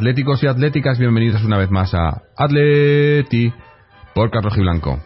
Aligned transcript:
atléticos 0.00 0.42
y 0.42 0.46
atléticas, 0.46 0.98
bienvenidos 0.98 1.44
una 1.44 1.58
vez 1.58 1.70
más 1.70 1.92
a 1.92 2.22
Atleti 2.34 3.52
por 4.14 4.30
Carlos 4.30 4.56
Blanco. 4.56 4.98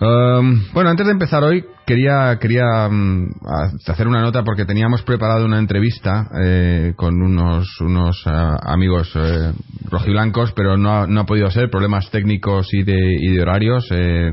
Um, 0.00 0.64
bueno, 0.72 0.90
antes 0.90 1.06
de 1.06 1.12
empezar 1.12 1.44
hoy, 1.44 1.64
quería, 1.86 2.36
quería 2.40 2.64
a- 2.86 3.70
hacer 3.86 4.08
una 4.08 4.20
nota 4.20 4.42
porque 4.42 4.64
teníamos 4.64 5.02
preparado 5.02 5.44
una 5.44 5.60
entrevista 5.60 6.28
eh, 6.44 6.92
con 6.96 7.22
unos, 7.22 7.80
unos 7.80 8.20
ah, 8.26 8.56
amigos 8.64 9.12
eh, 9.14 9.52
rojiblancos, 9.88 10.50
pero 10.56 10.76
no 10.76 10.92
ha, 11.02 11.06
no 11.06 11.20
ha 11.20 11.26
podido 11.26 11.48
ser, 11.52 11.70
problemas 11.70 12.10
técnicos 12.10 12.66
y 12.74 12.82
de, 12.82 12.98
y 12.98 13.32
de 13.32 13.42
horarios. 13.42 13.86
Eh, 13.92 14.26
eh, 14.28 14.30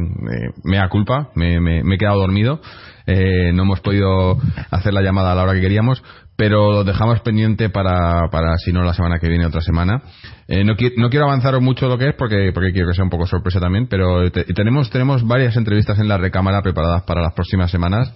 mea 0.64 0.90
culpa, 0.90 1.30
me- 1.36 1.60
me 1.60 1.94
he 1.96 1.98
quedado 2.00 2.20
dormido. 2.20 2.60
Eh, 3.08 3.52
no 3.54 3.64
hemos 3.64 3.80
podido 3.82 4.38
hacer 4.72 4.94
la 4.94 5.02
llamada 5.02 5.32
a 5.32 5.36
la 5.36 5.44
hora 5.44 5.54
que 5.54 5.62
queríamos, 5.62 6.04
pero 6.36 6.72
lo 6.72 6.84
dejamos 6.84 7.22
pendiente 7.22 7.70
para, 7.70 8.30
para 8.32 8.58
si 8.58 8.74
no 8.74 8.84
la 8.84 8.94
semana 8.94 9.20
que 9.20 9.30
viene, 9.30 9.46
otra 9.46 9.62
semana. 9.62 10.02
Eh, 10.48 10.64
no, 10.64 10.74
qui- 10.76 10.94
no 10.98 11.10
quiero 11.10 11.26
avanzaros 11.26 11.62
mucho 11.62 11.88
lo 11.88 11.98
que 11.98 12.10
es 12.10 12.16
porque, 12.16 12.52
porque 12.54 12.72
quiero 12.74 12.88
que 12.90 12.94
sea 12.96 13.04
un 13.04 13.10
poco 13.10 13.26
sorpresa 13.28 13.60
también, 13.60 13.88
pero 13.88 14.30
te- 14.32 14.44
tenemos, 14.46 14.90
tenemos 14.90 15.26
varias 15.26 15.56
entrevistas 15.56 15.98
en 16.00 16.08
la 16.08 16.18
recámara 16.18 16.62
preparadas 16.62 17.04
para 17.04 17.22
las 17.22 17.34
próximas 17.34 17.72
semanas 17.72 18.14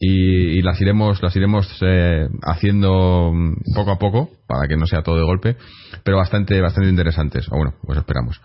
y, 0.00 0.58
y 0.58 0.62
las 0.62 0.80
iremos, 0.80 1.22
las 1.22 1.34
iremos 1.34 1.66
eh, 1.82 2.28
haciendo 2.42 3.32
mm, 3.32 3.74
poco 3.74 3.90
a 3.90 3.98
poco 3.98 4.30
para 4.46 4.68
que 4.68 4.76
no 4.76 4.86
sea 4.86 5.02
todo 5.02 5.16
de 5.16 5.24
golpe, 5.24 5.56
pero 6.04 6.16
bastante, 6.16 6.60
bastante 6.60 6.88
interesantes. 6.88 7.48
O 7.50 7.56
bueno, 7.56 7.74
pues 7.82 7.98
esperamos. 7.98 8.40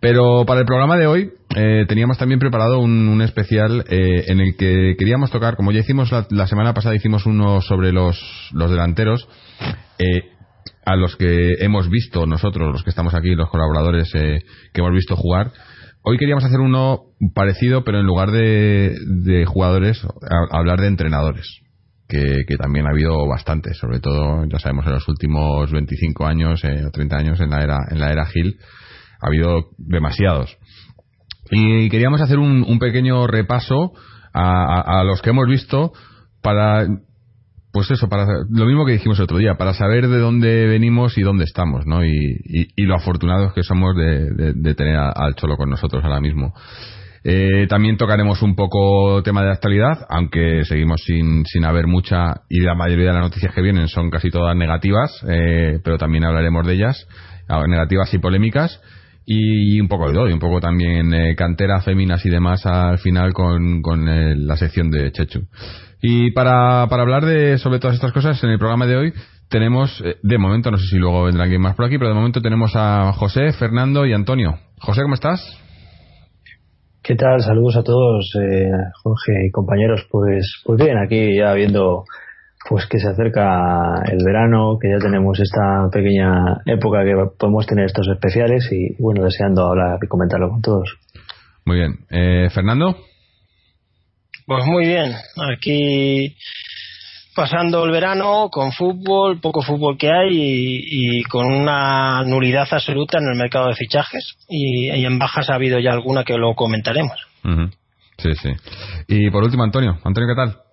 Pero 0.00 0.44
para 0.46 0.60
el 0.60 0.66
programa 0.66 0.96
de 0.96 1.06
hoy 1.06 1.32
eh, 1.56 1.84
teníamos 1.88 2.18
también 2.18 2.40
preparado 2.40 2.78
un, 2.78 3.08
un 3.08 3.22
especial 3.22 3.84
eh, 3.88 4.24
en 4.28 4.40
el 4.40 4.56
que 4.56 4.96
queríamos 4.98 5.30
tocar, 5.30 5.56
como 5.56 5.72
ya 5.72 5.80
hicimos 5.80 6.10
la, 6.30 6.46
semana 6.46 6.74
pasada, 6.74 6.94
hicimos 6.94 7.26
uno 7.26 7.60
sobre 7.60 7.92
los, 7.92 8.18
los 8.52 8.70
delanteros, 8.70 9.28
eh, 9.98 10.30
a 10.86 10.96
los 10.96 11.16
que 11.16 11.54
hemos 11.60 11.88
visto 11.88 12.26
nosotros, 12.26 12.72
los 12.72 12.82
que 12.82 12.90
estamos 12.90 13.14
aquí, 13.14 13.34
los 13.34 13.48
colaboradores 13.48 14.10
eh, 14.14 14.40
que 14.72 14.80
hemos 14.80 14.92
visto 14.92 15.16
jugar. 15.16 15.52
Hoy 16.06 16.18
queríamos 16.18 16.44
hacer 16.44 16.60
uno 16.60 17.14
parecido, 17.34 17.82
pero 17.82 17.98
en 17.98 18.04
lugar 18.04 18.30
de, 18.30 18.94
de 19.06 19.46
jugadores, 19.46 20.06
hablar 20.50 20.78
de 20.80 20.88
entrenadores. 20.88 21.62
Que, 22.06 22.44
también 22.58 22.86
ha 22.86 22.90
habido 22.90 23.26
bastantes, 23.26 23.78
sobre 23.78 24.00
todo, 24.00 24.44
ya 24.44 24.58
sabemos, 24.58 24.86
en 24.86 24.92
los 24.92 25.08
últimos 25.08 25.72
25 25.72 26.26
años 26.26 26.62
eh, 26.62 26.84
o 26.86 26.90
30 26.90 27.16
años 27.16 27.40
en 27.40 27.48
la 27.48 27.62
era, 27.62 27.78
en 27.90 27.98
la 27.98 28.12
era 28.12 28.26
Gil, 28.26 28.58
ha 29.18 29.28
habido 29.28 29.70
demasiados. 29.78 30.58
Y 31.50 31.88
queríamos 31.88 32.20
hacer 32.20 32.38
un, 32.38 32.62
un 32.68 32.78
pequeño 32.78 33.26
repaso 33.26 33.92
a 34.34 35.04
los 35.04 35.22
que 35.22 35.30
hemos 35.30 35.48
visto 35.48 35.92
para, 36.42 36.86
pues 37.74 37.90
eso, 37.90 38.08
para 38.08 38.24
lo 38.48 38.66
mismo 38.66 38.86
que 38.86 38.92
dijimos 38.92 39.18
el 39.18 39.24
otro 39.24 39.36
día, 39.38 39.56
para 39.56 39.74
saber 39.74 40.06
de 40.06 40.18
dónde 40.18 40.66
venimos 40.68 41.18
y 41.18 41.22
dónde 41.22 41.42
estamos, 41.42 41.84
¿no? 41.86 42.04
Y, 42.04 42.08
y- 42.44 42.68
y 42.76 42.82
lo 42.84 42.94
afortunados 42.94 43.52
que 43.52 43.64
somos 43.64 43.96
de, 43.96 44.74
tener 44.76 44.96
al 44.96 45.34
Cholo 45.34 45.56
con 45.56 45.68
nosotros 45.70 46.04
ahora 46.04 46.20
mismo. 46.20 46.54
Eh, 47.24 47.66
también 47.68 47.96
tocaremos 47.96 48.42
un 48.42 48.54
poco 48.54 49.22
tema 49.24 49.42
de 49.42 49.50
actualidad, 49.50 50.06
aunque 50.08 50.64
seguimos 50.64 51.02
sin, 51.04 51.44
sin 51.46 51.64
haber 51.64 51.88
mucha 51.88 52.42
y 52.48 52.60
la 52.60 52.76
mayoría 52.76 53.08
de 53.08 53.14
las 53.14 53.22
noticias 53.24 53.52
que 53.52 53.60
vienen 53.62 53.88
son 53.88 54.08
casi 54.08 54.30
todas 54.30 54.54
negativas, 54.56 55.10
eh, 55.28 55.80
pero 55.82 55.98
también 55.98 56.24
hablaremos 56.24 56.64
de 56.66 56.74
ellas, 56.74 57.08
ah, 57.48 57.64
negativas 57.66 58.14
y 58.14 58.18
polémicas, 58.18 58.80
y 59.26 59.80
un 59.80 59.88
poco 59.88 60.08
de 60.08 60.14
todo, 60.14 60.28
y 60.28 60.32
un 60.32 60.38
poco 60.38 60.60
también 60.60 61.12
eh, 61.14 61.34
cantera, 61.36 61.80
féminas 61.80 62.24
y 62.26 62.30
demás 62.30 62.66
al 62.66 62.98
final 62.98 63.32
con, 63.32 63.80
con 63.82 64.08
eh, 64.08 64.34
la 64.36 64.56
sección 64.56 64.90
de 64.90 65.10
Chechu. 65.12 65.46
Y 66.02 66.32
para, 66.32 66.86
para 66.88 67.02
hablar 67.02 67.24
de 67.24 67.56
sobre 67.58 67.78
todas 67.78 67.94
estas 67.94 68.12
cosas 68.12 68.42
en 68.44 68.50
el 68.50 68.58
programa 68.58 68.86
de 68.86 68.96
hoy 68.96 69.12
tenemos, 69.48 70.02
eh, 70.04 70.16
de 70.22 70.38
momento, 70.38 70.70
no 70.70 70.76
sé 70.76 70.86
si 70.86 70.96
luego 70.96 71.24
vendrá 71.24 71.44
alguien 71.44 71.62
más 71.62 71.76
por 71.76 71.86
aquí, 71.86 71.96
pero 71.96 72.08
de 72.08 72.14
momento 72.14 72.42
tenemos 72.42 72.72
a 72.74 73.12
José, 73.12 73.52
Fernando 73.52 74.04
y 74.04 74.12
Antonio. 74.12 74.58
José, 74.80 75.02
¿cómo 75.02 75.14
estás? 75.14 75.40
¿Qué 77.02 77.14
tal? 77.16 77.40
Saludos 77.40 77.76
a 77.76 77.82
todos, 77.82 78.34
eh, 78.34 78.70
Jorge 79.02 79.32
y 79.46 79.50
compañeros. 79.50 80.06
Pues, 80.10 80.62
pues 80.64 80.82
bien, 80.82 80.96
aquí 80.98 81.36
ya 81.36 81.52
viendo 81.52 82.04
pues 82.68 82.86
que 82.86 82.98
se 82.98 83.08
acerca 83.08 84.02
el 84.10 84.24
verano, 84.24 84.78
que 84.80 84.88
ya 84.88 84.98
tenemos 84.98 85.38
esta 85.38 85.88
pequeña 85.92 86.62
época 86.66 87.04
que 87.04 87.12
podemos 87.38 87.66
tener 87.66 87.86
estos 87.86 88.08
especiales 88.08 88.68
y 88.72 89.00
bueno, 89.02 89.24
deseando 89.24 89.66
hablar 89.66 89.98
y 90.02 90.06
comentarlo 90.08 90.48
con 90.48 90.62
todos. 90.62 90.96
Muy 91.66 91.76
bien. 91.78 91.98
Eh, 92.10 92.48
Fernando, 92.50 92.96
Pues 94.46 94.64
muy 94.66 94.86
bien, 94.86 95.12
aquí 95.52 96.36
pasando 97.34 97.84
el 97.84 97.90
verano 97.90 98.48
con 98.50 98.72
fútbol, 98.72 99.40
poco 99.40 99.60
fútbol 99.60 99.98
que 99.98 100.10
hay 100.10 100.28
y, 100.30 101.18
y 101.20 101.22
con 101.24 101.46
una 101.46 102.22
nulidad 102.24 102.68
absoluta 102.70 103.18
en 103.18 103.28
el 103.32 103.36
mercado 103.38 103.68
de 103.68 103.74
fichajes 103.74 104.36
y, 104.48 104.90
y 104.90 105.04
en 105.04 105.18
bajas 105.18 105.50
ha 105.50 105.56
habido 105.56 105.80
ya 105.80 105.92
alguna 105.92 106.24
que 106.24 106.38
lo 106.38 106.54
comentaremos. 106.54 107.18
Sí, 108.18 108.30
sí. 108.40 108.50
Y 109.08 109.30
por 109.30 109.42
último, 109.42 109.64
Antonio. 109.64 109.98
Antonio, 110.04 110.28
¿qué 110.28 110.36
tal? 110.36 110.63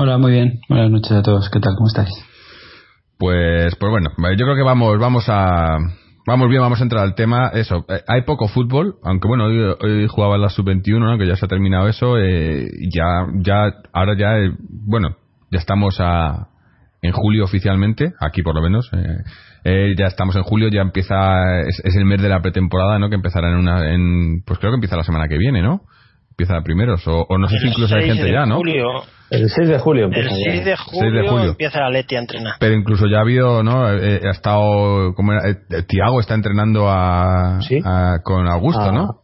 Hola, 0.00 0.16
muy 0.16 0.30
bien. 0.30 0.60
Buenas 0.68 0.92
noches 0.92 1.10
a 1.10 1.22
todos. 1.22 1.50
¿Qué 1.50 1.58
tal? 1.58 1.74
¿Cómo 1.76 1.88
estáis? 1.88 2.08
Pues, 3.18 3.74
pues 3.74 3.90
bueno, 3.90 4.10
yo 4.16 4.44
creo 4.44 4.54
que 4.54 4.62
vamos, 4.62 4.96
vamos 5.00 5.24
a, 5.26 5.76
vamos 6.24 6.48
bien, 6.48 6.62
vamos 6.62 6.78
a 6.78 6.84
entrar 6.84 7.02
al 7.02 7.16
tema. 7.16 7.48
Eso, 7.52 7.84
eh, 7.88 8.02
hay 8.06 8.22
poco 8.22 8.46
fútbol, 8.46 8.94
aunque 9.02 9.26
bueno, 9.26 9.46
hoy, 9.46 9.58
hoy 9.58 10.06
jugaba 10.06 10.38
la 10.38 10.50
sub-21, 10.50 11.00
¿no? 11.00 11.18
que 11.18 11.26
ya 11.26 11.34
se 11.34 11.46
ha 11.46 11.48
terminado 11.48 11.88
eso. 11.88 12.16
Eh, 12.16 12.68
ya, 12.94 13.26
ya, 13.40 13.72
ahora 13.92 14.16
ya, 14.16 14.38
eh, 14.38 14.52
bueno, 14.60 15.16
ya 15.50 15.58
estamos 15.58 15.96
a, 15.98 16.46
en 17.02 17.10
julio 17.10 17.42
oficialmente, 17.42 18.12
aquí 18.20 18.42
por 18.42 18.54
lo 18.54 18.62
menos. 18.62 18.88
eh, 19.64 19.94
ya 19.98 20.06
estamos 20.06 20.36
en 20.36 20.44
julio, 20.44 20.68
ya 20.68 20.82
empieza, 20.82 21.62
es, 21.62 21.82
es 21.82 21.96
el 21.96 22.04
mes 22.04 22.22
de 22.22 22.28
la 22.28 22.40
pretemporada, 22.40 23.00
¿no? 23.00 23.08
Que 23.08 23.16
empezará 23.16 23.50
en 23.50 23.56
una, 23.56 23.92
en, 23.92 24.44
pues 24.46 24.60
creo 24.60 24.70
que 24.70 24.76
empieza 24.76 24.96
la 24.96 25.02
semana 25.02 25.26
que 25.26 25.38
viene, 25.38 25.60
¿no? 25.60 25.80
Empieza 26.40 26.62
primeros, 26.62 27.04
o, 27.08 27.26
o 27.28 27.36
no 27.36 27.48
sé 27.48 27.58
si 27.58 27.66
incluso 27.66 27.96
hay 27.96 28.02
6 28.02 28.14
gente 28.14 28.32
ya, 28.32 28.46
¿no? 28.46 28.58
julio, 28.58 28.84
El 29.28 29.48
6 29.50 29.68
de 29.70 29.78
julio 29.80 30.04
el 30.06 30.14
empieza 30.14 30.36
ya. 30.38 30.52
6 30.52 30.64
de 30.64 30.76
6 30.76 30.78
julio, 30.86 31.22
de 31.22 31.28
julio. 31.28 31.50
empieza 31.50 31.80
la 31.80 31.90
Leti 31.90 32.14
a 32.14 32.20
entrenar. 32.20 32.54
Pero 32.60 32.74
incluso 32.76 33.06
ya 33.08 33.18
ha 33.18 33.20
habido, 33.22 33.64
¿no? 33.64 33.90
Eh, 33.92 34.18
eh, 34.18 34.20
ha 34.24 34.30
estado, 34.30 35.14
como 35.16 35.32
era? 35.32 35.50
Eh, 35.50 35.56
Tiago 35.88 36.20
está 36.20 36.34
entrenando 36.36 36.88
a, 36.88 37.58
¿Sí? 37.62 37.80
a- 37.84 38.18
con 38.22 38.46
Augusto, 38.46 38.80
Ah, 38.82 38.92
¿no? 38.92 39.16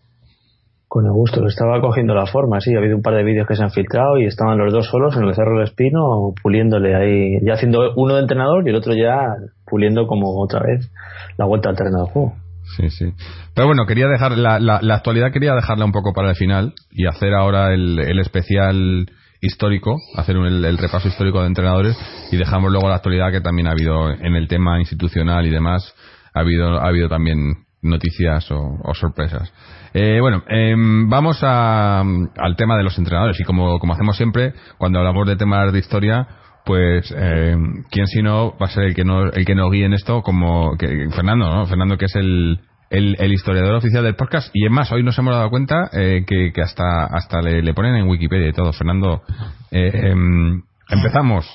Con 0.88 1.06
Augusto, 1.06 1.40
que 1.42 1.46
estaba 1.46 1.80
cogiendo 1.80 2.16
la 2.16 2.26
forma, 2.26 2.60
sí. 2.60 2.74
Ha 2.74 2.78
habido 2.78 2.96
un 2.96 3.02
par 3.02 3.14
de 3.14 3.22
vídeos 3.22 3.46
que 3.46 3.54
se 3.54 3.62
han 3.62 3.70
filtrado 3.70 4.18
y 4.18 4.26
estaban 4.26 4.58
los 4.58 4.72
dos 4.72 4.86
solos 4.88 5.16
en 5.16 5.22
el 5.22 5.34
Cerro 5.36 5.58
del 5.58 5.68
Espino 5.68 6.32
puliéndole 6.42 6.96
ahí, 6.96 7.38
ya 7.46 7.52
haciendo 7.54 7.92
uno 7.94 8.14
de 8.16 8.22
entrenador 8.22 8.66
y 8.66 8.70
el 8.70 8.74
otro 8.76 8.92
ya 8.92 9.20
puliendo 9.66 10.08
como 10.08 10.34
otra 10.42 10.58
vez 10.66 10.90
la 11.38 11.44
vuelta 11.46 11.68
al 11.70 11.76
terreno 11.76 12.06
de 12.06 12.10
juego. 12.10 12.32
Sí, 12.76 12.90
sí. 12.90 13.06
Pero 13.54 13.66
bueno, 13.66 13.86
quería 13.86 14.08
dejar 14.08 14.36
la, 14.38 14.58
la, 14.58 14.80
la 14.82 14.94
actualidad 14.96 15.32
quería 15.32 15.54
dejarla 15.54 15.84
un 15.84 15.92
poco 15.92 16.12
para 16.12 16.30
el 16.30 16.36
final 16.36 16.74
y 16.90 17.06
hacer 17.06 17.34
ahora 17.34 17.72
el, 17.72 17.98
el 17.98 18.18
especial 18.18 19.06
histórico, 19.40 19.98
hacer 20.16 20.36
un- 20.38 20.46
el, 20.46 20.78
repaso 20.78 21.08
histórico 21.08 21.40
de 21.40 21.48
entrenadores 21.48 21.96
y 22.32 22.36
dejamos 22.36 22.72
luego 22.72 22.88
la 22.88 22.96
actualidad 22.96 23.30
que 23.30 23.40
también 23.40 23.68
ha 23.68 23.72
habido 23.72 24.10
en 24.10 24.34
el 24.34 24.48
tema 24.48 24.80
institucional 24.80 25.46
y 25.46 25.50
demás, 25.50 25.94
ha 26.34 26.40
habido, 26.40 26.80
ha 26.80 26.88
habido 26.88 27.08
también 27.08 27.52
noticias 27.82 28.50
o, 28.50 28.94
sorpresas. 28.94 29.52
Eh, 29.92 30.18
bueno, 30.20 30.42
em, 30.48 31.08
vamos 31.10 31.38
a, 31.42 32.00
al 32.00 32.56
tema 32.56 32.76
de 32.76 32.82
los 32.82 32.98
entrenadores 32.98 33.38
y 33.38 33.44
como, 33.44 33.78
como 33.78 33.92
hacemos 33.92 34.16
siempre, 34.16 34.54
cuando 34.78 34.98
hablamos 34.98 35.26
de 35.28 35.36
temas 35.36 35.72
de 35.72 35.78
historia, 35.78 36.26
pues 36.64 37.14
eh, 37.16 37.56
quién 37.90 38.06
si 38.06 38.22
no 38.22 38.56
va 38.58 38.66
a 38.66 38.70
ser 38.70 38.84
el 38.84 38.94
que 38.94 39.04
no 39.04 39.24
el 39.24 39.44
que 39.44 39.54
nos 39.54 39.70
guíe 39.70 39.84
en 39.84 39.92
esto 39.92 40.22
como 40.22 40.76
que, 40.78 41.08
Fernando 41.14 41.50
no 41.50 41.66
Fernando 41.66 41.98
que 41.98 42.06
es 42.06 42.16
el, 42.16 42.58
el, 42.90 43.32
historiador 43.32 43.74
oficial 43.74 44.04
del 44.04 44.16
podcast. 44.16 44.50
Y 44.54 44.64
es 44.64 44.70
más 44.70 44.90
hoy 44.92 45.02
nos 45.02 45.18
hemos 45.18 45.34
dado 45.34 45.50
cuenta 45.50 45.90
eh, 45.92 46.24
que, 46.26 46.52
que 46.52 46.62
hasta 46.62 47.06
hasta 47.06 47.40
le, 47.40 47.74
ponen 47.74 47.96
en 47.96 48.08
Wikipedia 48.08 48.48
y 48.48 48.52
todo. 48.52 48.72
Fernando 48.72 49.22
eh, 49.70 49.90
em, 50.10 50.62
empezamos. 50.88 51.46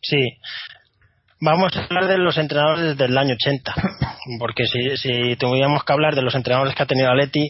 Sí. 0.00 0.38
Vamos 1.40 1.76
a 1.76 1.84
hablar 1.84 2.08
de 2.08 2.18
los 2.18 2.36
entrenadores 2.36 2.82
desde 2.82 3.04
el 3.04 3.16
año 3.16 3.34
80, 3.34 3.72
porque 4.40 4.66
si, 4.66 4.96
si 4.96 5.36
tuviéramos 5.36 5.84
que 5.84 5.92
hablar 5.92 6.16
de 6.16 6.22
los 6.22 6.34
entrenadores 6.34 6.74
que 6.74 6.82
ha 6.82 6.86
tenido 6.86 7.10
Atleti, 7.10 7.48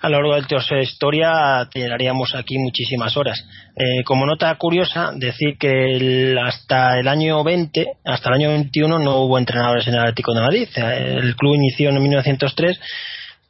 a 0.00 0.08
lo 0.08 0.16
largo 0.22 0.34
de 0.36 0.42
toda 0.46 0.60
esa 0.60 0.78
historia 0.80 1.68
tendríamos 1.72 2.34
aquí 2.34 2.56
muchísimas 2.58 3.16
horas. 3.16 3.44
Eh, 3.76 4.02
como 4.04 4.26
nota 4.26 4.54
curiosa, 4.56 5.12
decir 5.14 5.56
que 5.58 5.96
el- 5.96 6.38
hasta 6.38 6.98
el 6.98 7.08
año 7.08 7.42
20, 7.44 7.86
hasta 8.04 8.28
el 8.30 8.34
año 8.36 8.48
21 8.50 8.98
no 8.98 9.20
hubo 9.22 9.38
entrenadores 9.38 9.86
en 9.88 9.94
el 9.94 10.00
Atlético 10.00 10.34
de 10.34 10.40
Madrid. 10.40 10.68
Eh, 10.76 11.16
El 11.20 11.36
club 11.36 11.54
inició 11.54 11.90
en 11.90 12.00
1903 12.02 12.78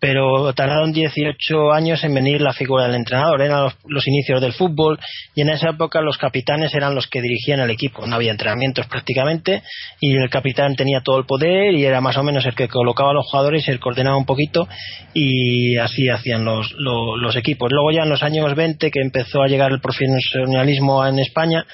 pero 0.00 0.52
tardaron 0.54 0.92
18 0.92 1.72
años 1.72 2.04
en 2.04 2.14
venir 2.14 2.40
la 2.40 2.52
figura 2.52 2.84
del 2.86 2.94
entrenador. 2.94 3.42
Eran 3.42 3.64
los, 3.64 3.76
los 3.86 4.06
inicios 4.06 4.40
del 4.40 4.52
fútbol 4.52 4.98
y 5.34 5.40
en 5.40 5.48
esa 5.50 5.70
época 5.70 6.00
los 6.00 6.18
capitanes 6.18 6.72
eran 6.74 6.94
los 6.94 7.08
que 7.08 7.20
dirigían 7.20 7.60
el 7.60 7.70
equipo. 7.70 8.06
No 8.06 8.14
había 8.16 8.30
entrenamientos 8.30 8.86
prácticamente 8.86 9.62
y 10.00 10.14
el 10.16 10.30
capitán 10.30 10.76
tenía 10.76 11.00
todo 11.04 11.18
el 11.18 11.26
poder 11.26 11.74
y 11.74 11.84
era 11.84 12.00
más 12.00 12.16
o 12.16 12.22
menos 12.22 12.46
el 12.46 12.54
que 12.54 12.68
colocaba 12.68 13.10
a 13.10 13.14
los 13.14 13.26
jugadores 13.26 13.66
y 13.66 13.70
el 13.72 13.80
coordenaba 13.80 14.16
un 14.16 14.26
poquito 14.26 14.68
y 15.14 15.76
así 15.78 16.08
hacían 16.08 16.44
los, 16.44 16.70
lo- 16.78 17.16
los 17.16 17.34
equipos. 17.36 17.70
Luego 17.72 17.90
ya 17.90 18.02
en 18.04 18.08
los 18.10 18.22
años 18.22 18.54
20 18.54 18.90
que 18.90 19.00
empezó 19.00 19.42
a 19.42 19.48
llegar 19.48 19.72
el 19.72 19.80
profesionalismo 19.80 21.04
en 21.06 21.18
España 21.18 21.64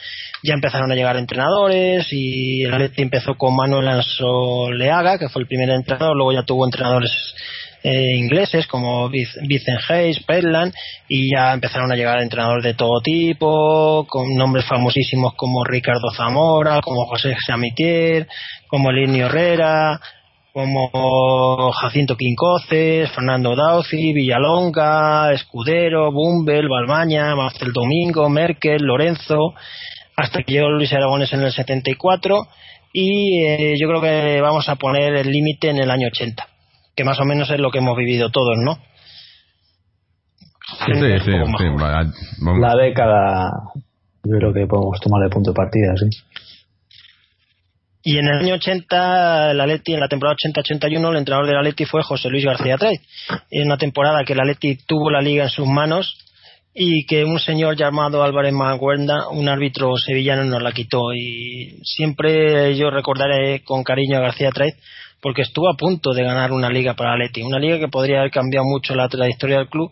ya 0.42 0.52
empezaron 0.54 0.90
a 0.92 0.94
llegar 0.94 1.16
entrenadores 1.16 2.06
y 2.10 2.64
el 2.64 2.74
Atleti 2.74 3.02
empezó 3.02 3.34
con 3.34 3.56
Manuel 3.56 3.88
Ansoleaga 3.88 5.18
que 5.18 5.28
fue 5.28 5.42
el 5.42 5.48
primer 5.48 5.70
entrenador, 5.70 6.14
luego 6.16 6.32
ya 6.32 6.42
tuvo 6.42 6.64
entrenadores 6.66 7.10
eh, 7.86 8.16
ingleses 8.16 8.66
como 8.66 9.10
Vincent 9.10 9.80
Hayes, 9.90 10.24
Petland 10.24 10.72
y 11.06 11.30
ya 11.30 11.52
empezaron 11.52 11.92
a 11.92 11.94
llegar 11.94 12.18
entrenadores 12.22 12.64
de 12.64 12.72
todo 12.72 13.02
tipo, 13.02 14.06
con 14.08 14.34
nombres 14.36 14.64
famosísimos 14.64 15.34
como 15.34 15.62
Ricardo 15.64 16.10
Zamora, 16.16 16.80
como 16.80 17.04
José 17.04 17.36
Samitier, 17.46 18.26
como 18.68 18.90
Linio 18.90 19.26
Herrera, 19.26 20.00
como 20.54 21.72
Jacinto 21.72 22.16
Quincoces, 22.16 23.10
Fernando 23.10 23.54
Dauci, 23.54 24.14
Villalonga, 24.14 25.30
Escudero, 25.32 26.10
Bumbel, 26.10 26.70
Balbaña, 26.70 27.36
Marcel 27.36 27.72
Domingo, 27.74 28.30
Merkel, 28.30 28.80
Lorenzo, 28.80 29.52
hasta 30.16 30.42
que 30.42 30.54
llegó 30.54 30.70
Luis 30.70 30.92
Aragones 30.94 31.30
en 31.34 31.42
el 31.42 31.52
74 31.52 32.48
y 32.94 33.44
eh, 33.44 33.74
yo 33.78 33.88
creo 33.88 34.00
que 34.00 34.40
vamos 34.40 34.70
a 34.70 34.76
poner 34.76 35.16
el 35.16 35.30
límite 35.30 35.68
en 35.68 35.82
el 35.82 35.90
año 35.90 36.06
80 36.06 36.53
que 36.94 37.04
más 37.04 37.18
o 37.20 37.24
menos 37.24 37.50
es 37.50 37.58
lo 37.58 37.70
que 37.70 37.78
hemos 37.78 37.96
vivido 37.96 38.30
todos, 38.30 38.56
¿no? 38.58 38.78
Sí, 40.86 40.94
sí, 40.94 41.18
sí. 41.24 41.34
La 42.58 42.74
década, 42.74 43.50
yo 44.24 44.38
creo 44.38 44.52
que 44.52 44.66
podemos 44.66 44.98
tomar 45.00 45.22
de 45.22 45.30
punto 45.30 45.50
de 45.50 45.54
partida, 45.54 45.94
sí. 45.96 46.08
Y 48.06 48.18
en 48.18 48.26
el 48.26 48.38
año 48.38 48.54
80, 48.56 49.52
el 49.52 49.60
Atleti, 49.60 49.94
en 49.94 50.00
la 50.00 50.08
temporada 50.08 50.36
80-81, 50.36 51.10
el 51.10 51.16
entrenador 51.16 51.46
del 51.46 51.56
Atleti 51.56 51.86
fue 51.86 52.02
José 52.02 52.28
Luis 52.28 52.44
García 52.44 52.76
Trey. 52.76 52.96
En 53.50 53.66
una 53.66 53.78
temporada 53.78 54.24
que 54.24 54.34
el 54.34 54.40
Atleti 54.40 54.76
tuvo 54.86 55.10
la 55.10 55.22
liga 55.22 55.44
en 55.44 55.48
sus 55.48 55.66
manos 55.66 56.18
y 56.74 57.06
que 57.06 57.24
un 57.24 57.38
señor 57.38 57.76
llamado 57.76 58.22
Álvarez 58.22 58.52
Maguenda, 58.52 59.28
un 59.30 59.48
árbitro 59.48 59.96
sevillano, 59.96 60.44
nos 60.44 60.62
la 60.62 60.72
quitó. 60.72 61.14
Y 61.14 61.78
siempre 61.82 62.76
yo 62.76 62.90
recordaré 62.90 63.64
con 63.64 63.82
cariño 63.82 64.18
a 64.18 64.22
García 64.22 64.50
Trey 64.50 64.72
porque 65.24 65.40
estuvo 65.40 65.70
a 65.70 65.74
punto 65.76 66.12
de 66.12 66.22
ganar 66.22 66.52
una 66.52 66.68
liga 66.68 66.92
para 66.92 67.14
el 67.14 67.22
Atleti. 67.22 67.40
Una 67.42 67.58
liga 67.58 67.78
que 67.78 67.88
podría 67.88 68.18
haber 68.18 68.30
cambiado 68.30 68.66
mucho 68.66 68.94
la 68.94 69.08
trayectoria 69.08 69.56
del 69.56 69.68
club 69.70 69.90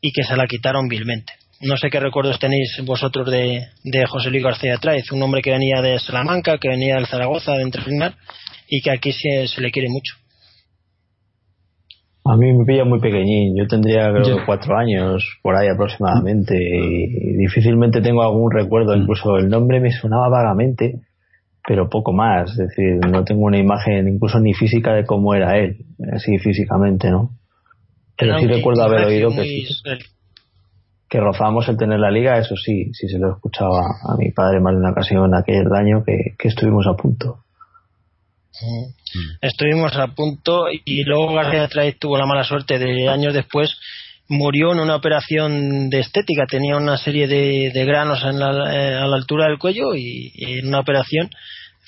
y 0.00 0.10
que 0.10 0.24
se 0.24 0.36
la 0.36 0.48
quitaron 0.48 0.88
vilmente. 0.88 1.32
No 1.60 1.76
sé 1.76 1.90
qué 1.90 2.00
recuerdos 2.00 2.40
tenéis 2.40 2.82
vosotros 2.84 3.30
de, 3.30 3.68
de 3.84 4.06
José 4.06 4.30
Luis 4.30 4.42
García 4.42 4.76
Traiz, 4.78 5.12
un 5.12 5.22
hombre 5.22 5.42
que 5.42 5.52
venía 5.52 5.80
de 5.80 6.00
Salamanca, 6.00 6.58
que 6.58 6.68
venía 6.68 6.96
del 6.96 7.06
Zaragoza 7.06 7.52
de 7.52 7.62
entrenar 7.62 8.16
y 8.68 8.80
que 8.82 8.90
aquí 8.90 9.12
se, 9.12 9.46
se 9.46 9.60
le 9.60 9.70
quiere 9.70 9.88
mucho. 9.88 10.14
A 12.24 12.36
mí 12.36 12.52
me 12.52 12.64
pilla 12.64 12.84
muy 12.84 12.98
pequeñín, 12.98 13.54
yo 13.56 13.68
tendría 13.68 14.10
creo 14.10 14.24
Yo- 14.24 14.44
cuatro 14.44 14.76
años 14.76 15.22
por 15.40 15.54
ahí 15.54 15.68
aproximadamente 15.68 16.56
y 16.56 17.36
difícilmente 17.36 18.00
tengo 18.00 18.22
algún 18.24 18.50
recuerdo, 18.50 18.96
incluso 18.96 19.36
el 19.36 19.48
nombre 19.48 19.78
me 19.78 19.92
sonaba 19.92 20.28
vagamente, 20.30 20.94
pero 21.66 21.88
poco 21.88 22.12
más, 22.12 22.50
es 22.50 22.56
decir, 22.58 22.96
no 23.10 23.24
tengo 23.24 23.42
una 23.46 23.58
imagen 23.58 24.06
incluso 24.08 24.38
ni 24.40 24.52
física 24.54 24.92
de 24.94 25.04
cómo 25.06 25.34
era 25.34 25.56
él, 25.58 25.84
así 26.12 26.38
físicamente, 26.38 27.10
¿no? 27.10 27.30
Pero 28.16 28.34
sí 28.40 28.46
recuerdo 28.56 28.82
haber 28.84 29.06
oído 29.06 29.30
que, 29.30 29.36
muy- 29.36 29.66
que 31.08 31.20
rozamos 31.20 31.68
el 31.68 31.76
tener 31.76 31.98
la 32.00 32.10
liga, 32.10 32.38
eso 32.38 32.54
sí, 32.56 32.92
sí 32.92 33.08
se 33.08 33.18
lo 33.18 33.32
escuchaba 33.34 33.80
a 33.80 34.16
mi 34.18 34.30
padre 34.32 34.60
más 34.60 34.74
de 34.74 34.80
una 34.80 34.90
ocasión 34.90 35.34
aquel 35.34 35.66
año 35.74 36.02
que, 36.04 36.34
que 36.38 36.48
estuvimos 36.48 36.86
a 36.86 36.94
punto. 36.94 37.38
Estuvimos 39.40 39.96
a 39.96 40.08
punto 40.08 40.66
y 40.84 41.02
luego 41.04 41.32
García 41.34 41.66
Traiz 41.68 41.98
tuvo 41.98 42.18
la 42.18 42.26
mala 42.26 42.44
suerte 42.44 42.78
de 42.78 43.08
años 43.08 43.34
después 43.34 43.76
murió 44.28 44.72
en 44.72 44.80
una 44.80 44.96
operación 44.96 45.90
de 45.90 46.00
estética, 46.00 46.46
tenía 46.46 46.76
una 46.76 46.96
serie 46.96 47.26
de, 47.26 47.70
de 47.74 47.84
granos 47.84 48.22
en 48.24 48.38
la- 48.38 48.74
eh, 48.74 48.94
a 48.94 49.06
la 49.06 49.16
altura 49.16 49.46
del 49.48 49.58
cuello 49.58 49.94
y, 49.94 50.32
y 50.34 50.58
en 50.60 50.68
una 50.68 50.80
operación 50.80 51.30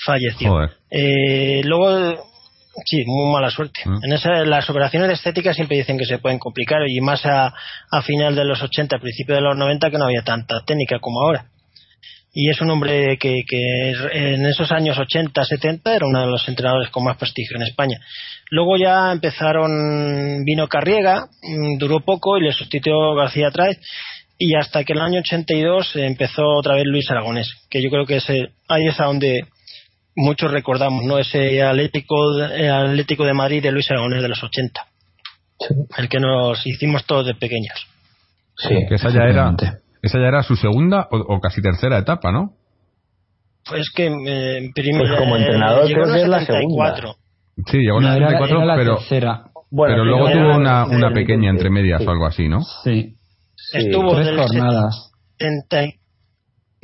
falleció. 0.04 0.50
Joder. 0.50 0.70
Eh, 0.90 1.62
luego, 1.64 2.24
sí, 2.84 3.02
muy 3.06 3.32
mala 3.32 3.50
suerte. 3.50 3.80
Mm. 3.84 4.04
En 4.04 4.12
esa, 4.12 4.44
las 4.44 4.68
operaciones 4.68 5.08
de 5.08 5.14
estética 5.14 5.54
siempre 5.54 5.76
dicen 5.76 5.98
que 5.98 6.06
se 6.06 6.18
pueden 6.18 6.38
complicar 6.38 6.80
y 6.88 7.00
más 7.00 7.24
a, 7.26 7.52
a 7.90 8.02
final 8.02 8.34
de 8.34 8.44
los 8.44 8.62
80, 8.62 8.98
principio 8.98 9.34
de 9.34 9.40
los 9.40 9.56
90 9.56 9.90
que 9.90 9.98
no 9.98 10.04
había 10.04 10.22
tanta 10.22 10.62
técnica 10.64 10.98
como 11.00 11.20
ahora. 11.20 11.46
Y 12.38 12.50
es 12.50 12.60
un 12.60 12.68
hombre 12.68 13.16
que, 13.16 13.44
que 13.48 13.92
en 14.12 14.44
esos 14.44 14.70
años 14.70 14.98
80, 14.98 15.42
70 15.42 15.96
era 15.96 16.06
uno 16.06 16.20
de 16.20 16.26
los 16.26 16.46
entrenadores 16.46 16.90
con 16.90 17.02
más 17.02 17.16
prestigio 17.16 17.56
en 17.56 17.62
España. 17.62 17.98
Luego 18.50 18.76
ya 18.76 19.10
empezaron, 19.10 20.44
vino 20.44 20.68
Carriega, 20.68 21.28
mm, 21.42 21.78
duró 21.78 22.00
poco 22.00 22.36
y 22.36 22.42
le 22.42 22.52
sustituyó 22.52 23.14
García 23.14 23.50
Traez 23.50 23.78
y 24.38 24.54
hasta 24.54 24.84
que 24.84 24.92
en 24.92 24.98
el 24.98 25.04
año 25.04 25.20
82 25.20 25.96
empezó 25.96 26.42
otra 26.58 26.74
vez 26.74 26.84
Luis 26.84 27.10
Aragonés, 27.10 27.50
que 27.70 27.82
yo 27.82 27.88
creo 27.88 28.04
que 28.04 28.16
ese, 28.16 28.50
ahí 28.68 28.86
es 28.86 29.00
a 29.00 29.04
donde 29.04 29.46
muchos 30.16 30.50
recordamos, 30.50 31.04
¿no? 31.04 31.18
Ese 31.18 31.62
Atlético, 31.62 32.34
de- 32.36 32.68
Atlético 32.70 33.24
de 33.24 33.34
Madrid 33.34 33.62
de 33.62 33.70
Luis 33.72 33.90
Aragonés 33.90 34.22
de 34.22 34.28
los 34.28 34.42
80, 34.42 34.80
Sí, 35.60 35.74
el 35.98 36.08
que 36.08 36.18
nos 36.20 36.66
hicimos 36.66 37.04
todos 37.06 37.26
de 37.26 37.34
pequeños. 37.34 37.86
sí, 38.56 38.74
Que 38.88 38.96
esa 38.96 39.10
ya 39.10 39.22
era, 39.24 39.54
esa 40.02 40.18
ya 40.18 40.26
era 40.26 40.42
su 40.42 40.56
segunda 40.56 41.06
o, 41.10 41.16
o 41.36 41.40
casi 41.40 41.62
tercera 41.62 41.98
etapa, 41.98 42.32
¿no? 42.32 42.52
Pues 43.68 43.90
que 43.94 44.06
eh, 44.06 44.70
primero, 44.74 45.06
Pues 45.08 45.18
como 45.20 45.36
entrenador 45.36 45.86
llegó 45.86 46.02
creo 46.02 46.14
que 46.14 46.18
el 46.20 46.24
es 46.24 46.28
la 46.28 46.40
74. 46.40 47.14
Sí, 47.70 47.78
llegó 47.78 47.98
en 48.00 48.04
el 48.06 48.16
era, 48.18 48.26
74, 48.30 48.56
era 48.58 48.66
la 48.66 48.76
pero, 48.76 48.96
tercera. 48.96 49.42
Bueno, 49.70 49.94
pero 49.94 50.04
luego 50.04 50.30
tuvo 50.30 50.56
una, 50.56 50.84
una 50.86 51.10
pequeña 51.12 51.50
entre 51.50 51.70
medias 51.70 52.00
sí. 52.00 52.06
o 52.06 52.10
algo 52.10 52.26
así, 52.26 52.48
¿no? 52.48 52.60
Sí. 52.84 53.16
Sí. 53.56 53.78
Estuvo 53.78 54.14
Tres 54.14 54.36
jornadas. 54.36 55.12
70 55.38 55.84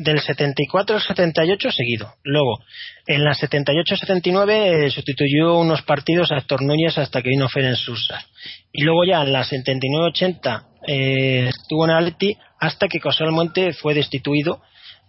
del 0.02 0.21
74 0.21 0.97
al 0.97 1.02
78 1.02 1.73
seguido. 1.73 2.14
Luego, 2.25 2.59
en 3.06 3.25
la 3.25 3.35
78-79 3.35 4.87
eh, 4.87 4.90
sustituyó 4.90 5.59
unos 5.59 5.82
partidos 5.82 6.32
a 6.32 6.38
Héctor 6.38 6.62
Núñez 6.62 6.99
hasta 6.99 7.23
que 7.23 7.30
vino 7.30 7.49
Ferenc 7.49 7.76
Sousa. 7.76 8.25
Y 8.73 8.82
luego 8.82 9.04
ya 9.04 9.23
en 9.23 9.32
la 9.32 9.44
79-80 9.44 10.62
eh, 10.87 11.49
estuvo 11.49 11.85
en 11.85 11.90
Atleti 11.92 12.37
hasta 12.59 12.88
que 12.88 13.00
José 13.00 13.25
Almonte 13.25 13.73
fue 13.73 13.94
destituido 13.94 14.62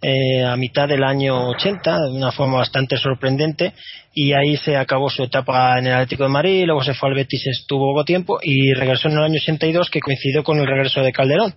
eh, 0.06 0.44
a 0.44 0.54
mitad 0.56 0.86
del 0.86 1.02
año 1.02 1.48
80 1.48 1.98
de 1.98 2.10
una 2.12 2.30
forma 2.30 2.58
bastante 2.58 2.98
sorprendente 2.98 3.72
y 4.12 4.34
ahí 4.34 4.56
se 4.58 4.76
acabó 4.76 5.08
su 5.08 5.22
etapa 5.22 5.78
en 5.78 5.86
el 5.86 5.94
Atlético 5.94 6.24
de 6.24 6.28
Madrid, 6.28 6.64
luego 6.66 6.84
se 6.84 6.92
fue 6.92 7.08
al 7.08 7.14
Betis, 7.14 7.46
estuvo 7.46 7.90
poco 7.92 8.04
tiempo 8.04 8.38
y 8.42 8.74
regresó 8.74 9.08
en 9.08 9.14
el 9.14 9.24
año 9.24 9.36
82 9.40 9.88
que 9.88 10.00
coincidió 10.00 10.44
con 10.44 10.58
el 10.58 10.66
regreso 10.66 11.00
de 11.00 11.10
Calderón. 11.12 11.54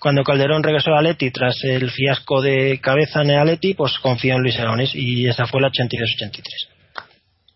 Cuando 0.00 0.24
Calderón 0.24 0.62
regresó 0.62 0.92
a 0.94 1.00
Atleti 1.00 1.30
tras 1.30 1.62
el 1.62 1.90
fiasco 1.90 2.40
de 2.40 2.80
cabeza 2.80 3.20
en 3.20 3.30
el 3.30 3.38
Atleti, 3.38 3.74
pues 3.74 3.98
confió 3.98 4.34
en 4.36 4.40
Luis 4.42 4.58
Aragonés 4.58 4.94
y 4.94 5.26
esa 5.28 5.44
fue 5.46 5.60
la 5.60 5.68
82-83. 5.68 6.42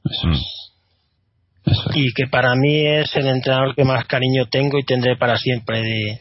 Eso 0.05 0.29
Mm. 0.29 0.33
es. 0.33 0.41
Eso 1.65 1.91
es. 1.91 1.97
Y 1.97 2.13
que 2.13 2.27
para 2.31 2.55
mí 2.55 2.87
es 2.87 3.17
el 3.17 3.29
entrenador 3.29 3.75
que 3.75 3.85
más 3.85 4.05
cariño 4.05 4.45
tengo 4.51 4.79
y 4.79 4.85
tendré 4.85 5.17
para 5.17 5.39
siempre 5.39 5.81
de 5.81 6.21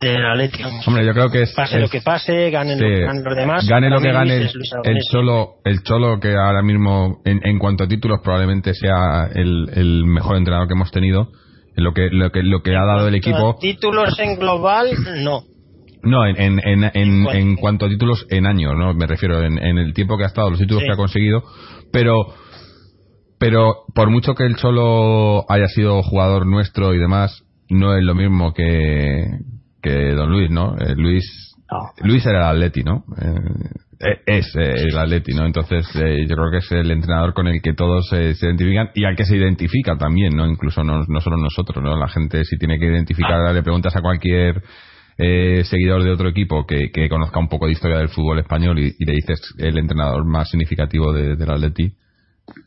del 0.00 0.24
Atleti. 0.24 0.62
vamos. 0.62 0.86
Hombre, 0.88 1.04
yo 1.06 1.12
creo 1.12 1.28
que 1.30 1.42
es... 1.42 1.52
pase 1.54 1.76
es- 1.76 1.82
lo 1.82 1.88
que 1.88 2.00
pase, 2.00 2.50
ganen, 2.50 2.78
sí, 2.78 2.84
lo 2.84 3.06
ganen 3.06 3.24
los 3.24 3.36
demás. 3.36 3.66
gane 3.68 3.90
lo 3.90 4.00
que 4.00 4.12
gane 4.12 4.36
el, 4.36 4.42
Luis 4.54 4.70
el 4.84 4.98
cholo 5.10 5.54
el 5.64 5.82
cholo 5.82 6.20
que 6.20 6.34
ahora 6.36 6.62
mismo 6.62 7.20
en, 7.24 7.40
en 7.44 7.58
cuanto 7.58 7.84
a 7.84 7.88
títulos 7.88 8.20
probablemente 8.22 8.74
sea 8.74 9.28
el, 9.34 9.68
el 9.74 10.04
mejor 10.06 10.36
entrenador 10.36 10.68
que 10.68 10.74
hemos 10.74 10.90
tenido 10.92 11.28
en 11.76 11.84
lo 11.84 11.92
que 11.92 12.08
lo 12.10 12.30
que 12.30 12.42
lo 12.42 12.62
que 12.62 12.76
ha 12.76 12.84
dado 12.84 13.08
el 13.08 13.14
equipo 13.16 13.56
Títulos 13.60 14.18
en 14.20 14.36
global, 14.38 14.88
no. 15.24 15.42
no 16.02 16.26
en 16.26 16.36
en, 16.40 16.60
en, 16.64 16.84
en, 16.94 17.24
cuanto- 17.24 17.32
en 17.38 17.56
cuanto 17.56 17.86
a 17.86 17.88
títulos 17.88 18.26
en 18.30 18.46
años 18.46 18.74
no 18.76 18.94
me 18.94 19.06
refiero 19.06 19.42
en, 19.42 19.58
en 19.58 19.78
el 19.78 19.92
tiempo 19.94 20.16
que 20.16 20.24
ha 20.24 20.28
estado 20.28 20.50
los 20.50 20.58
títulos 20.60 20.82
Sí. 20.82 20.86
que 20.86 20.92
ha 20.92 20.96
conseguido 20.96 21.42
pero 21.92 22.14
pero 23.40 23.84
por 23.94 24.10
mucho 24.10 24.34
que 24.34 24.44
el 24.44 24.56
cholo 24.56 25.44
haya 25.48 25.66
sido 25.68 26.02
jugador 26.02 26.46
nuestro 26.46 26.94
y 26.94 26.98
demás 26.98 27.42
no 27.68 27.96
es 27.96 28.02
lo 28.04 28.14
mismo 28.14 28.52
que 28.54 29.26
que 29.82 30.12
don 30.14 30.30
Luis 30.30 30.50
no 30.50 30.76
Eh, 30.78 30.94
Luis 30.96 31.24
No. 31.70 32.06
Luis 32.06 32.24
era 32.24 32.38
el 32.50 32.56
Atleti, 32.56 32.82
¿no? 32.82 33.04
Eh, 33.20 33.40
eh, 34.00 34.20
es 34.26 34.54
eh, 34.56 34.86
el 34.88 34.96
Atleti, 34.96 35.34
¿no? 35.34 35.44
Entonces 35.44 35.86
eh, 35.96 36.24
yo 36.26 36.34
creo 36.36 36.50
que 36.50 36.58
es 36.58 36.72
el 36.72 36.90
entrenador 36.90 37.34
con 37.34 37.46
el 37.46 37.60
que 37.60 37.74
todos 37.74 38.08
se 38.08 38.30
identifican 38.40 38.90
y 38.94 39.04
al 39.04 39.16
que 39.16 39.24
se 39.26 39.36
identifica 39.36 39.96
también, 39.98 40.34
¿no? 40.34 40.46
Incluso 40.46 40.82
no, 40.82 41.04
no 41.06 41.20
solo 41.20 41.36
nosotros, 41.36 41.82
¿no? 41.84 41.96
La 41.96 42.08
gente 42.08 42.42
si 42.44 42.56
tiene 42.56 42.78
que 42.78 42.86
identificar, 42.86 43.52
le 43.52 43.62
preguntas 43.62 43.94
a 43.96 44.00
cualquier 44.00 44.62
eh, 45.18 45.62
seguidor 45.64 46.04
de 46.04 46.10
otro 46.12 46.28
equipo 46.28 46.64
que, 46.64 46.90
que 46.90 47.08
conozca 47.08 47.38
un 47.38 47.48
poco 47.48 47.66
de 47.66 47.72
historia 47.72 47.98
del 47.98 48.08
fútbol 48.08 48.38
español 48.38 48.78
y, 48.78 48.94
y 48.98 49.04
le 49.04 49.12
dices 49.12 49.40
el 49.58 49.76
entrenador 49.76 50.24
más 50.24 50.48
significativo 50.48 51.12
de, 51.12 51.36
del 51.36 51.50
Atleti 51.50 51.92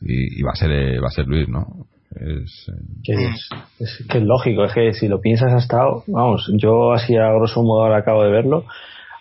y, 0.02 0.38
y 0.38 0.42
va 0.42 0.52
a 0.52 0.56
ser 0.56 0.70
va 1.02 1.08
a 1.08 1.10
ser 1.10 1.26
Luis, 1.26 1.48
¿no? 1.48 1.66
Es, 2.14 2.68
eh, 2.68 2.72
Que 3.04 3.12
es, 3.12 3.48
es 3.78 4.06
que 4.08 4.18
es 4.18 4.24
lógico, 4.24 4.64
es 4.64 4.72
que 4.74 4.92
si 4.92 5.08
lo 5.08 5.20
piensas 5.20 5.52
ha 5.52 5.58
estado, 5.58 6.04
vamos, 6.06 6.50
yo 6.56 6.92
así 6.92 7.16
a 7.16 7.32
grosso 7.32 7.62
modo 7.62 7.82
ahora 7.84 7.98
acabo 7.98 8.22
de 8.22 8.30
verlo, 8.30 8.64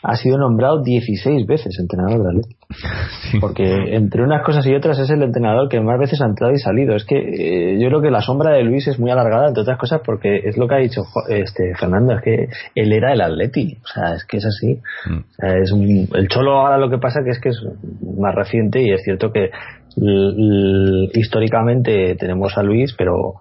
ha 0.03 0.15
sido 0.15 0.39
nombrado 0.39 0.81
16 0.81 1.45
veces 1.45 1.77
entrenador 1.79 2.23
de 2.23 2.29
Atleti. 2.29 2.55
sí. 3.31 3.39
Porque 3.39 3.95
entre 3.95 4.23
unas 4.23 4.43
cosas 4.43 4.65
y 4.65 4.73
otras 4.73 4.97
es 4.97 5.11
el 5.11 5.21
entrenador 5.21 5.69
que 5.69 5.79
más 5.79 5.99
veces 5.99 6.19
ha 6.21 6.25
entrado 6.25 6.51
y 6.53 6.57
salido. 6.57 6.95
Es 6.95 7.05
que 7.05 7.17
eh, 7.19 7.79
yo 7.79 7.87
creo 7.89 8.01
que 8.01 8.09
la 8.09 8.21
sombra 8.21 8.51
de 8.51 8.63
Luis 8.63 8.87
es 8.87 8.97
muy 8.97 9.11
alargada, 9.11 9.49
entre 9.49 9.61
otras 9.61 9.77
cosas, 9.77 10.01
porque 10.03 10.37
es 10.43 10.57
lo 10.57 10.67
que 10.67 10.73
ha 10.73 10.79
dicho 10.79 11.03
este 11.29 11.75
Fernando, 11.79 12.13
es 12.15 12.21
que 12.23 12.47
él 12.73 12.91
era 12.93 13.13
el 13.13 13.21
Atleti. 13.21 13.77
O 13.83 13.87
sea, 13.87 14.15
es 14.15 14.25
que 14.25 14.37
es 14.37 14.45
así. 14.47 14.79
Mm. 15.07 15.17
O 15.19 15.33
sea, 15.35 15.57
es 15.59 15.71
un- 15.71 16.09
el 16.15 16.27
Cholo 16.29 16.57
ahora 16.57 16.79
lo 16.79 16.89
que 16.89 16.97
pasa 16.97 17.19
que 17.23 17.29
es 17.29 17.39
que 17.39 17.49
es 17.49 17.61
más 18.17 18.33
reciente 18.33 18.81
y 18.81 18.91
es 18.91 19.03
cierto 19.03 19.31
que 19.31 19.51
históricamente 21.13 22.15
tenemos 22.15 22.57
a 22.57 22.63
Luis, 22.63 22.93
pero 22.97 23.35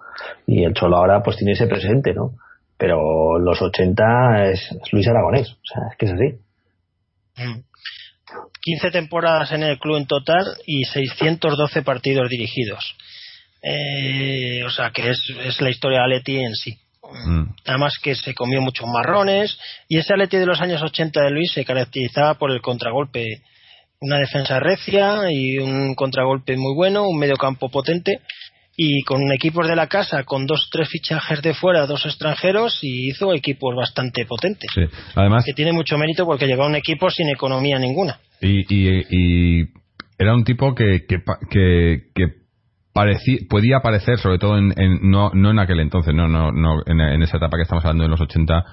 y 0.47 0.63
el 0.63 0.73
Cholo 0.73 0.97
ahora 0.97 1.21
pues 1.23 1.37
tiene 1.37 1.53
ese 1.53 1.67
presente, 1.67 2.13
¿no? 2.13 2.33
Pero 2.77 3.37
los 3.39 3.61
80 3.61 4.51
es, 4.51 4.59
es 4.71 4.93
Luis 4.93 5.07
Aragonés. 5.07 5.49
O 5.51 5.65
sea, 5.65 5.83
es 5.91 5.97
que 5.97 6.05
es 6.05 6.11
así. 6.13 6.35
Mm. 7.37 7.63
15 8.61 8.91
temporadas 8.91 9.51
en 9.51 9.63
el 9.63 9.79
club 9.79 9.97
en 9.97 10.05
total 10.05 10.45
y 10.65 10.85
612 10.85 11.81
partidos 11.81 12.29
dirigidos. 12.29 12.95
Eh, 13.63 14.63
o 14.65 14.69
sea 14.69 14.91
que 14.91 15.09
es, 15.09 15.19
es 15.45 15.61
la 15.61 15.69
historia 15.69 15.99
de 15.99 16.05
Atleti 16.05 16.37
en 16.37 16.55
sí. 16.55 16.79
Mm. 17.25 17.43
Además 17.65 17.93
que 18.01 18.15
se 18.15 18.33
comió 18.33 18.61
muchos 18.61 18.87
marrones 18.87 19.57
y 19.87 19.97
ese 19.97 20.13
Atleti 20.13 20.37
de 20.37 20.45
los 20.45 20.61
años 20.61 20.81
80 20.81 21.21
de 21.21 21.31
Luis 21.31 21.51
se 21.51 21.65
caracterizaba 21.65 22.35
por 22.35 22.51
el 22.51 22.61
contragolpe. 22.61 23.41
Una 24.03 24.17
defensa 24.17 24.59
recia 24.59 25.31
y 25.31 25.59
un 25.59 25.93
contragolpe 25.93 26.57
muy 26.57 26.73
bueno, 26.73 27.07
un 27.07 27.19
medio 27.19 27.35
campo 27.35 27.69
potente 27.69 28.19
y 28.75 29.03
con 29.03 29.31
equipos 29.31 29.67
de 29.67 29.75
la 29.75 29.85
casa, 29.85 30.23
con 30.23 30.47
dos 30.47 30.69
tres 30.71 30.89
fichajes 30.89 31.39
de 31.43 31.53
fuera, 31.53 31.85
dos 31.85 32.03
extranjeros 32.07 32.79
y 32.81 33.09
hizo 33.09 33.31
equipos 33.31 33.75
bastante 33.75 34.25
potentes. 34.25 34.71
Sí. 34.73 34.81
Además, 35.13 35.43
Que 35.45 35.53
tiene 35.53 35.71
mucho 35.71 35.99
mérito 35.99 36.25
porque 36.25 36.47
llegó 36.47 36.63
a 36.63 36.67
un 36.67 36.75
equipo 36.75 37.11
sin 37.11 37.29
economía 37.29 37.77
ninguna. 37.77 38.17
Y, 38.41 38.61
y, 38.73 39.05
y 39.11 39.65
era 40.17 40.33
un 40.33 40.45
tipo 40.45 40.73
que, 40.73 41.05
que, 41.07 41.17
que, 41.51 41.99
que 42.15 42.25
parecía, 42.93 43.37
podía 43.47 43.81
parecer, 43.81 44.17
sobre 44.17 44.39
todo 44.39 44.57
en, 44.57 44.73
en- 44.81 45.11
no, 45.11 45.29
no 45.31 45.51
en 45.51 45.59
aquel 45.59 45.79
entonces, 45.79 46.15
no, 46.15 46.27
no, 46.27 46.51
no 46.51 46.81
en, 46.87 47.01
en 47.01 47.21
esa 47.21 47.37
etapa 47.37 47.55
que 47.57 47.63
estamos 47.63 47.85
hablando 47.85 48.05
de 48.05 48.09
los 48.09 48.21
80, 48.21 48.65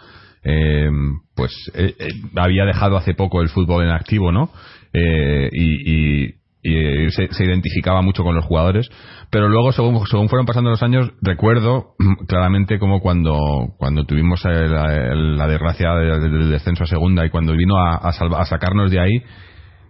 eh, 0.45 0.89
pues 1.35 1.53
eh, 1.75 1.95
eh, 1.99 2.09
había 2.37 2.65
dejado 2.65 2.97
hace 2.97 3.13
poco 3.13 3.43
el 3.43 3.51
fútbol 3.51 3.85
en 3.85 3.91
activo, 3.91 4.33
¿no? 4.33 4.51
Eh, 4.99 5.49
y, 5.53 6.25
eh, 6.65 7.09
se, 7.11 7.45
identificaba 7.45 8.03
mucho 8.03 8.25
con 8.25 8.35
los 8.35 8.45
jugadores, 8.45 8.89
pero 9.31 9.49
luego 9.49 9.71
según, 9.73 10.05
según 10.07 10.29
fueron 10.29 10.45
pasando 10.45 10.71
los 10.71 10.83
años 10.83 11.13
recuerdo 11.23 11.95
claramente 12.27 12.79
como 12.81 13.01
cuando 13.01 13.39
cuando 13.79 14.05
tuvimos 14.05 14.45
la, 14.45 15.15
la 15.15 15.47
desgracia 15.47 15.95
del 15.95 16.51
descenso 16.51 16.83
a 16.85 16.87
segunda 16.89 17.25
y 17.25 17.31
cuando 17.31 17.53
vino 17.55 17.77
a, 17.79 18.13
salva- 18.13 18.41
a 18.41 18.45
sacarnos 18.45 18.91
de 18.91 19.01
ahí 19.01 19.23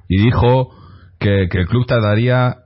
y 0.08 0.22
dijo 0.22 0.68
que, 1.18 1.48
el 1.50 1.66
club 1.68 1.86
tardaría 1.86 2.56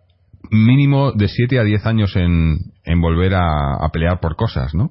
mínimo 0.50 1.12
de 1.12 1.28
7 1.28 1.60
a 1.60 1.64
10 1.64 1.86
años 1.86 2.16
en, 2.16 2.56
en 2.84 3.00
volver 3.00 3.34
a 3.34 3.88
pelear 3.92 4.18
por 4.20 4.34
cosas, 4.36 4.74
¿no? 4.74 4.90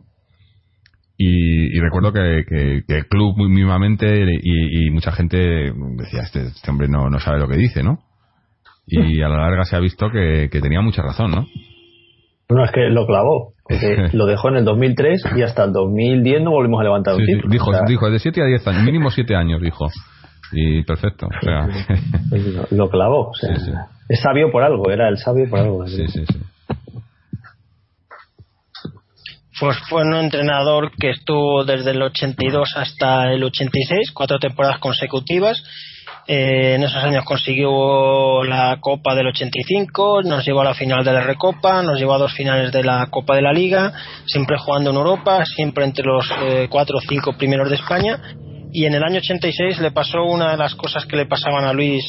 Y, 1.24 1.78
y 1.78 1.80
recuerdo 1.80 2.12
que, 2.13 2.44
que- 2.50 2.82
que 2.88 2.98
el 2.98 3.06
club 3.08 3.36
muy 3.38 3.48
mínimamente 3.50 4.08
y, 4.42 4.88
y 4.88 4.90
mucha 4.90 5.12
gente 5.12 5.38
decía, 5.98 6.22
este, 6.24 6.48
este 6.48 6.72
hombre 6.72 6.88
no, 6.88 7.10
no 7.10 7.20
sabe 7.20 7.40
lo 7.40 7.48
que 7.48 7.58
dice, 7.58 7.84
¿no? 7.84 8.00
Y 8.88 9.22
a 9.22 9.30
la 9.30 9.38
larga 9.38 9.63
se 9.66 9.75
ha 9.75 9.80
visto 9.80 10.10
que, 10.10 10.50
que 10.51 10.60
tenía 10.62 10.82
mucha 10.82 11.01
razón, 11.04 11.32
¿no? 11.32 11.46
No, 12.50 12.66
es 12.66 12.72
que 12.72 12.90
lo 12.90 13.06
clavó. 13.06 13.54
Lo 14.13 14.25
dejó 14.25 14.50
en 14.50 14.58
el 14.58 14.66
2003 14.66 15.24
y 15.38 15.44
hasta 15.44 15.63
el 15.63 15.72
2010 15.72 16.42
no 16.42 16.51
volvimos 16.51 16.82
a 16.82 16.84
levantar 16.84 17.13
un 17.16 17.22
Sí, 17.25 17.34
sí, 17.36 17.40
dijo, 17.50 17.70
O 17.70 17.74
sea, 17.74 17.84
dijo, 17.88 18.10
de 18.10 18.20
7 18.20 18.42
a 18.42 18.46
10 18.46 18.68
años, 18.68 18.84
mínimo 18.84 19.10
7 19.12 19.34
años, 19.36 19.62
dijo. 19.62 19.88
Y 20.51 20.84
perfecto. 20.84 21.28
O 21.28 21.42
sea, 21.46 21.68
lo- 21.68 22.68
Lo 22.78 22.90
clavó. 22.90 23.30
O 23.30 23.34
sea, 23.34 23.56
Sí, 23.56 23.66
sí. 23.66 23.72
Es 24.10 24.20
sabio 24.22 24.51
por 24.51 24.63
algo, 24.63 24.92
era 24.92 25.08
el 25.08 25.18
sabio 25.18 25.50
por 25.50 25.60
algo. 25.60 25.88
sí, 25.88 26.06
sí, 26.10 26.25
sí. 26.25 26.40
Pues 29.62 29.77
fue 29.88 30.01
un 30.01 30.15
entrenador 30.15 30.91
que 31.00 31.12
estuvo 31.12 31.63
desde 31.63 31.91
el 31.91 32.01
82 32.01 32.68
hasta 32.77 33.32
el 33.32 33.44
86, 33.44 34.12
cuatro 34.12 34.39
temporadas 34.39 34.80
consecutivas. 34.80 35.63
Eh, 36.25 36.74
en 36.74 36.84
esos 36.84 37.03
años 37.03 37.24
consiguió 37.24 38.44
la 38.44 38.80
Copa 38.82 39.13
del 39.13 39.27
85, 39.27 40.24
nos 40.24 40.44
llevó 40.44 40.62
a 40.62 40.65
la 40.65 40.74
final 40.74 41.06
de 41.06 41.13
la 41.13 41.22
Recopa, 41.22 41.84
nos 41.84 42.00
llevó 42.00 42.15
a 42.15 42.18
dos 42.18 42.34
finales 42.34 42.72
de 42.72 42.84
la 42.84 43.06
Copa 43.12 43.36
de 43.36 43.44
la 43.44 43.53
Liga, 43.53 43.94
siempre 44.25 44.58
jugando 44.58 44.89
en 44.89 44.96
Europa, 44.96 45.46
siempre 45.46 45.86
entre 45.86 46.06
los 46.06 46.27
eh, 46.41 46.68
cuatro 46.68 46.98
o 46.98 47.01
cinco 47.08 47.38
primeros 47.38 47.70
de 47.70 47.75
España. 47.75 48.20
Y 48.74 48.86
en 48.86 48.96
el 48.96 49.03
año 49.03 49.20
86 49.20 49.80
le 49.80 49.91
pasó 49.91 50.24
una 50.24 50.50
de 50.50 50.58
las 50.58 50.74
cosas 50.74 51.06
que 51.06 51.18
le 51.18 51.27
pasaban 51.27 51.65
a 51.65 51.74
Luis 51.74 52.03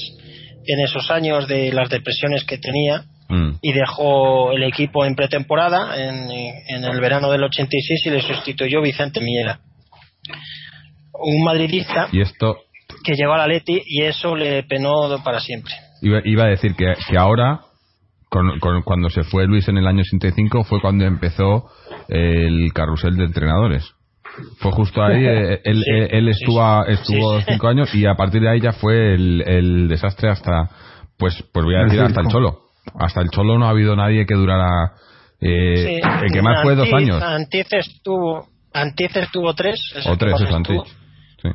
en 0.64 0.80
esos 0.80 1.10
años 1.10 1.46
de 1.48 1.70
las 1.70 1.90
depresiones 1.90 2.44
que 2.44 2.56
tenía, 2.56 3.04
Mm. 3.32 3.58
y 3.62 3.72
dejó 3.72 4.52
el 4.52 4.62
equipo 4.64 5.04
en 5.06 5.14
pretemporada 5.14 5.96
en, 5.96 6.30
en 6.30 6.84
el 6.84 7.00
verano 7.00 7.30
del 7.30 7.42
86 7.44 8.06
y 8.06 8.10
le 8.10 8.20
sustituyó 8.22 8.80
Vicente 8.82 9.20
Miera. 9.20 9.58
Un 11.14 11.44
madridista 11.44 12.08
Y 12.12 12.20
esto 12.20 12.56
que 13.04 13.14
llegó 13.14 13.32
a 13.34 13.38
la 13.38 13.46
Leti 13.46 13.80
y 13.86 14.02
eso 14.02 14.36
le 14.36 14.62
penó 14.64 14.92
para 15.24 15.40
siempre. 15.40 15.72
iba, 16.02 16.20
iba 16.24 16.44
a 16.44 16.48
decir 16.48 16.74
que, 16.74 16.92
que 17.08 17.16
ahora, 17.18 17.60
con- 18.28 18.58
con- 18.60 18.82
cuando 18.82 19.08
se 19.10 19.22
fue 19.24 19.46
Luis 19.46 19.66
en 19.68 19.78
el 19.78 19.86
año 19.86 20.00
85, 20.02 20.64
fue 20.64 20.80
cuando 20.80 21.04
empezó 21.04 21.70
el 22.08 22.70
carrusel 22.74 23.16
de 23.16 23.24
entrenadores. 23.24 23.84
Fue 24.58 24.72
justo 24.72 25.02
ahí, 25.02 25.24
eh, 25.26 25.60
él, 25.64 25.82
Sí, 25.84 25.90
él- 26.10 26.28
estuvo, 26.28 26.84
sí. 26.86 26.92
estuvo 26.92 27.38
Sí, 27.38 27.44
sí. 27.46 27.52
cinco 27.52 27.68
años 27.68 27.94
y 27.94 28.06
a 28.06 28.14
partir 28.14 28.40
de 28.42 28.50
ahí 28.50 28.60
ya 28.60 28.72
fue 28.72 29.14
el, 29.14 29.42
el 29.46 29.88
desastre 29.88 30.30
hasta, 30.30 30.68
pues, 31.18 31.42
pues 31.52 31.64
voy 31.64 31.74
a 31.76 31.80
El 31.80 31.88
decir 31.88 32.00
hasta 32.02 32.20
el. 32.20 32.28
Cholo. 32.28 32.58
Hasta 32.98 33.20
el 33.20 33.30
Cholo 33.30 33.58
no 33.58 33.66
ha 33.66 33.70
habido 33.70 33.94
nadie 33.96 34.26
que 34.26 34.34
durara, 34.34 34.92
eh, 35.40 36.00
Sí, 36.00 36.24
el 36.24 36.32
que 36.32 36.42
más 36.42 36.62
fue 36.62 36.74
dos 36.74 36.88
Antiz- 36.88 36.94
años. 36.96 37.22
Antiz 37.22 37.66
estuvo, 37.72 38.48
Antiz 38.72 39.16
estuvo 39.16 39.54
tres. 39.54 39.80
es 39.96 40.06
O 40.06 40.16
tres, 40.16 40.34
estuvo. 40.34 40.56
Antich. 40.56 40.82
Sí. 41.42 41.48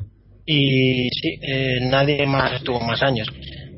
y 0.45 1.09
sí, 1.09 1.39
eh, 1.41 1.79
nadie 1.89 2.25
más 2.25 2.53
estuvo 2.53 2.79
más 2.81 3.01
años. 3.03 3.27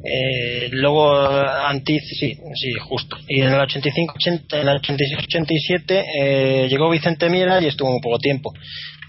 Eh, 0.04 0.70
luego 0.72 1.12
Antiz, 1.18 2.02
sí, 2.20 2.38
sí, 2.56 2.72
justo. 2.88 3.18
Y 3.28 3.42
en 3.42 3.54
el 3.54 3.60
85, 3.60 4.14
80, 4.16 4.62
en 4.62 4.68
el 4.70 4.76
86, 4.78 5.20
87 5.28 6.06
eh, 6.22 6.68
llegó 6.70 6.90
Vicente 6.90 7.30
Miera 7.30 7.60
y 7.62 7.66
estuvo 7.68 7.90
muy 7.92 8.00
poco 8.02 8.18
tiempo. 8.20 8.54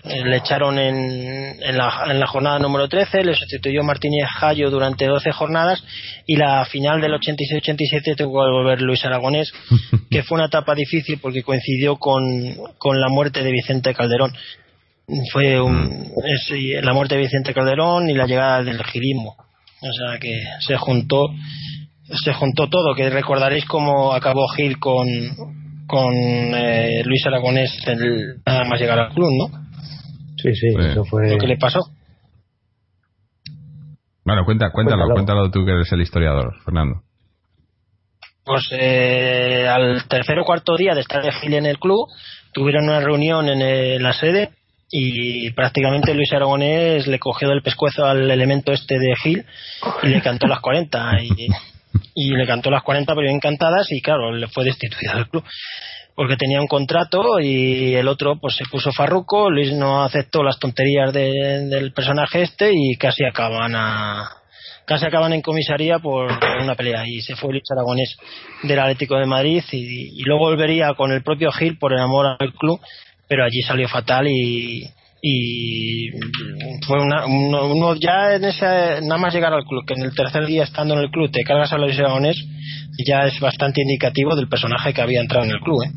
Eh, 0.02 0.24
le 0.24 0.36
echaron 0.38 0.78
en, 0.78 1.62
en, 1.62 1.76
la, 1.76 2.04
en 2.08 2.18
la 2.18 2.26
jornada 2.26 2.58
número 2.58 2.88
13, 2.88 3.22
le 3.22 3.34
sustituyó 3.34 3.82
Martínez 3.84 4.26
Jayo 4.38 4.70
durante 4.70 5.04
12 5.06 5.30
jornadas 5.32 5.84
y 6.26 6.36
la 6.36 6.64
final 6.64 7.02
del 7.02 7.12
86-87 7.12 8.16
tuvo 8.16 8.42
que 8.44 8.50
volver 8.50 8.80
Luis 8.80 9.04
Aragonés, 9.04 9.52
que 10.10 10.22
fue 10.22 10.36
una 10.38 10.46
etapa 10.46 10.74
difícil 10.74 11.18
porque 11.20 11.42
coincidió 11.42 11.96
con, 11.96 12.22
con 12.78 12.98
la 12.98 13.08
muerte 13.10 13.42
de 13.42 13.52
Vicente 13.52 13.92
Calderón 13.94 14.32
fue 15.32 15.60
un, 15.60 16.12
es, 16.24 16.82
la 16.84 16.92
muerte 16.92 17.16
de 17.16 17.22
Vicente 17.22 17.52
Calderón 17.52 18.08
y 18.08 18.14
la 18.14 18.26
llegada 18.26 18.62
del 18.62 18.82
girismo. 18.84 19.34
O 19.82 19.92
sea 19.92 20.18
que 20.20 20.32
se 20.60 20.76
juntó, 20.76 21.26
se 22.24 22.32
juntó 22.32 22.68
todo, 22.68 22.94
que 22.94 23.10
recordaréis 23.10 23.64
cómo 23.64 24.12
acabó 24.12 24.46
Gil 24.48 24.78
con, 24.78 25.06
con 25.86 26.12
eh, 26.14 27.02
Luis 27.04 27.26
Aragonés 27.26 27.70
el- 27.86 28.36
nada 28.46 28.64
más 28.64 28.80
llegar 28.80 28.98
al 28.98 29.12
club, 29.12 29.28
¿no? 29.36 29.69
Sí, 30.42 30.54
sí, 30.54 30.66
eso 30.78 31.04
fue. 31.04 31.30
Lo 31.30 31.38
que 31.38 31.46
le 31.46 31.56
pasó. 31.56 31.80
Bueno, 34.24 34.44
cuenta, 34.44 34.70
cuéntalo, 34.70 35.06
Cuéntalo. 35.06 35.14
cuéntalo 35.14 35.50
tú 35.50 35.64
que 35.64 35.72
eres 35.72 35.90
el 35.92 36.02
historiador, 36.02 36.54
Fernando. 36.64 37.02
Pues 38.44 38.68
eh, 38.72 39.66
al 39.68 40.06
tercer 40.08 40.38
o 40.38 40.44
cuarto 40.44 40.76
día 40.76 40.94
de 40.94 41.00
estar 41.00 41.22
de 41.22 41.32
Gil 41.32 41.54
en 41.54 41.66
el 41.66 41.78
club, 41.78 42.06
tuvieron 42.52 42.84
una 42.84 43.00
reunión 43.00 43.48
en, 43.48 43.62
eh, 43.62 43.98
la 43.98 44.12
sede 44.12 44.50
y 44.90 45.50
prácticamente 45.52 46.14
Luis 46.14 46.32
Aragonés 46.32 47.06
le 47.06 47.18
cogió 47.18 47.48
del 47.48 47.62
pescuezo 47.62 48.04
al 48.06 48.30
elemento 48.30 48.72
este 48.72 48.98
de 48.98 49.14
Gil 49.22 49.44
y 50.02 50.08
le 50.08 50.20
cantó 50.20 50.48
las 50.48 50.60
40 50.60 51.22
y, 51.22 51.48
y 52.14 52.30
le 52.34 52.46
cantó 52.46 52.70
las 52.70 52.82
40 52.82 53.14
pero 53.14 53.26
bien 53.26 53.38
cantadas 53.40 53.86
y 53.90 54.02
claro, 54.02 54.32
le 54.32 54.48
fue 54.48 54.64
destituido 54.64 55.14
del 55.14 55.28
club 55.28 55.44
porque 56.20 56.36
tenía 56.36 56.60
un 56.60 56.66
contrato 56.66 57.40
y 57.40 57.94
el 57.94 58.06
otro 58.06 58.38
pues 58.38 58.54
se 58.54 58.66
puso 58.70 58.92
farruco, 58.92 59.48
Luis 59.48 59.72
no 59.72 60.04
aceptó 60.04 60.42
las 60.42 60.58
tonterías 60.58 61.14
de- 61.14 61.64
del 61.66 61.94
personaje 61.94 62.42
este 62.42 62.72
y 62.74 62.94
casi 62.96 63.24
acaban 63.24 63.72
a 63.74 64.28
casi 64.84 65.06
acaban 65.06 65.32
en 65.32 65.40
comisaría 65.40 65.98
por 65.98 66.30
una 66.60 66.74
pelea. 66.74 67.04
Y 67.06 67.22
se 67.22 67.36
fue 67.36 67.52
Luis 67.52 67.62
Aragonés 67.72 68.18
del 68.64 68.78
Atlético 68.78 69.16
de 69.16 69.24
Madrid 69.24 69.64
y 69.72 70.22
luego 70.24 70.40
volvería 70.50 70.92
con 70.92 71.10
el 71.10 71.22
propio 71.22 71.50
Gil 71.52 71.78
por 71.78 71.94
el 71.94 72.00
amor 72.00 72.36
al 72.38 72.52
club, 72.52 72.78
pero 73.26 73.42
allí 73.42 73.62
salió 73.62 73.88
fatal 73.88 74.26
y, 74.28 74.84
y 75.22 76.10
fue 76.86 77.02
una, 77.02 77.26
uno, 77.26 77.72
uno 77.72 77.94
ya 77.94 78.36
en 78.36 78.44
ese 78.44 79.00
nada 79.02 79.18
más 79.18 79.34
llegar 79.34 79.52
al 79.52 79.64
club 79.64 79.84
que 79.86 79.94
en 79.94 80.02
el 80.02 80.14
tercer 80.14 80.46
día 80.46 80.64
estando 80.64 80.94
en 80.94 81.00
el 81.00 81.10
club 81.10 81.30
te 81.30 81.44
cargas 81.44 81.72
a 81.72 81.78
Luis 81.78 81.98
Aragonés 81.98 82.36
ya 83.06 83.26
es 83.26 83.38
bastante 83.38 83.82
indicativo 83.82 84.34
del 84.34 84.48
personaje 84.48 84.94
que 84.94 85.02
había 85.02 85.20
entrado 85.20 85.44
en 85.44 85.50
el 85.50 85.60
club 85.60 85.82
¿eh? 85.84 85.90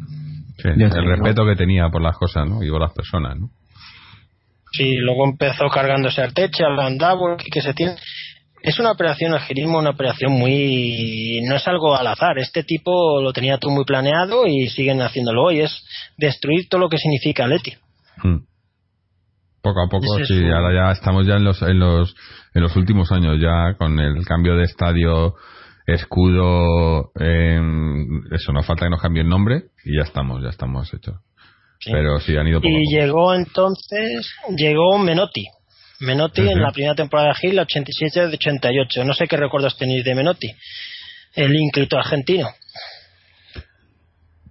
Sí, 0.58 0.70
el 0.70 1.06
respeto 1.06 1.46
que 1.46 1.56
tenía 1.56 1.90
por 1.90 2.02
las 2.02 2.18
cosas, 2.18 2.48
¿no? 2.48 2.64
Y 2.64 2.70
por 2.70 2.80
las 2.80 2.94
personas, 2.94 3.38
¿no? 3.38 3.50
Sí, 4.72 4.96
luego 4.98 5.26
empezó 5.26 5.68
cargándose 5.70 6.22
a 6.22 6.26
Arteche, 6.26 6.64
al 6.64 6.76
Landau, 6.76 7.38
que 7.38 7.62
se 7.62 7.74
tiene. 7.74 7.96
Es 8.62 8.80
una 8.80 8.92
operación, 8.92 9.34
el 9.34 9.42
girismo, 9.42 9.80
una 9.80 9.90
operación 9.90 10.32
muy. 10.32 11.42
No 11.44 11.56
es 11.56 11.68
algo 11.68 11.96
al 11.96 12.08
azar. 12.08 12.40
Este 12.40 12.64
tipo 12.64 13.22
lo 13.22 13.34
tenía 13.34 13.58
todo 13.58 13.72
muy 13.72 13.84
planeado 13.84 14.48
y 14.48 14.70
siguen 14.70 15.02
haciéndolo 15.02 15.44
hoy. 15.44 15.60
Es 15.60 15.86
destruir 16.18 16.70
todo 16.70 16.82
lo 16.82 16.90
que 16.90 16.98
significa 16.98 17.46
Leti. 17.46 17.74
Mm. 18.24 18.38
Poco 19.64 19.82
a 19.82 19.88
poco, 19.88 20.20
es 20.20 20.28
sí, 20.28 20.44
ahora 20.44 20.74
ya 20.74 20.92
estamos 20.92 21.26
ya 21.26 21.36
en 21.36 21.46
los, 21.46 21.62
en 21.62 21.80
los, 21.80 22.14
en 22.54 22.62
los 22.62 22.76
últimos 22.76 23.14
años 23.14 23.38
ya 23.42 23.76
con 23.78 23.98
el 23.98 24.26
cambio 24.26 24.58
de 24.58 24.64
estadio, 24.64 25.36
escudo, 25.88 27.14
em, 27.16 28.26
eso, 28.34 28.52
nos 28.52 28.66
falta 28.66 28.86
que 28.86 28.90
nos 28.90 29.02
cambie 29.02 29.24
el 29.24 29.30
nombre 29.30 29.68
y 29.86 29.96
ya 29.96 30.04
estamos, 30.04 30.44
ya 30.44 30.50
estamos 30.50 30.94
hechos. 30.94 31.16
Sí. 31.80 31.92
Pero 31.94 32.20
sí, 32.20 32.36
han 32.36 32.48
ido 32.48 32.60
poco 32.60 32.68
a 32.68 32.72
Y 32.72 32.94
llegó 32.94 33.34
entonces, 33.34 34.36
llegó 34.58 34.98
Menotti. 34.98 35.46
Menotti 36.02 36.42
en 36.42 36.62
la 36.62 36.74
primera 36.74 36.96
temporada 36.96 37.30
de 37.30 37.36
Gil, 37.36 37.58
87 37.58 38.28
de 38.28 38.34
88. 38.34 39.06
No 39.06 39.14
sé 39.14 39.28
qué 39.28 39.38
recuerdos 39.38 39.78
tenéis 39.78 40.04
de 40.04 40.14
Menotti. 40.14 40.50
El 41.36 41.56
ínclito 41.56 41.98
argentino. 41.98 42.50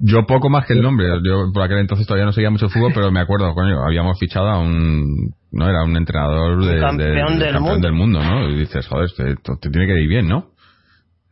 Yo 0.05 0.27
poco 0.27 0.51
más 0.51 0.67
que 0.67 0.73
el 0.73 0.83
nombre, 0.83 1.07
yo 1.25 1.53
por 1.55 1.63
aquel 1.63 1.79
entonces 1.79 2.07
todavía 2.09 2.27
no 2.27 2.33
seguía 2.33 2.51
mucho 2.51 2.69
fútbol, 2.69 2.91
pero 2.93 3.13
me 3.13 3.21
acuerdo, 3.21 3.55
coño, 3.55 3.85
habíamos 3.87 4.19
fichado 4.19 4.49
a 4.49 4.59
un, 4.59 5.33
no 5.53 5.69
era 5.69 5.85
un 5.85 5.97
entrenador 5.97 6.65
de, 6.65 6.75
de- 6.75 6.81
Campeón 6.81 7.39
de- 7.39 7.45
del 7.45 7.53
campeón 7.55 7.63
mundo. 7.75 7.87
del 7.87 7.97
mundo, 7.97 8.23
¿no? 8.23 8.49
Y 8.51 8.57
dices, 8.59 8.87
joder, 8.89 9.11
te, 9.17 9.37
te 9.37 9.71
tiene 9.71 9.87
que 9.87 10.01
ir 10.01 10.09
bien, 10.09 10.27
¿no? 10.29 10.49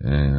Eh, 0.02 0.32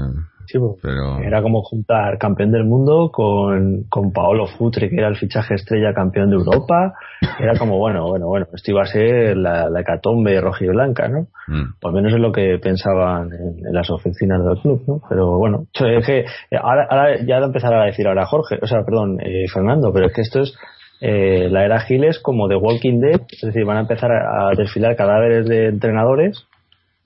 Pero 0.81 1.19
Era 1.19 1.41
como 1.41 1.61
juntar 1.61 2.17
campeón 2.17 2.51
del 2.51 2.65
mundo 2.65 3.09
con, 3.11 3.83
con 3.89 4.11
Paolo 4.11 4.47
Futre, 4.47 4.89
que 4.89 4.97
era 4.97 5.07
el 5.07 5.15
fichaje 5.15 5.55
estrella 5.55 5.93
campeón 5.93 6.29
de 6.29 6.35
Europa. 6.35 6.93
Era 7.39 7.57
como, 7.57 7.77
bueno, 7.79 8.07
bueno, 8.07 8.27
bueno, 8.27 8.47
esto 8.53 8.71
iba 8.71 8.81
a 8.81 8.85
ser 8.85 9.37
la, 9.37 9.69
la 9.69 9.81
hecatombe 9.81 10.39
rojiblanca, 10.41 11.07
¿no? 11.07 11.27
mm, 11.47 11.79
Por 11.79 11.91
lo 11.91 11.97
menos 11.97 12.13
es 12.13 12.19
lo 12.19 12.31
que 12.31 12.57
pensaban 12.61 13.29
en, 13.33 13.65
en 13.67 13.73
las 13.73 13.89
oficinas 13.89 14.43
del 14.43 14.57
club, 14.61 14.83
¿no? 14.87 15.01
Pero 15.07 15.37
bueno, 15.37 15.65
es 15.73 16.05
que 16.05 16.25
ahora, 16.61 16.87
ahora 16.89 17.25
ya 17.25 17.39
lo 17.39 17.47
empezará 17.47 17.81
a 17.81 17.85
decir 17.85 18.07
ahora 18.07 18.25
Jorge, 18.25 18.59
o 18.61 18.67
sea, 18.67 18.83
perdón, 18.83 19.19
eh, 19.21 19.45
Fernando, 19.53 19.91
pero 19.93 20.07
es 20.07 20.13
que 20.13 20.21
esto 20.21 20.41
es 20.41 20.55
eh, 21.01 21.49
la 21.49 21.65
era 21.65 21.79
Giles 21.79 22.19
como 22.19 22.47
de 22.47 22.55
Walking 22.55 22.99
Dead, 22.99 23.21
es 23.31 23.41
decir, 23.41 23.65
van 23.65 23.77
a 23.77 23.81
empezar 23.81 24.11
a 24.11 24.51
desfilar 24.55 24.95
cadáveres 24.95 25.47
de 25.47 25.67
entrenadores 25.67 26.47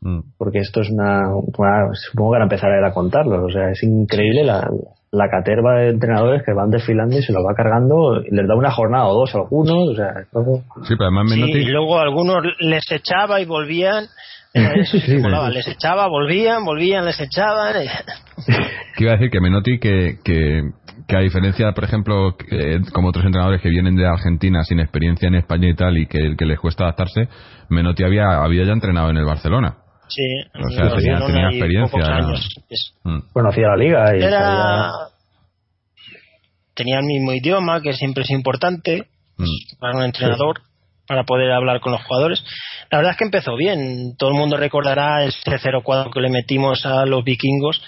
mm. 0.05 0.19
porque 0.37 0.59
esto 0.59 0.81
es 0.81 0.89
una, 0.89 1.23
supongo 1.93 2.31
que 2.31 2.35
van 2.35 2.41
a 2.41 2.45
empezar 2.45 2.71
a, 2.71 2.79
ir 2.79 2.85
a 2.85 2.93
contarlos 2.93 3.41
o 3.43 3.49
sea 3.51 3.69
es 3.71 3.83
increíble 3.83 4.43
la, 4.45 4.69
la 5.11 5.29
caterva 5.29 5.75
de 5.79 5.89
entrenadores 5.89 6.43
que 6.45 6.53
van 6.53 6.69
desfilando 6.69 7.17
y 7.17 7.21
se 7.21 7.33
los 7.33 7.43
va 7.43 7.53
cargando 7.55 8.21
y 8.21 8.33
les 8.35 8.47
da 8.47 8.55
una 8.55 8.71
jornada 8.71 9.07
o 9.07 9.13
dos 9.19 9.33
a 9.35 9.39
algunos 9.39 9.89
o 9.89 9.95
sea 9.95 10.09
es 10.21 10.27
algo- 10.35 10.61
Sí, 10.83 10.93
pero 10.97 11.05
además 11.09 11.31
Sí, 11.31 11.39
Menotti, 11.39 11.59
y 11.59 11.65
luego 11.71 11.99
algunos 11.99 12.37
les 12.59 12.91
echaba 12.91 13.41
y 13.41 13.45
volvían. 13.45 14.05
Eh, 14.57 14.85
sí. 14.85 15.17
Les 15.53 15.67
echaba, 15.67 16.07
volvían, 16.07 16.63
volvían, 16.63 17.03
les 17.03 17.19
echaban. 17.19 17.75
eh. 17.75 17.89
que 18.95 19.03
iba 19.03 19.11
a 19.11 19.17
decir 19.17 19.29
que 19.29 19.41
Menotti 19.41 19.79
que, 19.79 20.15
que, 20.23 20.61
que 21.09 21.17
a 21.17 21.19
diferencia, 21.19 21.73
por 21.73 21.83
ejemplo, 21.83 22.37
que, 22.37 22.79
como 22.93 23.09
otros 23.09 23.25
entrenadores 23.25 23.61
que 23.61 23.67
vienen 23.67 23.97
de 23.97 24.07
Argentina 24.07 24.63
sin 24.63 24.79
experiencia 24.79 25.27
en 25.27 25.35
España 25.35 25.67
y 25.67 25.75
tal 25.75 25.97
y 25.97 26.05
que, 26.07 26.37
que 26.37 26.45
les 26.45 26.57
cuesta 26.57 26.85
adaptarse, 26.85 27.27
Menotti 27.67 28.05
había, 28.05 28.41
había 28.45 28.63
ya 28.63 28.71
entrenado 28.71 29.09
en 29.09 29.17
el 29.17 29.25
Barcelona. 29.25 29.75
Sí, 30.07 30.21
O 30.53 30.69
sea, 30.69 30.85
en 30.85 30.95
tenía- 30.95 31.13
Barcelona 31.19 31.25
tenía 31.27 31.41
y 31.51 31.55
experiencia. 31.57 31.91
pocos 31.99 32.09
años. 32.09 32.49
Mm. 33.03 33.19
conocía 33.33 33.67
la 33.69 33.77
liga 33.77 34.17
y 34.17 34.23
Era... 34.23 34.39
sabía- 34.39 34.91
Tenía 36.73 36.99
el 36.99 37.05
mismo 37.05 37.31
idioma, 37.33 37.81
que 37.81 37.93
siempre 37.93 38.23
es 38.23 38.29
importante 38.31 39.03
Mm. 39.37 39.79
para 39.79 39.97
un 39.97 40.03
entrenador, 40.03 40.61
para 41.07 41.23
poder 41.23 41.51
hablar 41.51 41.79
con 41.81 41.91
los 41.93 42.03
jugadores. 42.03 42.43
La 42.91 42.97
verdad 42.99 43.11
es 43.13 43.17
que 43.17 43.23
empezó 43.25 43.55
bien. 43.55 44.15
Todo 44.17 44.29
el 44.31 44.35
mundo 44.37 44.57
recordará 44.57 45.23
ese 45.23 45.57
0-4 45.59 46.11
que 46.11 46.19
le 46.21 46.29
metimos 46.29 46.85
a 46.85 47.05
los 47.05 47.23
vikingos 47.23 47.81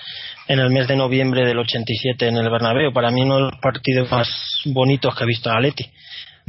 en 0.48 0.60
el 0.60 0.70
mes 0.70 0.88
de 0.88 0.96
noviembre 0.96 1.46
del 1.46 1.58
87 1.60 2.28
en 2.28 2.38
el 2.38 2.50
Bernabéu. 2.50 2.94
Para 2.94 3.12
mí 3.12 3.22
uno 3.22 3.36
de 3.36 3.42
los 3.44 3.60
partidos 3.62 4.10
más 4.12 4.30
bonitos 4.66 5.16
que 5.16 5.24
he 5.24 5.28
visto 5.28 5.50
a 5.50 5.58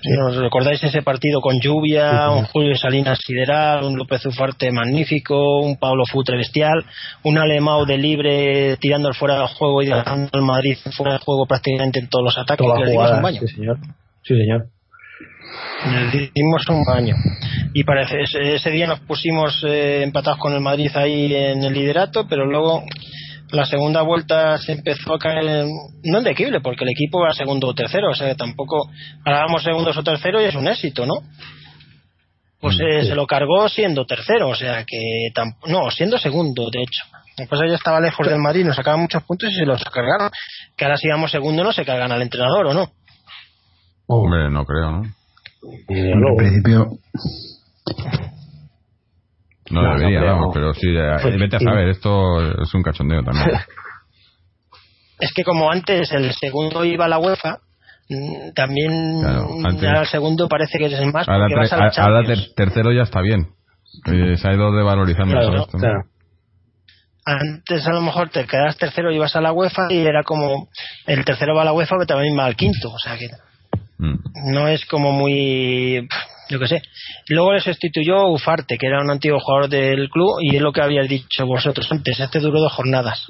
Leti. 0.03 0.21
¿Os 0.21 0.37
recordáis 0.37 0.83
ese 0.83 1.03
partido 1.03 1.41
con 1.41 1.61
lluvia, 1.61 2.31
un 2.31 2.45
Julio 2.45 2.77
Salinas 2.77 3.19
sideral, 3.25 3.85
un 3.85 3.97
López 3.97 4.25
Ufarte 4.27 4.71
magnífico, 4.71 5.61
un 5.61 5.77
Pablo 5.77 6.05
Futre 6.11 6.37
bestial, 6.37 6.85
un 7.25 7.39
Alemão 7.39 7.85
de 7.85 7.99
libre 7.99 8.77
tirando 8.79 9.09
el 9.09 9.15
fuera 9.15 9.39
del 9.39 9.49
juego 9.49 9.83
y 9.83 9.87
dejando 9.87 10.31
al 10.33 10.43
Madrid 10.43 10.77
fuera 10.97 11.13
del 11.13 11.21
juego 11.21 11.47
prácticamente 11.47 11.99
en 12.01 12.09
todos 12.09 12.25
los 12.25 12.39
ataques? 12.39 12.67
toda 12.67 12.79
que 12.79 12.91
dimos 12.91 13.11
un 13.11 13.17
jugada 13.17 13.23
baño. 13.23 13.41
sí 13.41 13.49
señor 13.49 13.79
sí 14.23 14.35
señor 14.37 14.67
Le 16.13 16.31
dimos 16.35 16.69
un 16.69 16.85
baño. 16.85 17.15
Y 17.73 17.85
parece 17.85 18.21
ese, 18.23 18.55
ese 18.55 18.71
día 18.71 18.87
nos 18.87 19.01
pusimos 19.01 19.65
eh, 19.67 20.03
empatados 20.03 20.39
con 20.39 20.53
el 20.53 20.61
Madrid 20.61 20.91
ahí 20.95 21.35
en 21.35 21.63
el 21.63 21.73
liderato, 21.73 22.27
pero 22.29 22.45
luego 22.45 22.85
la 23.51 23.65
segunda 23.65 24.03
vuelta 24.03 24.59
se 24.59 24.73
empezó 24.73 25.15
a 25.15 25.19
caer, 25.19 25.67
no 26.05 26.19
en 26.19 26.25
declive, 26.25 26.61
porque 26.61 26.85
el 26.85 26.91
equipo 26.91 27.25
era 27.25 27.35
segundo 27.35 27.69
o 27.69 27.75
tercero, 27.75 28.11
o 28.11 28.15
sea 28.15 28.29
que 28.29 28.35
tampoco, 28.35 28.91
ahora 29.25 29.47
vamos 29.47 29.63
segundos 29.63 29.97
o 29.97 30.03
tercero 30.03 30.41
y 30.41 30.45
es 30.45 30.55
un 30.55 30.69
éxito, 30.69 31.07
¿no? 31.07 31.15
Pues 32.61 32.79
eh, 32.81 33.05
se 33.05 33.15
lo 33.15 33.27
cargó 33.27 33.69
siendo 33.69 34.05
tercero, 34.05 34.49
o 34.49 34.55
sea 34.55 34.85
que, 34.85 35.31
no, 35.67 35.91
siendo 35.91 36.19
segundo, 36.19 36.69
de 36.71 36.83
hecho. 36.83 37.05
Después 37.37 37.61
ya 37.69 37.77
estaba 37.77 38.01
lejos 38.01 38.27
del 38.27 38.41
Madrid, 38.41 38.65
nos 38.65 38.75
sacaban 38.75 39.01
muchos 39.01 39.23
puntos 39.23 39.53
y 39.53 39.55
se 39.55 39.65
los 39.65 39.83
cargaron. 39.85 40.29
Que 40.77 40.85
ahora 40.85 40.97
si 40.97 41.09
vamos 41.09 41.31
segundo 41.31 41.63
no 41.63 41.73
se 41.73 41.85
cargan 41.85 42.11
al 42.11 42.21
entrenador, 42.21 42.67
¿o 42.67 42.75
no? 42.75 42.91
Hombre, 44.09 44.51
no 44.51 44.65
creo, 44.65 44.91
¿no? 44.91 45.03
En 45.89 46.21
luego, 46.21 46.37
principio, 46.37 46.89
No, 49.71 49.83
No, 49.83 49.99
debería, 49.99 50.23
vamos, 50.23 50.51
pero 50.55 50.73
sí, 50.75 50.89
eh, 50.97 51.17
Pues, 51.21 51.39
vete 51.39 51.57
a 51.57 51.61
saber, 51.61 51.89
esto 51.89 52.63
es 52.63 52.73
un 52.75 52.83
cachondeo 52.83 53.23
también. 53.23 53.47
Es 55.21 55.33
que 55.35 55.43
como 55.43 55.69
antes 55.71 56.13
el 56.13 56.33
segundo 56.33 56.85
iba 56.85 57.07
a 57.07 57.09
la 57.09 57.19
UEFA, 57.19 57.59
mm, 58.09 58.53
también 58.55 59.21
Claro, 59.21 59.49
antes- 59.65 59.81
ya 59.83 60.01
el 60.03 60.07
segundo 60.07 60.49
parece 60.49 60.79
que 60.79 60.85
es 60.87 61.13
más 61.13 61.29
Ahora, 61.29 61.49
vas 61.57 61.73
a 61.73 61.77
la 61.77 61.91
tre- 61.91 61.99
ahora 62.03 62.23
ter- 62.25 62.55
tercero 62.55 62.93
ya 62.93 63.03
está 63.03 63.21
bien. 63.21 63.49
Eh, 64.07 64.37
se 64.37 64.49
ha 64.49 64.53
ido 64.55 64.71
devalorizando 64.71 65.33
Claro, 65.35 65.63
esto. 65.65 65.79
Antes 67.25 67.87
a 67.87 67.91
lo 67.93 68.01
mejor 68.01 68.31
te 68.31 68.47
quedas 68.47 68.77
tercero 68.79 69.11
y 69.11 69.17
ibas 69.17 69.35
a 69.37 69.41
la 69.41 69.53
UEFA 69.53 69.89
y 69.91 69.99
era 70.07 70.23
como 70.23 70.69
el 71.07 71.25
tercero 71.25 71.55
va 71.55 71.63
a 71.63 71.65
la 71.67 71.73
UEFA 71.73 71.97
pero 71.97 72.07
también 72.07 72.39
va 72.39 72.47
al 72.47 72.57
quinto, 72.57 72.89
o 72.91 72.99
sea 72.99 73.19
que 73.19 73.27
Mm. 73.99 74.53
no 74.55 74.69
es 74.69 74.87
como 74.87 75.11
muy 75.13 76.07
yo 76.49 76.59
qué 76.59 76.69
sé. 76.69 76.83
Luego 77.29 77.53
le 77.53 77.61
sustituyó 77.61 78.29
Ufarte, 78.29 78.79
que 78.79 78.87
era 78.87 79.01
un 79.01 79.11
antiguo 79.11 79.41
jugador 79.41 79.69
del 79.69 80.09
club 80.09 80.39
y 80.41 80.57
es 80.57 80.63
lo 80.63 80.73
que 80.73 80.83
habíais 80.83 81.09
dicho 81.09 81.47
vosotros 81.47 81.91
antes, 81.91 82.19
este 82.19 82.41
duró 82.41 82.61
dos 82.61 82.73
jornadas. 82.73 83.27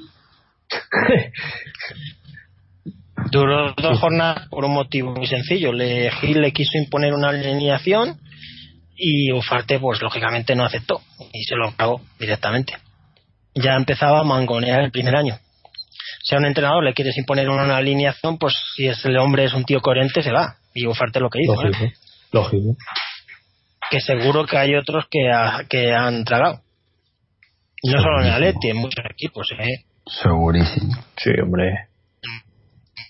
Duró 3.31 3.73
dos 3.73 3.99
jornadas 3.99 4.47
por 4.47 4.63
un 4.65 4.73
motivo 4.73 5.13
muy 5.13 5.27
sencillo. 5.27 5.73
Le, 5.73 6.09
Gil 6.09 6.41
le 6.41 6.53
quiso 6.53 6.77
imponer 6.77 7.13
una 7.13 7.29
alineación 7.29 8.17
y 8.95 9.31
Ufarte, 9.31 9.79
pues 9.79 10.01
lógicamente 10.01 10.55
no 10.55 10.65
aceptó 10.65 11.01
y 11.33 11.43
se 11.43 11.55
lo 11.55 11.71
pagó 11.71 12.01
directamente. 12.19 12.73
Ya 13.55 13.75
empezaba 13.75 14.21
a 14.21 14.23
mangonear 14.23 14.81
el 14.81 14.91
primer 14.91 15.15
año. 15.15 15.37
Si 16.23 16.35
a 16.35 16.37
un 16.37 16.45
entrenador 16.45 16.83
le 16.83 16.93
quieres 16.93 17.17
imponer 17.17 17.49
una 17.49 17.77
alineación, 17.77 18.37
pues 18.37 18.53
si 18.75 18.87
es 18.87 19.03
el 19.05 19.17
hombre 19.17 19.45
es 19.45 19.53
un 19.53 19.65
tío 19.65 19.81
coherente, 19.81 20.21
se 20.21 20.31
va. 20.31 20.55
Y 20.73 20.85
Ufarte 20.85 21.19
lo 21.19 21.29
que 21.29 21.39
hizo. 21.41 21.61
lógico 21.61 21.83
¿eh? 21.83 21.93
lógico 22.31 22.75
Que 23.89 23.99
seguro 24.01 24.45
que 24.45 24.57
hay 24.57 24.75
otros 24.75 25.05
que, 25.09 25.31
ha- 25.31 25.63
que 25.69 25.93
han 25.93 26.23
tragado. 26.23 26.61
Y 27.81 27.91
no 27.91 28.01
solo 28.01 28.21
en 28.21 28.31
Atleti, 28.31 28.69
en 28.69 28.77
muchos 28.77 29.03
equipos. 29.09 29.47
¿eh? 29.57 29.85
segurísimo. 30.05 30.93
sí 31.17 31.29
hombre 31.41 31.87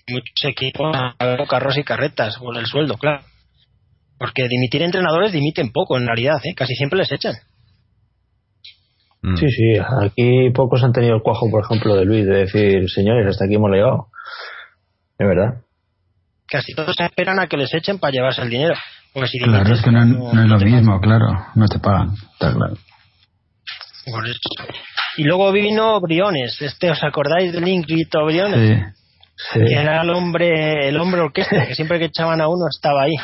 muchos 0.08 0.44
equipos 0.50 0.94
han 1.18 1.46
carros 1.46 1.78
y 1.78 1.84
carretas 1.84 2.36
por 2.38 2.56
el 2.56 2.66
sueldo, 2.66 2.96
claro. 2.98 3.22
Porque 4.18 4.48
dimitir 4.48 4.82
entrenadores 4.82 5.32
dimiten 5.32 5.70
poco 5.72 5.96
en 5.96 6.06
realidad, 6.06 6.40
¿eh? 6.44 6.52
casi 6.56 6.74
siempre 6.74 6.98
les 6.98 7.12
echan. 7.12 7.34
Mm. 9.22 9.36
sí 9.36 9.46
sí 9.50 9.78
aquí 10.02 10.50
pocos 10.50 10.82
han 10.82 10.92
tenido 10.92 11.14
el 11.16 11.22
cuajo 11.22 11.50
por 11.50 11.62
ejemplo 11.62 11.94
de 11.94 12.06
Luis 12.06 12.24
de 12.24 12.36
decir 12.38 12.88
señores 12.88 13.26
hasta 13.26 13.44
aquí 13.44 13.56
hemos 13.56 13.70
llegado 13.70 14.06
es 15.18 15.28
verdad 15.28 15.60
Casi 16.46 16.74
todos 16.74 16.98
esperan 16.98 17.38
a 17.38 17.46
que 17.46 17.58
les 17.58 17.72
echen 17.74 17.98
para 17.98 18.12
llevarse 18.12 18.40
el 18.42 18.48
dinero. 18.50 18.74
Porque 19.12 19.28
si 19.28 19.38
Claro, 19.40 19.74
es 19.74 19.82
que 19.82 19.90
no, 19.90 20.04
no 20.04 20.42
es 20.42 20.48
lo 20.48 20.58
mismo, 20.58 21.00
claro. 21.00 21.26
No 21.54 21.66
te 21.66 21.78
pagan, 21.78 22.12
está 22.32 22.52
claro. 22.54 22.76
Por 24.06 24.26
eso. 24.28 24.38
Y 25.16 25.24
luego 25.24 25.52
vino 25.52 26.00
Briones, 26.00 26.60
este, 26.62 26.90
¿os 26.90 27.02
acordáis 27.02 27.52
del 27.52 27.66
Ingrito 27.68 28.24
Briones? 28.24 28.78
Sí. 28.78 28.84
Sí. 29.54 29.60
Que 29.66 29.74
era 29.74 30.02
el 30.02 30.10
hombre, 30.10 30.88
el 30.88 30.96
hombre 30.98 31.22
orquesta, 31.22 31.66
que 31.66 31.74
siempre 31.74 31.98
que 31.98 32.06
echaban 32.06 32.40
a 32.40 32.48
uno 32.48 32.66
estaba 32.70 33.02
ahí. 33.04 33.14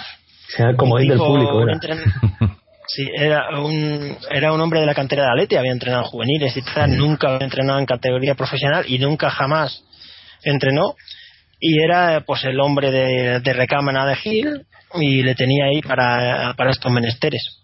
Era 0.57 0.71
el 0.71 0.77
del 0.77 1.19
público, 1.19 1.63
era. 1.63 1.75
entren- 1.75 2.57
Sí, 2.89 3.05
era 3.15 3.59
un, 3.61 4.17
era 4.31 4.53
un 4.53 4.61
hombre 4.61 4.79
de 4.81 4.87
la 4.87 4.95
cantera 4.95 5.25
de 5.25 5.29
Atleti, 5.31 5.57
había 5.57 5.73
entrenado 5.73 6.05
en 6.05 6.09
juveniles 6.09 6.57
y 6.57 6.63
tal, 6.63 6.97
nunca 6.97 7.35
había 7.35 7.45
entrenado 7.45 7.81
en 7.81 7.85
categoría 7.87 8.37
profesional 8.37 8.85
y 8.87 8.99
nunca 9.01 9.29
jamás 9.29 9.83
entrenó. 10.45 10.95
Y 11.59 11.83
era 11.83 12.21
pues 12.25 12.45
el 12.45 12.61
hombre 12.61 12.93
de, 12.93 13.41
de 13.41 13.53
recámara 13.53 14.07
de 14.07 14.15
Gil 14.17 14.67
y 14.95 15.23
le 15.23 15.35
tenía 15.35 15.67
ahí 15.67 15.81
para, 15.83 16.55
para 16.57 16.71
estos 16.71 16.91
menesteres. 16.93 17.63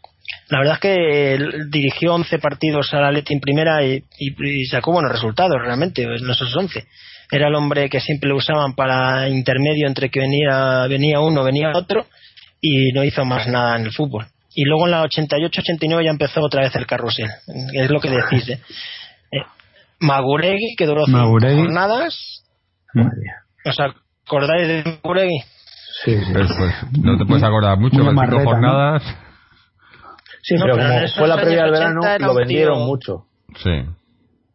La 0.49 0.59
verdad 0.59 0.75
es 0.75 0.81
que 0.81 1.35
él 1.35 1.71
dirigió 1.71 2.15
11 2.15 2.39
partidos 2.39 2.93
al 2.95 3.05
Atleti 3.05 3.35
en 3.35 3.41
primera 3.41 3.85
y, 3.85 4.03
y- 4.19 4.61
y 4.63 4.65
sacó 4.67 4.93
buenos 4.93 5.13
resultados 5.13 5.57
realmente 5.61 6.03
en 6.03 6.31
esos 6.31 6.55
11. 6.57 6.85
Era 7.31 7.49
el 7.49 7.55
hombre 7.55 7.89
que 7.89 8.01
siempre 8.01 8.29
lo 8.29 8.37
usaban 8.37 8.75
para 8.75 9.29
intermedio 9.29 9.87
entre 9.87 10.11
que 10.11 10.21
venía, 10.21 10.87
venía 10.89 11.21
uno, 11.21 11.43
venía 11.43 11.71
otro 11.75 12.07
y 12.61 12.93
no 12.93 13.03
hizo 13.05 13.25
más 13.25 13.47
nada 13.49 13.77
en 13.77 13.87
el 13.87 13.93
fútbol. 13.93 14.27
Y 14.55 14.65
luego 14.65 14.85
en 14.85 14.91
la 14.91 15.03
88-89 15.05 16.05
ya 16.05 16.11
empezó 16.11 16.43
otra 16.43 16.63
vez 16.63 16.77
el 16.77 16.87
carrusel. 16.87 17.29
Es 17.73 17.91
lo 17.91 18.01
que 18.01 18.11
decís. 18.11 18.49
¿eh? 18.51 18.61
Eh, 19.33 19.39
Maguregui, 20.01 20.75
que 20.77 20.85
duró 20.87 21.07
cinco 21.07 21.19
Maguregui. 21.19 21.63
jornadas. 21.63 22.43
¿Os 23.65 23.77
acordáis 23.81 24.69
de 24.69 24.83
Maguregui? 24.85 25.41
Sí, 26.05 26.17
sí. 26.19 26.33
Pues, 26.33 26.49
pues, 26.57 26.75
no 27.03 27.19
te 27.19 27.25
puedes 27.27 27.43
acordar 27.45 27.79
mucho, 27.79 28.03
con 28.05 28.17
cinco 28.19 28.41
jornadas. 28.45 29.03
Sí, 30.43 30.55
No, 30.55 30.63
pero 30.65 30.75
pero 30.77 30.87
en 30.89 30.99
como 30.99 31.09
fue 31.15 31.29
la 31.29 31.37
previa 31.37 31.65
del 31.65 31.75
80 31.75 31.79
verano, 31.81 32.01
era 32.07 32.27
lo 32.27 32.35
vendieron 32.35 32.79
tío- 32.79 32.87
mucho. 32.87 33.27
Sí. 33.63 33.83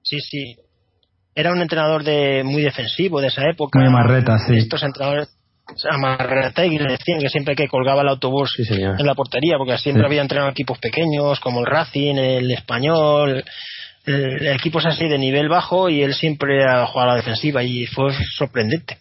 Sí, 0.04 0.20
sí. 0.22 0.56
Era 1.36 1.52
un 1.52 1.62
entrenador 1.62 2.04
de 2.04 2.44
muy 2.44 2.62
defensivo 2.64 3.22
de 3.22 3.28
esa 3.28 3.48
época. 3.50 3.80
Muy 3.80 3.90
marreta, 3.90 4.38
sí. 4.40 4.58
Estos 4.58 4.82
entrenadores 4.84 5.30
a 5.90 5.98
Marretegui 5.98 6.78
le 6.80 6.92
decían 6.94 7.20
que 7.20 7.30
siempre 7.30 7.56
que 7.56 7.68
colgaba 7.68 8.02
el 8.02 8.08
autobús 8.08 8.54
Sí, 8.56 8.64
en 8.82 9.06
la 9.06 9.14
portería, 9.16 9.58
porque 9.58 9.78
siempre 9.78 10.04
Sí. 10.04 10.06
había 10.08 10.22
entrenado 10.22 10.50
equipos 10.50 10.80
pequeños 10.80 11.40
como 11.42 11.60
el 11.60 11.66
Racing, 11.66 12.16
el 12.16 12.50
Español, 12.52 13.44
eh, 14.08 14.54
equipos 14.56 14.86
así 14.86 15.08
de 15.08 15.18
nivel 15.18 15.50
bajo 15.50 15.90
y 15.90 16.02
él 16.02 16.14
siempre 16.14 16.64
ha 16.66 16.86
jugado 16.88 17.12
a 17.12 17.14
la 17.14 17.18
defensiva 17.18 17.64
y 17.64 17.86
fue 17.86 18.12
sorprendente. 18.38 18.98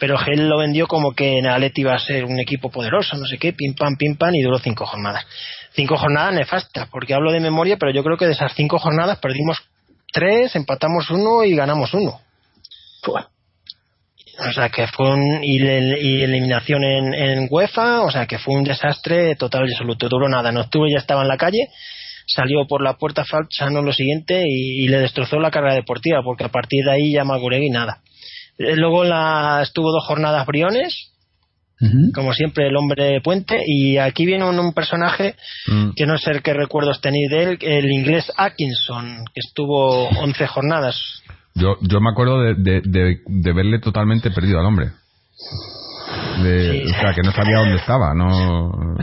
Pero 0.00 0.18
Gel 0.18 0.48
lo 0.48 0.58
vendió 0.58 0.86
como 0.86 1.12
que 1.12 1.38
en 1.38 1.46
Atleti 1.46 1.82
iba 1.82 1.94
a 1.94 1.98
ser 1.98 2.24
un 2.24 2.38
equipo 2.40 2.70
poderoso, 2.70 3.16
no 3.16 3.26
sé 3.26 3.38
qué, 3.38 3.52
pim 3.52 3.74
pam, 3.74 3.96
pim 3.96 4.16
pam, 4.16 4.34
y 4.34 4.42
duró 4.42 4.58
cinco 4.58 4.86
jornadas. 4.86 5.24
Cinco 5.72 5.96
jornadas 5.96 6.34
nefastas, 6.34 6.88
porque 6.88 7.14
hablo 7.14 7.32
de 7.32 7.40
memoria, 7.40 7.76
pero 7.78 7.92
yo 7.92 8.02
creo 8.02 8.16
que 8.16 8.26
de 8.26 8.32
esas 8.32 8.52
cinco 8.54 8.78
jornadas 8.78 9.18
perdimos 9.18 9.58
tres, 10.12 10.54
empatamos 10.56 11.10
uno 11.10 11.44
y 11.44 11.54
ganamos 11.54 11.94
uno. 11.94 12.20
O 14.38 14.52
sea 14.52 14.68
que 14.68 14.86
fue 14.88 15.12
un. 15.12 15.44
Y, 15.44 15.58
y 15.58 16.22
eliminación 16.22 16.82
en, 16.82 17.14
en 17.14 17.48
UEFA, 17.50 18.02
o 18.02 18.10
sea 18.10 18.26
que 18.26 18.38
fue 18.38 18.54
un 18.54 18.64
desastre 18.64 19.36
total 19.36 19.68
y 19.68 19.72
absoluto. 19.72 20.08
Duró 20.08 20.28
nada. 20.28 20.50
En 20.50 20.56
octubre 20.56 20.90
ya 20.90 20.98
estaba 20.98 21.22
en 21.22 21.28
la 21.28 21.36
calle, 21.36 21.68
salió 22.26 22.66
por 22.66 22.82
la 22.82 22.94
puerta 22.94 23.24
falsa, 23.24 23.70
no 23.70 23.82
lo 23.82 23.92
siguiente, 23.92 24.42
y, 24.44 24.84
y 24.84 24.88
le 24.88 24.98
destrozó 24.98 25.38
la 25.38 25.50
carrera 25.50 25.74
deportiva, 25.74 26.22
porque 26.24 26.44
a 26.44 26.48
partir 26.48 26.84
de 26.84 26.92
ahí 26.92 27.12
ya 27.12 27.24
Maguregui 27.24 27.70
nada. 27.70 28.00
Eh, 28.58 28.76
Luego 28.76 29.04
la, 29.04 29.60
estuvo 29.62 29.90
dos 29.90 30.04
jornadas 30.06 30.46
Briones, 30.46 31.10
como 32.14 32.32
siempre 32.32 32.68
el 32.68 32.76
hombre 32.76 33.04
de 33.04 33.20
puente, 33.20 33.58
y 33.66 33.98
aquí 33.98 34.24
viene 34.24 34.48
un, 34.48 34.58
un 34.58 34.72
personaje 34.72 35.34
Mm. 35.66 35.90
que 35.96 36.06
no 36.06 36.16
sé 36.16 36.40
qué 36.42 36.54
recuerdos 36.54 37.00
tenéis 37.02 37.28
de 37.30 37.42
él, 37.42 37.58
el 37.60 37.90
inglés 37.92 38.32
Atkinson, 38.36 39.24
que 39.34 39.40
estuvo 39.46 40.08
11 40.08 40.46
jornadas. 40.46 40.96
Yo, 41.54 41.76
yo 41.82 42.00
me 42.00 42.10
acuerdo 42.10 42.40
de, 42.42 42.54
de, 42.54 42.80
de, 42.84 43.18
de 43.26 43.52
verle 43.52 43.80
totalmente 43.80 44.30
perdido 44.30 44.60
al 44.60 44.66
hombre. 44.66 44.86
De, 46.42 46.82
Sí. 46.82 46.82
O 46.90 47.00
sea, 47.00 47.12
que 47.14 47.22
no 47.22 47.32
sabía 47.32 47.58
dónde 47.58 47.76
estaba, 47.76 48.14
no... 48.14 48.96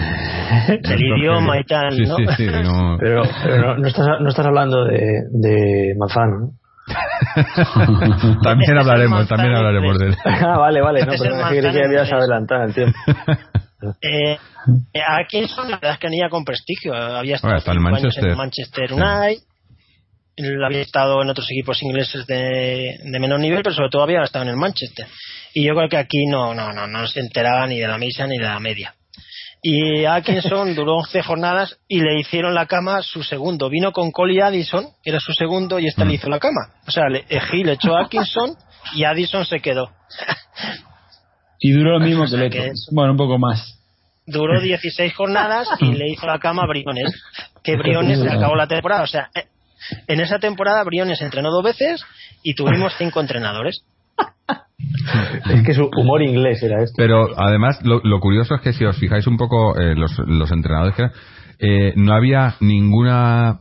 El 0.68 1.02
idioma 1.02 1.60
y 1.60 1.64
tal, 1.64 1.92
Sí, 1.96 2.04
¿no? 2.04 2.16
sí, 2.18 2.26
sí, 2.38 2.46
no... 2.48 2.98
Pero, 3.00 3.24
pero 3.44 3.58
no, 3.68 3.78
no 3.78 3.88
estás, 3.88 4.06
no 4.22 4.30
estás 4.30 4.46
hablando 4.46 4.86
de, 4.86 4.98
de 5.32 5.94
Manzano, 5.98 6.40
¿no? 6.40 6.52
También 8.44 8.62
es 8.62 8.70
el 8.70 8.78
hablaremos, 8.80 9.28
también 9.28 9.56
hablaremos 9.56 10.00
de 10.00 10.08
él. 10.08 10.16
ah, 10.26 10.58
vale, 10.58 10.82
vale, 10.82 11.06
no, 11.06 11.14
Es 11.14 11.22
pero 11.22 11.36
es 11.36 11.74
que 11.74 11.86
habías 11.86 12.12
adelantado 12.12 12.64
el 12.64 12.74
tiempo. 12.74 12.98
Eh, 14.00 14.38
eh, 14.94 15.02
Atkinson, 15.04 15.72
la 15.72 15.78
verdad 15.78 15.94
es 15.94 15.98
que 15.98 16.08
tenía 16.08 16.30
con 16.30 16.46
prestigio. 16.46 16.94
Había 16.94 17.38
estado 17.38 17.56
Bueno, 17.56 17.80
en 17.80 17.82
Manchester. 17.82 18.30
en 18.30 18.38
Manchester 18.38 18.94
United. 18.94 19.44
Él 20.36 20.64
había 20.64 20.82
estado 20.82 21.20
en 21.24 21.30
otros 21.32 21.48
equipos 21.50 21.82
ingleses 21.82 22.28
de, 22.28 23.00
de 23.04 23.20
menor 23.20 23.40
nivel, 23.40 23.64
pero 23.64 23.74
sobre 23.74 23.90
todo 23.90 24.04
había 24.04 24.22
estado 24.22 24.44
en 24.44 24.50
el 24.50 24.58
Manchester. 24.58 25.08
Y 25.56 25.64
yo 25.64 25.74
creo 25.74 25.90
que 25.90 25.98
aquí 25.98 26.28
no, 26.28 26.54
no, 26.54 26.72
no, 26.72 26.86
no 26.86 27.08
se 27.08 27.22
enteraba 27.22 27.66
ni 27.66 27.80
de 27.80 27.88
la 27.88 27.98
misa 27.98 28.28
ni 28.28 28.38
de 28.38 28.46
la 28.46 28.60
media. 28.60 28.94
Y 29.64 30.06
Atkinson 30.06 30.74
duró 30.74 30.96
11 30.98 31.22
jornadas 31.22 31.78
y 31.88 32.00
le 32.02 32.20
hicieron 32.20 32.56
la 32.56 32.66
cama 32.66 33.02
su 33.04 33.22
segundo. 33.22 33.70
Vino 33.70 33.92
con 33.92 34.12
Coley 34.12 34.40
Addison, 34.40 34.88
que 35.04 35.12
era 35.12 35.20
su 35.20 35.34
segundo, 35.34 35.78
y 35.80 35.88
este 35.88 36.04
le 36.04 36.16
hizo 36.16 36.30
la 36.30 36.40
cama. 36.40 36.74
O 36.88 36.92
sea, 36.92 37.04
le, 37.10 37.24
Gil 37.52 37.70
echó 37.70 37.96
a 37.96 38.02
Atkinson 38.06 38.56
y 38.96 39.04
Addison 39.04 39.46
se 39.46 39.60
quedó. 39.60 39.92
Y 41.60 41.72
duró 41.74 42.00
lo 42.00 42.06
mismo 42.06 42.24
O 42.24 42.28
que 42.28 42.38
Leto. 42.38 42.58
es- 42.58 42.88
Bueno, 42.92 43.12
un 43.12 43.18
poco 43.18 43.38
más. 43.38 43.78
duró 44.26 44.60
16 44.60 45.14
jornadas 45.14 45.68
y 45.80 45.92
le 45.94 46.10
hizo 46.10 46.26
la 46.26 46.40
cama 46.40 46.64
a 46.64 46.68
Briones. 46.68 47.12
Que 47.64 47.76
Briones 47.78 48.20
se 48.20 48.30
acabó 48.30 48.56
la 48.56 48.68
temporada. 48.68 49.04
O 49.04 49.08
sea, 49.08 49.30
eh, 49.36 49.46
en 50.08 50.22
esa 50.22 50.40
temporada 50.40 50.84
Briones 50.84 51.22
entrenó 51.22 51.52
dos 51.52 51.64
veces 51.64 52.04
y 52.42 52.56
tuvimos 52.56 52.94
cinco 52.98 53.20
entrenadores. 53.22 53.84
Es 55.50 55.64
que 55.64 55.74
su 55.74 55.90
humor 55.98 56.22
inglés 56.22 56.62
era 56.64 56.84
esto. 56.84 56.96
Pero 56.98 57.28
además, 57.38 57.80
lo, 57.84 58.02
lo 58.04 58.20
curioso 58.20 58.56
es 58.56 58.62
que 58.62 58.74
si 58.74 58.86
os 58.86 58.98
fijáis 58.98 59.26
un 59.28 59.38
poco, 59.38 59.78
eh, 59.80 59.96
los, 59.96 60.18
los 60.28 60.52
entrenadores 60.52 60.96
que 60.96 61.02
eran, 61.04 61.14
eh, 61.60 61.94
no 61.96 62.14
había 62.14 62.56
ninguna 62.60 63.60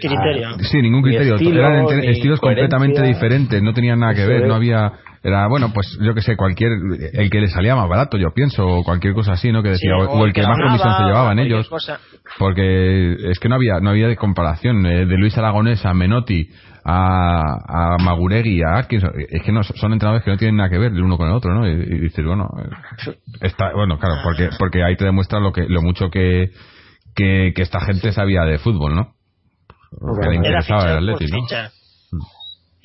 Criterio. 0.00 0.58
Sí, 0.58 0.82
ningún 0.82 1.02
Ni 1.02 1.08
criterio. 1.10 1.36
estilo, 1.36 1.60
Eran 1.60 1.86
estilos 2.04 2.40
completamente 2.40 3.00
diferentes, 3.02 3.62
no 3.62 3.72
tenían 3.72 4.00
nada 4.00 4.14
que 4.14 4.26
ver, 4.26 4.42
es. 4.42 4.48
no 4.48 4.54
había... 4.54 4.92
Era, 5.22 5.46
bueno, 5.48 5.70
pues 5.72 5.98
yo 6.02 6.12
que 6.14 6.20
sé, 6.20 6.36
cualquier... 6.36 6.72
El 7.14 7.30
que 7.30 7.40
le 7.40 7.46
salía 7.48 7.74
más 7.74 7.88
barato, 7.88 8.18
yo 8.18 8.32
pienso, 8.34 8.66
o 8.66 8.84
cualquier 8.84 9.14
cosa 9.14 9.32
así, 9.32 9.50
¿no? 9.52 9.62
Que 9.62 9.74
Sí, 9.76 9.86
decía, 9.88 9.96
o, 9.96 10.18
o 10.18 10.26
el 10.26 10.34
que 10.34 10.42
más 10.42 10.50
ganaba, 10.58 10.66
comisión 10.76 10.94
se 10.98 11.02
llevaban 11.04 11.38
ellos. 11.38 11.68
cosa. 11.70 11.98
Porque 12.38 13.14
es 13.30 13.38
que 13.38 13.48
no 13.48 13.54
había 13.54 13.80
no 13.80 13.88
había 13.90 14.08
de 14.08 14.16
comparación. 14.16 14.84
eh, 14.84 15.06
de 15.06 15.16
Luis 15.16 15.38
Aragonés 15.38 15.86
a 15.86 15.94
Menotti, 15.94 16.50
a, 16.84 17.94
a 17.94 17.98
Maguregui, 17.98 18.62
a 18.62 18.78
Atkins. 18.78 19.04
Es 19.30 19.42
que 19.42 19.52
no, 19.52 19.62
son 19.62 19.92
entrenadores 19.92 20.24
que 20.24 20.30
no 20.30 20.36
tienen 20.36 20.56
nada 20.56 20.68
que 20.70 20.78
ver 20.78 20.92
el 20.92 21.02
uno 21.02 21.16
con 21.16 21.28
el 21.28 21.34
otro, 21.34 21.54
¿no? 21.54 21.66
Y, 21.66 21.72
y 21.72 21.98
dices, 22.00 22.24
bueno... 22.24 22.48
eh, 22.58 23.16
Está, 23.40 23.72
bueno, 23.74 23.98
claro, 23.98 24.16
porque 24.22 24.50
porque 24.58 24.82
ahí 24.84 24.96
te 24.96 25.04
demuestra 25.04 25.40
lo 25.40 25.52
que 25.52 25.66
lo 25.68 25.82
mucho 25.82 26.10
que, 26.10 26.50
que, 27.14 27.52
que 27.54 27.62
esta 27.62 27.80
gente 27.80 28.12
sabía 28.12 28.42
de 28.42 28.58
fútbol, 28.58 28.94
¿no? 28.94 29.14
Lo 30.00 30.14
que 30.20 30.28
le 30.28 30.36
interesaba 30.36 30.92
el 30.98 31.06
fichar. 31.16 31.70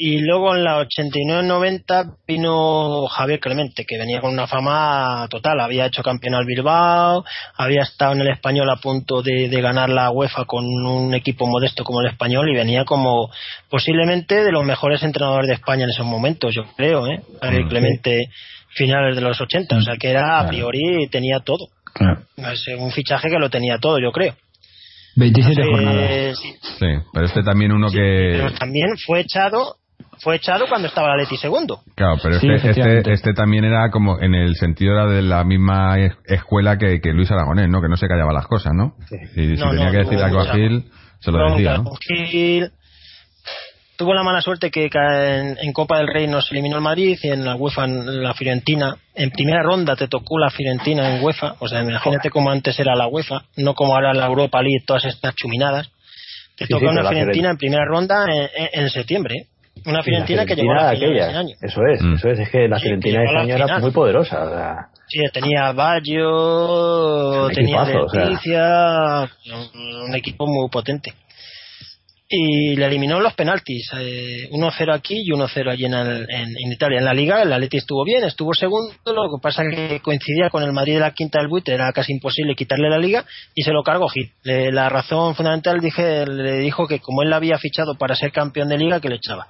Y 0.01 0.19
luego 0.21 0.55
en 0.55 0.63
la 0.63 0.79
89-90 0.81 2.15
vino 2.25 3.05
Javier 3.07 3.41
Clemente, 3.41 3.83
que 3.85 3.97
venía 3.97 4.21
con 4.21 4.31
una 4.31 4.47
fama 4.47 5.27
total. 5.29 5.59
Había 5.59 5.87
hecho 5.87 6.01
campeón 6.01 6.35
al 6.35 6.45
Bilbao, 6.45 7.25
había 7.57 7.81
estado 7.81 8.13
en 8.13 8.21
el 8.21 8.29
Español 8.29 8.69
a 8.69 8.77
punto 8.77 9.21
de, 9.21 9.49
de 9.49 9.61
ganar 9.61 9.89
la 9.89 10.09
UEFA 10.09 10.45
con 10.45 10.63
un 10.65 11.13
equipo 11.13 11.45
modesto 11.47 11.83
como 11.83 11.99
el 11.99 12.07
Español 12.07 12.49
y 12.49 12.55
venía 12.55 12.85
como 12.85 13.29
posiblemente 13.69 14.41
de 14.43 14.51
los 14.53 14.63
mejores 14.63 15.03
entrenadores 15.03 15.49
de 15.49 15.55
España 15.55 15.83
en 15.83 15.89
esos 15.89 16.05
momentos, 16.05 16.55
yo 16.55 16.63
creo, 16.77 17.05
¿eh? 17.07 17.21
Javier 17.41 17.65
Mm, 17.65 17.69
Clemente, 17.69 18.29
finales 18.69 19.15
de 19.17 19.21
los 19.21 19.41
80. 19.41 19.75
O 19.77 19.81
sea 19.81 19.97
que 19.97 20.09
era 20.11 20.39
a 20.39 20.47
priori 20.47 21.07
tenía 21.11 21.41
todo. 21.41 21.67
Claro. 21.93 22.21
Es 22.37 22.65
un 22.77 22.91
fichaje 22.91 23.27
que 23.29 23.37
lo 23.37 23.49
tenía 23.49 23.77
todo, 23.79 23.99
yo 23.99 24.13
creo. 24.13 24.33
27 25.17 25.61
Eh, 25.61 25.65
jornadas. 25.65 26.39
sí, 26.39 26.53
Sí, 26.79 26.85
pero 27.11 27.25
este 27.25 27.43
también 27.43 27.73
uno 27.73 27.89
que... 27.91 28.37
pero 28.37 28.53
también 28.53 28.87
fue 29.05 29.19
echado 29.21 29.75
fue 30.21 30.35
echado 30.35 30.65
cuando 30.67 30.87
estaba 30.87 31.09
la 31.09 31.17
Leti 31.17 31.37
segundo 31.37 31.81
Claro, 31.95 32.17
pero 32.21 32.39
Sí, 32.39 32.47
este, 32.49 32.69
este, 32.71 33.11
este 33.13 33.33
también 33.33 33.63
era 33.65 33.89
como 33.91 34.19
en 34.19 34.33
el 34.35 34.55
sentido 34.55 34.93
era 34.93 35.05
de 35.07 35.21
la 35.21 35.43
misma 35.43 35.97
es- 35.99 36.13
escuela 36.25 36.77
que, 36.77 36.99
que 37.01 37.11
Luis 37.13 37.31
Aragonés, 37.31 37.67
¿no? 37.69 37.81
Que 37.81 37.87
no 37.89 37.97
se 37.97 38.07
callaba 38.07 38.33
las 38.33 38.47
cosas, 38.47 38.73
¿no? 38.73 38.95
Sí. 39.07 39.15
Y 39.35 39.55
si 39.55 39.61
No, 39.63 39.71
tenía 39.71 39.85
no, 39.85 39.91
que 39.91 39.97
decir 39.97 40.19
algo 40.19 40.39
a 40.41 40.53
Gil, 40.53 40.85
se 41.19 41.31
lo 41.31 41.51
decía, 41.51 41.77
¿no? 41.79 41.91
Gil. 41.99 42.71
tuvo 43.97 44.13
la 44.13 44.23
mala 44.23 44.41
suerte 44.41 44.71
que 44.71 44.85
en, 44.93 45.57
en 45.61 45.73
Copa 45.73 45.97
del 45.97 46.07
Rey 46.07 46.25
nos 46.27 46.49
eliminó 46.51 46.77
el 46.77 46.81
Madrid 46.81 47.17
y 47.21 47.27
en 47.29 47.43
la 47.43 47.55
UEFA 47.55 47.83
en 47.85 48.23
la 48.23 48.33
Fiorentina 48.33 48.95
en 49.13 49.29
primera 49.31 49.61
ronda 49.61 49.95
te 49.97 50.07
tocó 50.07 50.39
la 50.39 50.49
Fiorentina 50.49 51.15
en 51.15 51.21
UEFA 51.23 51.55
o 51.59 51.67
sea 51.67 51.81
imagínate 51.81 52.29
cómo 52.29 52.49
antes 52.49 52.79
era 52.79 52.95
la 52.95 53.07
UEFA 53.07 53.43
no 53.57 53.73
como 53.73 53.95
ahora 53.95 54.13
la 54.13 54.25
Europa 54.27 54.61
League 54.61 54.85
todas 54.87 55.03
estas 55.03 55.35
chuminadas 55.35 55.89
te 56.55 56.65
Sí, 56.65 56.71
tocó 56.71 56.85
sí, 56.85 56.91
una 56.91 57.01
Fiorentina 57.09 57.25
Fiorentina- 57.25 57.49
en 57.51 57.57
primera 57.57 57.85
ronda 57.85 58.25
en, 58.31 58.49
en- 58.55 58.83
en 58.83 58.89
septiembre 58.89 59.35
¿eh? 59.35 59.47
Una 59.85 60.03
Fiorentina 60.03 60.45
que 60.45 60.55
llegó 60.55 60.71
a 60.71 60.75
la 60.75 60.89
final 60.91 60.95
aquella, 61.11 61.27
ese 61.29 61.37
año 61.37 61.55
Eso 61.61 61.81
es, 61.91 62.01
Mm. 62.01 62.13
eso 62.15 62.29
es. 62.29 62.39
Es 62.39 62.49
que 62.49 62.67
la 62.67 62.77
Sí, 62.77 62.83
Fiorentina 62.83 63.23
ese 63.23 63.37
año 63.37 63.55
era 63.55 63.79
muy 63.79 63.91
poderosa. 63.91 64.43
o 64.43 64.49
sea, 64.49 64.89
Sí, 65.07 65.19
tenía 65.33 65.71
Baggio, 65.71 67.47
tenía 67.53 67.81
o 67.81 68.09
sea. 68.09 68.25
Leticia, 68.25 69.29
un, 69.73 70.01
un 70.09 70.15
equipo 70.15 70.45
muy 70.47 70.69
potente. 70.69 71.13
Y 72.31 72.75
le 72.75 72.85
eliminó 72.85 73.17
en 73.17 73.23
los 73.23 73.33
penaltis. 73.33 73.89
Eh, 73.99 74.47
1-0 74.51 74.93
aquí 74.93 75.15
y 75.25 75.31
1-0 75.31 75.71
allí 75.71 75.85
en, 75.85 75.95
el- 75.95 76.27
en- 76.29 76.55
en 76.63 76.71
Italia. 76.71 76.99
En 76.99 77.05
la 77.05 77.13
liga 77.13 77.41
el 77.41 77.51
Atleti 77.51 77.77
estuvo 77.77 78.03
bien, 78.05 78.23
estuvo 78.23 78.53
segundo, 78.53 78.93
lo 79.07 79.23
que 79.23 79.41
pasa 79.41 79.63
que 79.69 79.99
coincidía 79.99 80.49
con 80.51 80.61
el 80.61 80.71
Madrid 80.71 80.93
de 80.93 80.99
la 80.99 81.11
quinta 81.11 81.39
del 81.39 81.47
buitre, 81.47 81.73
era 81.73 81.91
casi 81.91 82.13
imposible 82.13 82.53
quitarle 82.55 82.87
la 82.89 82.99
liga 82.99 83.25
y 83.55 83.63
se 83.63 83.71
lo 83.71 83.81
cargó 83.81 84.07
Gil. 84.09 84.31
Le- 84.43 84.71
la 84.71 84.89
razón 84.89 85.33
fundamental 85.33 85.79
dije, 85.81 86.27
le 86.27 86.59
dijo 86.59 86.87
que 86.87 86.99
como 86.99 87.23
él 87.23 87.31
la 87.31 87.37
había 87.37 87.57
fichado 87.57 87.95
para 87.97 88.15
ser 88.15 88.31
campeón 88.31 88.69
de 88.69 88.77
liga, 88.77 88.99
que 89.01 89.09
le 89.09 89.15
echaba. 89.15 89.47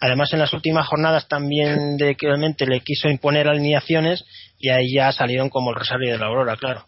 Además, 0.00 0.30
en 0.32 0.40
las 0.40 0.52
últimas 0.52 0.86
jornadas 0.88 1.28
también 1.28 1.96
de 1.96 2.16
Clemente 2.16 2.66
le 2.66 2.80
quiso 2.80 3.08
imponer 3.08 3.46
alineaciones 3.48 4.24
y 4.58 4.68
ahí 4.70 4.92
ya 4.94 5.12
salieron 5.12 5.48
como 5.48 5.70
el 5.70 5.76
Rosario 5.76 6.10
de 6.12 6.18
la 6.18 6.26
Aurora, 6.26 6.56
claro. 6.56 6.86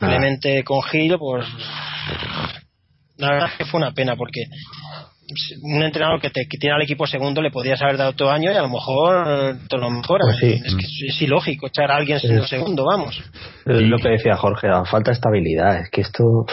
Ah. 0.00 0.06
Clemente 0.06 0.62
con 0.64 0.82
Gil, 0.82 1.16
pues 1.18 1.46
la 3.18 3.30
verdad 3.32 3.50
es 3.52 3.58
que 3.58 3.64
fue 3.66 3.80
una 3.80 3.92
pena 3.92 4.16
porque 4.16 4.44
un 5.62 5.82
entrenador 5.82 6.20
que 6.20 6.30
te 6.30 6.46
que 6.48 6.56
tiene 6.58 6.76
al 6.76 6.82
equipo 6.82 7.06
segundo 7.06 7.42
le 7.42 7.50
podías 7.50 7.80
haber 7.82 7.98
dado 7.98 8.14
todo 8.14 8.30
año 8.30 8.50
y 8.50 8.56
a 8.56 8.62
lo 8.62 8.68
mejor 8.68 9.58
te 9.68 9.76
lo 9.76 9.90
mejora. 9.90 10.24
Pues 10.24 10.38
sí. 10.38 10.60
Es 10.64 10.74
que 10.74 10.84
es, 10.84 11.14
es 11.14 11.22
ilógico 11.22 11.66
echar 11.66 11.90
a 11.90 11.96
alguien 11.96 12.18
siendo 12.18 12.46
segundo, 12.46 12.84
vamos. 12.84 13.22
Es 13.66 13.82
lo 13.82 13.98
que 13.98 14.08
decía 14.08 14.36
Jorge, 14.36 14.68
falta 14.90 15.12
estabilidad. 15.12 15.80
Es 15.80 15.90
que 15.90 16.00
esto. 16.00 16.46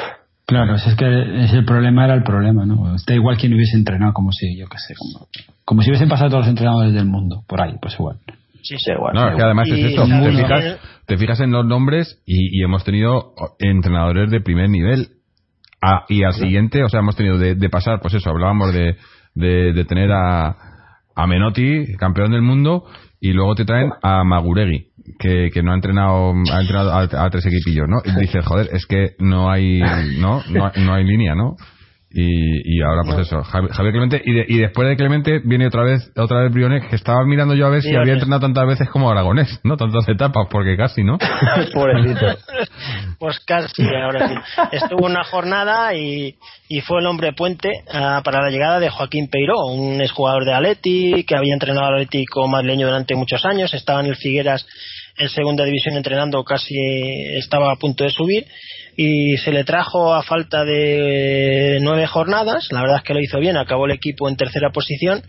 Claro, 0.48 0.76
es 0.76 0.96
que 0.96 1.44
ese 1.46 1.64
problema 1.64 2.06
era 2.06 2.14
el 2.14 2.24
problema, 2.24 2.66
¿no? 2.66 2.96
Da 3.08 3.16
igual 3.16 3.38
quien 3.38 3.54
hubiese 3.56 3.78
entrenado, 3.78 4.14
como 4.14 4.32
si, 4.32 4.56
yo 4.56 4.68
qué 4.68 4.78
sé, 4.78 4.94
como, 4.94 5.28
como 5.64 5.82
si 5.82 5.90
hubiesen 5.90 6.08
pasado 6.08 6.30
todos 6.30 6.42
los 6.42 6.50
entrenadores 6.50 6.94
del 6.94 7.06
mundo 7.06 7.44
por 7.48 7.64
ahí, 7.64 7.74
pues 7.82 7.96
igual. 7.96 8.18
Sí, 8.62 8.76
sí. 8.78 8.92
igual, 8.92 9.16
No, 9.16 9.30
es 9.30 9.36
que 9.38 9.44
además 9.44 9.68
es 9.70 9.78
Y 9.80 9.86
eso. 9.86 10.04
Te 10.06 10.32
fijas, 10.32 10.78
te 11.06 11.18
fijas 11.18 11.40
en 11.40 11.52
los 11.52 11.66
nombres 11.66 12.22
y, 12.28 12.60
y 12.60 12.64
hemos 12.64 12.84
tenido 12.84 13.34
entrenadores 13.60 14.30
de 14.30 14.42
primer 14.42 14.70
nivel. 14.70 15.15
Ah, 15.86 16.06
y 16.10 16.24
al 16.24 16.34
siguiente, 16.34 16.84
o 16.84 16.90
sea, 16.90 17.02
hemos 17.02 17.16
tenido 17.16 17.38
de, 17.38 17.56
de 17.56 17.70
pasar, 17.70 18.00
pues 18.02 18.14
eso, 18.14 18.30
hablábamos 18.30 18.74
de, 18.74 18.96
de, 19.36 19.74
de 19.74 19.86
tener 19.86 20.12
a, 20.12 20.56
a 21.16 21.28
Menotti, 21.28 21.96
campeón 21.98 22.32
del 22.32 22.42
mundo, 22.42 22.86
y 23.20 23.34
luego 23.34 23.56
te 23.56 23.66
traen 23.66 23.92
a 24.02 24.24
Maguregui, 24.24 24.88
que, 25.20 25.50
que 25.54 25.64
no 25.64 25.72
ha 25.72 25.76
entrenado, 25.76 26.34
ha 26.54 26.62
entrenado 26.62 26.92
a, 26.92 27.02
a 27.26 27.30
tres 27.30 27.46
equipillos, 27.46 27.88
¿no? 27.88 27.98
Y 28.04 28.20
dices, 28.20 28.46
joder, 28.46 28.70
es 28.72 28.86
que 28.86 29.16
no 29.20 29.50
hay, 29.50 29.80
no, 30.20 30.42
no, 30.50 30.72
no 30.76 30.94
hay 30.94 31.04
línea, 31.06 31.36
¿no? 31.36 31.56
Y, 32.18 32.78
y 32.78 32.82
ahora 32.82 33.02
pues 33.04 33.28
eso, 33.28 33.42
Javi- 33.44 33.68
Javier 33.72 33.92
Clemente 33.92 34.22
y, 34.24 34.32
de- 34.34 34.46
y 34.48 34.58
después 34.60 34.88
de 34.88 34.96
Clemente 34.96 35.42
viene 35.44 35.68
otra 35.68 35.84
vez 35.84 36.14
otra 36.16 36.44
vez 36.44 36.54
Briones 36.54 36.86
que 36.90 36.96
estaba 36.96 37.26
mirando 37.26 37.56
yo 37.56 37.68
a 37.68 37.70
ver 37.70 37.82
si 37.82 37.90
Briones. 37.90 38.04
había 38.04 38.14
entrenado 38.14 38.40
tantas 38.40 38.66
veces 38.68 38.90
como 38.90 39.12
Aragonés, 39.12 39.60
¿no? 39.66 39.76
Tantas 39.76 40.08
etapas, 40.08 40.48
porque 40.50 40.78
casi, 40.78 41.04
¿no? 41.04 41.18
Pobrecito. 41.74 42.26
Pues 43.20 43.40
casi, 43.40 43.84
ahora 43.84 44.28
sí. 44.28 44.36
Estuvo 44.74 45.06
una 45.06 45.24
jornada 45.24 45.94
y, 45.96 46.36
y 46.68 46.82
fue 46.82 47.00
el 47.00 47.08
hombre 47.08 47.32
puente 47.34 47.70
ah, 47.92 48.22
para 48.24 48.42
la 48.42 48.50
llegada 48.50 48.80
de 48.80 48.90
Joaquín 48.90 49.30
Peiró, 49.30 49.58
un 49.68 50.02
exjugador 50.02 50.46
de 50.46 50.54
Atleti 50.54 51.24
que 51.24 51.36
había 51.36 51.54
entrenado 51.54 51.88
al 51.88 51.94
Atlético 51.96 52.48
madrileño 52.48 52.88
durante 52.88 53.16
muchos 53.16 53.44
años, 53.46 53.74
estaba 53.74 54.02
en 54.02 54.08
el 54.08 54.16
Figueras 54.18 54.66
en 55.18 55.30
segunda 55.30 55.64
división 55.64 55.96
entrenando, 55.96 56.44
casi 56.44 56.76
estaba 57.38 57.72
a 57.72 57.78
punto 57.78 58.04
de 58.04 58.10
subir 58.10 58.46
y 58.96 59.38
se 59.38 59.52
le 59.52 59.64
trajo 59.64 60.14
a 60.14 60.24
falta 60.24 60.64
de 60.64 61.80
nueve 61.82 62.08
jornadas, 62.08 62.68
la 62.72 62.82
verdad 62.82 62.98
es 62.98 63.04
que 63.04 63.14
lo 63.14 63.20
hizo 63.20 63.40
bien, 63.40 63.58
acabó 63.58 63.86
el 63.86 63.92
equipo 63.92 64.30
en 64.30 64.38
tercera 64.38 64.70
posición 64.72 65.24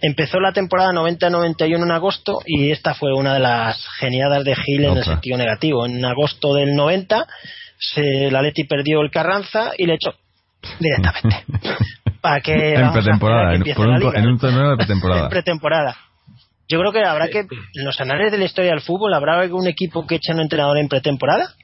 Empezó 0.00 0.38
la 0.38 0.52
temporada 0.52 0.92
90-91 0.92 1.82
en 1.82 1.90
agosto 1.90 2.38
y 2.46 2.70
esta 2.70 2.94
fue 2.94 3.12
una 3.12 3.34
de 3.34 3.40
las 3.40 3.84
geniadas 3.98 4.44
de 4.44 4.54
Gil 4.54 4.84
en 4.84 4.96
el 4.96 5.04
sentido 5.04 5.36
negativo. 5.36 5.86
En 5.86 6.04
agosto 6.04 6.54
del 6.54 6.74
90 6.76 7.26
se, 7.78 8.30
la 8.30 8.42
Leti 8.42 8.64
perdió 8.64 9.00
el 9.00 9.10
Carranza 9.10 9.72
y 9.76 9.86
le 9.86 9.94
echó 9.94 10.14
directamente. 10.78 11.44
¿Para 12.20 12.40
que 12.40 12.74
en 12.74 12.92
pretemporada, 12.92 13.54
en, 13.54 13.62
un, 13.62 14.16
en 14.16 14.26
un 14.26 14.38
torneo 14.38 14.70
de 14.70 14.76
pretemporada. 14.76 15.22
En 15.24 15.28
pretemporada. 15.30 15.96
Yo 16.68 16.78
creo 16.80 16.92
que 16.92 17.02
habrá 17.04 17.28
que, 17.28 17.40
en 17.40 17.84
los 17.84 17.98
anales 18.00 18.30
de 18.30 18.38
la 18.38 18.44
historia 18.44 18.70
del 18.72 18.80
fútbol, 18.80 19.14
habrá 19.14 19.40
un 19.54 19.66
equipo 19.66 20.06
que 20.06 20.16
eche 20.16 20.32
a 20.32 20.34
un 20.34 20.42
entrenador 20.42 20.76
en 20.78 20.88
pretemporada. 20.88 21.54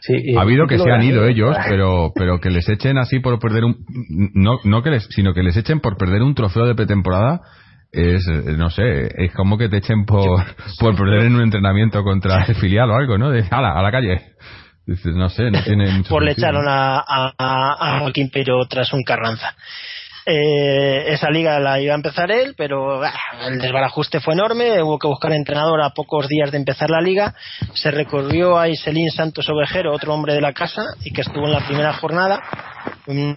Sí, 0.00 0.34
Ha 0.36 0.40
habido 0.40 0.66
que 0.66 0.78
se 0.78 0.90
han 0.90 1.02
ido 1.02 1.26
ellos, 1.26 1.54
pero 1.68 2.12
pero 2.14 2.40
que 2.40 2.50
les 2.50 2.66
echen 2.68 2.96
así 2.96 3.20
por 3.20 3.38
perder 3.38 3.64
un 3.64 3.84
no 4.34 4.58
no 4.64 4.82
que 4.82 4.90
les 4.90 5.04
sino 5.10 5.34
que 5.34 5.42
les 5.42 5.56
echen 5.58 5.80
por 5.80 5.98
perder 5.98 6.22
un 6.22 6.34
trofeo 6.34 6.64
de 6.66 6.74
pretemporada 6.74 7.42
es 7.92 8.26
eh, 8.28 8.54
no 8.56 8.70
sé, 8.70 9.08
es 9.22 9.32
como 9.34 9.58
que 9.58 9.68
te 9.68 9.76
echen 9.76 10.06
por 10.06 10.42
por 10.78 10.96
perder 10.96 11.26
en 11.26 11.34
un 11.36 11.42
entrenamiento 11.42 12.02
contra 12.02 12.44
el 12.44 12.54
filial 12.54 12.90
o 12.90 12.94
algo, 12.96 13.18
¿no? 13.18 13.30
De 13.30 13.44
ala, 13.50 13.72
a 13.78 13.82
la 13.82 13.90
calle. 13.92 14.22
Dices, 14.86 15.14
no 15.14 15.28
sé, 15.28 15.50
no 15.50 15.62
tiene 15.62 15.90
mucho 15.90 16.08
Pues 16.08 16.24
le 16.24 16.32
echaron 16.32 16.64
a, 16.66 16.98
a- 17.06 17.34
a 17.38 18.00
Joaquín 18.00 18.30
Pero 18.32 18.64
tras 18.68 18.92
un 18.94 19.02
Carranza. 19.02 19.54
Eh, 20.26 21.12
esa 21.12 21.30
liga 21.30 21.58
la 21.60 21.80
iba 21.80 21.92
a 21.92 21.96
empezar 21.96 22.30
él, 22.30 22.54
pero 22.56 23.02
ah, 23.02 23.12
el 23.48 23.58
desbarajuste 23.58 24.20
fue 24.20 24.34
enorme. 24.34 24.82
Hubo 24.82 24.98
que 24.98 25.08
buscar 25.08 25.32
entrenador 25.32 25.80
a 25.82 25.90
pocos 25.90 26.28
días 26.28 26.50
de 26.50 26.58
empezar 26.58 26.90
la 26.90 27.00
liga. 27.00 27.34
Se 27.74 27.90
recurrió 27.90 28.58
a 28.58 28.68
Iselín 28.68 29.10
Santos 29.10 29.48
Ovejero, 29.48 29.94
otro 29.94 30.12
hombre 30.12 30.34
de 30.34 30.40
la 30.40 30.52
casa, 30.52 30.82
y 31.04 31.12
que 31.12 31.22
estuvo 31.22 31.46
en 31.46 31.52
la 31.52 31.66
primera 31.66 31.92
jornada. 31.94 32.40
Un, 33.06 33.36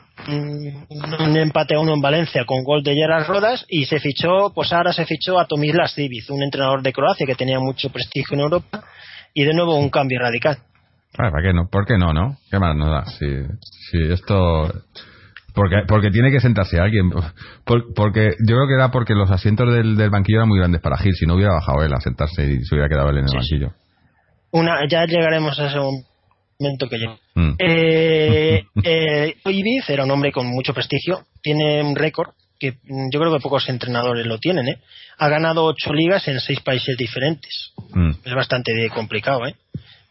empate 1.38 1.76
a 1.76 1.80
uno 1.80 1.94
en 1.94 2.02
Valencia 2.02 2.46
con 2.46 2.64
gol 2.64 2.84
de 2.84 2.94
Gerard 2.94 3.28
Rodas 3.28 3.66
y 3.68 3.86
se 3.86 4.00
fichó, 4.00 4.52
pues 4.54 4.72
ahora 4.72 4.94
se 4.94 5.06
fichó 5.06 5.40
a 5.40 5.48
Tomislas 5.48 5.96
Diviz, 5.96 6.30
un 6.30 6.44
entrenador 6.44 6.82
de 6.82 6.94
Croacia 6.94 7.26
que 7.26 7.36
tenía 7.36 7.60
mucho 7.60 7.90
prestigio 7.90 8.36
en 8.36 8.42
Europa 8.42 8.84
y 9.34 9.44
de 9.44 9.54
nuevo 9.54 9.76
un 9.76 9.90
cambio 9.90 10.20
radical. 10.20 10.58
Ah, 11.18 11.30
¿Para 11.32 11.44
qué 11.44 11.54
no? 11.54 11.68
¿Por 11.70 11.86
qué 11.86 11.98
no, 11.98 12.14
no? 12.14 12.38
¿Qué 12.50 12.60
más 12.60 12.76
nos 12.76 12.90
da? 12.90 13.06
Si, 13.06 13.26
si 13.90 14.12
esto... 14.12 14.72
Porque, 15.54 15.78
porque 15.88 16.10
tiene 16.10 16.32
que 16.32 16.40
sentarse 16.40 16.80
alguien. 16.80 17.12
Por- 17.64 17.94
porque 17.94 18.32
yo 18.40 18.56
creo 18.56 18.68
que 18.68 18.74
era 18.74 18.90
porque 18.92 19.14
los 19.14 19.30
asientos 19.30 19.72
del, 19.74 19.96
del 19.96 20.10
banquillo 20.10 20.40
eran 20.40 20.50
muy 20.50 20.58
grandes 20.60 20.82
para 20.82 20.98
Gil. 20.98 21.14
Si 21.16 21.26
no 21.26 21.36
hubiera 21.36 21.54
bajado 21.54 21.84
él 21.84 21.94
a 21.94 22.02
sentarse 22.02 22.44
y 22.44 22.64
se 22.64 22.76
hubiera 22.76 22.90
quedado 22.90 23.10
él 23.10 23.18
en 23.20 23.24
el 23.26 23.30
Sí, 23.30 23.38
sí. 23.42 23.56
banquillo. 23.60 23.74
Una, 24.52 24.88
ya 24.90 25.06
llegaremos 25.06 25.60
a 25.60 25.68
ese 25.68 25.78
momento 25.80 26.90
que 26.90 26.98
llega. 26.98 27.18
Mm. 27.36 27.54
Eh, 27.60 28.64
eh, 28.84 29.36
Ibiz 29.46 29.90
era 29.90 30.04
un 30.06 30.12
hombre 30.12 30.32
con 30.32 30.48
mucho 30.48 30.74
prestigio, 30.74 31.22
tiene 31.42 31.82
un 31.84 31.96
récord 31.96 32.30
que 32.60 32.74
mm, 32.84 33.10
yo 33.12 33.20
creo 33.20 33.34
que 33.34 33.40
pocos 33.42 33.68
entrenadores 33.70 34.26
lo 34.26 34.38
tienen, 34.40 34.68
¿eh? 34.68 34.78
Ha 35.18 35.28
ganado 35.30 35.66
ocho 35.66 35.94
ligas 35.94 36.28
en 36.28 36.40
seis 36.40 36.60
países 36.62 36.96
diferentes. 36.98 37.72
Mm. 37.94 38.12
Es 38.26 38.34
bastante 38.34 38.72
complicado, 38.94 39.46
¿eh? 39.48 39.56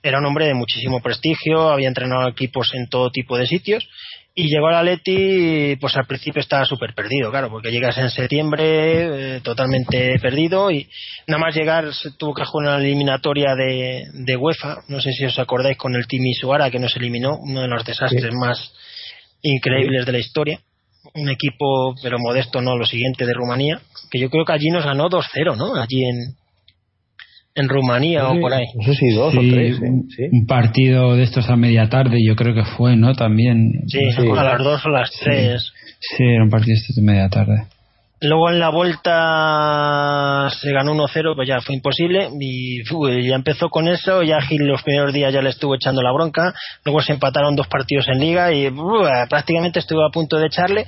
Era 0.04 0.18
un 0.18 0.26
hombre 0.26 0.46
de 0.46 0.54
muchísimo 0.54 1.00
prestigio, 1.00 1.68
había 1.70 1.86
entrenado 1.86 2.26
equipos 2.28 2.70
en 2.74 2.88
todo 2.88 3.10
tipo 3.10 3.38
de 3.38 3.46
sitios 3.46 3.88
y 4.34 4.48
llegó 4.48 4.68
al 4.68 4.76
Atleti, 4.76 5.76
pues 5.76 5.94
al 5.96 6.06
principio 6.06 6.40
estaba 6.40 6.64
súper 6.64 6.94
perdido, 6.94 7.30
claro, 7.30 7.50
porque 7.50 7.70
llegas 7.70 7.98
en 7.98 8.10
septiembre 8.10 9.36
eh, 9.36 9.40
totalmente 9.42 10.18
perdido 10.20 10.70
y 10.70 10.88
nada 11.26 11.38
más 11.40 11.54
llegar 11.54 11.92
se 11.92 12.12
tuvo 12.12 12.32
que 12.34 12.44
jugar 12.44 12.68
una 12.68 12.84
eliminatoria 12.84 13.54
de, 13.54 14.04
de 14.12 14.36
UEFA, 14.36 14.78
no 14.88 15.00
sé 15.00 15.12
si 15.12 15.26
os 15.26 15.38
acordáis 15.38 15.76
con 15.76 15.94
el 15.94 16.06
Timi 16.06 16.32
Suara 16.34 16.70
que 16.70 16.78
nos 16.78 16.96
eliminó, 16.96 17.36
uno 17.42 17.60
de 17.62 17.68
los 17.68 17.84
desastres 17.84 18.30
Sí. 18.30 18.36
más 18.38 18.72
increíbles 19.42 20.06
de 20.06 20.12
la 20.12 20.18
historia. 20.18 20.60
Un 21.14 21.28
equipo, 21.28 21.94
pero 22.02 22.16
modesto, 22.18 22.62
no, 22.62 22.76
lo 22.76 22.86
siguiente 22.86 23.26
de 23.26 23.34
Rumanía, 23.34 23.80
que 24.10 24.20
yo 24.20 24.30
creo 24.30 24.44
que 24.44 24.52
allí 24.52 24.70
nos 24.70 24.84
ganó 24.84 25.08
2-0, 25.10 25.56
¿no? 25.56 25.74
Allí 25.74 26.00
en, 26.04 26.36
en 27.54 27.68
Rumanía 27.68 28.28
o 28.28 28.40
por 28.40 28.52
ahí. 28.52 28.64
No 28.74 28.82
sé 28.84 28.94
si 28.94 29.10
dos 29.14 29.34
o 29.34 29.40
tres, 29.40 29.76
¿eh? 29.76 29.88
un, 29.88 30.08
Sí. 30.08 30.22
un 30.30 30.46
partido 30.46 31.14
de 31.16 31.22
estos 31.24 31.48
a 31.50 31.56
media 31.56 31.88
tarde, 31.88 32.18
yo 32.26 32.34
creo 32.36 32.54
que 32.54 32.64
fue, 32.64 32.96
¿no? 32.96 33.14
También. 33.14 33.72
Sí, 33.88 34.00
Sí. 34.16 34.22
a 34.36 34.42
las 34.44 34.58
dos 34.62 34.84
o 34.86 34.88
las 34.88 35.10
tres. 35.22 35.70
Sí, 36.00 36.24
era 36.24 36.44
un 36.44 36.50
partido 36.50 36.74
de 36.74 36.80
estos 36.80 36.96
de 36.96 37.02
media 37.02 37.28
tarde. 37.28 37.64
Luego 38.24 38.50
en 38.50 38.60
la 38.60 38.68
vuelta 38.70 40.48
se 40.60 40.70
ganó 40.72 40.92
1-0, 40.92 41.34
pues 41.34 41.48
ya 41.48 41.60
fue 41.60 41.74
imposible. 41.74 42.28
Y 42.40 42.82
ya 43.28 43.34
empezó 43.34 43.68
con 43.68 43.88
eso. 43.88 44.22
Ya 44.22 44.40
Gil 44.40 44.62
los 44.64 44.82
primeros 44.82 45.12
días 45.12 45.32
ya 45.32 45.42
le 45.42 45.50
estuvo 45.50 45.74
echando 45.74 46.02
la 46.02 46.12
bronca. 46.12 46.54
Luego 46.84 47.00
se 47.02 47.12
empataron 47.12 47.56
dos 47.56 47.66
partidos 47.66 48.06
en 48.08 48.20
liga 48.20 48.52
y 48.52 48.68
uf, 48.68 49.06
prácticamente 49.28 49.80
estuvo 49.80 50.04
a 50.06 50.10
punto 50.12 50.38
de 50.38 50.46
echarle. 50.46 50.86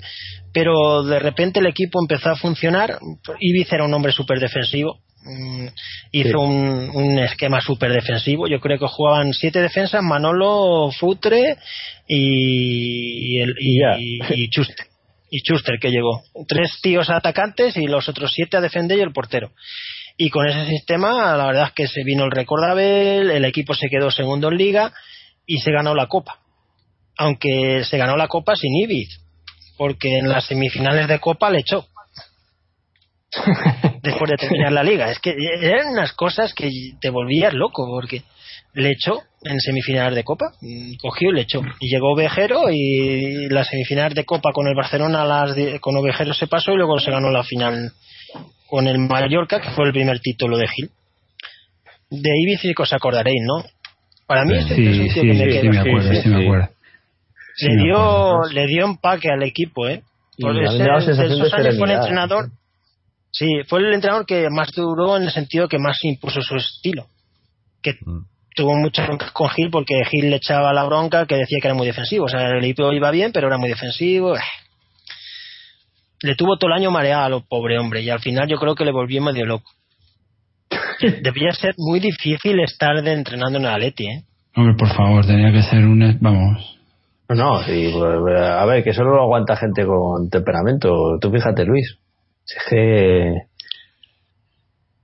Pero 0.53 1.03
de 1.03 1.19
repente 1.19 1.59
el 1.59 1.67
equipo 1.67 1.99
empezó 2.01 2.31
a 2.31 2.37
funcionar. 2.37 2.99
Ibiza 3.41 3.75
era 3.77 3.85
un 3.85 3.95
hombre 3.95 4.13
súper 4.13 4.39
defensivo. 4.39 4.99
Mm, 5.25 5.67
hizo 6.13 6.29
Sí. 6.29 6.35
un, 6.37 6.91
un 6.95 7.19
esquema 7.19 7.61
súper 7.61 7.93
defensivo. 7.93 8.47
Yo 8.47 8.61
creo 8.61 8.79
que 8.79 8.87
jugaban 8.87 9.33
siete 9.33 9.61
defensas: 9.63 10.03
Manolo, 10.03 10.91
Futre 10.93 11.57
y, 12.07 13.37
y, 13.37 13.41
el, 13.41 13.55
y, 13.59 13.81
Ya. 13.81 13.97
y- 13.99 14.43
y 14.45 14.49
Chuster 14.51 14.87
y 15.31 15.39
Schuster 15.41 15.79
que 15.81 15.91
llegó. 15.91 16.23
Tres 16.47 16.79
tíos 16.81 17.11
atacantes 17.11 17.77
y 17.77 17.87
los 17.89 18.09
otros 18.09 18.33
siete 18.33 18.57
a 18.57 18.61
defender 18.61 18.99
y 18.99 19.03
el 19.03 19.13
portero. 19.13 19.51
Y 20.17 20.31
con 20.31 20.47
ese 20.47 20.65
sistema, 20.67 21.37
la 21.37 21.47
verdad 21.47 21.67
es 21.69 21.73
que 21.73 21.89
se 21.89 22.05
vino 22.05 22.25
el 22.25 22.31
récord 22.31 22.63
de 22.65 22.71
Abel, 22.71 23.31
el 23.33 23.45
equipo 23.45 23.75
se 23.75 23.89
quedó 23.89 24.13
segundo 24.13 24.49
en 24.49 24.57
liga 24.59 24.93
y 25.45 25.59
se 25.59 25.73
ganó 25.73 25.93
la 25.95 26.07
copa. 26.07 26.39
Aunque 27.17 27.83
se 27.85 27.99
ganó 27.99 28.17
la 28.17 28.29
copa 28.29 28.55
sin 28.55 28.77
Ibiz, 28.77 29.09
porque 29.77 30.19
en 30.19 30.29
las 30.29 30.47
semifinales 30.47 31.09
de 31.09 31.19
copa 31.19 31.51
le 31.51 31.61
echó. 31.61 31.87
Después 34.03 34.31
de 34.31 34.37
terminar 34.41 34.73
la 34.73 34.83
liga. 34.83 35.11
Es 35.11 35.19
que 35.19 35.35
eran 35.63 35.89
unas 35.93 36.13
cosas 36.13 36.53
que 36.55 36.69
te 37.01 37.11
volvías 37.11 37.53
loco 37.55 37.87
porque 37.87 38.23
le 38.75 38.91
echó 38.91 39.21
en 39.43 39.61
semifinales 39.61 40.15
de 40.15 40.25
Copa, 40.25 40.47
mm, 40.61 40.95
cogió 41.01 41.31
y 41.31 41.35
le 41.35 41.41
echó. 41.43 41.61
Y 41.81 41.89
llegó 41.89 42.13
Ovejero 42.13 42.65
y 42.71 43.49
las 43.49 43.69
semifinales 43.69 44.15
de 44.15 44.25
Copa 44.25 44.51
con 44.53 44.67
el 44.67 44.75
Barcelona 44.75 45.25
las 45.25 45.55
de- 45.55 45.79
con 45.81 45.97
Ovejero 45.97 46.35
se 46.35 46.47
pasó 46.47 46.73
y 46.73 46.77
luego 46.77 46.99
se 46.99 47.11
ganó 47.11 47.31
la 47.31 47.45
final 47.45 47.93
con 48.69 48.87
el 48.89 48.99
Mallorca, 48.99 49.61
que 49.61 49.71
fue 49.71 49.87
el 49.87 49.93
primer 49.93 50.19
título 50.21 50.57
de 50.57 50.67
Gil. 50.69 50.91
De 52.11 52.31
Ibiza 52.37 52.83
os 52.83 52.93
acordaréis, 52.93 53.41
¿no? 53.47 53.65
Para 54.27 54.45
mí 54.45 54.57
este 54.57 54.75
Sí, 54.75 54.87
es 54.87 54.99
un 55.01 55.09
sí, 55.11 55.21
que 55.21 55.27
me 55.35 55.61
sí, 55.61 55.69
me 55.69 55.79
acuerdo, 55.79 56.11
sí, 56.11 56.17
sí, 56.23 56.29
me 56.29 56.37
sí. 56.39 56.45
acuerdo. 56.45 56.69
Sí, 57.57 57.67
le 57.69 57.83
dio 57.85 58.41
le 58.53 58.67
dio 58.67 58.85
empaque 58.87 59.29
al 59.31 59.43
equipo, 59.45 59.87
¿eh? 59.89 60.03
Y 60.37 60.43
Por 60.43 60.55
ser- 60.57 60.87
de 60.91 60.99
esos 60.99 61.53
años 61.55 61.79
fue 61.79 61.93
entrenador. 61.93 62.47
Sí, 63.37 63.47
fue 63.67 63.81
el 63.81 63.93
entrenador 63.93 64.25
que 64.27 64.49
más 64.49 64.71
duró 64.71 65.17
en 65.17 65.25
el 65.25 65.31
sentido 65.33 65.67
que 65.69 65.81
más 65.81 65.99
impuso 66.05 66.41
su 66.41 66.55
estilo. 66.55 67.07
Que 67.83 67.95
Mm. 68.05 68.21
tuvo 68.55 68.77
muchas 68.77 69.09
broncas 69.09 69.33
con 69.33 69.49
Gil 69.51 69.71
porque 69.71 69.95
Gil 70.09 70.31
le 70.31 70.37
echaba 70.37 70.73
la 70.73 70.85
bronca 70.85 71.27
que 71.27 71.35
decía 71.35 71.59
que 71.61 71.67
era 71.67 71.75
muy 71.75 71.87
defensivo. 71.87 72.27
O 72.27 72.29
sea, 72.29 72.49
el 72.49 72.65
equipo 72.65 72.93
iba 72.93 73.11
bien, 73.11 73.33
pero 73.33 73.49
era 73.49 73.59
muy 73.59 73.69
defensivo. 73.69 74.37
Eh. 74.37 74.41
Le 76.23 76.37
tuvo 76.37 76.57
todo 76.57 76.71
el 76.71 76.79
año 76.81 76.93
mareado 76.93 77.25
a 77.25 77.29
lo 77.29 77.41
pobre 77.45 77.77
hombre 77.79 78.03
y 78.03 78.09
al 78.11 78.21
final 78.21 78.49
yo 78.49 78.57
creo 78.57 78.77
que 78.77 78.85
le 78.85 78.93
volvió 78.93 79.21
medio 79.21 79.45
loco. 79.47 79.69
Debía 81.23 81.51
ser 81.53 81.75
muy 81.77 81.99
difícil 81.99 82.61
estar 82.61 83.03
de 83.03 83.13
entrenando 83.13 83.59
en 83.59 83.65
el 83.65 83.71
Atleti, 83.73 84.07
¿eh? 84.07 84.23
Hombre, 84.57 84.75
por 84.79 84.95
favor, 84.95 85.27
tenía 85.27 85.51
que 85.51 85.63
ser 85.63 85.81
un... 85.85 86.19
Vamos. 86.21 86.79
No, 87.29 87.63
sí, 87.65 87.91
pues, 87.93 88.41
a 88.41 88.65
ver, 88.67 88.85
que 88.85 88.93
solo 88.93 89.17
lo 89.17 89.23
aguanta 89.23 89.57
gente 89.57 89.85
con 89.85 90.31
temperamento. 90.31 91.19
Tú 91.21 91.33
fíjate, 91.33 91.65
Luis. 91.65 91.99
Si 92.45 92.57
es 92.57 92.63
que. 92.69 93.33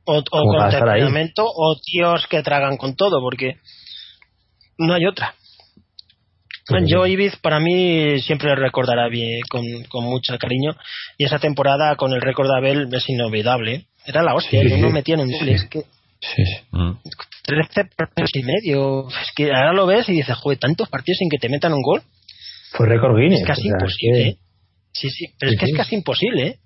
o, 0.05 0.19
o 0.19 0.23
con 0.23 0.71
temperamento 0.71 1.45
o 1.47 1.77
tíos 1.81 2.27
que 2.29 2.43
tragan 2.43 2.77
con 2.77 2.97
todo 2.97 3.21
porque 3.21 3.57
no 4.79 4.95
hay 4.95 5.07
otra 5.07 5.35
yo. 6.87 7.05
Ibiz 7.07 7.37
para 7.43 7.59
mí 7.59 8.21
siempre 8.21 8.55
recordará 8.55 9.09
bien 9.09 9.41
con, 9.51 9.65
con 9.89 10.05
mucho 10.05 10.37
cariño 10.39 10.77
y 11.19 11.25
esa 11.25 11.39
temporada 11.41 11.97
con 11.97 12.13
el 12.13 12.21
récord 12.21 12.47
de 12.49 12.57
Abel 12.57 12.89
es 12.95 13.09
inolvidable 13.09 13.87
era 14.07 14.23
la 14.23 14.35
hostia 14.35 14.63
Sí, 14.63 14.71
yo 14.71 14.77
no 14.79 14.89
sí. 14.89 14.93
metía 14.93 15.15
en 15.15 15.21
un 15.23 15.33
es 15.33 15.65
que 15.69 15.81
Sí, 16.21 16.45
sí. 16.45 16.57
Mm. 16.73 16.93
13 17.45 17.85
partidos 17.97 18.31
y 18.35 18.43
medio 18.43 19.09
es 19.09 19.33
que 19.35 19.47
ahora 19.53 19.73
lo 19.73 19.87
ves 19.87 20.09
y 20.09 20.13
dices 20.13 20.37
joder 20.37 20.59
tantos 20.59 20.89
partidos 20.89 21.19
sin 21.19 21.29
que 21.31 21.39
te 21.39 21.49
metan 21.49 21.73
un 21.73 21.83
gol 21.83 22.03
Fue 22.73 22.87
récord 22.87 23.17
Guinness. 23.19 23.41
es 23.41 23.47
casi 23.47 23.63
o 23.63 23.65
sea, 23.65 23.73
imposible 23.73 24.23
que- 24.23 24.29
¿eh? 24.29 24.39
sí 24.93 25.11
sí 25.11 25.27
pero 25.39 25.51
Sí, 25.51 25.55
es 25.57 25.61
que 25.61 25.67
sí. 25.67 25.73
es 25.73 25.77
casi 25.79 25.95
imposible 25.97 26.47
¿eh? 26.47 26.59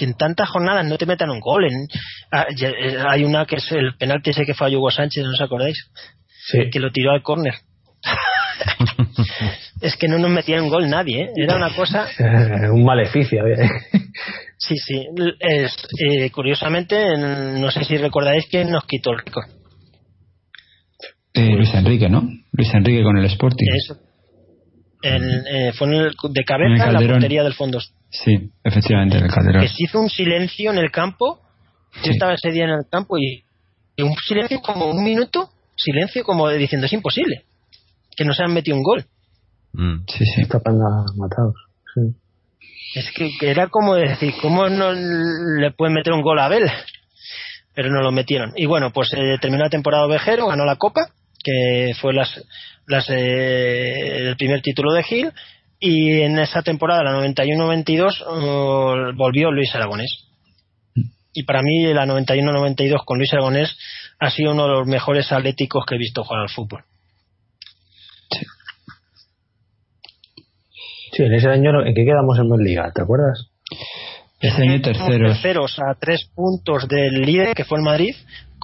Que 0.00 0.06
en 0.06 0.14
tantas 0.14 0.48
jornadas 0.48 0.86
no 0.86 0.96
te 0.96 1.04
metan 1.04 1.28
un 1.28 1.40
gol 1.40 1.66
en, 1.66 1.86
ah, 2.32 2.46
eh, 2.58 2.96
hay 3.06 3.22
una 3.24 3.44
que 3.44 3.56
es 3.56 3.70
el 3.72 3.94
penalti 3.98 4.30
ese 4.30 4.46
que 4.46 4.54
falló 4.54 4.78
Hugo 4.78 4.90
Sánchez 4.90 5.22
¿no 5.24 5.30
os 5.32 5.40
acordáis? 5.42 5.76
Sí. 6.46 6.70
que 6.72 6.80
lo 6.80 6.90
tiró 6.90 7.10
al 7.12 7.22
córner. 7.22 7.52
es 9.82 9.96
que 9.96 10.08
no 10.08 10.18
nos 10.18 10.30
metía 10.30 10.62
un 10.62 10.70
gol 10.70 10.88
nadie, 10.88 11.24
¿eh? 11.24 11.30
Era 11.36 11.56
una 11.56 11.70
cosa. 11.74 12.06
un 12.72 12.84
maleficio. 12.84 13.46
¿eh? 13.46 13.56
Sí, 14.62 14.76
sí. 14.76 15.06
Es, 15.40 15.74
eh, 15.98 16.30
curiosamente, 16.30 16.94
en- 17.14 17.60
no 17.62 17.70
sé 17.70 17.82
si 17.84 17.96
recordáis 17.96 18.44
quién 18.50 18.70
nos 18.70 18.84
quitó 18.84 19.12
el 19.12 19.18
récord. 19.24 19.46
Eh, 21.32 21.54
Luis 21.56 21.72
Enrique, 21.72 22.08
¿no? 22.10 22.28
Luis 22.52 22.72
Enrique 22.74 23.02
con 23.02 23.16
el 23.16 23.24
Sporting. 23.24 23.66
Eso. 23.74 23.96
Eh, 25.02 25.72
fue 25.72 25.86
en 25.88 25.94
el- 25.94 26.10
de 26.10 26.40
En 26.40 26.44
cabeza 26.44 26.84
el 26.90 26.96
en 26.96 27.06
la 27.06 27.12
portería 27.12 27.42
del 27.42 27.54
fondo. 27.54 27.78
Sí, 28.10 28.50
efectivamente, 28.64 29.18
en 29.18 29.24
el 29.24 29.30
Calderón. 29.30 29.62
Que 29.62 29.68
se 29.68 29.84
hizo 29.84 30.00
un 30.00 30.10
silencio 30.10 30.70
en 30.72 30.78
el 30.78 30.90
campo. 30.90 31.40
Yo 31.96 32.02
Sí. 32.04 32.10
estaba 32.10 32.34
ese 32.34 32.50
día 32.50 32.64
en 32.64 32.70
el 32.70 32.84
campo 32.90 33.18
y, 33.18 33.44
y 33.96 34.02
un 34.02 34.14
silencio 34.26 34.60
como 34.60 34.86
un 34.86 35.02
minuto, 35.02 35.50
silencio 35.76 36.22
como 36.24 36.48
de 36.48 36.58
diciendo 36.58 36.86
es 36.86 36.92
imposible 36.92 37.44
que 38.16 38.24
no 38.24 38.34
se 38.34 38.42
han 38.42 38.52
metido 38.52 38.76
un 38.76 38.82
gol. 38.82 39.04
Mm. 39.72 40.00
Sí, 40.08 40.24
sí. 40.24 40.42
Esta 40.42 40.60
panda 40.60 40.84
matados. 41.16 41.54
Sí. 41.94 42.00
Es 42.96 43.10
que, 43.12 43.30
que 43.38 43.50
era 43.50 43.68
como 43.68 43.94
decir, 43.94 44.34
¿cómo 44.42 44.68
no 44.68 44.92
le 44.92 45.70
pueden 45.72 45.94
meter 45.94 46.12
un 46.12 46.22
gol 46.22 46.38
a 46.40 46.46
Abel? 46.46 46.68
Pero 47.74 47.88
no 47.90 48.02
lo 48.02 48.10
metieron. 48.10 48.52
Y 48.56 48.66
bueno, 48.66 48.92
pues 48.92 49.12
eh, 49.14 49.38
terminó 49.40 49.62
la 49.64 49.70
temporada 49.70 50.04
ovejero, 50.06 50.48
ganó 50.48 50.64
la 50.64 50.76
Copa, 50.76 51.02
que 51.42 51.92
fue 52.00 52.12
las, 52.12 52.28
las, 52.86 53.08
eh, 53.10 54.28
el 54.28 54.36
primer 54.36 54.60
título 54.60 54.92
de 54.92 55.04
Gil, 55.04 55.32
y 55.80 56.20
en 56.20 56.38
esa 56.38 56.62
temporada, 56.62 57.02
la 57.02 57.26
91-92, 57.26 58.20
eh, 58.20 59.14
volvió 59.16 59.50
Luis 59.50 59.74
Aragonés. 59.74 60.26
Y 61.32 61.44
para 61.44 61.62
mí, 61.62 61.92
la 61.94 62.06
91-92 62.06 63.04
con 63.04 63.18
Luis 63.18 63.32
Aragonés 63.32 63.76
ha 64.18 64.30
sido 64.30 64.52
uno 64.52 64.64
de 64.64 64.74
los 64.74 64.86
mejores 64.86 65.32
atléticos 65.32 65.84
que 65.86 65.94
he 65.94 65.98
visto 65.98 66.22
jugar 66.22 66.42
al 66.42 66.50
fútbol. 66.50 66.84
Sí, 71.12 71.22
en 71.22 71.32
ese 71.32 71.48
año, 71.48 71.70
¿en 71.84 71.94
qué 71.94 72.04
quedamos 72.04 72.38
en 72.38 72.64
Liga? 72.64 72.92
¿Te 72.94 73.02
acuerdas? 73.02 73.50
Ese 74.38 74.62
año 74.62 74.80
terceros. 74.80 75.32
terceros 75.32 75.78
a 75.78 75.94
tres 75.98 76.30
puntos 76.34 76.86
del 76.88 77.22
líder 77.22 77.54
que 77.54 77.64
fue 77.64 77.78
el 77.78 77.84
Madrid 77.84 78.14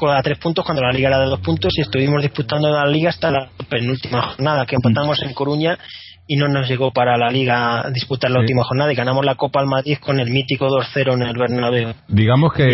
a 0.05 0.23
tres 0.23 0.39
puntos 0.39 0.65
cuando 0.65 0.83
la 0.83 0.93
liga 0.93 1.09
era 1.09 1.21
de 1.21 1.27
dos 1.27 1.41
puntos 1.41 1.73
y 1.77 1.81
estuvimos 1.81 2.21
disputando 2.23 2.69
la 2.71 2.87
liga 2.87 3.11
hasta 3.11 3.31
la 3.31 3.49
penúltima 3.69 4.23
jornada 4.23 4.67
que 4.67 4.77
empatamos 4.77 5.23
en 5.23 5.33
Coruña 5.33 5.79
y 6.29 6.37
no 6.37 6.49
nos 6.49 6.69
llegó 6.69 6.93
para 6.93 7.17
la 7.17 7.31
liga 7.31 7.89
disputar 7.95 8.31
la 8.31 8.39
Sí. 8.39 8.43
última 8.43 8.65
jornada 8.65 8.93
y 8.93 8.97
ganamos 8.97 9.25
la 9.25 9.37
Copa 9.37 9.61
al 9.61 9.67
Madrid 9.67 9.97
con 10.01 10.19
el 10.21 10.31
mítico 10.31 10.69
2-0 10.69 11.15
en 11.15 11.23
el 11.23 11.39
Bernabéu 11.39 11.95
Digamos 12.09 12.53
que, 12.53 12.65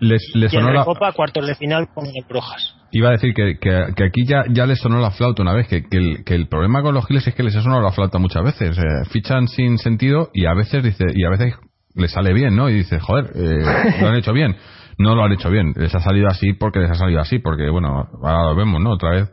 les, 0.00 0.22
les 0.34 0.52
y 0.52 0.56
en 0.56 0.62
sonó 0.62 0.72
la. 0.72 0.84
Copa 0.84 1.12
cuartos 1.12 1.46
de 1.46 1.54
final 1.54 1.88
con 1.94 2.06
el 2.06 2.24
Brujas 2.28 2.74
Iba 2.90 3.08
a 3.10 3.12
decir 3.12 3.34
que, 3.34 3.58
que, 3.60 3.70
que 3.94 4.04
aquí 4.04 4.24
ya, 4.24 4.44
ya 4.48 4.64
les 4.64 4.78
sonó 4.80 4.98
la 4.98 5.10
flauta 5.10 5.42
una 5.42 5.52
vez, 5.52 5.68
que, 5.68 5.82
que, 5.90 5.98
el, 5.98 6.24
que 6.24 6.34
el 6.34 6.48
problema 6.48 6.80
con 6.80 6.94
los 6.94 7.06
giles 7.06 7.26
es 7.26 7.34
que 7.34 7.42
les 7.42 7.54
ha 7.54 7.60
sonado 7.62 7.82
la 7.82 7.92
flauta 7.92 8.18
muchas 8.18 8.42
veces. 8.42 8.78
eh, 8.78 8.82
fichan 9.12 9.46
sin 9.46 9.76
sentido 9.76 10.30
y 10.32 10.46
a 10.46 10.54
veces 10.54 10.82
dice 10.82 11.04
y 11.14 11.22
a 11.24 11.28
veces 11.28 11.54
les 11.94 12.10
sale 12.12 12.32
bien, 12.32 12.56
¿no? 12.56 12.70
Y 12.70 12.74
dice, 12.74 12.98
joder, 12.98 13.26
eh, 13.34 14.00
lo 14.00 14.08
han 14.08 14.14
hecho 14.16 14.32
bien. 14.32 14.56
No 14.96 15.14
lo 15.14 15.22
han 15.22 15.32
hecho 15.32 15.50
bien. 15.50 15.74
Les 15.76 15.94
ha 15.94 16.00
salido 16.00 16.28
así 16.28 16.54
porque 16.54 16.78
les 16.80 16.90
ha 16.90 16.94
salido 16.94 17.20
así, 17.20 17.38
porque 17.40 17.68
bueno, 17.68 18.06
ahora 18.22 18.44
lo 18.48 18.56
vemos, 18.56 18.80
¿no? 18.80 18.92
Otra 18.92 19.10
vez, 19.10 19.30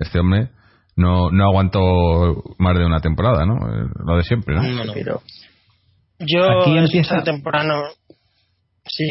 este 0.00 0.18
hombre 0.18 0.48
no, 0.96 1.30
no 1.30 1.44
aguantó 1.44 2.42
más 2.58 2.76
de 2.78 2.84
una 2.86 3.00
temporada, 3.00 3.44
¿no? 3.46 3.54
Eh, 3.56 3.88
Lo 4.06 4.16
de 4.16 4.24
siempre, 4.24 4.54
¿no? 4.56 4.62
No, 4.62 4.84
no. 4.84 4.92
Pero, 4.94 5.20
yo 6.20 6.60
Aquí 6.62 6.76
empieza- 6.78 7.22
temporada 7.22 7.82
sí 8.86 9.04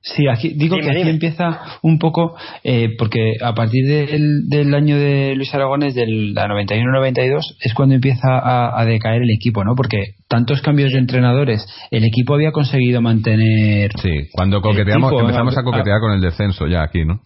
Sí, 0.00 0.28
aquí 0.28 0.50
digo 0.50 0.76
Dime, 0.76 0.84
que 0.86 0.90
aquí 0.92 0.98
dime. 1.00 1.10
empieza 1.10 1.60
un 1.82 1.98
poco 1.98 2.36
eh, 2.62 2.94
porque 2.96 3.32
a 3.42 3.52
partir 3.52 3.84
del, 3.84 4.48
del 4.48 4.72
año 4.72 4.96
de 4.96 5.34
Luis 5.34 5.52
Aragones, 5.52 5.94
de 5.96 6.06
la 6.06 6.46
91-92, 6.46 7.40
es 7.60 7.74
cuando 7.74 7.96
empieza 7.96 8.38
a, 8.38 8.80
a 8.80 8.84
decaer 8.86 9.22
el 9.22 9.30
equipo, 9.30 9.64
¿no? 9.64 9.74
Porque 9.74 10.14
tantos 10.28 10.62
cambios 10.62 10.92
de 10.92 10.98
entrenadores, 11.00 11.66
el 11.90 12.04
equipo 12.04 12.34
había 12.34 12.52
conseguido 12.52 13.02
mantener. 13.02 13.90
Sí, 14.00 14.28
cuando 14.32 14.62
coqueteamos, 14.62 15.12
empezamos 15.20 15.56
a 15.58 15.60
a- 15.60 15.64
coquetear 15.64 15.98
con 16.00 16.12
el 16.12 16.20
descenso 16.20 16.68
ya 16.68 16.84
aquí, 16.84 17.04
¿no? 17.04 17.20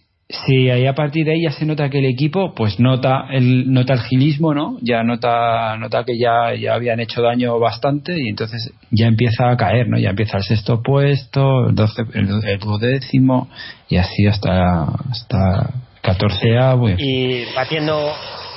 Sí, 0.46 0.70
ahí 0.70 0.86
a 0.86 0.94
partir 0.94 1.26
de 1.26 1.32
ahí 1.32 1.42
ya 1.42 1.52
se 1.52 1.66
nota 1.66 1.90
que 1.90 1.98
el 1.98 2.06
equipo, 2.06 2.54
pues 2.54 2.80
nota 2.80 3.26
el 3.30 3.72
nota 3.72 3.92
el 3.94 4.00
gilismo, 4.00 4.54
¿no? 4.54 4.78
Ya 4.80 5.02
nota 5.02 5.76
nota 5.76 6.04
que 6.04 6.18
ya 6.18 6.54
ya 6.58 6.74
habían 6.74 7.00
hecho 7.00 7.20
daño 7.22 7.58
bastante 7.58 8.14
y 8.18 8.28
entonces 8.28 8.72
ya 8.90 9.06
empieza 9.06 9.50
a 9.50 9.56
caer, 9.56 9.88
¿no? 9.88 9.98
Ya 9.98 10.10
empieza 10.10 10.38
el 10.38 10.44
sexto 10.44 10.82
puesto, 10.82 11.68
el, 11.68 11.74
doce, 11.74 12.02
el, 12.14 12.28
el 12.44 12.58
duodécimo 12.58 13.48
y 13.88 13.96
así 13.96 14.26
hasta 14.26 14.84
hasta 15.10 15.70
catorceavo. 16.02 16.88
y- 16.90 17.44
batiendo 17.54 18.12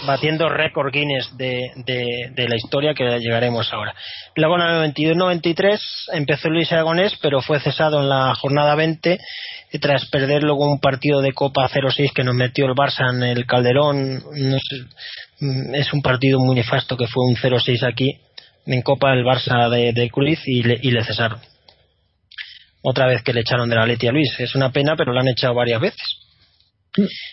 batiendo 0.06 0.48
récord 0.50 0.92
Guinness 0.92 1.36
de, 1.38 1.72
de, 1.86 2.48
la 2.48 2.56
historia 2.56 2.94
que 2.94 3.04
llegaremos 3.20 3.72
ahora. 3.74 3.94
Luego 4.36 4.56
en 4.56 4.62
el 4.62 4.94
92-93 4.94 5.80
empezó 6.14 6.50
Luis 6.50 6.72
Aragonés, 6.72 7.18
pero 7.22 7.42
fue 7.42 7.60
cesado 7.60 8.02
en 8.02 8.10
la 8.10 8.34
jornada 8.36 8.76
20 8.76 9.20
y 9.74 9.80
tras 9.80 10.06
perder 10.10 10.44
luego 10.44 10.72
un 10.72 10.80
partido 10.80 11.22
de 11.22 11.34
Copa 11.34 11.70
0-6 11.70 12.14
que 12.14 12.24
nos 12.24 12.36
metió 12.36 12.66
el 12.66 12.74
Barça 12.74 13.10
en 13.14 13.24
el 13.24 13.46
Calderón. 13.46 14.24
No 14.34 14.58
sé, 14.60 14.76
mm, 15.40 15.76
es 15.76 15.92
un 15.94 16.02
partido 16.02 16.40
muy 16.40 16.56
nefasto 16.56 16.96
que 16.96 17.08
fue 17.08 17.24
un 17.26 17.36
0-6 17.36 17.84
aquí 17.84 18.20
en 18.66 18.82
Copa 18.82 19.14
el 19.14 19.24
Barça 19.24 19.70
de, 19.70 19.94
de 19.94 20.12
y 20.46 20.64
le, 20.64 20.80
y 20.82 20.92
le 20.92 21.04
cesaron. 21.04 21.40
Otra 22.82 23.08
vez 23.08 23.24
que 23.24 23.34
le 23.34 23.42
echaron 23.42 23.68
de 23.70 23.76
la 23.76 23.86
Leti 23.86 24.08
a 24.08 24.12
Luis. 24.12 24.40
Es 24.40 24.54
una 24.56 24.72
pena, 24.72 24.96
pero 24.96 25.12
lo 25.12 25.20
han 25.20 25.28
echado 25.28 25.56
varias 25.56 25.82
veces 25.82 26.15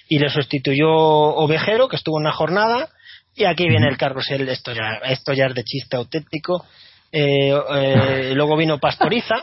y 0.09 0.19
le 0.19 0.29
sustituyó 0.31 0.89
Ovejero, 0.91 1.89
que 1.89 1.97
estuvo 1.97 2.17
una 2.17 2.33
jornada, 2.33 2.89
y 3.35 3.45
aquí 3.45 3.69
viene 3.69 3.89
el 3.89 3.97
carrusel, 3.97 4.49
esto 4.49 4.73
ya, 4.73 5.01
esto 5.05 5.33
ya 5.33 5.47
es 5.47 5.55
de 5.55 5.65
chiste 5.65 5.97
auténtico. 5.97 6.65
Eh, 7.11 7.53
eh, 7.75 8.33
luego 8.35 8.57
vino 8.57 8.79
Pastoriza, 8.79 9.37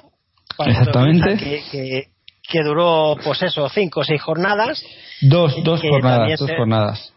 Pastoriza, 0.58 0.80
Exactamente. 0.82 1.38
Que, 1.38 1.64
que, 1.72 2.04
que 2.48 2.64
duró, 2.64 3.16
pues 3.24 3.42
eso, 3.44 3.68
cinco 3.70 4.02
o 4.02 4.04
seis 4.04 4.22
jornadas. 4.22 4.84
Dos 5.22 5.56
dos 5.64 5.82
jornadas, 5.82 6.18
también 6.20 6.38
dos 6.40 6.50
se- 6.50 6.56
jornadas. 6.58 7.14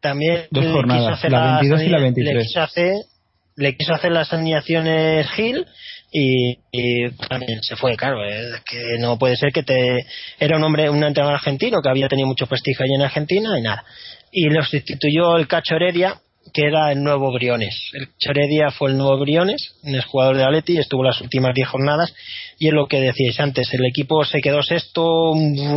También 0.00 0.46
Dos 0.50 0.64
le 0.64 0.72
jornadas, 0.72 1.00
quiso 1.02 1.12
hacer 1.14 1.30
la 1.30 1.60
22 1.60 1.82
y 1.82 1.88
la 1.88 1.96
le 1.98 2.02
23. 2.02 2.46
quiso 2.46 2.60
hacer 2.60 2.94
le 3.54 3.76
quiso 3.76 3.92
hacer 3.94 4.10
las 4.12 4.32
alineaciones 4.32 5.30
Gil 5.32 5.66
y, 6.12 7.08
también 7.28 7.62
se 7.62 7.74
fue, 7.76 7.96
claro, 7.96 8.22
es 8.24 8.60
que 8.68 8.98
no 8.98 9.18
puede 9.18 9.36
ser 9.36 9.50
que 9.50 9.62
te 9.62 10.04
era 10.38 10.58
un 10.58 10.64
hombre, 10.64 10.90
un 10.90 11.02
entrenador 11.02 11.36
argentino 11.36 11.80
que 11.80 11.88
había 11.88 12.08
tenido 12.08 12.28
mucho 12.28 12.46
prestigio 12.46 12.84
allí 12.84 12.94
en 12.94 13.02
Argentina 13.02 13.58
y 13.58 13.62
nada. 13.62 13.82
Y 14.30 14.50
lo 14.50 14.62
sustituyó 14.62 15.38
el 15.38 15.48
Cacho 15.48 15.76
Heredia, 15.76 16.16
que 16.52 16.66
era 16.66 16.92
el 16.92 17.02
nuevo 17.02 17.32
Briones. 17.32 17.74
El 17.94 18.08
Cacho 18.08 18.30
Heredia 18.30 18.70
fue 18.70 18.90
el 18.90 18.98
nuevo 18.98 19.18
Briones, 19.20 19.74
un 19.82 19.98
jugador 20.02 20.36
de 20.36 20.44
Atleti, 20.44 20.76
estuvo 20.76 21.02
las 21.02 21.18
últimas 21.22 21.54
10 21.54 21.68
jornadas 21.68 22.14
y 22.58 22.68
es 22.68 22.74
lo 22.74 22.86
que 22.86 23.00
decíais 23.00 23.40
antes, 23.40 23.72
el 23.72 23.86
equipo 23.86 24.22
se 24.26 24.40
quedó 24.40 24.62
sexto 24.62 25.32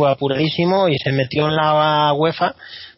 apuradísimo 0.06 0.88
y 0.88 0.98
se 0.98 1.12
metió 1.12 1.46
en 1.48 1.56
la 1.56 2.12
UEFA 2.12 2.54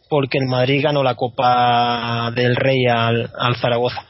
porque 0.09 0.39
el 0.39 0.47
Madrid 0.47 0.81
ganó 0.83 1.03
la 1.03 1.15
Copa 1.15 2.31
del 2.35 2.55
Rey 2.57 2.85
al 2.87 3.55
Zaragoza 3.61 4.09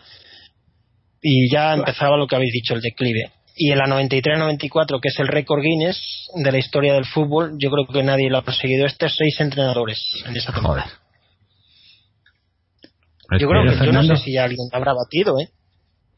y 1.22 1.52
ya 1.52 1.74
empezaba 1.74 2.18
lo 2.18 2.28
que 2.28 2.36
habéis 2.36 2.54
dicho, 2.54 2.74
el 2.76 2.82
declive. 2.82 3.32
Y 3.56 3.72
en 3.72 3.78
la 3.80 3.86
93-94, 3.88 5.00
que 5.02 5.10
es 5.10 5.20
el 5.20 5.28
récord 5.28 5.62
Guinness 5.62 6.30
de 6.36 6.52
la 6.52 6.58
historia 6.60 6.94
del 6.94 7.06
fútbol, 7.06 7.56
yo 7.58 7.70
creo 7.70 7.86
que 7.88 8.04
nadie 8.04 8.30
lo 8.30 8.38
ha 8.38 8.44
conseguido. 8.46 8.86
Este 8.86 9.10
seis 9.10 9.40
entrenadores 9.42 10.02
en 10.26 10.36
esa 10.38 10.54
temporada. 10.54 10.90
Es 13.32 13.42
Yo 13.42 13.48
creo 13.50 13.64
que 13.64 13.70
yo 13.72 13.76
no 13.76 13.80
Fernando- 13.86 14.16
sé 14.16 14.24
si 14.24 14.38
alguien 14.38 14.68
habrá 14.72 14.94
batido, 14.94 15.36
¿eh? 15.40 15.50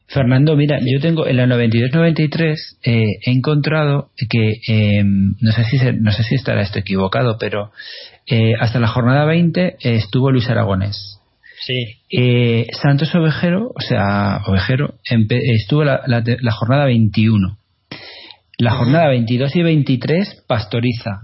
Fernando, 0.06 0.56
mira, 0.56 0.78
yo 0.80 1.00
tengo 1.00 1.26
en 1.26 1.36
la 1.38 1.46
92-93 1.46 2.56
eh, 2.84 3.02
he 3.24 3.30
encontrado 3.30 4.10
que 4.28 4.52
eh, 4.68 5.02
no 5.04 5.52
sé 5.52 5.64
si 5.64 5.78
se- 5.78 5.92
no 5.94 6.12
sé 6.12 6.22
si 6.22 6.34
estará 6.34 6.60
esto 6.62 6.78
equivocado, 6.78 7.38
pero 7.38 7.72
eh, 8.26 8.52
hasta 8.60 8.78
la 8.78 8.88
jornada 8.88 9.24
20 9.24 9.62
eh, 9.66 9.76
estuvo 9.94 10.30
Luis 10.30 10.48
Aragonés. 10.50 11.18
Sí. 11.66 11.96
Eh, 12.10 12.66
Santos 12.72 13.14
Ovejero, 13.14 13.70
o 13.74 13.80
sea, 13.80 14.40
Ovejero, 14.46 14.94
estuvo 15.28 15.84
la, 15.84 16.02
la 16.06 16.22
la 16.24 16.52
jornada 16.52 16.86
21. 16.86 17.56
La 18.58 18.72
jornada 18.72 19.08
22 19.08 19.56
y 19.56 19.62
23, 19.62 20.44
Pastoriza. 20.46 21.22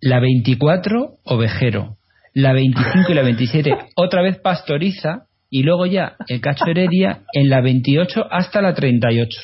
La 0.00 0.20
24, 0.20 1.12
Ovejero. 1.24 1.96
La 2.34 2.52
25 2.52 3.10
y 3.10 3.14
la 3.14 3.22
27, 3.22 3.76
otra 3.96 4.22
vez 4.22 4.38
Pastoriza. 4.38 5.24
Y 5.50 5.62
luego 5.62 5.86
ya 5.86 6.14
el 6.28 6.40
Cacho 6.42 6.66
Heredia 6.66 7.20
en 7.32 7.48
la 7.48 7.60
28 7.62 8.26
hasta 8.30 8.60
la 8.60 8.74
38. 8.74 9.40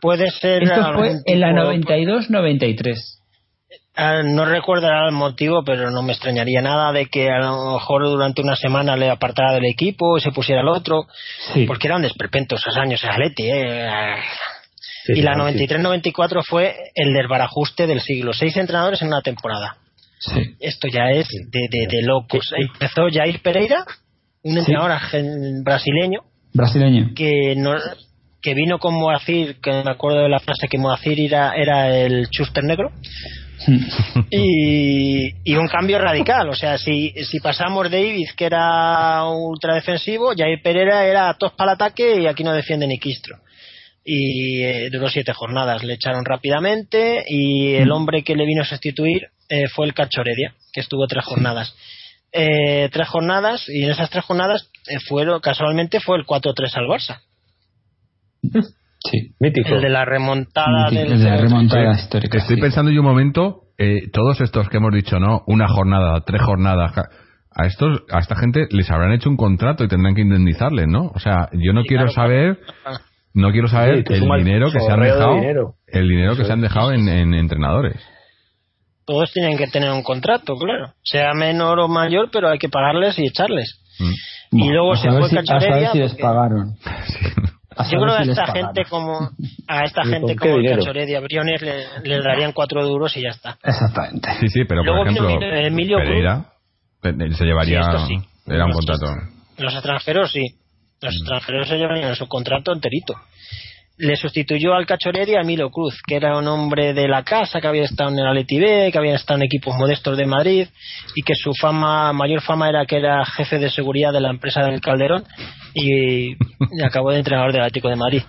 Puede 0.00 0.28
ser. 0.30 0.64
Esto 0.64 0.92
fue 0.94 1.12
en 1.26 1.40
la 1.40 1.50
tipo- 1.50 1.72
92-93. 1.92 2.96
Ah, 3.96 4.22
no 4.24 4.44
recuerdo 4.44 4.88
el 5.06 5.12
motivo, 5.12 5.62
pero 5.64 5.90
no 5.90 6.02
me 6.02 6.12
extrañaría 6.12 6.60
nada 6.60 6.90
de 6.92 7.06
que 7.06 7.30
a 7.30 7.38
lo 7.38 7.74
mejor 7.74 8.02
durante 8.04 8.42
una 8.42 8.56
semana 8.56 8.96
le 8.96 9.08
apartara 9.08 9.52
del 9.52 9.66
equipo 9.66 10.16
y 10.18 10.20
se 10.20 10.32
pusiera 10.32 10.62
al 10.62 10.68
otro, 10.68 11.06
Sí. 11.52 11.64
porque 11.66 11.86
eran 11.86 12.02
desperpentos 12.02 12.60
esos 12.60 12.76
años 12.76 13.02
en 13.04 13.10
Atleti, 13.10 13.44
¿eh? 13.50 13.88
Sí, 15.06 15.12
y 15.16 15.22
la 15.22 15.34
sí. 15.34 15.40
93-94 15.68 16.42
fue 16.44 16.74
el 16.94 17.12
desbarajuste 17.12 17.86
del 17.86 18.00
siglo. 18.00 18.32
Seis 18.32 18.56
entrenadores 18.56 19.00
en 19.02 19.08
una 19.08 19.20
temporada. 19.22 19.76
Sí. 20.18 20.56
Esto 20.58 20.88
ya 20.88 21.10
es 21.10 21.28
de, 21.28 21.68
de, 21.70 21.86
de 21.86 22.02
locos. 22.02 22.52
Empezó 22.56 23.02
Jair 23.12 23.40
Pereira, 23.42 23.84
un 24.42 24.58
entrenador 24.58 24.92
brasileño, 25.62 26.20
Brasileño. 26.52 27.10
que 27.14 27.54
no, 27.56 27.74
que 28.42 28.54
vino 28.54 28.78
con 28.78 28.94
Moacir, 28.94 29.60
que 29.60 29.70
me 29.84 29.90
acuerdo 29.90 30.22
de 30.22 30.28
la 30.30 30.38
frase 30.40 30.68
que 30.68 30.78
Moacir 30.78 31.20
era, 31.20 31.52
era 31.54 31.94
el 31.96 32.28
chuster 32.30 32.64
negro, 32.64 32.90
y, 34.30 35.34
y 35.44 35.56
un 35.56 35.68
cambio 35.68 35.98
radical. 35.98 36.48
O 36.48 36.54
sea, 36.54 36.78
si, 36.78 37.10
si 37.24 37.40
pasamos 37.40 37.90
de 37.90 38.06
Ibis, 38.06 38.32
que 38.34 38.46
era 38.46 39.24
ultra 39.26 39.74
defensivo, 39.74 40.32
Jair 40.36 40.60
Pereira 40.62 41.04
era 41.06 41.34
tos 41.34 41.52
para 41.52 41.72
el 41.72 41.74
ataque 41.74 42.20
y 42.20 42.26
aquí 42.26 42.44
no 42.44 42.52
defiende 42.52 42.86
ni 42.86 42.98
Quistro. 42.98 43.38
Y 44.04 44.62
eh, 44.62 44.90
duró 44.90 45.08
siete 45.08 45.32
jornadas, 45.32 45.82
le 45.82 45.94
echaron 45.94 46.24
rápidamente 46.24 47.24
y 47.26 47.74
el 47.74 47.90
hombre 47.90 48.22
que 48.22 48.36
le 48.36 48.44
vino 48.44 48.62
a 48.62 48.66
sustituir 48.66 49.28
eh, 49.48 49.68
fue 49.68 49.86
el 49.86 49.94
Cachoredia, 49.94 50.54
que 50.72 50.80
estuvo 50.80 51.06
tres 51.06 51.24
jornadas. 51.24 51.74
Eh, 52.36 52.88
tres 52.92 53.08
jornadas 53.08 53.68
y 53.68 53.84
en 53.84 53.92
esas 53.92 54.10
tres 54.10 54.24
jornadas 54.24 54.68
eh, 54.88 54.98
fueron, 55.06 55.40
casualmente 55.40 56.00
fue 56.00 56.18
el 56.18 56.26
4-3 56.26 56.74
al 56.74 56.86
Barça. 56.86 57.20
Sí. 59.10 59.34
Mítico. 59.38 59.74
El 59.74 59.82
de 59.82 59.88
la 59.90 60.04
remontada 60.04 60.88
Mítico, 60.90 61.02
del 61.02 61.12
el 61.12 61.18
de 61.18 61.30
la 61.30 61.36
0-3. 61.36 61.40
remontada 61.42 61.92
histórica. 61.92 62.38
Estoy 62.38 62.56
sí. 62.56 62.62
pensando 62.62 62.90
yo 62.90 63.00
un 63.00 63.06
momento, 63.06 63.62
eh, 63.78 64.08
todos 64.12 64.40
estos 64.40 64.68
que 64.68 64.78
hemos 64.78 64.92
dicho, 64.94 65.18
¿no? 65.18 65.42
Una 65.46 65.68
jornada, 65.68 66.20
tres 66.26 66.42
jornadas. 66.42 66.92
A 67.56 67.66
estos, 67.66 68.02
a 68.10 68.18
esta 68.18 68.34
gente 68.34 68.66
les 68.70 68.90
habrán 68.90 69.12
hecho 69.12 69.28
un 69.30 69.36
contrato 69.36 69.84
y 69.84 69.88
tendrán 69.88 70.14
que 70.16 70.22
indemnizarles, 70.22 70.88
¿no? 70.88 71.12
O 71.14 71.18
sea, 71.20 71.48
yo 71.52 71.72
no 71.72 71.82
Sí, 71.82 71.88
quiero 71.88 72.06
claro. 72.06 72.12
saber, 72.14 72.58
no 73.34 73.52
quiero 73.52 73.68
saber 73.68 74.04
Sí, 74.08 74.14
el 74.14 74.20
dinero 74.44 74.72
que 74.72 74.80
se 74.80 74.90
han 74.90 75.00
dejado, 75.00 75.34
dinero. 75.36 75.74
el 75.86 76.08
dinero 76.08 76.36
que 76.36 76.44
se 76.44 76.52
han 76.52 76.60
dejado 76.62 76.92
en, 76.92 77.08
en 77.08 77.32
entrenadores. 77.34 78.00
Todos 79.06 79.30
tienen 79.32 79.56
que 79.58 79.66
tener 79.68 79.90
un 79.92 80.02
contrato, 80.02 80.56
claro. 80.56 80.94
Sea 81.02 81.32
menor 81.34 81.78
o 81.78 81.88
mayor, 81.88 82.30
pero 82.32 82.48
hay 82.48 82.58
que 82.58 82.70
pagarles 82.70 83.18
y 83.18 83.26
echarles. 83.26 83.80
Mm. 84.00 84.58
Y 84.58 84.68
luego 84.70 84.94
a 84.94 84.96
se 84.96 85.10
fue 85.10 85.28
si, 85.28 85.36
a 85.36 85.44
saber 85.44 85.88
si 85.92 85.98
les 85.98 86.10
porque- 86.12 86.22
pagaron. 86.22 86.74
A 87.76 87.84
Yo 87.90 87.98
creo 87.98 88.16
que 88.16 88.22
a 88.22 88.22
esta 88.22 88.46
gente 88.52 88.84
como 88.88 89.30
a 89.68 89.84
esta 89.84 90.02
¿Y 90.04 90.08
gente 90.10 90.36
como 90.36 90.56
el 90.56 90.62
dinero? 90.62 90.78
Cachoredia 90.80 91.20
Briones 91.20 91.60
le, 91.62 91.86
le 92.04 92.20
darían 92.22 92.52
cuatro 92.52 92.84
duros 92.86 93.16
y 93.16 93.22
ya 93.22 93.30
está. 93.30 93.58
Exactamente. 93.62 94.28
Sí, 94.40 94.48
sí, 94.48 94.64
pero 94.64 94.82
Luego 94.84 94.98
por 95.04 95.08
ejemplo, 95.08 95.40
Emilio 95.56 95.96
Cruz. 95.98 96.08
Pereira 96.08 96.44
eh, 97.02 97.34
se 97.36 97.44
llevaría, 97.44 97.82
Sí, 98.06 98.16
sí. 98.16 98.28
era 98.46 98.64
un 98.64 98.70
Los- 98.70 98.78
contrato. 98.86 99.12
Los 99.58 99.72
extranjeros 99.74 100.32
sí. 100.32 100.44
Los 101.02 101.12
Mm. 101.14 101.16
extranjeros 101.18 101.68
se 101.68 101.76
llevarían 101.76 102.14
su 102.16 102.26
contrato 102.28 102.72
enterito. 102.72 103.14
Le 103.96 104.16
sustituyó 104.16 104.74
al 104.74 104.86
Cachoredia 104.86 105.38
a 105.38 105.42
Emilio 105.42 105.70
Cruz, 105.70 106.00
que 106.04 106.16
era 106.16 106.36
un 106.36 106.48
hombre 106.48 106.94
de 106.94 107.06
la 107.06 107.22
casa, 107.22 107.60
que 107.60 107.68
había 107.68 107.84
estado 107.84 108.10
en 108.10 108.18
el 108.18 108.26
Atleti 108.26 108.58
B, 108.58 108.90
que 108.90 108.98
había 108.98 109.14
estado 109.14 109.38
en 109.38 109.44
equipos 109.44 109.76
modestos 109.76 110.16
de 110.18 110.26
Madrid 110.26 110.66
y 111.14 111.22
que 111.22 111.34
su 111.36 111.52
fama, 111.54 112.12
mayor 112.12 112.40
fama 112.42 112.68
era 112.68 112.86
que 112.86 112.96
era 112.96 113.24
jefe 113.24 113.58
de 113.60 113.70
seguridad 113.70 114.12
de 114.12 114.20
la 114.20 114.30
empresa 114.30 114.62
del 114.64 114.80
Calderón 114.80 115.24
y, 115.74 116.32
y 116.32 116.82
acabó 116.84 117.10
de 117.10 117.18
entrenador 117.18 117.52
del 117.52 117.62
Atlético 117.62 117.88
de 117.88 117.96
Madrid. 117.96 118.22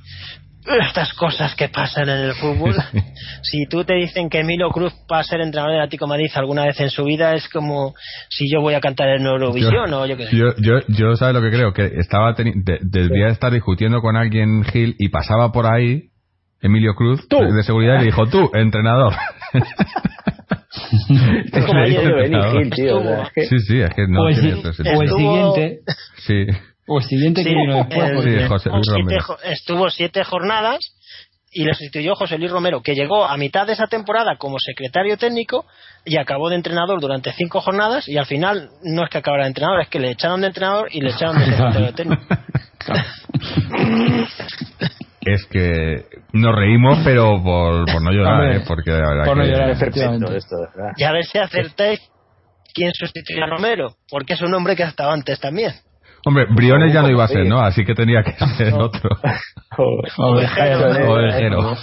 Estas 0.81 1.13
cosas 1.13 1.53
que 1.53 1.69
pasan 1.69 2.09
en 2.09 2.17
el 2.25 2.33
fútbol. 2.33 2.73
Si 3.43 3.67
tú 3.67 3.83
te 3.83 3.93
dicen 3.93 4.27
que 4.29 4.39
Emilio 4.39 4.69
Cruz 4.71 4.91
va 5.11 5.19
a 5.19 5.23
ser 5.23 5.39
entrenador 5.39 5.73
del 5.73 5.81
Atlético 5.81 6.05
de 6.05 6.09
Madrid 6.09 6.31
alguna 6.33 6.65
vez 6.65 6.79
en 6.79 6.89
su 6.89 7.03
vida, 7.03 7.35
es 7.35 7.47
como 7.49 7.93
si 8.29 8.51
yo 8.51 8.59
voy 8.59 8.73
a 8.73 8.81
cantar 8.81 9.07
en 9.09 9.25
Eurovisión 9.27 9.93
o 9.93 10.05
yo 10.07 10.17
qué 10.17 10.25
sé. 10.25 10.35
Yo, 10.35 10.47
yo, 10.57 10.79
yo 10.87 11.15
¿sabes 11.15 11.35
lo 11.35 11.41
que 11.43 11.51
creo? 11.55 11.71
Que 11.73 11.85
estaba 11.99 12.35
teni- 12.35 12.53
de- 12.63 12.79
debía 12.81 13.27
estar 13.27 13.51
discutiendo 13.53 14.01
con 14.01 14.15
alguien 14.17 14.63
Gil 14.63 14.95
y 14.97 15.09
pasaba 15.09 15.51
por 15.51 15.67
ahí 15.67 16.09
Emilio 16.59 16.95
Cruz 16.95 17.27
Tú. 17.29 17.37
de, 17.39 17.61
seguridad 17.61 17.97
y 17.97 17.99
le 17.99 18.05
dijo, 18.05 18.25
tú, 18.27 18.49
entrenador. 18.55 19.13
Es 21.53 21.65
como. 21.65 21.85
Hill, 22.59 22.69
tío. 22.71 23.01
Sí, 23.35 23.59
sí, 23.59 23.79
es 23.79 23.93
que 23.93 24.07
no 24.07 24.23
o, 24.23 24.27
el, 24.29 24.35
tiene 24.39 24.51
si- 24.53 24.59
otro 24.59 24.71
o 24.71 25.01
el. 25.01 25.07
Estuvo- 25.07 25.53
siguiente. 25.55 25.79
Sí, 26.25 26.45
O 26.87 26.99
el 26.99 27.03
siguiente 27.05 27.43
que 27.43 27.49
Sí, 27.49 27.55
vino 27.55 27.75
después. 27.77 28.09
el- 28.09 28.15
porque- 28.15 28.39
Sí, 28.41 28.47
José 28.47 28.69
Luis 28.69 28.85
siete 28.93 29.15
estuvo 29.51 29.89
siete 29.89 30.23
jornadas 30.23 30.79
y 31.51 31.63
le 31.63 31.73
sustituyó 31.73 32.15
José 32.15 32.37
Luis 32.37 32.51
Romero, 32.51 32.81
que 32.81 32.93
llegó 32.95 33.25
a 33.25 33.37
mitad 33.37 33.65
de 33.65 33.73
esa 33.73 33.87
temporada 33.87 34.35
como 34.37 34.57
secretario 34.59 35.17
técnico 35.17 35.65
y 36.03 36.17
acabó 36.17 36.49
de 36.49 36.57
entrenador 36.57 36.99
durante 36.99 37.31
cinco 37.33 37.61
jornadas 37.61 38.07
y 38.09 38.17
al 38.17 38.25
final 38.25 38.69
no 38.83 39.03
es 39.03 39.09
que 39.09 39.17
acabara 39.19 39.43
de 39.43 39.49
entrenador, 39.49 39.81
es 39.81 39.87
que 39.89 39.99
le 39.99 40.11
echaron 40.11 40.41
de 40.41 40.47
entrenador 40.47 40.89
y 40.91 41.01
le 41.01 41.09
echaron 41.11 41.37
de 41.39 41.45
secretario 41.45 41.93
técnico. 41.95 42.23
Es 45.21 45.43
que 45.47 46.05
nos 46.33 46.55
reímos, 46.55 46.99
pero 47.03 47.41
por, 47.41 47.85
por 47.91 48.01
no 48.03 48.11
llorar, 48.11 48.41
Hombre, 48.41 48.57
¿eh? 48.57 48.63
Porque 48.67 48.91
la 48.91 48.97
verdad 49.09 49.25
por 49.25 49.37
no 49.37 49.43
que- 49.43 49.49
llorar. 49.49 49.69
Efectivamente. 49.71 50.37
esto. 50.37 50.55
Y 50.97 51.03
a 51.03 51.11
ver 51.11 51.23
si 51.25 51.39
acertáis 51.39 51.99
quién 52.75 52.91
sustituye 52.93 53.41
a 53.41 53.47
Romero, 53.47 53.95
porque 54.07 54.33
es 54.33 54.41
un 54.41 54.53
hombre 54.53 54.75
que 54.75 54.83
ha 54.83 54.87
estado 54.89 55.09
antes 55.11 55.39
también. 55.39 55.71
Hombre, 56.25 56.47
Briones 56.49 56.91
ya 56.91 57.03
no 57.03 57.09
iba 57.09 57.23
a 57.23 57.27
ser. 57.27 57.45
¿no? 57.45 57.61
Así 57.61 57.85
que 57.85 57.93
tenía 57.93 58.23
que 58.23 58.33
ser 58.57 58.73
otro. 58.73 59.09
Ovejero. 60.17 61.13
Ovejero. 61.13 61.75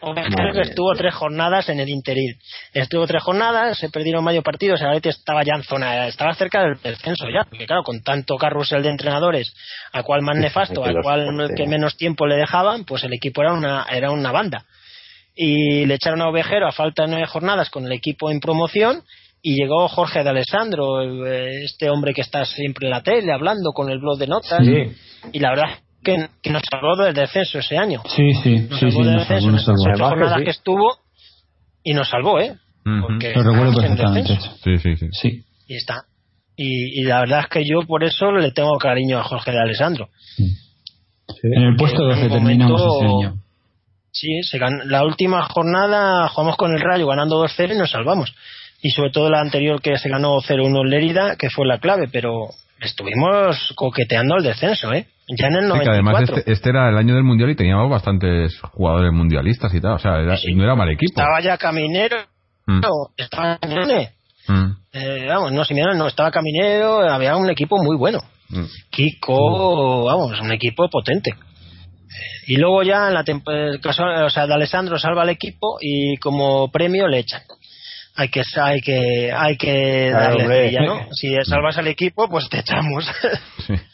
Ovejero. 0.00 0.60
Estuvo 0.60 0.92
tres 0.94 1.14
jornadas 1.14 1.68
en 1.68 1.78
el 1.80 1.88
interín. 1.88 2.34
Estuvo 2.72 3.06
tres 3.06 3.22
jornadas, 3.22 3.78
se 3.78 3.88
perdieron 3.88 4.24
varios 4.24 4.44
partidos, 4.44 4.80
el 4.80 4.88
Atleti 4.88 5.10
estaba 5.10 5.42
ya 5.44 5.54
en 5.54 5.62
zona, 5.62 6.06
estaba 6.06 6.34
cerca 6.34 6.62
del 6.62 6.80
descenso 6.80 7.28
ya, 7.28 7.44
porque 7.48 7.66
claro, 7.66 7.82
con 7.82 8.02
tanto 8.02 8.36
carrusel 8.36 8.82
de 8.82 8.90
entrenadores, 8.90 9.54
a 9.92 10.02
cual 10.02 10.22
más 10.22 10.36
nefasto, 10.36 10.84
a 10.84 10.92
cual 11.02 11.52
que 11.56 11.66
menos 11.66 11.96
tiempo 11.96 12.26
le 12.26 12.36
dejaban, 12.36 12.84
pues 12.84 13.04
el 13.04 13.12
equipo 13.12 13.42
era 13.42 13.52
una, 13.52 13.86
era 13.90 14.10
una 14.10 14.32
banda. 14.32 14.64
Y 15.34 15.86
le 15.86 15.94
echaron 15.94 16.22
a 16.22 16.28
Ovejero 16.28 16.68
a 16.68 16.72
falta 16.72 17.02
de 17.02 17.08
nueve 17.08 17.26
jornadas 17.26 17.70
con 17.70 17.84
el 17.84 17.92
equipo 17.92 18.30
en 18.30 18.40
promoción 18.40 19.02
y 19.46 19.56
llegó 19.60 19.86
Jorge 19.88 20.24
de 20.24 20.30
Alessandro, 20.30 21.02
el- 21.02 21.26
este 21.64 21.90
hombre 21.90 22.14
que 22.14 22.22
está 22.22 22.44
siempre 22.46 22.86
en 22.86 22.90
la 22.92 23.02
tele 23.02 23.30
hablando 23.30 23.72
con 23.72 23.90
el 23.90 23.98
blog 23.98 24.18
de 24.18 24.26
notas. 24.26 24.64
Sí. 24.64 24.92
Y 25.32 25.38
la 25.38 25.50
verdad 25.50 25.78
que, 26.02 26.28
que 26.42 26.50
nos 26.50 26.62
salvó 26.70 26.96
del 26.96 27.12
descenso 27.14 27.58
ese 27.58 27.76
año. 27.76 28.00
Sí, 28.08 28.32
sí, 28.42 28.66
Nos 28.70 28.78
sí, 28.80 28.86
sí, 28.86 28.90
salvó 28.92 29.04
del 29.04 29.16
nos 29.16 29.26
salvó, 29.26 29.34
descenso 29.46 29.72
nos 29.72 29.82
salvó. 29.82 30.08
jornadas 30.08 30.38
sí. 30.38 30.44
que 30.44 30.50
estuvo 30.50 30.96
y 31.82 31.92
nos 31.92 32.08
salvó, 32.08 32.40
¿eh? 32.40 32.56
Porque 33.02 33.32
Lo 33.34 33.42
recuerdo 33.42 33.74
perfectamente. 33.80 34.38
Sí, 34.64 34.78
sí, 34.78 34.96
sí. 34.96 35.06
Sí. 35.12 35.44
Y 35.68 35.76
está. 35.76 36.04
Y, 36.56 37.00
y 37.00 37.04
la 37.04 37.20
verdad 37.20 37.40
es 37.40 37.46
que 37.48 37.64
yo 37.64 37.80
por 37.86 38.02
eso 38.04 38.30
le 38.32 38.50
tengo 38.52 38.76
cariño 38.78 39.18
a 39.18 39.24
Jorge 39.24 39.50
de 39.50 39.60
Alessandro. 39.60 40.08
En 41.42 41.62
el 41.62 41.76
puesto 41.76 42.02
en 42.04 42.08
12 42.10 42.22
un 42.24 42.30
terminamos 42.30 42.80
este 42.82 43.04
año. 43.06 43.34
Sí, 44.10 44.42
se 44.42 44.58
gan- 44.58 44.84
la 44.84 45.04
última 45.04 45.42
jornada 45.48 46.28
jugamos 46.28 46.56
con 46.56 46.72
el 46.74 46.80
Rayo 46.80 47.06
ganando 47.08 47.42
2-0 47.44 47.74
y 47.74 47.78
nos 47.78 47.90
salvamos. 47.90 48.34
Y 48.86 48.90
sobre 48.90 49.10
todo 49.10 49.30
la 49.30 49.40
anterior 49.40 49.80
que 49.80 49.96
se 49.96 50.10
ganó 50.10 50.36
0-1 50.42 50.82
en 50.84 50.90
Lérida, 50.90 51.36
que 51.36 51.48
fue 51.48 51.66
la 51.66 51.78
clave, 51.78 52.06
pero 52.12 52.48
estuvimos 52.80 53.72
coqueteando 53.76 54.36
el 54.36 54.44
descenso, 54.44 54.92
¿eh? 54.92 55.06
Ya 55.38 55.46
en 55.46 55.54
el 55.56 55.72
Sí, 55.72 55.78
que 55.80 55.88
además 55.88 56.12
94. 56.20 56.36
este, 56.36 56.52
este 56.52 56.68
era 56.68 56.90
el 56.90 56.98
año 56.98 57.14
del 57.14 57.24
mundial 57.24 57.48
y 57.48 57.56
teníamos 57.56 57.88
bastantes 57.90 58.60
jugadores 58.72 59.10
mundialistas 59.10 59.72
y 59.74 59.80
tal. 59.80 59.92
O 59.92 59.98
sea, 59.98 60.20
era- 60.20 60.36
Sí, 60.36 60.48
sí. 60.48 60.54
no 60.54 60.64
era 60.64 60.74
mal 60.74 60.90
equipo. 60.90 61.12
Estaba 61.18 61.40
ya 61.40 61.56
Caminero, 61.56 62.18
Mm, 62.66 62.80
estaba 63.16 63.58
Simeone. 63.62 64.10
mm, 64.48 64.70
Eh, 64.92 65.26
vamos, 65.28 65.52
no, 65.52 65.64
Simeone 65.64 65.96
no, 65.96 66.06
estaba 66.06 66.30
Caminero, 66.30 67.00
había 67.08 67.36
un 67.36 67.48
equipo 67.48 67.76
muy 67.82 67.96
bueno. 67.96 68.18
mm. 68.50 68.64
Kiko, 68.90 70.04
vamos, 70.04 70.38
un 70.42 70.52
equipo 70.52 70.88
potente. 70.90 71.32
Y 72.46 72.56
luego 72.56 72.82
ya 72.82 73.08
en 73.08 73.14
la 73.14 73.24
temp- 73.24 73.50
el 73.50 73.80
caso, 73.80 74.04
o 74.04 74.28
sea, 74.30 74.46
de 74.46 74.52
Alessandro 74.54 74.98
salva 74.98 75.22
al 75.22 75.30
equipo 75.30 75.78
y 75.80 76.16
como 76.18 76.70
premio 76.70 77.08
le 77.08 77.20
echan. 77.20 77.40
Hay 78.16 78.28
que 78.28 78.42
hay 78.62 78.80
que 78.80 79.32
hay 79.36 79.56
que 79.56 80.06
Claro, 80.10 80.24
darle 80.24 80.42
hombre. 80.42 80.58
cerilla, 80.70 80.80
¿no? 80.82 81.00
Si 81.12 81.34
salvas 81.44 81.76
al 81.78 81.88
equipo, 81.88 82.28
pues 82.28 82.48
te 82.48 82.60
echamos. 82.60 83.04
Sí. 83.66 83.74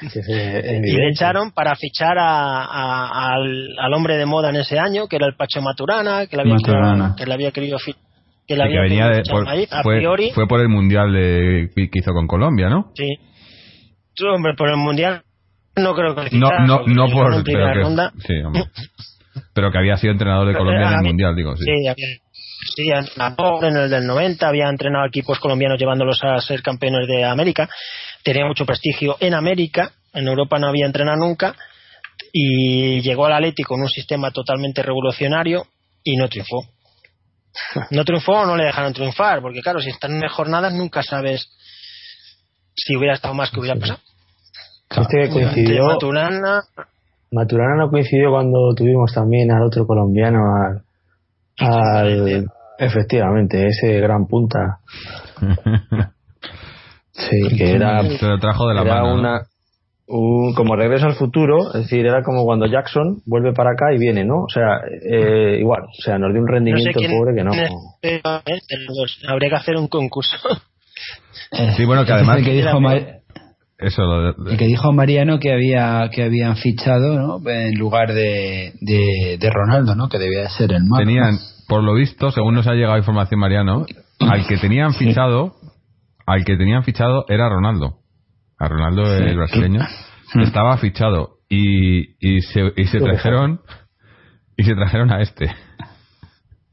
Y 0.00 0.92
le 0.96 1.10
echaron 1.10 1.52
para 1.52 1.76
fichar 1.76 2.16
a- 2.18 2.64
a- 2.64 3.34
al, 3.34 3.68
al 3.78 3.94
hombre 3.94 4.16
de 4.16 4.24
moda 4.26 4.50
en 4.50 4.56
ese 4.56 4.78
año, 4.78 5.06
que 5.06 5.16
era 5.16 5.26
el 5.26 5.34
Pacho 5.36 5.60
Maturana, 5.60 6.26
que 6.26 6.36
le 6.36 6.42
había, 6.42 6.54
Maturana. 6.54 7.14
que 7.16 7.26
le 7.26 7.34
había 7.34 7.50
querido 7.50 7.78
fi- 7.78 7.94
que 8.46 8.54
le 8.56 8.56
Sí, 8.56 8.62
había 8.62 8.76
que 8.76 8.80
venía 8.88 9.02
querido 9.04 9.08
de, 9.10 9.16
fichar 9.22 9.34
por- 9.34 9.44
Madrid, 9.44 9.68
a 9.70 9.82
fue, 9.82 9.96
priori. 9.98 10.30
fue 10.30 10.46
por 10.48 10.60
el 10.60 10.68
mundial 10.68 11.12
de, 11.12 11.68
que 11.74 11.88
hizo 11.92 12.12
con 12.12 12.26
Colombia, 12.26 12.68
¿no? 12.70 12.92
Sí. 12.94 13.08
Sí, 14.14 14.24
hombre, 14.24 14.54
por 14.56 14.70
el 14.70 14.76
mundial 14.78 15.22
no 15.76 15.94
creo 15.94 16.14
que 16.16 16.22
le 16.22 16.30
No, 16.38 16.48
no, 16.66 16.82
no 16.86 17.08
por. 17.10 17.44
Pero 17.44 17.72
que, 17.72 17.80
ronda. 17.80 18.12
sí, 18.26 18.34
hombre. 18.44 18.64
pero 19.54 19.70
que 19.70 19.78
había 19.78 19.96
sido 19.98 20.12
entrenador 20.12 20.46
de 20.48 20.54
Pero 20.54 20.64
Colombia 20.64 20.88
en 20.88 20.94
el 20.94 21.04
mundial, 21.06 21.36
digo, 21.36 21.56
sí. 21.56 21.64
Sí, 21.64 21.86
había, 21.86 22.06
sí, 22.74 22.88
en 22.90 23.76
el 23.76 23.90
del 23.90 24.06
90, 24.06 24.48
había 24.48 24.68
entrenado 24.68 25.06
equipos 25.06 25.38
colombianos 25.38 25.78
llevándolos 25.78 26.22
a 26.22 26.40
ser 26.40 26.62
campeones 26.62 27.06
de 27.06 27.24
América. 27.24 27.68
Tenía 28.22 28.46
mucho 28.46 28.64
prestigio 28.64 29.16
en 29.20 29.34
América, 29.34 29.92
en 30.12 30.26
Europa 30.26 30.58
no 30.58 30.68
había 30.68 30.86
entrenado 30.86 31.18
nunca. 31.18 31.54
Y 32.32 33.00
llegó 33.00 33.26
al 33.26 33.32
Atlético 33.32 33.74
con 33.74 33.82
un 33.82 33.88
sistema 33.88 34.30
totalmente 34.30 34.82
revolucionario 34.82 35.66
y 36.02 36.16
no 36.16 36.28
triunfó. 36.28 36.62
No 37.90 38.04
triunfó 38.04 38.32
o 38.32 38.46
no 38.46 38.56
le 38.56 38.64
dejaron 38.64 38.92
triunfar, 38.92 39.40
porque 39.40 39.60
claro, 39.60 39.80
si 39.80 39.90
están 39.90 40.12
en 40.12 40.28
jornadas 40.28 40.72
nunca 40.74 41.02
sabes 41.02 41.48
si 42.74 42.94
hubiera 42.94 43.14
estado 43.14 43.34
más 43.34 43.50
que 43.50 43.58
hubiera 43.58 43.78
pasado. 43.78 43.98
Este 44.90 45.16
que 45.16 45.24
Entre 45.24 45.42
coincidió, 45.42 45.84
Maturana, 45.84 46.62
Maturana 47.32 47.76
no 47.76 47.90
coincidió 47.90 48.30
cuando 48.30 48.74
tuvimos 48.76 49.12
también 49.12 49.50
al 49.50 49.62
otro 49.62 49.86
colombiano, 49.86 50.40
al, 50.54 50.84
al 51.58 52.46
efectivamente, 52.78 53.66
ese 53.66 54.00
gran 54.00 54.26
punta. 54.26 54.78
Sí, 57.12 57.56
que 57.56 57.72
era, 57.72 58.00
Se 58.02 58.26
lo 58.26 58.38
trajo 58.38 58.68
de 58.68 58.74
la 58.76 58.82
era 58.82 58.94
mano. 59.02 59.08
¿no? 59.08 59.20
una 59.20 59.40
un, 60.06 60.54
como 60.54 60.76
regreso 60.76 61.06
al 61.06 61.14
futuro, 61.16 61.74
es 61.74 61.82
decir, 61.82 62.06
era 62.06 62.22
como 62.22 62.44
cuando 62.44 62.66
Jackson 62.66 63.20
vuelve 63.26 63.52
para 63.52 63.72
acá 63.72 63.92
y 63.92 63.98
viene, 63.98 64.24
¿no? 64.24 64.44
O 64.44 64.48
sea, 64.48 64.78
eh, 65.02 65.58
igual, 65.58 65.82
o 65.82 66.02
sea, 66.02 66.16
nos 66.18 66.32
dio 66.32 66.40
un 66.40 66.46
no 66.46 66.52
sé 66.52 66.54
rendimiento 66.54 66.98
quién 67.00 67.10
pobre 67.10 67.34
que 67.34 67.44
no. 67.44 67.50
es, 67.52 67.70
eh. 68.02 68.20
Habría 69.28 69.50
que 69.50 69.56
hacer 69.56 69.76
un 69.76 69.88
concurso. 69.88 70.36
Sí, 71.76 71.84
bueno, 71.84 72.04
que 72.04 72.12
además- 72.12 72.38
el 72.38 72.44
que 72.44 72.52
dijo, 72.52 72.80
Ma- 72.80 72.96
Eso, 73.78 74.02
lo 74.02 74.32
de- 74.32 74.50
el 74.52 74.58
que 74.58 74.66
dijo 74.66 74.92
Mariano 74.92 75.38
que 75.38 75.52
había 75.52 76.08
que 76.12 76.24
habían 76.24 76.56
fichado 76.56 77.18
¿no? 77.18 77.50
en 77.50 77.74
lugar 77.78 78.12
de, 78.12 78.72
de, 78.80 79.38
de 79.38 79.50
Ronaldo, 79.50 79.94
¿no? 79.94 80.08
Que 80.08 80.18
debía 80.18 80.42
de 80.42 80.48
ser 80.50 80.72
el 80.72 80.84
más. 80.84 80.98
tenían, 81.00 81.38
por 81.68 81.84
lo 81.84 81.94
visto, 81.94 82.30
según 82.30 82.54
nos 82.54 82.66
ha 82.66 82.72
llegado 82.72 82.96
información 82.96 83.40
Mariano, 83.40 83.84
al 84.20 84.46
que 84.46 84.56
tenían 84.56 84.94
fichado, 84.94 85.54
al 86.26 86.44
que 86.44 86.56
tenían 86.56 86.82
fichado 86.82 87.26
era 87.28 87.48
Ronaldo. 87.48 87.98
A 88.58 88.68
Ronaldo, 88.68 89.02
el 89.14 89.36
brasileño, 89.36 89.80
estaba 90.42 90.78
fichado. 90.78 91.36
Y, 91.48 92.16
y 92.20 92.40
se, 92.40 92.72
y 92.76 92.86
se 92.86 92.98
trajeron 92.98 93.60
y 94.56 94.64
se 94.64 94.74
trajeron 94.74 95.12
a 95.12 95.20
este. 95.22 95.54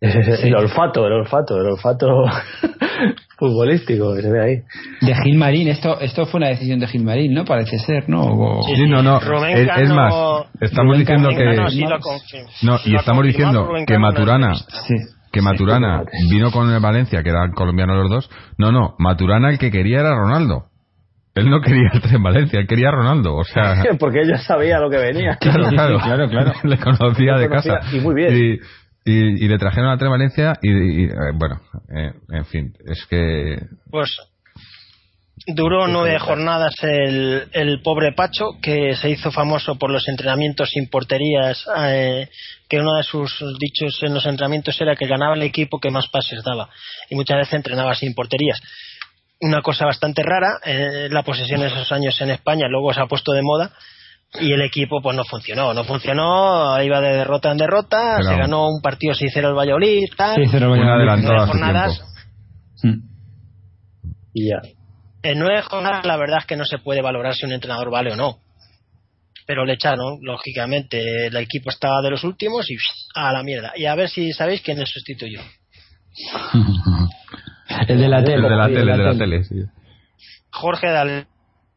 El 0.44 0.56
olfato, 0.56 1.06
el 1.08 1.14
olfato, 1.14 1.58
el 1.60 1.68
olfato 1.68 2.08
futbolístico 3.38 4.16
que 4.16 4.22
se 4.22 4.32
ve 4.32 4.42
ahí. 4.44 4.56
De 5.02 5.14
Gilmarín, 5.24 5.68
esto 5.68 6.00
esto 6.00 6.26
fue 6.26 6.40
una 6.40 6.48
decisión 6.50 6.80
de 6.80 6.88
Gilmarín, 6.88 7.34
¿no? 7.34 7.46
Parece 7.46 7.78
ser, 7.80 8.08
¿no? 8.10 8.22
O- 8.24 8.64
Sí, 8.64 8.76
Sí, 8.76 8.88
no, 8.88 9.02
no. 9.02 9.20
Rubén 9.20 9.58
Es, 9.58 9.90
más, 9.90 10.14
estamos 10.62 10.94
Rubén 10.96 11.00
diciendo 11.00 11.30
Cano- 11.30 11.38
que 11.38 11.44
Rubén 11.44 11.58
Cano 11.58 11.70
sí 11.70 11.82
lo 11.82 12.00
confirma. 12.00 12.50
no 12.64 12.78
y 12.86 12.90
lo 12.92 13.00
estamos 13.00 13.26
diciendo 13.26 13.66
Rubén 13.66 13.86
que 13.86 13.98
Maturana. 14.00 14.54
Sí. 14.56 14.96
que 15.32 15.42
Maturana 15.42 16.04
vino 16.30 16.52
con 16.52 16.72
el 16.72 16.80
Valencia, 16.80 17.22
que 17.24 17.30
eran 17.30 17.52
colombianos 17.52 17.98
los 17.98 18.10
dos. 18.10 18.30
No, 18.58 18.72
no, 18.72 18.96
Maturana 19.00 19.50
el 19.50 19.58
que 19.60 19.70
quería 19.72 20.00
era 20.00 20.16
Ronaldo. 20.16 20.66
Él 21.36 21.50
no 21.50 21.60
quería 21.60 21.90
estar 21.94 22.16
en 22.16 22.24
Valencia, 22.24 22.62
él 22.62 22.68
quería 22.68 22.88
a 22.88 22.92
Ronaldo. 22.94 23.36
O 23.36 23.44
sea, 23.44 23.76
Porque 24.00 24.22
ella 24.22 24.38
sabía 24.38 24.80
lo 24.80 24.90
que 24.90 24.96
venía. 24.98 25.36
claro, 25.36 25.68
claro, 25.68 25.98
claro, 26.00 26.30
claro. 26.30 26.54
Le 26.64 26.78
conocía 26.78 27.34
de 27.36 27.50
conocía, 27.50 27.80
casa. 27.80 27.94
y 27.98 28.00
muy 28.00 28.16
bien. 28.16 28.60
Y, 29.06 29.46
y- 29.46 29.48
le 29.48 29.58
trajeron 29.60 29.92
a 29.92 29.98
Tres 29.98 30.10
Valencia 30.10 30.54
y, 30.64 30.72
y, 30.72 31.04
eh, 31.06 31.32
bueno, 31.36 31.62
eh, 31.96 32.12
en 32.32 32.46
fin, 32.46 32.74
es 32.86 33.06
que 33.06 33.60
Pues 33.92 34.18
duró 35.48 35.88
nueve 35.88 36.18
jornadas 36.18 36.74
el, 36.82 37.48
el 37.52 37.82
pobre 37.84 38.14
Pacho, 38.14 38.54
que 38.62 38.96
se 38.96 39.10
hizo 39.12 39.32
famoso 39.32 39.76
por 39.76 39.92
los 39.92 40.08
entrenamientos 40.08 40.70
sin 40.72 40.90
porterías, 40.90 41.64
eh, 41.88 42.28
que 42.68 42.80
uno 42.80 42.96
de 42.96 43.04
sus 43.04 43.32
dichos 43.60 44.02
en 44.02 44.14
los 44.16 44.26
entrenamientos 44.26 44.80
era 44.82 44.96
que 44.96 45.06
ganaba 45.08 45.36
el 45.36 45.44
equipo 45.44 45.80
que 45.80 45.92
más 45.92 46.08
pases 46.08 46.42
daba. 46.44 46.70
Y 47.10 47.16
muchas 47.16 47.38
veces 47.38 47.54
entrenaba 47.54 47.94
sin 47.94 48.16
porterías. 48.16 48.60
Una 49.42 49.62
cosa 49.62 49.86
bastante 49.86 50.24
rara, 50.24 50.60
eh, 50.66 51.10
la 51.12 51.22
posesión 51.22 51.62
en 51.62 51.68
esos 51.68 51.92
años 51.92 52.20
en 52.22 52.32
España 52.32 52.68
luego 52.70 52.92
se 52.94 53.02
ha 53.02 53.06
puesto 53.06 53.34
de 53.34 53.42
moda 53.44 53.72
y 54.42 54.52
el 54.54 54.62
equipo 54.62 55.02
pues 55.02 55.16
no 55.16 55.24
funcionó, 55.26 55.74
no 55.74 55.84
funcionó, 55.84 56.82
iba 56.82 57.00
de 57.02 57.16
derrota 57.18 57.52
en 57.52 57.58
derrota, 57.58 58.16
Pero- 58.18 58.30
se 58.30 58.36
ganó 58.38 58.68
un 58.68 58.82
partido 58.82 59.14
6-0 59.14 59.50
el 59.50 59.56
Valladolid, 59.56 60.04
tal, 60.18 60.36
Sí, 60.36 60.50
cero 60.52 60.72
un 60.72 60.80
Valladolid. 60.80 61.10
adelantado 61.10 61.36
a 61.36 61.46
su 61.46 61.52
jornadas. 61.52 62.02
Mm. 62.84 62.94
Y 64.34 64.50
ya. 64.50 64.62
En 65.24 65.40
nueve 65.40 65.62
jornadas 65.62 66.06
la 66.06 66.18
verdad 66.18 66.40
es 66.40 66.46
que 66.46 66.56
no 66.58 66.66
se 66.66 66.78
puede 66.78 67.02
valorar 67.02 67.34
si 67.36 67.46
un 67.46 67.54
entrenador 67.54 67.90
vale 67.90 68.12
o 68.12 68.16
no. 68.16 68.38
Pero 69.48 69.64
le 69.66 69.74
echaron, 69.74 70.18
lógicamente, 70.22 71.28
el 71.28 71.36
equipo 71.38 71.70
estaba 71.70 72.02
de 72.02 72.10
los 72.12 72.24
últimos 72.24 72.70
y 72.70 72.76
a 73.16 73.32
la 73.32 73.44
mierda. 73.44 73.74
Y 73.76 73.86
a 73.86 73.94
ver 73.96 74.10
si 74.10 74.34
sabéis 74.34 74.62
quién 74.62 74.80
le 74.80 74.86
sustituyó. 74.88 75.40
El 77.88 78.00
de 78.00 78.08
la 78.08 78.20
el 78.20 78.26
tele. 78.26 78.50
de 78.50 78.56
la 78.56 78.66
el 78.68 78.74
tele, 78.74 78.92
el 78.92 78.98
de 78.98 79.04
la 79.04 79.18
tele, 79.18 79.44
sí. 79.44 79.56
Jorge 80.52 80.88
de 80.88 81.26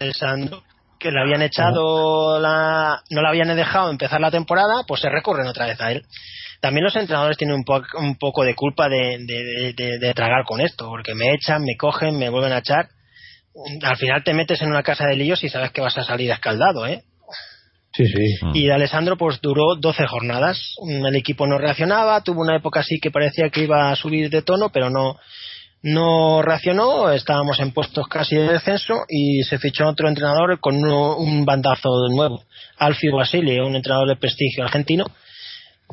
Alessandro, 0.01 0.63
que 0.99 1.11
le 1.11 1.21
habían 1.21 1.43
echado 1.43 2.41
la... 2.41 3.03
no 3.11 3.23
le 3.23 3.29
habían 3.29 3.55
dejado 3.57 3.91
empezar 3.91 4.21
la 4.21 4.31
temporada, 4.31 4.85
pues 4.87 5.01
se 5.01 5.09
recurren 5.09 5.47
otra 5.47 5.67
vez 5.67 5.81
a 5.81 5.93
él. 5.93 6.05
También 6.61 6.85
los 6.85 6.97
entrenadores 6.97 7.37
tienen 7.37 7.57
un, 7.57 7.65
po- 7.65 7.83
un 7.99 8.17
poco 8.19 8.43
de 8.45 8.55
culpa 8.55 8.89
de, 8.89 9.19
de- 9.21 9.73
de- 9.77 9.99
de 9.99 10.15
tragar 10.15 10.45
con 10.45 10.61
esto, 10.61 10.89
porque 10.89 11.15
me 11.15 11.33
echan, 11.35 11.63
me 11.63 11.77
cogen, 11.77 12.19
me 12.19 12.29
vuelven 12.31 12.53
a 12.53 12.59
echar. 12.59 12.89
Al 13.83 13.97
final 13.97 14.23
te 14.25 14.35
metes 14.35 14.61
en 14.63 14.69
una 14.71 14.83
casa 14.83 15.05
de 15.07 15.17
líos 15.17 15.43
y 15.45 15.49
sabes 15.49 15.71
que 15.73 15.81
vas 15.81 15.97
a 15.99 16.05
salir 16.05 16.31
escaldado, 16.31 16.87
¿eh? 16.87 17.03
Sí, 17.93 18.05
sí. 18.07 18.45
Mm. 18.47 18.51
Y 18.55 18.67
de 18.67 18.73
Alessandro 18.75 19.17
pues 19.17 19.41
duró 19.41 19.75
12 19.81 20.07
jornadas. 20.07 20.75
El 20.89 21.17
equipo 21.17 21.47
no 21.47 21.59
reaccionaba, 21.59 22.23
tuvo 22.23 22.43
una 22.43 22.57
época 22.57 22.81
así 22.81 22.99
que 23.01 23.11
parecía 23.11 23.51
que 23.51 23.63
iba 23.63 23.91
a 23.91 23.97
subir 23.97 24.31
de 24.31 24.43
tono, 24.43 24.69
pero 24.71 24.91
no 24.91 25.17
no 25.83 26.43
reaccionó, 26.43 27.11
estábamos 27.13 27.61
en 27.61 27.73
puestos 27.73 28.07
casi 28.09 28.37
de 28.37 28.49
descenso 28.53 28.95
y 29.09 29.43
se 29.45 29.59
fichó 29.59 29.87
otro 29.89 30.09
entrenador 30.09 30.59
con 30.61 30.77
uno- 30.77 31.17
un 31.17 31.45
bandazo 31.45 31.89
nuevo, 32.11 32.43
Alfio 32.79 33.17
Basile, 33.17 33.63
un 33.63 33.77
entrenador 33.77 34.09
de 34.09 34.17
prestigio 34.17 34.65
argentino 34.65 35.05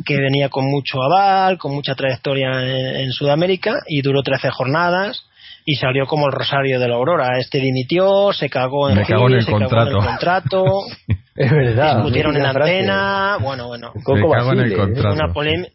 que 0.06 0.18
venía 0.18 0.50
con 0.50 0.66
mucho 0.70 1.02
aval, 1.02 1.58
con 1.58 1.74
mucha 1.74 1.96
trayectoria 1.96 2.50
en, 2.64 2.96
en 2.98 3.12
Sudamérica 3.14 3.76
y 3.88 4.02
duró 4.02 4.24
13 4.24 4.50
jornadas 4.50 5.24
y 5.68 5.76
salió 5.76 6.06
como 6.06 6.28
el 6.28 6.34
rosario 6.34 6.80
de 6.80 6.88
la 6.88 6.96
aurora. 6.96 7.40
Este 7.40 7.60
dimitió, 7.60 8.34
se 8.34 8.50
cagó 8.50 8.90
en 8.90 8.98
cagó 9.06 9.28
en 9.30 9.36
el 9.36 9.42
se 9.46 9.52
cagó 9.52 9.58
en 9.64 9.70
contrato. 9.70 9.98
el 10.00 10.06
contrato, 10.06 10.66
Es 11.36 11.52
verdad. 11.52 11.96
discutieron 11.98 12.36
en 12.36 12.44
frase. 12.52 12.72
antena, 12.74 13.38
bueno, 13.42 13.68
bueno, 13.68 13.92
Coco 14.04 14.16
Me 14.16 14.22
cago 14.36 14.52
en 14.54 14.60
el 14.60 14.70
Basile, 14.70 14.74
¿eh? 14.74 14.78
contrato. 14.78 15.14
una 15.16 15.34
polémica. 15.34 15.72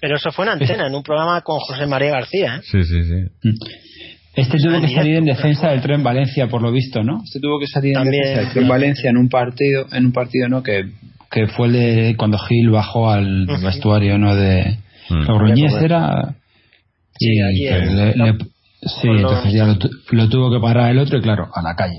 Pero 0.00 0.16
eso 0.16 0.30
fue 0.32 0.44
en 0.46 0.52
antena, 0.52 0.86
en 0.86 0.94
un 0.94 1.02
programa 1.02 1.40
con 1.42 1.58
José 1.60 1.86
María 1.86 2.10
García, 2.12 2.56
¿eh? 2.56 2.60
Sí, 2.64 2.82
sí, 2.84 3.02
sí. 3.04 3.50
Este 4.34 4.58
tuvo 4.58 4.72
que 4.72 4.86
Directo, 4.86 4.96
salir 4.96 5.16
en 5.16 5.24
defensa 5.24 5.68
del 5.70 5.80
tren 5.82 6.02
Valencia, 6.02 6.46
por 6.46 6.62
lo 6.62 6.70
visto, 6.72 7.02
¿no? 7.02 7.20
Este 7.24 7.40
tuvo 7.40 7.58
que 7.58 7.66
salir 7.66 7.96
en 7.96 8.04
defensa 8.10 8.40
del 8.40 8.52
tren. 8.52 8.68
Valencia 8.68 9.10
en 9.10 9.16
un 9.16 9.28
partido, 9.28 9.86
en 9.92 10.06
un 10.06 10.12
partido, 10.12 10.48
¿no? 10.48 10.62
Que, 10.62 10.84
que 11.30 11.46
fue 11.48 11.66
el 11.66 11.72
de 11.72 12.14
cuando 12.16 12.38
Gil 12.38 12.70
bajó 12.70 13.10
al 13.10 13.46
vestuario, 13.62 14.18
¿no? 14.18 14.34
De 14.36 14.78
Mm. 15.10 15.26
Logroñez 15.26 15.72
Correcto. 15.72 15.84
era 15.84 16.34
Sí, 17.18 17.26
y 17.52 17.64
que 17.68 17.78
le, 17.80 18.14
le- 18.14 18.38
Sí, 18.82 19.08
entonces 19.08 19.52
ya 19.52 19.66
lo, 19.66 19.76
lo 20.12 20.28
tuvo 20.28 20.50
que 20.52 20.60
parar 20.62 20.90
el 20.92 20.98
otro 21.00 21.18
y 21.18 21.20
claro, 21.20 21.48
a 21.52 21.60
la 21.62 21.74
calle. 21.74 21.98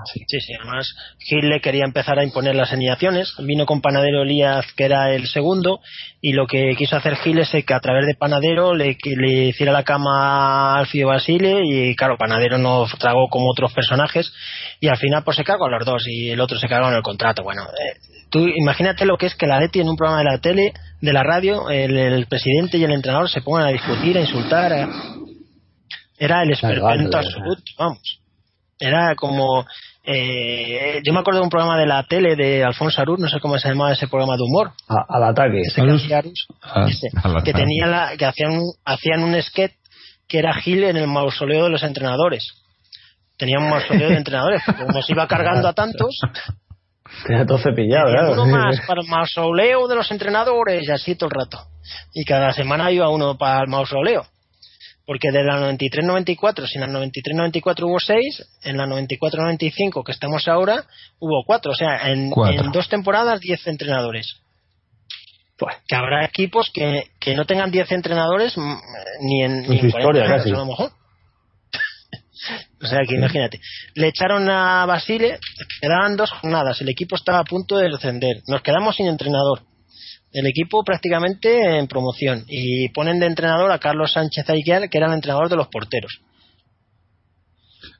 Así. 0.00 0.20
Sí, 0.28 0.40
sí, 0.40 0.52
además 0.54 0.94
Gil 1.18 1.48
le 1.48 1.60
quería 1.60 1.84
empezar 1.84 2.18
a 2.20 2.24
imponer 2.24 2.54
las 2.54 2.72
alineaciones. 2.72 3.34
Vino 3.40 3.66
con 3.66 3.80
Panadero 3.80 4.22
Elías, 4.22 4.64
que 4.76 4.84
era 4.84 5.12
el 5.12 5.26
segundo, 5.26 5.80
y 6.20 6.34
lo 6.34 6.46
que 6.46 6.76
quiso 6.76 6.94
hacer 6.96 7.16
Gil 7.16 7.38
es 7.40 7.50
que 7.50 7.74
a 7.74 7.80
través 7.80 8.06
de 8.06 8.14
Panadero 8.14 8.74
le, 8.76 8.96
hiciera 9.48 9.72
la 9.72 9.82
cama 9.82 10.76
a 10.76 10.78
Alfio 10.78 11.08
Basile, 11.08 11.62
y 11.64 11.96
claro, 11.96 12.16
Panadero 12.16 12.58
no 12.58 12.86
tragó 12.98 13.28
como 13.28 13.50
otros 13.50 13.72
personajes, 13.72 14.32
y 14.78 14.86
al 14.88 14.98
final 14.98 15.24
pues 15.24 15.36
se 15.36 15.42
cagó 15.44 15.66
a 15.66 15.70
los 15.70 15.84
dos, 15.84 16.04
y 16.06 16.30
el 16.30 16.40
otro 16.40 16.58
se 16.60 16.68
cagó 16.68 16.88
en 16.88 16.94
el 16.94 17.02
contrato. 17.02 17.42
Bueno, 17.42 17.62
eh, 17.64 17.98
tú 18.30 18.46
imagínate 18.46 19.04
lo 19.04 19.16
que 19.18 19.26
es 19.26 19.34
que 19.34 19.48
la 19.48 19.58
Leti 19.58 19.80
en 19.80 19.88
un 19.88 19.96
programa 19.96 20.20
de 20.20 20.30
la 20.30 20.38
tele, 20.38 20.72
de 21.00 21.12
la 21.12 21.24
radio, 21.24 21.70
el, 21.70 21.96
el 21.98 22.26
presidente 22.26 22.78
y 22.78 22.84
el 22.84 22.92
entrenador 22.92 23.28
se 23.28 23.40
pongan 23.42 23.66
a 23.66 23.70
discutir, 23.72 24.16
a 24.16 24.20
insultar. 24.20 24.72
a- 24.72 24.88
Era 26.20 26.42
el 26.44 26.50
esperpento 26.52 27.16
absoluto, 27.18 27.62
vamos. 27.78 28.20
Era 28.78 29.14
como. 29.16 29.66
eh, 30.04 31.00
yo 31.04 31.12
me 31.12 31.20
acuerdo 31.20 31.40
de 31.40 31.44
un 31.44 31.50
programa 31.50 31.78
de 31.78 31.86
la 31.86 32.02
tele 32.04 32.34
de 32.36 32.64
Alfonso 32.64 33.00
Arús, 33.02 33.18
no 33.18 33.28
sé 33.28 33.40
cómo 33.40 33.58
se 33.58 33.68
llamaba 33.68 33.92
ese 33.92 34.08
programa 34.08 34.36
de 34.36 34.42
humor. 34.42 34.72
A- 34.88 35.04
al 35.16 35.24
ataque. 35.24 35.60
Ese 35.62 35.82
que 35.82 35.90
hacía 36.04 36.18
Arús, 36.18 36.46
Ah, 36.62 36.86
ese, 36.88 37.08
al 37.16 37.32
que 37.42 37.50
ataque. 37.50 37.52
tenía 37.52 37.86
la, 37.86 38.16
que 38.16 38.24
hacían, 38.24 38.52
un- 38.52 38.72
hacían 38.84 39.22
un 39.24 39.40
sketch 39.42 39.72
que 40.28 40.38
era 40.38 40.54
Gil 40.54 40.84
en 40.84 40.96
el 40.96 41.08
mausoleo 41.08 41.64
de 41.64 41.70
los 41.70 41.82
entrenadores. 41.82 42.52
Tenía 43.36 43.58
un 43.58 43.68
mausoleo 43.70 44.08
de 44.10 44.16
entrenadores, 44.16 44.62
como 44.64 45.00
se 45.02 45.12
iba 45.12 45.26
cargando 45.28 45.68
a 45.68 45.72
tantos, 45.72 46.18
Tenía 47.26 47.46
todo 47.46 47.56
cepillado, 47.58 48.06
tenía 48.12 48.30
uno 48.32 48.44
más 48.46 48.80
para 48.86 49.00
el 49.00 49.08
mausoleo 49.08 49.88
de 49.88 49.94
los 49.96 50.10
entrenadores 50.10 50.86
y 50.86 50.90
así 50.92 51.14
todo 51.14 51.30
el 51.32 51.40
rato. 51.40 51.58
Y 52.12 52.24
cada 52.24 52.52
semana 52.52 52.90
iba 52.92 53.08
uno 53.08 53.38
para 53.38 53.62
el 53.62 53.68
mausoleo. 53.68 54.26
Porque 55.08 55.30
de 55.32 55.42
la 55.42 55.58
93-94, 55.72 56.66
si 56.66 56.76
en 56.76 56.82
la 56.82 57.00
93-94 57.00 57.84
hubo 57.84 57.98
6, 57.98 58.46
en 58.64 58.76
la 58.76 58.84
94-95 58.84 60.04
que 60.04 60.12
estamos 60.12 60.46
ahora, 60.48 60.84
hubo 61.18 61.44
4. 61.46 61.72
O 61.72 61.74
sea, 61.74 62.10
en, 62.10 62.30
en 62.30 62.72
dos 62.72 62.90
temporadas 62.90 63.40
10 63.40 63.68
entrenadores. 63.68 64.36
Pues, 65.56 65.76
Que 65.88 65.96
habrá 65.96 66.26
equipos 66.26 66.70
que, 66.74 67.04
que 67.18 67.34
no 67.34 67.46
tengan 67.46 67.70
10 67.70 67.90
entrenadores 67.92 68.54
mm, 68.58 68.74
ni 69.22 69.44
en, 69.44 69.64
En 69.64 69.70
ni 69.70 69.78
en 69.78 69.90
40 69.90 69.98
historia, 69.98 70.24
años, 70.24 70.36
casi. 70.36 70.50
a 70.50 70.58
lo 70.58 70.66
mejor. 70.66 70.90
o 72.82 72.86
sea, 72.86 72.98
que 73.08 73.14
imagínate. 73.14 73.60
Le 73.94 74.08
echaron 74.08 74.46
a 74.50 74.84
Basile, 74.84 75.38
quedaban 75.80 76.18
dos 76.18 76.30
jornadas, 76.32 76.82
el 76.82 76.90
equipo 76.90 77.16
estaba 77.16 77.38
a 77.38 77.44
punto 77.44 77.78
de 77.78 77.88
descender. 77.88 78.42
Nos 78.46 78.60
quedamos 78.60 78.94
sin 78.96 79.06
entrenador. 79.06 79.62
El 80.32 80.46
equipo 80.46 80.84
prácticamente 80.84 81.78
en 81.78 81.86
promoción. 81.86 82.44
Y 82.48 82.88
ponen 82.90 83.18
de 83.18 83.26
entrenador 83.26 83.70
a 83.72 83.78
Carlos 83.78 84.12
Sánchez 84.12 84.48
Aiguiar, 84.50 84.88
que 84.90 84.98
era 84.98 85.06
el 85.08 85.14
entrenador 85.14 85.48
de 85.48 85.56
los 85.56 85.68
porteros. 85.68 86.20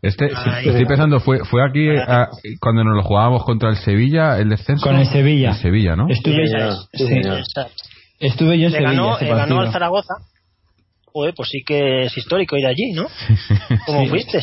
Este, 0.03 0.27
Ay. 0.35 0.69
estoy 0.69 0.85
pensando, 0.87 1.19
fue, 1.21 1.39
fue 1.45 1.61
aquí 1.69 1.89
ah, 2.07 2.29
cuando 2.61 2.85
nos 2.85 2.97
lo 2.97 3.03
jugábamos 3.03 3.45
contra 3.45 3.71
el 3.71 3.77
Sevilla, 3.77 4.39
el 4.39 4.49
descenso. 4.51 4.87
Con 4.87 4.97
el 4.97 5.07
Sevilla. 5.09 5.51
El 5.51 5.57
Sevilla, 5.57 5.97
¿no? 5.97 6.07
Estuve, 6.09 6.47
Sí. 6.93 7.05
Sí, 7.07 7.07
estuve 8.21 8.59
yo 8.59 8.67
en 8.67 8.73
Le 8.73 8.79
Sevilla. 8.79 8.91
ganó, 8.91 9.11
partido. 9.19 9.61
al 9.61 9.73
Zaragoza. 9.73 10.15
Joder, 11.07 11.35
pues 11.35 11.49
sí 11.49 11.63
que 11.67 12.05
es 12.05 12.17
histórico 12.17 12.57
ir 12.57 12.67
allí, 12.67 12.93
¿no? 12.93 13.07
¿Cómo 13.87 14.03
Sí. 14.03 14.09
fuiste? 14.09 14.39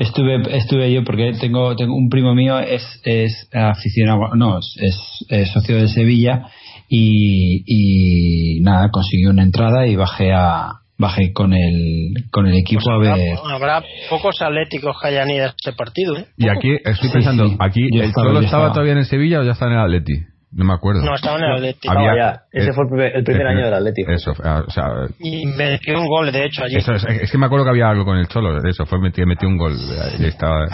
Estuve, 0.00 0.42
estuve 0.56 0.92
yo 0.92 1.04
porque 1.04 1.32
tengo, 1.40 1.76
tengo 1.76 1.94
un 1.94 2.08
primo 2.08 2.34
mío 2.34 2.58
es, 2.58 2.82
es 3.04 3.48
aficionado, 3.52 4.34
no, 4.34 4.58
es, 4.58 4.74
es- 4.80 5.24
es 5.28 5.52
socio 5.52 5.76
de 5.76 5.88
Sevilla 5.88 6.46
y, 6.88 7.62
y 7.66 8.60
nada, 8.62 8.88
consiguió 8.90 9.30
una 9.30 9.42
entrada 9.42 9.86
y 9.86 9.96
bajé 9.96 10.32
a 10.32 10.72
bajé 11.00 11.32
con 11.32 11.52
el 11.54 12.12
con 12.32 12.46
el 12.48 12.56
equipo 12.56 12.80
Pues 12.84 12.88
a 12.92 12.94
habrá, 12.96 13.14
ver. 13.16 13.36
habrá 13.52 13.82
pocos 14.10 14.40
atléticos 14.42 14.96
que 15.00 15.08
hayan 15.08 15.30
ido 15.30 15.46
a 15.46 15.54
ese 15.56 15.72
partido, 15.76 16.16
¿eh? 16.16 16.26
Y 16.36 16.48
aquí 16.48 16.70
estoy 16.84 17.10
pensando, 17.10 17.46
sí. 17.46 17.56
aquí 17.60 17.80
Yo 17.92 18.02
el 18.02 18.08
estaba, 18.08 18.26
Cholo 18.28 18.40
estaba 18.40 18.44
estaba. 18.64 18.72
todavía 18.72 18.92
en 18.92 18.98
el 18.98 19.04
Sevilla 19.04 19.40
o 19.40 19.44
ya 19.44 19.52
está 19.52 19.66
en 19.66 19.72
el 19.74 19.78
Atleti. 19.78 20.14
No 20.50 20.64
me 20.64 20.72
acuerdo. 20.72 21.02
No, 21.04 21.14
estaba 21.14 21.36
en 21.38 21.44
el 21.44 21.52
Atlético. 21.52 21.92
Había- 21.92 22.16
ya. 22.16 22.40
Ese 22.50 22.70
eh, 22.70 22.72
fue 22.74 22.84
el 22.84 22.88
primer, 22.90 23.16
el 23.16 23.22
primer 23.22 23.46
eh, 23.46 23.50
año 23.50 23.64
del 23.66 23.74
Atlético. 23.74 24.10
Eso, 24.10 24.32
ah, 24.42 24.62
o 24.66 24.70
sea, 24.70 24.84
Y 25.20 25.44
metió 25.44 26.00
un 26.00 26.06
gol, 26.08 26.32
de 26.32 26.46
hecho, 26.46 26.64
allí. 26.64 26.76
eso 26.76 26.92
es, 26.94 27.04
es 27.04 27.30
que 27.30 27.36
me 27.36 27.44
acuerdo 27.46 27.66
que 27.66 27.70
había 27.72 27.90
algo 27.90 28.06
con 28.06 28.16
el 28.16 28.26
Cholo, 28.28 28.56
eso, 28.66 28.86
fue 28.86 28.98
metió, 28.98 29.26
metió 29.26 29.46
un 29.46 29.58
gol. 29.58 29.74
y 30.18 30.24
estaba, 30.24 30.66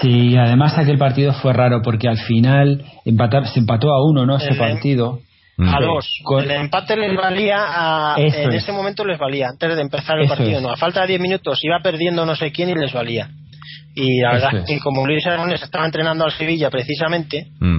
Sí, 0.00 0.36
además 0.36 0.78
aquel 0.78 0.96
partido 0.96 1.32
fue 1.32 1.52
raro 1.52 1.82
porque 1.82 2.08
al 2.08 2.18
final 2.18 2.84
empatar, 3.04 3.48
se 3.48 3.58
empató 3.58 3.88
a 3.92 4.08
uno, 4.08 4.24
¿no? 4.26 4.36
Ese 4.36 4.50
El- 4.52 4.58
partido. 4.58 5.18
Mm. 5.58 5.68
A 5.74 5.80
dos. 5.80 6.20
Con- 6.22 6.44
El 6.44 6.50
empate 6.50 6.96
les 6.96 7.16
valía 7.16 7.56
a, 7.58 8.14
Eso 8.18 8.36
en 8.38 8.52
es. 8.52 8.62
ese 8.64 8.72
momento 8.72 9.04
les 9.04 9.18
valía, 9.18 9.48
antes 9.48 9.74
de 9.74 9.80
empezar 9.80 10.18
el 10.18 10.24
Eso 10.26 10.34
partido. 10.36 10.56
es. 10.58 10.62
No, 10.62 10.70
a 10.70 10.76
falta 10.76 11.00
de 11.02 11.06
10 11.08 11.20
minutos 11.20 11.58
iba 11.62 11.80
perdiendo 11.82 12.26
no 12.26 12.36
sé 12.36 12.52
quién 12.52 12.68
y 12.70 12.74
les 12.74 12.92
valía. 12.92 13.30
Y 13.94 14.20
la 14.20 14.36
Eso 14.36 14.46
verdad, 14.46 14.62
es. 14.64 14.70
y 14.76 14.78
como 14.80 15.06
Luis 15.06 15.26
Aragonés 15.26 15.62
estaba 15.62 15.86
entrenando 15.86 16.24
al 16.24 16.32
Sevilla 16.32 16.68
precisamente, 16.70 17.48
Mm. 17.60 17.78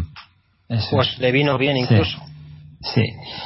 Pues 0.92 1.18
le 1.20 1.32
vino 1.32 1.58
bien 1.58 1.78
incluso. 1.78 2.18
sí. 2.82 3.02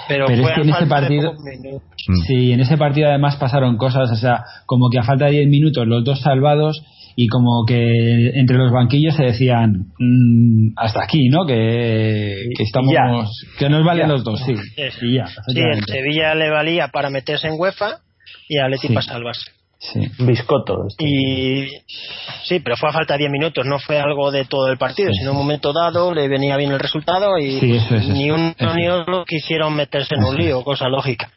Pero, 0.07 0.25
Pero 0.27 0.41
fue 0.43 0.51
es 0.51 0.55
que 0.55 0.61
a 0.61 0.63
en 0.63 0.69
ese 0.69 0.79
falta 0.79 0.95
de 0.95 1.01
partido-. 1.01 1.33
Mm. 1.33 2.21
Sí, 2.25 2.51
en 2.53 2.59
ese 2.61 2.77
partido 2.77 3.09
además 3.09 3.35
pasaron 3.35 3.77
cosas, 3.77 4.09
o 4.11 4.15
sea, 4.15 4.43
como 4.65 4.89
que 4.89 4.97
a 4.99 5.03
falta 5.03 5.25
de 5.25 5.31
10 5.31 5.47
minutos 5.49 5.85
los 5.87 6.03
dos 6.03 6.19
salvados 6.21 6.81
y 7.15 7.27
como 7.27 7.65
que 7.67 8.29
entre 8.35 8.57
los 8.57 8.71
banquillos 8.71 9.15
se 9.15 9.23
decían 9.23 9.87
mm, 9.99 10.73
hasta 10.77 11.03
aquí, 11.03 11.29
¿no? 11.29 11.45
Que, 11.45 12.35
que 12.57 12.63
estamos 12.63 12.91
Ya. 12.93 13.25
que 13.59 13.69
nos 13.69 13.83
valen 13.85 14.07
Ya. 14.07 14.13
los 14.13 14.23
dos, 14.23 14.39
sí. 14.45 14.55
Sí, 14.55 14.83
sí. 14.99 15.05
Y 15.07 15.15
ya, 15.17 15.27
Sí, 15.27 15.59
el. 15.59 15.83
Sevilla 15.85 16.35
le 16.35 16.49
valía 16.49 16.87
para 16.89 17.09
meterse 17.09 17.47
en 17.47 17.59
UEFA 17.59 17.97
y 18.47 18.57
a 18.59 18.67
Leti 18.67 18.87
Sí. 18.87 18.93
para 18.93 19.05
salvarse. 19.05 19.51
Sí. 19.79 19.99
Biscotto. 20.19 20.75
este. 20.87 21.03
Y 21.03 21.67
sí, 22.43 22.59
pero 22.59 22.77
fue 22.77 22.89
a 22.89 22.93
falta 22.93 23.15
de 23.15 23.19
10 23.19 23.31
minutos, 23.31 23.65
no 23.65 23.79
fue 23.79 23.99
algo 23.99 24.29
de 24.29 24.45
todo 24.45 24.67
el 24.71 24.77
partido, 24.77 25.09
Sí, 25.11 25.17
sino 25.19 25.31
en 25.31 25.37
un 25.37 25.41
momento 25.41 25.73
dado 25.73 26.13
le 26.13 26.27
venía 26.27 26.55
bien 26.55 26.71
el 26.71 26.79
resultado 26.79 27.37
y 27.39 27.59
Sí, 27.59 27.71
eso 27.77 27.95
es, 27.95 28.07
ni 28.07 28.29
uno 28.29 28.53
Eso. 28.57 28.75
ni 28.75 28.87
otro 28.87 29.25
quisieron 29.25 29.75
meterse 29.75 30.13
en 30.15 30.23
un 30.23 30.37
lío, 30.37 30.63
cosa 30.63 30.87
lógica. 30.87 31.31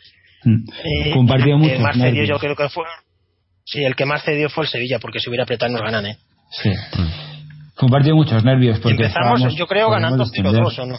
Mm. 0.45 0.57
Eh, 0.69 1.11
Fue 1.13 1.21
un 1.21 1.27
partido 1.27 1.57
el 1.57 1.63
mucho 1.63 1.75
cedió 1.99 2.25
yo 2.25 2.39
creo 2.39 2.55
que 2.55 2.69
fue 2.69 2.85
sí, 3.65 3.85
el 3.85 3.95
que 3.97 4.05
más 4.05 4.23
cedió 4.25 4.49
fue 4.49 4.65
el 4.65 4.71
Sevilla, 4.71 4.99
porque 4.99 5.21
si 5.21 5.29
hubiera 5.29 5.45
apretado 5.45 5.73
nos 5.73 5.83
ganan, 5.83 6.07
¿eh? 6.07 6.19
Sí. 6.51 6.71
Fue 7.75 7.87
un 7.87 7.91
partido 7.91 8.17
muchos 8.17 8.45
nervios. 8.45 8.79
Porque 8.81 9.05
Empezamos, 9.05 9.55
yo 9.57 9.67
creo, 9.67 9.91
ganando 9.91 10.25
descender. 10.25 10.63
0-2 10.63 10.79
o 10.79 10.87
no. 10.87 10.99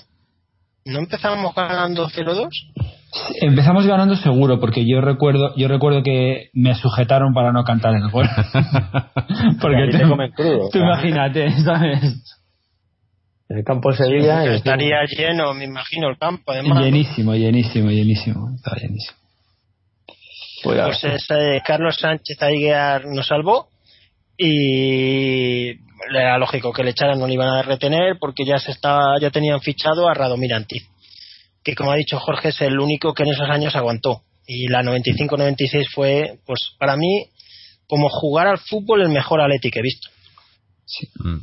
¿No 0.85 0.99
empezamos 0.99 1.55
ganando 1.55 2.07
0-2? 2.07 2.49
Empezamos 3.41 3.87
ganando 3.87 4.15
seguro, 4.15 4.59
porque 4.59 4.85
yo 4.85 4.99
recuerdo, 5.01 5.55
yo 5.55 5.67
recuerdo 5.67 6.03
que 6.03 6.49
me 6.53 6.75
sujetaron 6.75 7.33
para 7.33 7.53
no 7.53 7.63
cantar 7.63 7.95
el 7.95 8.09
gol. 8.11 8.27
porque 9.61 9.97
te 9.97 10.07
comen 10.07 10.31
crudo, 10.31 10.69
tú 10.71 10.79
imagínate, 10.79 11.49
¿sabes? 11.63 12.35
El 13.47 13.63
campo 13.63 13.91
de 13.91 13.97
Sevilla. 13.97 14.45
y 14.45 14.55
Estaría 14.55 14.97
lleno, 15.05 15.53
me 15.53 15.65
imagino, 15.65 16.09
el 16.09 16.17
campo, 16.17 16.51
además. 16.51 16.83
Llenísimo, 16.83 17.35
llenísimo, 17.35 17.89
llenísimo. 17.89 18.53
Estaba 18.55 18.77
llenísimo. 18.77 19.17
Pues, 20.65 21.01
Pues 21.01 21.03
ese 21.03 21.61
Carlos 21.65 21.95
Sánchez 21.99 22.41
Aiguiar 22.41 23.05
nos 23.05 23.27
salvó 23.27 23.69
y 24.37 25.69
era 26.09 26.37
lógico 26.37 26.73
que 26.73 26.83
le 26.83 26.91
echaran, 26.91 27.19
no 27.19 27.27
le 27.27 27.35
iban 27.35 27.49
a 27.49 27.61
retener 27.61 28.17
porque 28.19 28.45
ya 28.45 28.57
se 28.57 28.71
estaba, 28.71 29.19
ya 29.21 29.29
tenían 29.29 29.61
fichado 29.61 30.09
a 30.09 30.13
Radomir 30.13 30.53
Antiz, 30.53 30.83
que 31.63 31.75
como 31.75 31.91
ha 31.91 31.95
dicho 31.95 32.19
Jorge 32.19 32.49
es 32.49 32.61
el 32.61 32.79
único 32.79 33.13
que 33.13 33.23
en 33.23 33.29
esos 33.29 33.49
años 33.49 33.75
aguantó 33.75 34.23
y 34.47 34.67
la 34.67 34.83
95-96 34.83 35.89
fue, 35.93 36.39
pues 36.45 36.59
para 36.77 36.95
mí, 36.95 37.27
como 37.87 38.09
jugar 38.09 38.47
al 38.47 38.57
fútbol 38.57 39.01
el 39.01 39.09
mejor 39.09 39.41
Atleti 39.41 39.71
que 39.71 39.79
he 39.79 39.83
visto. 39.83 40.09
Mm. 41.19 41.37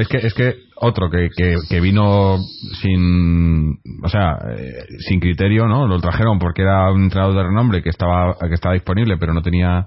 Es 0.00 0.08
que, 0.08 0.18
es 0.18 0.34
que 0.34 0.54
otro 0.76 1.10
que, 1.10 1.28
que, 1.34 1.56
que 1.68 1.80
vino 1.80 2.38
sin, 2.82 3.78
o 4.02 4.08
sea, 4.08 4.38
eh, 4.56 4.84
sin 5.08 5.20
criterio, 5.20 5.66
¿no? 5.66 5.86
Lo 5.86 6.00
trajeron 6.00 6.38
porque 6.38 6.62
era 6.62 6.90
un 6.92 7.04
entrenador 7.04 7.34
de 7.34 7.42
renombre 7.44 7.82
que 7.82 7.90
estaba, 7.90 8.36
que 8.38 8.54
estaba 8.54 8.74
disponible, 8.74 9.16
pero 9.18 9.32
no 9.32 9.42
tenía, 9.42 9.86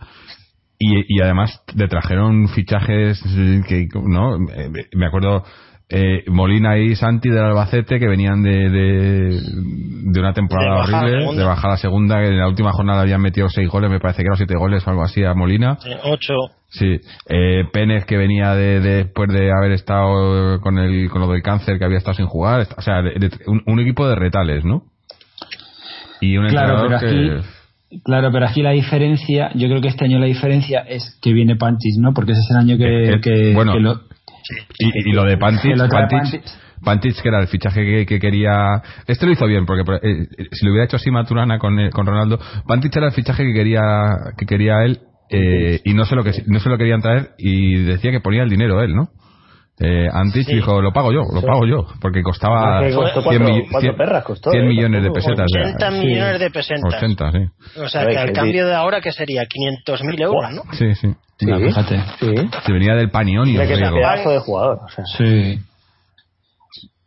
y, 0.78 1.16
y 1.16 1.22
además 1.22 1.62
le 1.76 1.88
trajeron 1.88 2.47
fichajes 2.49 3.22
eh, 3.26 3.62
que, 3.68 3.88
¿no? 4.05 4.36
Eh, 4.36 4.70
Me 4.95 5.05
acuerdo, 5.05 5.43
eh, 5.92 6.24
Molina 6.28 6.78
y 6.78 6.96
Santi 6.96 7.30
del 7.30 7.40
Albacete 7.46 8.00
que 8.00 8.08
venían 8.08 8.44
de, 8.44 8.70
de, 8.70 9.42
de 9.42 10.20
una 10.20 10.34
temporada 10.34 10.76
De 10.76 10.82
horrible, 10.96 11.20
segunda. 11.22 11.42
de 11.42 11.48
bajar 11.48 11.72
a 11.72 11.78
segunda, 11.78 12.22
que 12.22 12.28
en 12.28 12.38
la 12.38 12.48
última 12.48 12.72
jornada 12.74 13.02
habían 13.02 13.22
metido 13.22 13.50
seis 13.50 13.68
goles, 13.70 13.90
me 13.90 14.00
parece 14.00 14.18
que 14.22 14.28
eran 14.28 14.38
siete 14.38 14.56
goles 14.56 14.86
o 14.86 14.90
algo 14.92 15.04
así 15.04 15.24
a 15.24 15.34
Molina. 15.34 15.78
Eh, 15.86 15.98
ocho, 16.04 16.34
Sí, 16.72 17.00
eh, 17.28 17.64
Pérez 17.74 18.06
que 18.06 18.16
venía 18.18 18.54
de, 18.54 18.80
de- 18.80 18.96
después 19.06 19.28
de 19.30 19.50
haber 19.52 19.72
estado 19.72 20.62
con 20.62 20.78
el 20.78 21.10
con 21.10 21.22
lo 21.22 21.28
del 21.32 21.42
cáncer 21.42 21.80
que 21.80 21.86
había 21.86 21.98
estado 21.98 22.14
sin 22.18 22.28
jugar, 22.28 22.68
o 22.78 22.82
sea, 22.84 23.02
de- 23.02 23.16
de- 23.18 23.32
un, 23.48 23.64
un 23.66 23.80
equipo 23.80 24.08
de 24.08 24.14
retales, 24.16 24.64
¿no? 24.66 24.84
Y 26.22 26.38
un 26.38 26.48
Claro, 26.50 26.84
entrenador 26.84 27.00
pero 27.00 27.42
que 27.42 27.60
Claro, 28.04 28.30
pero 28.32 28.46
aquí 28.46 28.62
la 28.62 28.70
diferencia, 28.70 29.50
yo 29.56 29.68
creo 29.68 29.82
que 29.82 29.88
este 29.88 30.06
año 30.06 30.20
la 30.20 30.28
diferencia 30.28 30.82
es 30.82 31.18
que 31.24 31.34
viene 31.34 31.56
Pantis, 31.56 31.98
¿no? 31.98 32.14
Porque 32.14 32.34
ese 32.34 32.42
es 32.42 32.52
el 32.52 32.58
año 32.58 32.78
que, 32.78 32.84
Eh, 32.86 33.14
eh, 33.16 33.20
que- 33.20 33.54
bueno, 33.56 33.74
que 33.74 33.80
y, 34.78 35.10
y 35.10 35.14
lo 35.14 35.24
de 35.24 35.38
Pantich, 35.38 35.78
Pantic. 35.78 36.43
Pantic, 36.84 37.22
que 37.22 37.28
era 37.28 37.41
el 37.41 37.47
fichaje 37.47 37.84
que, 37.84 38.06
que 38.06 38.20
quería. 38.20 38.82
Este 39.08 39.26
lo 39.26 39.32
hizo 39.32 39.45
bien, 39.45 39.66
porque 39.66 39.84
eh, 40.02 40.28
si 40.52 40.66
lo 40.66 40.72
hubiera 40.72 40.86
hecho 40.86 40.97
así 40.97 41.12
Maturana 41.12 41.60
con, 41.60 41.80
eh, 41.80 41.89
con 41.89 42.06
Ronaldo, 42.06 42.39
Pantic 42.68 42.95
era 42.95 43.08
el 43.08 43.14
fichaje 43.14 43.43
que 43.43 43.54
quería, 43.54 43.82
que 44.38 44.45
quería 44.45 44.84
él 44.84 45.00
eh, 45.30 45.82
y 45.84 45.93
no 45.93 46.06
se, 46.06 46.16
lo 46.16 46.24
que, 46.24 46.32
no 46.47 46.60
se 46.60 46.70
lo 46.70 46.78
querían 46.78 47.02
traer 47.02 47.32
y 47.38 47.84
decía 47.84 48.12
que 48.12 48.20
ponía 48.20 48.43
el 48.43 48.50
dinero 48.50 48.82
él, 48.82 48.95
¿no? 48.95 49.10
Eh, 49.82 50.08
Antich 50.12 50.46
Sí. 50.46 50.56
dijo, 50.56 50.82
lo 50.82 50.92
pago 50.92 51.14
yo, 51.14 51.22
lo 51.34 51.42
pago 51.42 51.66
yo, 51.66 51.88
porque 52.02 52.22
costaba 52.22 52.82
Que 52.82 52.94
costó 52.94 53.22
100, 53.22 53.40
cuatro- 53.40 53.56
mi- 53.56 53.62
cuatro 53.62 53.80
100 53.82 53.96
perras 53.96 54.24
costó, 54.26 54.52
100 54.52 54.66
eh, 54.66 54.68
millones 54.68 55.04
de 55.04 55.12
pesetas. 55.12 55.46
ya. 55.56 55.62
80 55.62 55.92
Sí. 55.92 55.98
millones 56.06 56.40
de 56.42 56.50
pesetas. 56.52 56.94
80, 56.96 57.32
sí. 57.32 57.80
O 57.82 57.88
sea, 57.88 58.06
que 58.06 58.18
al 58.18 58.32
cambio 58.34 58.68
de 58.68 58.74
ahora, 58.76 59.00
que 59.00 59.12
sería? 59.14 59.46
500.000 59.46 60.20
euros, 60.22 60.52
¿no? 60.52 60.64
Sí, 60.74 60.94
sí. 60.96 61.08
Sí, 61.40 61.46
Ya, 61.48 61.56
fíjate. 61.58 61.98
sí. 62.20 62.34
Se 62.66 62.74
venía 62.74 62.96
del 62.96 63.10
Panioni. 63.10 63.54
Mira 63.54 63.66
que 63.66 63.76
griego. 63.78 63.96
pedazo 63.96 64.32
de 64.32 64.40
jugador. 64.40 64.80
O 64.84 64.90
sea, 64.90 65.06
Sí. 65.18 65.60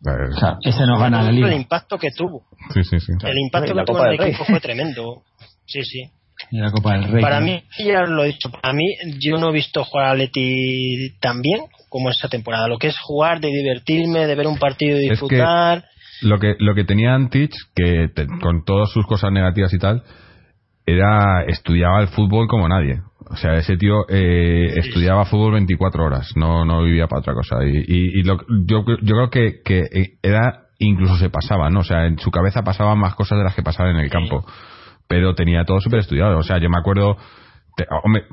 Eh, 0.05 0.11
O 0.35 0.39
sea, 0.41 0.57
ese 0.62 0.85
nos 0.87 0.99
gana 0.99 1.23
la 1.23 1.29
El 1.31 1.37
liga. 1.37 1.55
impacto 1.55 1.97
que 1.99 2.09
tuvo. 2.11 2.43
Sí, 2.75 2.83
sí, 2.83 2.99
sí. 2.99 3.12
El 3.23 3.39
impacto 3.39 3.73
que 3.75 3.85
tuvo 3.85 3.95
Copa 3.99 4.01
en 4.01 4.05
el 4.07 4.11
del 4.12 4.18
Rey. 4.18 4.29
equipo 4.31 4.45
fue 4.47 4.61
tremendo. 4.61 5.23
Sí, 5.66 5.83
sí. 5.85 6.03
Y 6.51 6.59
la 6.59 6.70
Copa 6.73 6.95
del 6.95 7.05
Rey. 7.12 7.23
Para 7.23 7.39
¿no? 7.39 7.47
mí, 7.47 7.62
ya 7.79 8.01
lo 8.03 8.25
he 8.25 8.29
dicho, 8.29 8.51
para 8.51 8.73
mí 8.75 8.85
yo 9.20 9.37
no 9.39 9.51
he 9.51 9.53
visto 9.53 9.85
jugar 9.85 10.07
a 10.09 10.14
Leti 10.14 11.11
tan 11.20 11.41
bien 11.41 11.61
como 11.93 12.09
esta 12.11 12.28
temporada. 12.28 12.66
Lo 12.68 12.78
que 12.78 12.88
es 12.88 12.97
jugar, 12.99 13.38
de 13.40 13.49
divertirme, 13.49 14.26
de 14.26 14.34
ver 14.34 14.47
un 14.47 14.59
partido 14.59 14.97
y 14.99 15.05
Es 15.11 15.20
que- 15.20 15.26
disfrutar. 15.26 15.84
Lo 16.22 16.38
que, 16.38 16.55
lo 16.59 16.74
que 16.74 16.84
tenía 16.84 17.14
Antich, 17.14 17.53
que 17.74 18.09
te- 18.14 18.26
con 18.40 18.64
todas 18.64 18.90
sus 18.90 19.05
cosas 19.07 19.30
negativas 19.32 19.72
y 19.74 19.78
tal, 19.78 20.03
era 20.86 21.45
estudiaba 21.47 22.01
el 22.01 22.09
fútbol 22.09 22.49
como 22.49 22.68
nadie. 22.68 23.01
O 23.30 23.36
sea, 23.36 23.55
ese 23.55 23.76
tío 23.76 24.05
eh, 24.09 24.68
estudiaba 24.76 25.24
fútbol 25.24 25.53
24 25.53 26.05
horas, 26.05 26.30
no, 26.36 26.64
no 26.64 26.82
vivía 26.82 27.07
para 27.07 27.20
otra 27.20 27.34
cosa. 27.34 27.57
Y, 27.64 27.76
y, 27.78 28.20
y 28.20 28.22
lo- 28.24 28.38
yo, 28.66 28.84
yo 29.03 29.14
creo 29.14 29.30
que, 29.30 29.62
que 29.64 29.82
era, 30.22 30.64
incluso 30.78 31.16
se 31.16 31.30
pasaba, 31.30 31.70
¿no? 31.70 31.80
O 31.80 31.84
sea, 31.84 32.07
en 32.07 32.18
su 32.18 32.30
cabeza 32.30 32.62
pasaban 32.62 32.99
más 32.99 33.14
cosas 33.14 33.38
de 33.38 33.45
las 33.45 33.55
que 33.55 33.62
pasaban 33.62 33.97
en 33.97 34.03
el 34.05 34.11
campo. 34.11 34.45
Pero 35.09 35.34
tenía 35.34 35.64
todo 35.64 35.80
súper 35.80 36.01
estudiado. 36.01 36.38
O 36.38 36.43
sea, 36.43 36.59
yo 36.59 36.68
me 36.70 36.78
acuerdo, 36.78 37.16
te- 37.76 37.86
hombre, 38.05 38.24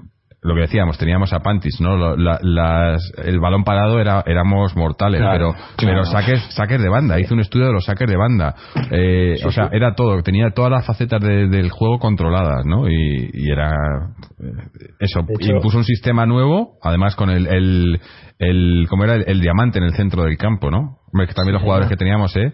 lo 0.41 0.55
que 0.55 0.61
decíamos, 0.61 0.97
teníamos 0.97 1.33
a 1.33 1.39
Pantis, 1.41 1.81
¿no? 1.81 2.15
La- 2.15 2.39
las- 2.41 3.11
el 3.25 3.39
balón 3.41 3.65
parado 3.65 3.99
era, 3.99 4.23
éramos 4.25 4.73
mortales, 4.77 5.19
Claro, 5.19 5.53
pero, 5.53 5.65
claro. 5.75 5.75
pero 5.75 6.03
saques, 6.05 6.41
saques 6.55 6.81
de 6.81 6.87
banda, 6.87 7.19
hizo 7.19 7.33
un 7.33 7.41
estudio 7.41 7.67
de 7.67 7.73
los 7.73 7.83
saques 7.83 8.07
de 8.07 8.15
banda. 8.15 8.55
Eh, 8.89 9.35
o 9.45 9.51
sea, 9.51 9.69
era 9.73 9.95
todo, 9.95 10.21
tenía 10.23 10.51
todas 10.51 10.71
las 10.71 10.85
facetas 10.85 11.21
de- 11.21 11.49
del 11.49 11.69
juego 11.71 11.99
controladas, 11.99 12.65
¿no? 12.65 12.87
Y, 12.87 13.29
y 13.33 13.51
era 13.51 13.69
eh, 13.69 14.91
eso, 14.99 15.25
hecho- 15.39 15.55
impuso 15.55 15.77
un 15.77 15.83
sistema 15.83 16.25
nuevo, 16.25 16.77
además 16.81 17.15
con 17.17 17.29
el, 17.29 17.45
el, 17.47 17.99
el 18.39 18.85
¿cómo 18.89 19.03
era? 19.03 19.15
El, 19.15 19.25
el 19.27 19.41
diamante 19.41 19.79
en 19.79 19.83
el 19.83 19.93
centro 19.93 20.23
del 20.23 20.37
campo, 20.37 20.71
¿no? 20.71 20.99
Hombre, 21.11 21.27
que 21.27 21.33
también 21.33 21.55
los 21.55 21.63
jugadores 21.63 21.89
que 21.89 21.97
teníamos, 21.97 22.33
¿eh? 22.37 22.53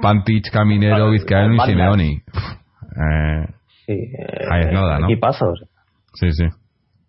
Pantich, 0.00 0.48
Caminero, 0.52 1.10
Vizcaíno 1.10 1.54
y. 1.56 1.60
Simeoni. 1.60 2.12
Eh, 2.12 3.46
sí, 3.86 3.92
eh, 3.92 4.46
Ahí 4.50 4.60
es 4.60 4.72
nada, 4.72 4.98
¿no? 5.00 5.06
equipazos. 5.06 5.64
sí, 6.14 6.30
sí. 6.32 6.44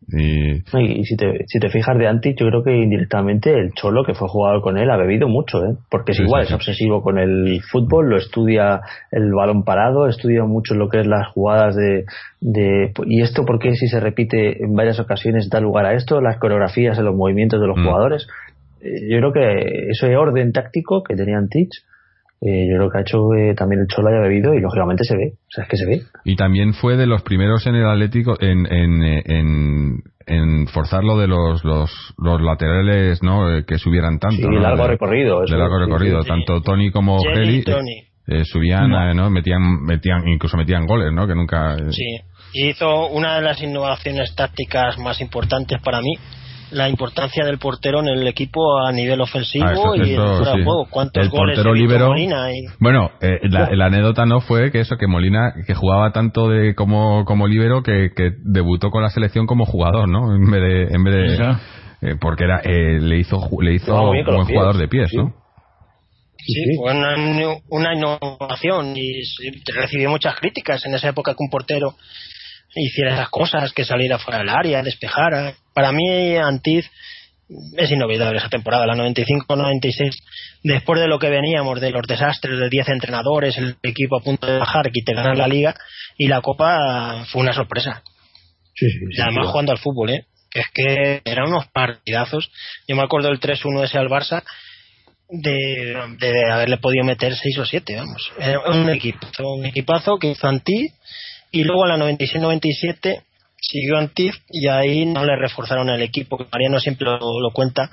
Y, 0.10 0.64
Y 0.80 1.04
si 1.04 1.18
te, 1.18 1.46
si 1.48 1.60
te 1.60 1.70
fijas 1.70 1.98
de 1.98 2.08
Anti, 2.08 2.34
yo 2.34 2.48
creo 2.48 2.64
que 2.64 2.78
indirectamente 2.78 3.52
el 3.54 3.74
Cholo, 3.74 4.06
que 4.06 4.14
fue 4.14 4.30
jugador 4.30 4.62
con 4.62 4.78
él, 4.78 4.90
ha 4.90 4.96
bebido 4.96 5.28
mucho, 5.28 5.66
¿eh? 5.66 5.76
Porque 5.90 6.12
es 6.14 6.18
Sí, 6.18 6.24
igual, 6.24 6.44
sí, 6.46 6.50
es 6.50 6.56
obsesivo 6.56 7.02
con 7.02 7.18
el 7.20 7.60
fútbol, 7.70 8.10
lo 8.10 8.18
estudia 8.18 8.80
el 9.12 9.34
balón 9.34 9.64
parado, 9.64 10.08
estudia 10.08 10.46
mucho 10.46 10.76
lo 10.76 10.88
que 10.88 11.02
es 11.02 11.08
las 11.08 11.28
jugadas 11.34 11.76
de, 11.76 12.06
de... 12.40 12.92
¿Y 13.06 13.22
esto 13.22 13.44
por 13.44 13.60
qué 13.60 13.76
si 13.76 13.88
se 13.88 14.00
repite 14.00 14.64
en 14.64 14.74
varias 14.74 15.00
ocasiones 15.00 15.50
da 15.50 15.60
lugar 15.60 15.86
a 15.86 15.94
esto? 15.94 16.22
Las 16.22 16.38
coreografías 16.40 16.98
en 16.98 17.06
los 17.06 17.16
movimientos 17.16 17.60
de 17.60 17.68
los 17.68 17.78
Mm. 17.78 17.84
jugadores. 17.86 18.28
Eh, 18.80 19.10
yo 19.10 19.18
creo 19.18 19.34
que 19.34 19.90
ese 19.90 20.16
orden 20.16 20.54
táctico 20.54 21.04
que 21.04 21.16
tenía 21.16 21.38
Antich, 21.38 21.72
eh, 22.42 22.68
yo 22.70 22.78
creo 22.78 22.90
que 22.92 22.98
ha 22.98 23.02
hecho 23.02 23.18
que 23.34 23.54
también 23.56 23.82
el 23.82 23.88
Cholo 23.88 24.10
haya 24.10 24.20
bebido 24.20 24.54
y 24.54 24.62
lógicamente 24.62 25.04
se 25.04 25.16
ve, 25.18 25.34
o 25.36 25.50
sea, 25.52 25.64
es 25.64 25.70
que 25.70 25.78
se 25.78 25.86
ve. 25.88 26.02
y 26.26 26.36
también 26.36 26.74
fue 26.74 26.96
de 26.98 27.08
los 27.08 27.22
primeros 27.24 27.66
en 27.68 27.76
el 27.76 27.88
Atlético 27.88 28.36
en, 28.40 28.66
en, 28.72 29.04
eh, 29.04 29.24
en, 29.26 29.98
en 30.28 30.68
forzar 30.68 31.04
lo 31.04 31.18
de 31.18 31.28
los, 31.28 31.64
los, 31.64 31.90
los 32.18 32.42
laterales, 32.42 33.24
¿no? 33.24 33.50
Eh, 33.56 33.64
que 33.66 33.78
subieran 33.78 34.20
tanto. 34.20 34.36
Sí, 34.38 34.44
¿no? 34.44 34.60
largo 34.60 34.84
de, 34.84 34.90
recorrido. 34.90 35.44
eso 35.44 35.54
de 35.54 35.60
largo 35.60 35.78
es, 35.78 35.86
sí, 35.86 35.86
recorrido. 35.92 36.22
sí. 36.24 36.28
Tanto 36.30 36.62
Tony 36.62 36.92
como 36.92 37.18
Geli 37.34 37.64
Tony. 37.64 38.04
eh, 38.28 38.44
subían, 38.46 38.90
No. 38.90 39.10
eh, 39.10 39.14
¿no? 39.16 39.30
Metían, 39.30 39.84
metían, 39.84 40.28
incluso 40.28 40.58
metían 40.58 40.86
goles, 40.86 41.12
¿no? 41.14 41.26
Que 41.28 41.34
nunca. 41.36 41.76
eh, 41.76 41.92
Sí. 41.92 42.18
Y 42.54 42.70
hizo 42.70 43.08
una 43.08 43.36
de 43.36 43.42
las 43.42 43.62
innovaciones 43.64 44.34
tácticas 44.36 44.98
más 45.00 45.20
importantes 45.22 45.82
para 45.84 46.02
mí, 46.02 46.14
la 46.72 46.90
importancia 46.90 47.46
del 47.46 47.60
portero 47.60 48.00
en 48.02 48.08
el 48.10 48.28
equipo 48.28 48.80
a 48.80 48.92
nivel 48.92 49.22
ofensivo 49.22 49.66
Ah, 49.68 49.74
eso- 49.74 49.96
y 49.96 50.12
eso, 50.14 50.22
en 50.22 50.36
fuera 50.38 50.52
de 50.52 50.58
sí. 50.58 50.64
juego. 50.64 50.88
¿Cuántos 50.90 51.24
El 51.24 51.30
goles 51.30 51.60
portero 51.64 52.08
Molina? 52.10 52.52
Y- 52.52 52.66
Bueno, 52.80 53.12
eh, 53.22 53.40
la, 53.44 53.70
la 53.72 53.86
anécdota 53.86 54.26
no 54.26 54.42
fue 54.42 54.72
que 54.72 54.80
eso, 54.82 54.98
que 54.98 55.08
Molina, 55.08 55.54
que 55.66 55.74
jugaba 55.74 56.12
tanto 56.12 56.50
de 56.50 56.76
como, 56.76 57.24
como 57.26 57.48
líbero, 57.48 57.84
que, 57.84 58.10
que 58.16 58.32
debutó 58.44 58.90
con 58.92 59.02
la 59.04 59.10
selección 59.10 59.46
como 59.48 59.66
jugador, 59.66 60.10
¿no? 60.10 60.36
En 60.36 60.52
vez 60.52 60.62
de, 60.62 60.84
en 60.96 61.04
vez 61.04 61.14
de, 61.14 61.56
eh, 62.10 62.16
porque 62.20 62.44
era, 62.44 62.60
eh, 62.64 63.00
le 63.00 63.18
hizo, 63.20 63.38
le 63.62 63.74
hizo 63.74 64.14
los 64.14 64.46
pies, 64.46 64.48
jugador 64.48 64.78
de 64.78 64.88
pies, 64.88 65.10
sí. 65.10 65.18
¿no? 65.18 65.34
Sí, 66.40 66.54
sí. 66.54 66.78
fue 66.78 66.92
una, 66.96 67.16
una 67.70 67.94
innovación 67.94 68.96
y 68.96 69.24
sí, 69.24 69.52
recibió 69.76 70.10
muchas 70.10 70.36
críticas 70.40 70.86
en 70.86 70.94
esa 70.94 71.10
época 71.10 71.32
que 71.32 71.44
un 71.44 71.50
portero 71.50 71.96
hiciera 72.76 73.14
esas 73.16 73.30
cosas, 73.30 73.74
que 73.74 73.84
saliera 73.84 74.20
fuera 74.20 74.40
del 74.40 74.50
área, 74.50 74.84
despejara. 74.84 75.54
Para 75.78 75.92
mí, 75.92 76.36
Antiz 76.38 76.90
es 77.78 77.92
inolvidable 77.92 78.40
esa 78.40 78.50
temporada, 78.50 78.88
la 78.88 78.96
95-96. 78.96 80.12
Después 80.64 81.00
de 81.00 81.08
lo 81.08 81.20
que 81.20 81.30
veníamos, 81.30 81.80
de 81.80 81.92
los 81.92 82.02
desastres 82.08 82.58
de 82.58 82.68
10 82.68 82.90
entrenadores, 82.90 83.56
el 83.60 83.76
equipo 83.84 84.18
a 84.18 84.24
punto 84.24 84.48
de 84.48 84.58
bajar, 84.58 84.92
que 84.92 85.04
te 85.06 85.14
ganar 85.14 85.38
la 85.38 85.48
liga 85.48 85.76
y 86.18 86.30
la 86.30 86.42
copa 86.42 87.28
fue 87.32 87.44
una 87.44 87.54
sorpresa. 87.54 88.02
Sí, 88.74 88.90
sí, 88.90 88.98
sí, 88.98 89.06
Y 89.20 89.22
además 89.22 89.46
sí. 89.46 89.52
jugando 89.52 89.72
al 89.72 89.78
fútbol, 89.78 90.10
¿eh? 90.10 90.26
Que 90.50 90.62
es 90.62 90.68
que 90.74 91.22
eran 91.24 91.50
unos 91.50 91.68
partidazos. 91.68 92.50
Yo 92.88 92.96
me 92.96 93.04
acuerdo 93.04 93.28
del 93.28 93.40
3-1 93.40 93.84
ese 93.84 94.00
al 94.00 94.10
Barça 94.10 94.42
de, 95.30 95.96
de 96.18 96.52
haberle 96.52 96.78
podido 96.78 97.06
meter 97.06 97.36
6 97.36 97.60
o 97.60 97.66
7, 97.68 97.98
vamos. 97.98 98.32
Era 98.40 98.62
un 98.72 98.90
equipazo, 98.90 99.54
un 99.54 99.68
equipazo 99.68 100.18
que 100.18 100.32
hizo 100.32 100.48
Antí 100.48 100.88
y 101.52 101.64
luego 101.66 101.88
en 101.88 102.00
la 102.00 102.04
96-97 102.04 103.22
siguió 103.60 103.98
Antí 103.98 104.30
y 104.50 104.68
ahí 104.68 105.06
no 105.06 105.26
le 105.26 105.36
reforzaron 105.36 105.90
el 105.90 106.02
equipo, 106.02 106.38
que 106.38 106.46
Mariano 106.52 106.80
siempre 106.80 107.06
lo, 107.06 107.18
lo 107.18 107.52
cuenta. 107.52 107.92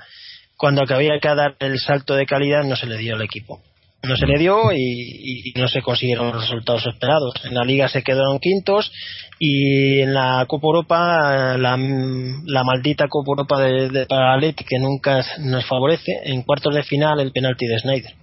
Cuando 0.57 0.83
había 0.87 1.19
que 1.19 1.27
dar 1.27 1.55
el 1.59 1.79
salto 1.79 2.15
de 2.15 2.25
calidad 2.25 2.63
no 2.63 2.75
se 2.75 2.87
le 2.87 2.97
dio 2.97 3.15
al 3.15 3.21
equipo. 3.21 3.61
No 4.03 4.15
se 4.15 4.27
le 4.27 4.37
dio 4.37 4.71
y, 4.71 5.49
y 5.49 5.59
no 5.59 5.67
se 5.67 5.81
consiguieron 5.81 6.27
los 6.31 6.43
resultados 6.43 6.85
esperados. 6.85 7.33
En 7.43 7.55
la 7.55 7.63
liga 7.63 7.89
se 7.89 8.03
quedaron 8.03 8.39
quintos 8.39 8.91
y 9.39 9.99
en 10.01 10.13
la 10.13 10.45
Copa 10.47 10.67
Europa, 10.67 11.57
la, 11.57 11.77
la 11.77 12.63
maldita 12.63 13.07
Copa 13.07 13.31
Europa 13.31 13.61
de, 13.61 13.89
de 13.89 14.05
para 14.05 14.39
que 14.39 14.79
nunca 14.79 15.25
nos 15.39 15.65
favorece, 15.65 16.11
en 16.23 16.43
cuartos 16.43 16.73
de 16.73 16.83
final 16.83 17.19
el 17.19 17.31
penalti 17.31 17.65
de 17.65 17.79
Snyder. 17.79 18.13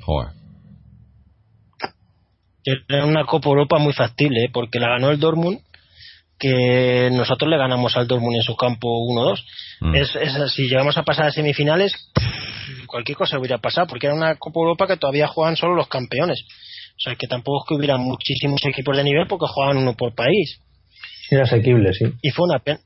Joder. 0.00 0.32
Era 2.64 3.06
una 3.06 3.24
Copa 3.24 3.48
Europa 3.48 3.78
muy 3.78 3.92
factible, 3.92 4.44
¿eh? 4.44 4.50
porque 4.52 4.78
la 4.78 4.90
ganó 4.90 5.10
el 5.10 5.18
Dortmund, 5.18 5.60
que 6.42 7.08
nosotros 7.12 7.48
le 7.48 7.56
ganamos 7.56 7.96
al 7.96 8.08
Dortmund 8.08 8.34
en 8.36 8.42
su 8.42 8.56
campo 8.56 8.88
1-2. 9.08 9.38
Mm. 9.80 9.94
Es, 9.94 10.16
es- 10.16 10.52
si 10.52 10.64
llegamos 10.68 10.98
a 10.98 11.04
pasar 11.04 11.26
a 11.26 11.30
semifinales, 11.30 11.92
cualquier 12.88 13.16
cosa 13.16 13.38
hubiera 13.38 13.58
pasado, 13.58 13.86
porque 13.86 14.06
era 14.08 14.16
una 14.16 14.34
Copa 14.36 14.58
Europa 14.60 14.88
que 14.88 14.96
todavía 14.96 15.28
juegan 15.28 15.56
solo 15.56 15.74
los 15.76 15.86
campeones. 15.88 16.42
O 16.96 17.00
sea, 17.04 17.14
que 17.14 17.26
tampoco 17.28 17.62
es 17.64 17.68
que 17.68 17.74
hubiera 17.74 17.96
muchísimos 17.96 18.60
equipos 18.64 18.96
de 18.96 19.04
nivel 19.04 19.26
porque 19.28 19.46
jugaban 19.48 19.76
uno 19.78 19.94
por 19.94 20.14
país. 20.14 20.60
Era 21.30 21.44
asequible, 21.44 21.92
sí. 21.94 22.06
Y 22.22 22.30
fue 22.30 22.46
una 22.48 22.58
pena. 22.58 22.80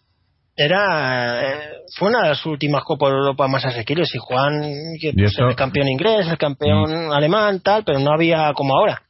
Era 0.59 1.43
eh, 1.43 1.59
fue 1.99 2.09
una 2.09 2.23
de 2.23 2.29
las 2.31 2.47
últimas 2.47 2.83
Copas 2.85 3.11
de 3.11 3.17
Europa 3.17 3.47
más 3.49 3.65
asequibles 3.67 4.09
y 4.15 4.19
jugaban 4.19 4.63
que, 5.01 5.09
¿Y 5.09 5.13
pues? 5.13 5.39
Mm. 5.39 5.49
el 5.51 5.57
campeón 5.57 5.89
inglés, 5.89 6.27
el 6.29 6.39
campeón 6.39 7.13
alemán, 7.13 7.61
tal, 7.61 7.85
pero 7.85 7.99
no 7.99 8.13
había 8.13 8.53
como 8.55 8.75
ahora. 8.75 9.03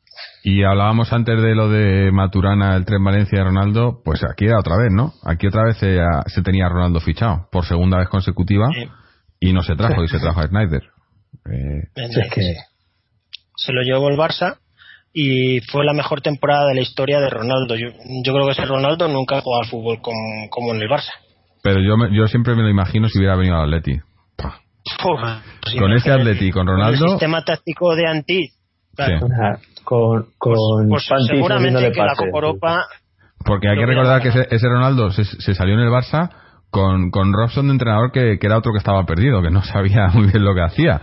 Y 0.45 0.63
hablábamos 0.63 1.13
antes 1.13 1.41
de 1.43 1.55
lo 1.55 1.69
de 1.69 2.11
Maturana, 2.13 2.77
el 2.77 2.85
tren 2.85 3.03
Valencia 3.05 3.39
de 3.39 3.45
Ronaldo, 3.45 4.01
pues 4.05 4.23
aquí 4.25 4.45
era 4.47 4.59
otra 4.61 4.77
vez, 4.77 4.93
¿no? 4.93 5.13
Aquí 5.25 5.47
otra 5.47 5.65
vez 5.65 5.77
se, 5.79 5.99
se 6.27 6.43
tenía 6.43 6.67
a 6.67 6.69
Ronaldo 6.69 7.01
fichado 7.01 7.49
por 7.51 7.65
segunda 7.67 7.99
vez 7.99 8.09
consecutiva 8.09 8.67
Eh, 8.77 8.89
y 9.41 9.53
no 9.53 9.63
se 9.63 9.75
trajo, 9.77 10.03
y 10.05 10.09
se 10.09 10.19
trajo 10.19 10.41
a 10.41 10.47
Snyder. 10.49 10.83
Eh, 11.51 11.83
Sí, 11.95 12.21
es 12.21 12.31
que 12.33 12.55
se 13.57 13.73
lo 13.73 13.83
llevó 13.83 14.09
el 14.09 14.17
Barça 14.17 14.59
y 15.13 15.61
fue 15.63 15.85
la 15.85 15.93
mejor 15.95 16.21
temporada 16.21 16.67
de 16.69 16.75
la 16.75 16.81
historia 16.83 17.21
de 17.21 17.31
Ronaldo. 17.31 17.75
Yo, 17.77 17.89
yo 18.25 18.33
creo 18.33 18.47
que 18.47 18.53
ese 18.53 18.65
Ronaldo 18.67 19.09
nunca 19.09 19.39
ha 19.39 19.41
jugado 19.41 19.63
al 19.63 19.69
fútbol 19.69 20.01
como, 20.03 20.49
como 20.51 20.75
en 20.75 20.83
el 20.83 20.89
Barça. 20.89 21.11
pero 21.63 21.81
yo, 21.81 21.97
me- 21.97 22.15
yo 22.15 22.27
siempre 22.29 22.55
me 22.55 22.63
lo 22.63 22.69
imagino 22.69 23.09
si 23.09 23.19
hubiera 23.19 23.35
venido 23.37 23.57
al 23.57 23.65
Atleti. 23.75 23.99
Porra, 25.03 25.43
pues 25.63 25.75
Con 25.77 25.93
ese 25.93 26.13
Atleti, 26.13 26.51
con 26.53 26.63
El 26.69 26.75
Ronaldo, 26.75 27.09
sistema 27.09 27.45
táctico 27.45 27.95
de 27.97 28.07
Anti. 28.07 28.51
claro, 28.95 29.19
Sí. 29.27 29.76
Con, 29.87 30.27
con 30.37 30.89
pues 30.89 31.07
Pantis 31.09 31.29
seguramente 31.29 31.93
que 31.93 32.01
la 32.03 32.15
Copa 32.17 32.27
Europa 32.35 32.87
porque 33.45 33.69
hay 33.69 33.77
que 33.79 33.87
recordar 33.87 34.21
que 34.21 34.31
ese, 34.31 34.49
ese 34.51 34.69
Ronaldo 34.69 35.13
se, 35.13 35.23
se 35.25 35.55
salió 35.55 35.75
en 35.75 35.81
el 35.81 35.91
Barça 35.91 36.29
con, 36.71 37.11
con 37.13 37.33
Robson 37.33 37.67
de 37.69 37.73
entrenador 37.75 38.11
que, 38.11 38.39
que 38.41 38.47
era 38.49 38.59
otro 38.59 38.73
que 38.73 38.79
estaba 38.79 39.05
perdido, 39.07 39.41
que 39.43 39.51
no 39.51 39.63
sabía 39.63 40.09
muy 40.13 40.27
bien 40.27 40.45
lo 40.45 40.53
que 40.57 40.63
hacía. 40.63 41.01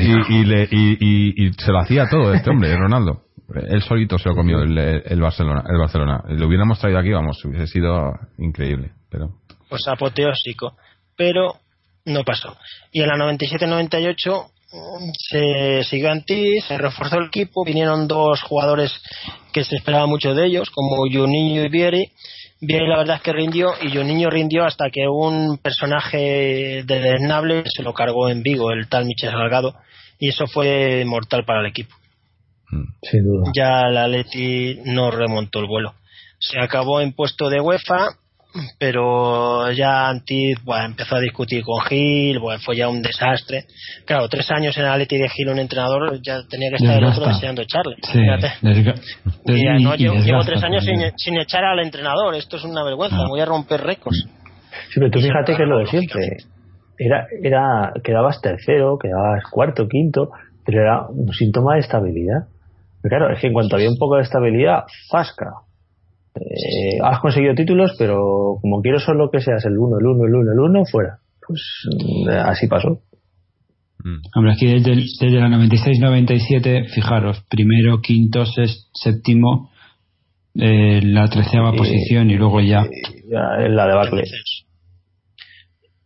Y, 0.00 0.34
y, 0.40 0.44
le, 0.44 0.64
y, 0.68 0.96
y- 1.00 1.46
y 1.46 1.52
se 1.52 1.70
lo 1.70 1.78
hacía 1.78 2.06
todo 2.10 2.34
este 2.34 2.50
hombre, 2.50 2.76
Ronaldo. 2.76 3.22
Él 3.54 3.80
solito 3.82 4.18
se 4.18 4.28
lo 4.28 4.34
comió 4.34 4.58
el, 4.62 4.76
el 4.76 5.20
Barcelona. 5.20 5.62
El 5.70 5.78
Barcelona. 5.78 6.20
Lo 6.30 6.48
hubiéramos 6.48 6.80
traído 6.80 6.98
aquí, 6.98 7.12
vamos, 7.12 7.42
hubiese 7.44 7.68
sido 7.68 8.10
increíble. 8.38 8.90
Pero 9.08 9.28
pues 9.68 9.86
apoteósico, 9.86 10.76
pero 11.16 11.54
no 12.06 12.24
pasó. 12.24 12.56
Y 12.90 13.02
en 13.02 13.08
la 13.08 13.14
97-98 13.16 14.46
mm, 14.46 14.55
se 15.30 15.84
siguió 15.84 16.10
Antí, 16.10 16.60
se 16.60 16.78
reforzó 16.78 17.18
el 17.18 17.26
equipo, 17.26 17.64
vinieron 17.64 18.08
dos 18.08 18.42
jugadores 18.42 18.92
que 19.52 19.64
se 19.64 19.76
esperaba 19.76 20.06
mucho 20.06 20.34
de 20.34 20.46
ellos, 20.46 20.70
como 20.70 20.96
Juninho 21.10 21.64
y 21.64 21.68
Vieri. 21.68 22.12
Vieri 22.60 22.88
la 22.88 22.98
verdad 22.98 23.16
es 23.16 23.22
que 23.22 23.32
rindió 23.32 23.72
y 23.82 23.94
Juninho 23.94 24.30
rindió 24.30 24.64
hasta 24.64 24.90
que 24.90 25.06
un 25.08 25.58
personaje 25.58 26.82
desnable 26.84 27.64
se 27.66 27.82
lo 27.82 27.92
cargó 27.92 28.28
en 28.28 28.42
Vigo, 28.42 28.70
el 28.70 28.88
tal 28.88 29.04
Michel 29.04 29.30
Salgado, 29.30 29.74
y 30.18 30.28
eso 30.28 30.46
fue 30.46 31.04
mortal 31.04 31.44
para 31.44 31.60
el 31.60 31.66
equipo 31.66 31.94
Sin 33.02 33.24
duda. 33.24 33.52
ya 33.54 33.88
la 33.90 34.08
Leti 34.08 34.80
no 34.84 35.10
remontó 35.10 35.60
el 35.60 35.66
vuelo. 35.66 35.94
Se 36.38 36.58
acabó 36.58 37.00
en 37.00 37.12
puesto 37.12 37.48
de 37.48 37.60
UEFA, 37.60 38.16
pero 38.78 39.70
ya 39.72 40.08
Antiz 40.08 40.58
bueno, 40.64 40.84
empezó 40.86 41.16
a 41.16 41.20
discutir 41.20 41.62
con 41.62 41.80
Gil, 41.86 42.38
bueno, 42.38 42.60
fue 42.64 42.76
ya 42.76 42.88
un 42.88 43.02
desastre. 43.02 43.64
Claro, 44.04 44.28
tres 44.28 44.50
años 44.50 44.76
en 44.76 44.84
la 44.84 44.96
Leti 44.96 45.18
de 45.18 45.28
Gil 45.28 45.48
un 45.48 45.58
entrenador, 45.58 46.20
ya 46.22 46.40
tenía 46.48 46.70
que 46.70 46.76
estar 46.76 46.96
el 46.98 47.04
otro 47.04 47.20
Desgasta. 47.20 47.34
deseando 47.34 47.62
echarle. 47.62 47.96
Sí, 48.02 48.18
Fíjate. 48.18 48.48
desga- 48.62 49.00
Y 49.46 49.64
ya 49.64 49.76
y- 49.78 49.82
no, 49.84 49.94
y 49.94 49.98
llevo, 49.98 50.14
llevo 50.14 50.38
desgasta 50.38 50.46
tres 50.52 50.62
años 50.64 50.84
sin, 50.84 51.00
sin 51.16 51.38
echar 51.38 51.64
al 51.64 51.80
entrenador, 51.80 52.34
esto 52.34 52.56
es 52.56 52.64
una 52.64 52.82
vergüenza, 52.84 53.16
Ah. 53.18 53.28
voy 53.28 53.40
a 53.40 53.44
romper 53.44 53.80
récords. 53.82 54.26
Sí, 54.90 54.94
pero 55.00 55.10
tú 55.10 55.20
fíjate 55.20 55.56
que 55.56 55.62
es 55.62 55.68
lo 55.68 55.78
de 55.78 55.86
siempre. 55.86 56.36
Era, 56.98 57.26
era, 57.42 57.92
quedabas 58.02 58.40
tercero, 58.40 58.96
quedabas 58.98 59.42
cuarto, 59.50 59.86
quinto, 59.88 60.30
pero 60.64 60.80
era 60.80 61.06
un 61.08 61.32
síntoma 61.32 61.74
de 61.74 61.80
estabilidad. 61.80 62.48
Pero 63.02 63.18
claro, 63.18 63.34
es 63.34 63.40
que 63.40 63.48
en 63.48 63.52
cuanto 63.52 63.76
había 63.76 63.88
un 63.90 63.98
poco 63.98 64.16
de 64.16 64.22
estabilidad, 64.22 64.84
fasca. 65.10 65.46
Eh, 66.40 66.98
has 67.02 67.20
conseguido 67.20 67.54
títulos, 67.54 67.94
pero 67.98 68.58
como 68.60 68.80
quiero 68.82 68.98
solo 69.00 69.30
que 69.30 69.40
seas 69.40 69.64
el 69.64 69.78
uno, 69.78 69.98
el 69.98 70.06
uno, 70.06 70.24
el 70.26 70.34
uno, 70.34 70.52
el 70.52 70.58
uno, 70.60 70.84
fuera. 70.84 71.18
Pues 71.46 71.60
mm, 71.90 72.28
así 72.44 72.66
pasó. 72.66 73.00
mm, 74.04 74.18
Hombre, 74.36 74.52
aquí 74.52 74.66
desde, 74.66 74.92
el- 74.92 75.06
desde 75.20 75.40
la 75.40 75.48
96-97, 75.48 76.88
fijaros, 76.94 77.42
primero, 77.48 78.00
quinto, 78.00 78.44
ses- 78.44 78.88
séptimo, 78.92 79.70
eh, 80.54 81.00
la 81.02 81.28
treceava 81.28 81.72
Y- 81.74 81.78
posición 81.78 82.30
y 82.30 82.36
luego 82.36 82.60
ya. 82.60 82.84
La 83.28 83.86
debacle. 83.86 84.24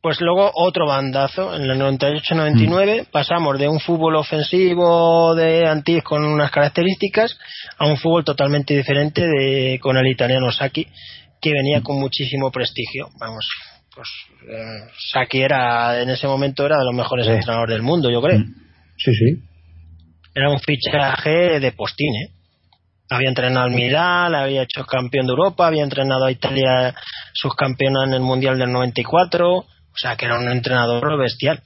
Pues 0.02 0.18
luego 0.22 0.50
otro 0.54 0.86
bandazo, 0.86 1.54
en 1.54 1.62
el 1.62 1.78
98-99 1.78 3.08
pasamos 3.10 3.58
de 3.58 3.68
un 3.68 3.80
fútbol 3.80 4.16
ofensivo 4.16 5.34
de 5.34 5.66
Antis 5.68 6.02
con 6.02 6.24
unas 6.24 6.50
características 6.50 7.38
a 7.76 7.86
un 7.86 7.98
fútbol 7.98 8.24
totalmente 8.24 8.74
diferente 8.74 9.26
de, 9.26 9.78
con 9.78 9.98
el 9.98 10.06
italiano 10.06 10.50
Saki, 10.50 10.86
que 11.40 11.52
venía 11.52 11.82
con 11.82 12.00
muchísimo 12.00 12.50
prestigio. 12.50 13.08
Vamos, 13.20 13.46
pues 13.94 14.08
eh, 14.48 14.90
Saki 15.12 15.42
era, 15.42 16.00
en 16.00 16.08
ese 16.08 16.26
momento 16.26 16.64
era 16.64 16.78
de 16.78 16.84
los 16.86 16.94
mejores 16.94 17.26
Sí. 17.26 17.32
entrenadores 17.32 17.74
del 17.74 17.82
mundo, 17.82 18.10
yo 18.10 18.22
creo. 18.22 18.38
Sí, 18.96 19.12
sí. 19.12 19.42
Era 20.34 20.48
un 20.50 20.60
fichaje 20.60 21.60
de 21.60 21.72
postín, 21.72 22.14
¿eh? 22.14 22.28
Había 23.10 23.28
entrenado 23.28 23.66
al 23.66 23.72
Milán, 23.72 24.34
había 24.34 24.62
hecho 24.62 24.86
campeón 24.86 25.26
de 25.26 25.32
Europa, 25.32 25.66
había 25.66 25.82
entrenado 25.82 26.24
a 26.24 26.30
Italia 26.32 26.94
subcampeona 27.34 28.04
en 28.06 28.14
el 28.14 28.20
Mundial 28.20 28.56
del 28.56 28.70
94, 28.72 29.50
o 29.52 29.66
sea 30.00 30.16
que 30.16 30.26
era 30.26 30.38
un 30.38 30.50
entrenador 30.50 31.18
bestial. 31.18 31.62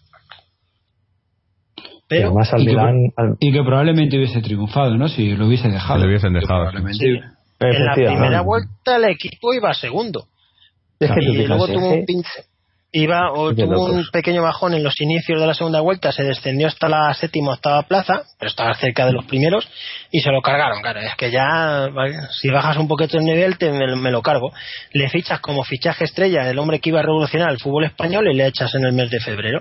Y 1.76 1.82
Pero 2.08 2.26
además 2.28 2.52
al 2.52 2.60
y 2.62 2.64
que- 2.66 2.70
Milán, 2.70 2.96
al- 3.16 3.36
Y 3.40 3.52
que 3.52 3.62
probablemente 3.62 4.16
hubiese 4.18 4.40
triunfado, 4.42 4.96
¿no? 4.96 5.08
Si 5.08 5.30
lo 5.36 5.46
hubiese 5.46 5.68
dejado. 5.68 6.00
Si 6.00 6.02
lo 6.04 6.08
hubiesen 6.08 6.32
dejado, 6.34 6.70
sí, 6.92 7.06
en 7.60 7.84
la 7.86 7.94
primera 7.94 8.40
vuelta 8.42 8.96
el 8.96 9.04
equipo 9.04 9.54
iba 9.54 9.72
segundo 9.74 10.26
Es 11.00 11.10
que 11.10 11.20
tú 11.20 11.32
y 11.32 11.46
luego 11.46 11.66
tuvo 11.66 11.90
un 11.94 12.04
pinche 12.04 12.44
iba 12.96 13.32
o 13.32 13.52
tuvo 13.54 13.86
un 13.86 14.04
pequeño 14.12 14.42
bajón 14.42 14.72
en 14.74 14.84
los 14.84 14.94
inicios 15.00 15.40
de 15.40 15.46
la 15.46 15.54
segunda 15.54 15.80
vuelta 15.80 16.12
se 16.12 16.22
descendió 16.22 16.68
hasta 16.68 16.88
la 16.88 17.12
séptima 17.14 17.50
o 17.50 17.54
octava 17.54 17.82
plaza 17.82 18.22
pero 18.38 18.48
estaba 18.48 18.72
cerca 18.74 19.04
de 19.04 19.12
los 19.12 19.24
primeros 19.24 19.68
y 20.12 20.20
se 20.20 20.30
lo 20.30 20.40
cargaron 20.40 20.80
claro 20.80 21.00
es 21.00 21.14
que 21.16 21.30
ya 21.32 21.88
vale, 21.92 22.14
si 22.40 22.50
bajas 22.50 22.76
un 22.76 22.86
poquito 22.86 23.18
el 23.18 23.24
nivel 23.24 23.58
te, 23.58 23.72
me, 23.72 23.96
me 23.96 24.10
lo 24.12 24.22
cargo. 24.22 24.52
Le 24.92 25.08
fichas 25.10 25.40
como 25.40 25.64
fichaje 25.64 26.04
estrella 26.04 26.48
el 26.48 26.58
hombre 26.58 26.78
que 26.78 26.90
iba 26.90 27.00
a 27.00 27.02
revolucionar 27.02 27.50
el 27.50 27.58
fútbol 27.58 27.84
español 27.84 28.28
y 28.30 28.36
le 28.36 28.46
echas 28.46 28.72
en 28.76 28.84
el 28.84 28.92
mes 28.92 29.10
de 29.10 29.18
febrero. 29.20 29.60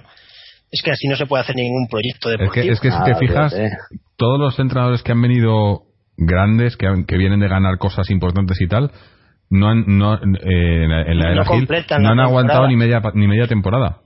Es 0.71 0.81
que 0.83 0.91
así 0.91 1.07
no 1.07 1.15
se 1.15 1.25
puede 1.25 1.41
hacer 1.43 1.55
ningún 1.55 1.87
proyecto 1.89 2.29
Es 2.31 2.37
deportivo. 2.37 2.65
que, 2.65 2.71
es 2.71 2.79
que 2.79 2.91
si 2.91 3.03
te 3.03 3.15
fijas, 3.15 3.53
fíjate. 3.53 3.75
todos 4.17 4.39
los 4.39 4.57
entrenadores 4.59 5.01
que 5.03 5.11
han 5.11 5.21
venido 5.21 5.81
grandes, 6.17 6.77
que, 6.77 6.85
han- 6.87 7.05
que 7.05 7.17
vienen 7.17 7.39
de 7.39 7.47
ganar 7.47 7.77
cosas 7.79 8.09
importantes 8.11 8.61
y 8.61 8.67
tal, 8.67 8.91
no 9.53 9.69
han, 9.69 9.83
no, 9.87 10.15
eh, 10.15 10.19
en 10.83 10.89
la, 10.89 11.01
en 11.03 11.17
la 11.19 11.25
No 11.25 11.31
era 11.31 11.45
Gil, 11.45 11.67
no 11.99 12.09
han 12.09 12.19
aguantado 12.19 12.61
temporada. 12.61 12.67
ni 12.67 12.75
media, 12.75 13.01
pa- 13.01 13.11
ni 13.13 13.27
media 13.27 13.47
temporada. 13.47 13.99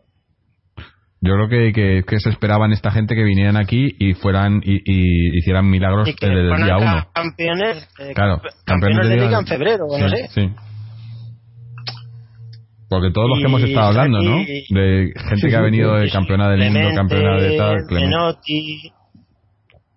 Yo 1.20 1.34
creo 1.34 1.50
que, 1.50 1.74
que, 1.74 2.04
que 2.08 2.20
se 2.20 2.30
esperaban 2.30 2.72
esta 2.74 2.92
gente 2.92 3.16
que 3.16 3.24
vinieran 3.24 3.58
aquí 3.58 3.88
y 3.98 4.14
fueran 4.14 4.62
y, 4.64 4.76
y 4.86 5.38
hicieran 5.40 5.68
milagros 5.68 6.08
desde 6.22 6.28
el 6.52 6.64
día 6.64 6.78
uno. 6.78 7.08
campeones 7.14 7.88
eh, 8.00 8.12
Claro, 8.14 8.40
campeones 8.66 9.08
de 9.10 9.16
liga- 9.16 9.26
liga 9.28 9.40
en 9.40 9.48
febrero 9.48 9.86
no 9.90 10.10
Sí, 10.10 10.16
sé 10.16 10.28
sí. 10.30 10.52
Porque 12.90 13.12
todos 13.12 13.28
los 13.30 13.40
que 13.40 13.46
hemos 13.46 13.62
estado 13.64 13.88
hablando, 13.88 14.22
¿no? 14.22 14.38
De 14.38 15.12
gente 15.16 15.36
Sí, 15.38 15.48
que 15.50 15.56
ha 15.56 15.62
venido 15.62 15.96
de 15.96 16.10
campeona 16.10 16.50
del 16.50 16.72
mundo, 16.72 16.90
campeona 16.96 17.36
de 17.42 17.58
tal, 17.58 17.76
Clemente, 17.88 18.16
Menotti, 18.16 18.92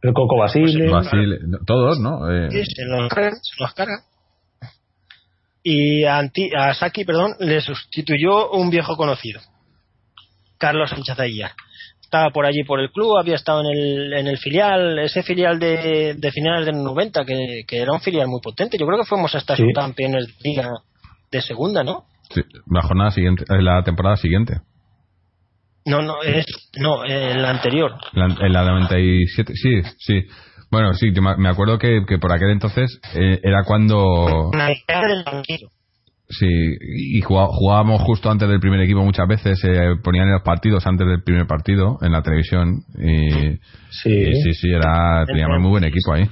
el 0.02 0.12
Coco 0.12 0.36
Basile. 0.38 0.88
Basile, 0.90 1.38
todos, 1.66 2.00
¿no? 2.00 2.28
Eh, 2.32 2.48
sí, 2.50 2.64
se 2.64 2.84
los 2.86 3.02
los 3.60 3.74
cargan. 3.74 3.98
Y 5.62 6.04
a, 6.04 6.18
Anti- 6.18 6.50
a 6.56 6.72
Saki, 6.74 7.04
perdón, 7.04 7.32
le 7.40 7.60
sustituyó 7.60 8.50
un 8.52 8.70
viejo 8.70 8.96
conocido, 8.96 9.40
Carlos 10.58 10.90
Sánchez. 10.90 11.16
Estaba 12.00 12.30
por 12.30 12.44
allí 12.44 12.64
por 12.64 12.80
el 12.80 12.90
club, 12.90 13.16
había 13.18 13.36
estado 13.36 13.60
en 13.60 13.66
el, 13.78 14.12
en 14.14 14.26
el 14.26 14.38
filial, 14.38 14.98
ese 14.98 15.22
filial 15.22 15.58
de, 15.60 16.14
de 16.14 16.32
finales 16.32 16.66
del 16.66 16.82
90, 16.82 17.24
que, 17.24 17.62
que 17.68 17.76
era 17.78 17.92
un 17.92 18.00
filial 18.00 18.26
muy 18.26 18.40
potente. 18.40 18.76
Yo 18.78 18.86
creo 18.86 18.98
que 18.98 19.06
fuimos 19.06 19.32
hasta 19.34 19.54
Sí. 19.54 19.62
subcampeones 19.62 20.26
de 20.26 20.34
liga 20.50 20.70
de 21.30 21.40
segunda, 21.42 21.84
¿no? 21.84 22.04
sí, 22.34 22.40
la 22.70 22.82
jornada 22.82 23.10
siguiente, 23.12 23.44
eh, 23.48 23.60
la 23.62 23.82
temporada 23.84 24.16
siguiente. 24.16 24.54
No, 25.84 26.02
no, 26.02 26.22
es, 26.22 26.46
no, 26.78 27.04
el 27.04 27.44
anterior. 27.44 27.92
La- 28.12 28.26
en 28.46 28.52
la 28.52 28.64
97, 28.64 29.52
sí, 29.54 29.82
sí. 29.98 30.22
Bueno, 30.70 30.94
sí, 30.94 31.12
yo 31.12 31.20
me 31.22 31.48
acuerdo 31.48 31.78
que, 31.78 32.02
que 32.06 32.18
por 32.18 32.32
aquel 32.32 32.50
entonces 32.50 33.00
eh, 33.14 33.40
era 33.42 33.64
cuando. 33.64 34.50
Navidad 34.52 35.02
del 35.08 35.24
banquillo. 35.24 35.68
Sí, 36.28 36.46
y 36.46 37.20
jugá- 37.22 37.48
jugábamos 37.50 38.02
justo 38.02 38.30
antes 38.30 38.48
del 38.48 38.60
primer 38.60 38.80
equipo 38.80 39.02
muchas 39.02 39.26
veces, 39.26 39.58
eh, 39.64 39.96
ponían 40.04 40.26
en 40.28 40.34
los 40.34 40.42
partidos 40.42 40.86
antes 40.86 41.04
del 41.08 41.24
primer 41.24 41.44
partido 41.48 41.98
en 42.02 42.12
la 42.12 42.22
televisión. 42.22 42.84
Y, 42.96 43.58
Sí. 43.90 44.10
y 44.12 44.34
sí, 44.42 44.54
sí, 44.54 44.68
era, 44.70 45.24
teníamos 45.26 45.58
muy 45.60 45.70
buen 45.70 45.84
equipo 45.84 46.12
ahí. 46.12 46.28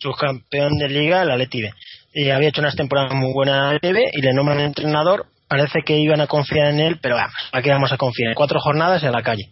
subcampeón 0.00 0.76
de 0.78 0.88
liga, 0.90 1.22
el 1.22 1.30
Atleti 1.30 1.62
B. 1.62 1.70
Y 2.14 2.28
había 2.30 2.50
hecho 2.50 2.60
unas 2.60 2.76
temporadas 2.76 3.14
muy 3.14 3.32
buenas 3.32 3.78
en 3.82 3.88
el 3.88 3.94
B 3.94 4.04
y 4.12 4.20
le 4.20 4.32
nombran 4.34 4.60
entrenador. 4.60 5.24
Parece 5.48 5.80
que 5.86 5.96
iban 5.96 6.20
a 6.20 6.26
confiar 6.26 6.68
en 6.68 6.78
él, 6.80 6.98
pero 7.00 7.14
vamos, 7.16 7.32
¿para 7.50 7.62
qué 7.62 7.70
vamos 7.70 7.90
a 7.90 7.96
confiar? 7.96 8.34
Cuatro 8.34 8.60
jornadas 8.60 9.02
en 9.02 9.12
la 9.12 9.22
calle. 9.22 9.48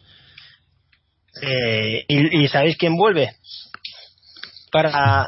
Eh, 1.43 2.05
y, 2.09 2.43
y 2.45 2.49
¿sabéis 2.49 2.77
quién 2.77 2.95
vuelve? 2.97 3.31
Para, 4.73 5.27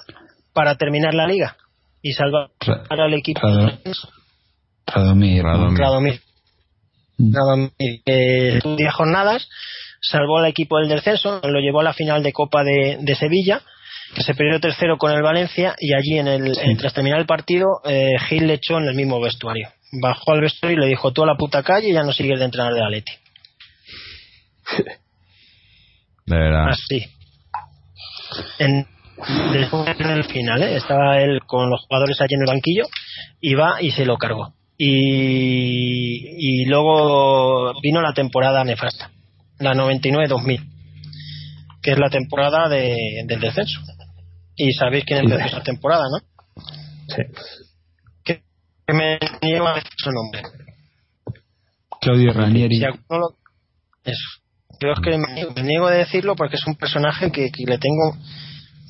para 0.53 0.75
terminar 0.77 1.15
la 1.15 1.27
liga 1.27 1.57
y 2.03 2.13
salvar 2.13 2.51
Ra- 2.61 2.85
al 2.91 3.15
equipo. 3.15 3.41
Rado- 3.41 3.79
Radomir. 4.87 5.43
Radomir. 5.45 5.79
Radomir. 5.79 6.21
Mm. 7.19 7.35
Radomir, 7.35 7.73
estuvo 8.07 8.77
10 8.77 8.95
jornadas, 8.95 9.49
salvó 10.01 10.39
al 10.39 10.47
equipo 10.47 10.79
del 10.79 10.89
descenso, 10.89 11.41
lo 11.43 11.61
llevó 11.61 11.81
a 11.81 11.85
la 11.85 11.93
final 11.93 12.23
de 12.23 12.33
Copa 12.33 12.63
de, 12.65 12.99
de 13.01 13.15
Sevilla, 13.17 13.61
que 14.15 14.23
se 14.23 14.35
perdió 14.35 14.61
tercero 14.61 14.97
con 14.99 15.11
el 15.13 15.23
Valencia 15.23 15.75
y 15.79 15.93
allí 15.95 16.19
en 16.19 16.29
el, 16.29 16.59
en- 16.59 16.77
tras 16.79 16.95
terminar 16.95 17.19
el 17.21 17.27
partido, 17.27 17.81
eh, 17.85 18.13
Gil 18.29 18.47
le 18.47 18.55
echó 18.55 18.79
en 18.79 18.85
el 18.89 18.95
mismo 18.95 19.21
vestuario. 19.21 19.69
Bajó 20.01 20.33
al 20.33 20.41
vestuario 20.43 20.79
y 20.79 20.81
le 20.83 20.87
dijo 20.89 21.13
tú 21.13 21.23
a 21.23 21.27
la 21.27 21.35
puta 21.37 21.63
calle 21.63 21.89
y 21.89 21.93
ya 21.95 22.03
no 22.03 22.13
sigues 22.13 22.39
de 22.39 22.45
entrenar 22.45 22.73
de 22.75 22.83
Atleti. 22.85 23.13
De 26.27 26.37
verdad. 26.37 26.69
Así. 26.69 27.07
En, 28.59 28.87
después 29.53 29.99
en 30.01 30.11
el 30.11 30.25
final, 30.25 30.63
¿eh? 30.63 30.77
estaba 30.77 31.21
él 31.21 31.41
con 31.47 31.69
los 31.71 31.81
jugadores 31.87 32.21
allí 32.21 32.35
en 32.35 32.43
el 32.43 32.47
banquillo 32.47 32.85
y 33.41 33.55
va 33.55 33.81
y 33.83 33.91
se 33.91 34.05
lo 34.05 34.17
cargó. 34.17 34.55
Y, 34.77 36.63
y 36.63 36.65
luego 36.67 37.73
vino 37.83 38.01
la 38.01 38.13
temporada 38.13 38.63
nefasta, 38.65 39.11
la 39.59 39.75
99-2000, 39.75 40.61
que 41.83 41.91
es 41.93 41.99
la 41.99 42.11
temporada 42.11 42.69
de, 42.69 42.97
del 43.27 43.41
descenso. 43.41 43.81
Y 44.57 44.73
sabéis 44.73 45.05
quién 45.05 45.21
empezó 45.21 45.47
esa 45.47 45.63
temporada, 45.63 46.05
¿no? 46.11 46.65
Sí. 47.09 47.23
Que, 48.25 48.43
me 48.93 49.19
lleva 49.43 49.81
su 49.97 50.11
nombre. 50.11 50.43
Claudio 52.01 52.33
Ranieri. 52.33 52.77
Si 52.77 52.83
lo- 52.85 53.37
eso. 54.05 54.41
Yo 54.81 54.93
es 54.93 55.01
que 55.01 55.19
me 55.19 55.35
niego, 55.35 55.53
me 55.57 55.63
niego 55.63 55.87
a 55.89 55.93
decirlo 55.93 56.37
porque 56.37 56.57
es 56.57 56.67
un 56.67 56.77
personaje 56.77 57.33
que, 57.33 57.51
que 57.51 57.65
le 57.67 57.79
tengo. 57.79 58.17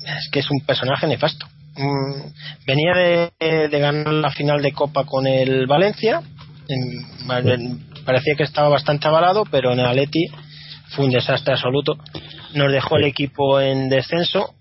Es 0.05 0.29
que 0.31 0.39
es 0.39 0.49
un 0.51 0.61
personaje 0.61 1.07
nefasto. 1.07 1.45
Mm, 1.75 2.31
venía 2.65 2.93
de, 2.93 3.67
de 3.69 3.79
ganar 3.79 4.13
la 4.13 4.31
final 4.31 4.61
de 4.61 4.71
Copa 4.71 5.05
con 5.05 5.27
el 5.27 5.65
Valencia. 5.67 6.21
En- 6.67 7.47
en- 7.47 7.85
parecía 8.05 8.35
que 8.35 8.43
estaba 8.43 8.69
bastante 8.69 9.07
avalado, 9.07 9.43
pero 9.49 9.71
en 9.73 9.79
el 9.79 9.85
Atleti 9.85 10.25
fue 10.89 11.05
un 11.05 11.11
desastre 11.11 11.53
absoluto. 11.53 11.97
Nos 12.53 12.71
dejó 12.71 12.97
el 12.97 13.05
equipo 13.05 13.59
en 13.61 13.89
descenso. 13.89 14.55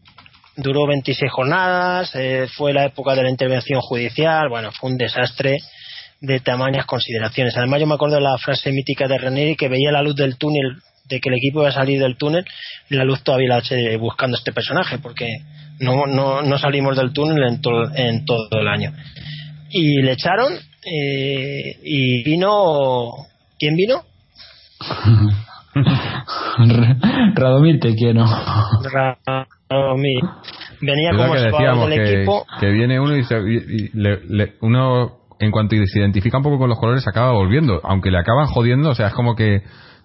Duró 0.57 0.87
26 0.87 1.31
jornadas. 1.31 2.11
eh, 2.15 2.47
fue 2.57 2.73
la 2.73 2.85
época 2.87 3.15
de 3.15 3.23
la 3.23 3.31
intervención 3.31 3.81
judicial. 3.81 4.49
Bueno, 4.49 4.71
fue 4.73 4.91
un 4.91 4.97
desastre 4.99 5.57
de 6.21 6.41
tamañas 6.41 6.85
consideraciones. 6.85 7.57
Además, 7.57 7.81
yo 7.81 7.87
me 7.87 7.95
acuerdo 7.95 8.17
de 8.17 8.23
la 8.23 8.37
frase 8.39 8.73
mítica 8.73 9.07
de 9.07 9.19
Ranieri 9.19 9.55
que 9.57 9.69
veía 9.69 9.93
la 9.93 10.03
luz 10.03 10.17
del 10.17 10.37
túnel, 10.37 10.77
de 11.09 11.21
que 11.21 11.29
el 11.29 11.37
equipo 11.37 11.61
iba 11.61 11.69
a 11.69 11.73
salir 11.73 12.01
del 12.01 12.17
túnel, 12.17 12.45
la 12.91 13.05
luz 13.05 13.23
todavía 13.23 13.49
la 13.49 13.59
eché 13.59 13.97
buscando 13.97 14.37
este 14.37 14.53
personaje, 14.53 14.99
porque 14.99 15.27
no, 15.81 16.07
no, 16.07 16.43
no 16.43 16.59
salimos 16.59 16.97
del 16.97 17.13
túnel 17.13 17.43
en, 17.49 17.61
to- 17.61 17.95
en 17.95 18.25
todo 18.25 18.49
el 18.61 18.69
año. 18.69 18.93
Y 19.71 20.03
le 20.03 20.13
echaron, 20.13 20.53
eh, 20.53 21.77
y 21.85 22.23
vino. 22.25 23.11
¿Quién 23.59 23.75
vino? 23.77 24.03
Radomir 27.35 27.81
te 27.81 27.95
quiero. 27.95 28.25
Radomir. 29.71 30.21
Venía 30.81 31.11
como 31.11 31.33
que 31.35 31.39
jugador 31.39 31.53
decíamos, 31.53 31.91
del 31.91 32.05
que, 32.05 32.13
equipo. 32.19 32.47
que 32.61 32.67
viene 32.71 33.01
uno 33.01 33.17
y, 33.17 33.25
se- 33.25 33.39
y- 33.39 33.85
y 33.85 33.91
le- 33.95 34.21
le- 34.29 34.53
uno, 34.61 35.19
en 35.41 35.51
cuanto 35.51 35.75
se 35.87 35.99
identifica 36.01 36.39
un 36.39 36.45
poco 36.45 36.59
con 36.59 36.69
los 36.69 36.79
colores, 36.79 37.07
acaba 37.07 37.33
volviendo. 37.33 37.81
Aunque 37.85 38.11
le 38.11 38.19
acaban 38.19 38.47
jodiendo, 38.47 38.91
o 38.91 38.95
sea, 38.95 39.09
es 39.09 39.15
como 39.15 39.35
que 39.35 39.63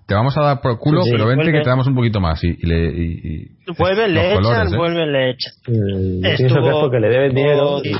te 0.07 0.13
vamos 0.15 0.37
a 0.37 0.41
dar 0.41 0.61
por 0.61 0.77
culo, 0.79 1.01
Sí, 1.03 1.09
pero 1.11 1.25
vente 1.27 1.43
vuelve. 1.43 1.59
que 1.59 1.63
te 1.63 1.69
damos 1.69 1.87
un 1.87 1.95
poquito 1.95 2.19
más. 2.19 2.43
Y, 2.43 2.47
y 2.49 2.65
le, 2.67 2.85
y- 2.91 3.19
y- 3.23 3.47
le 4.13 4.31
echan, 4.31 4.43
colores, 4.43 4.73
¿eh? 4.73 4.77
vuelven, 4.77 5.11
le 5.11 5.29
echan. 5.31 5.53
Mm, 5.67 6.21
pienso 6.37 6.55
que 6.61 6.67
es 6.69 6.75
porque 6.81 6.99
le 6.99 7.09
deben 7.09 7.33
dinero. 7.35 7.81
y- 7.83 7.91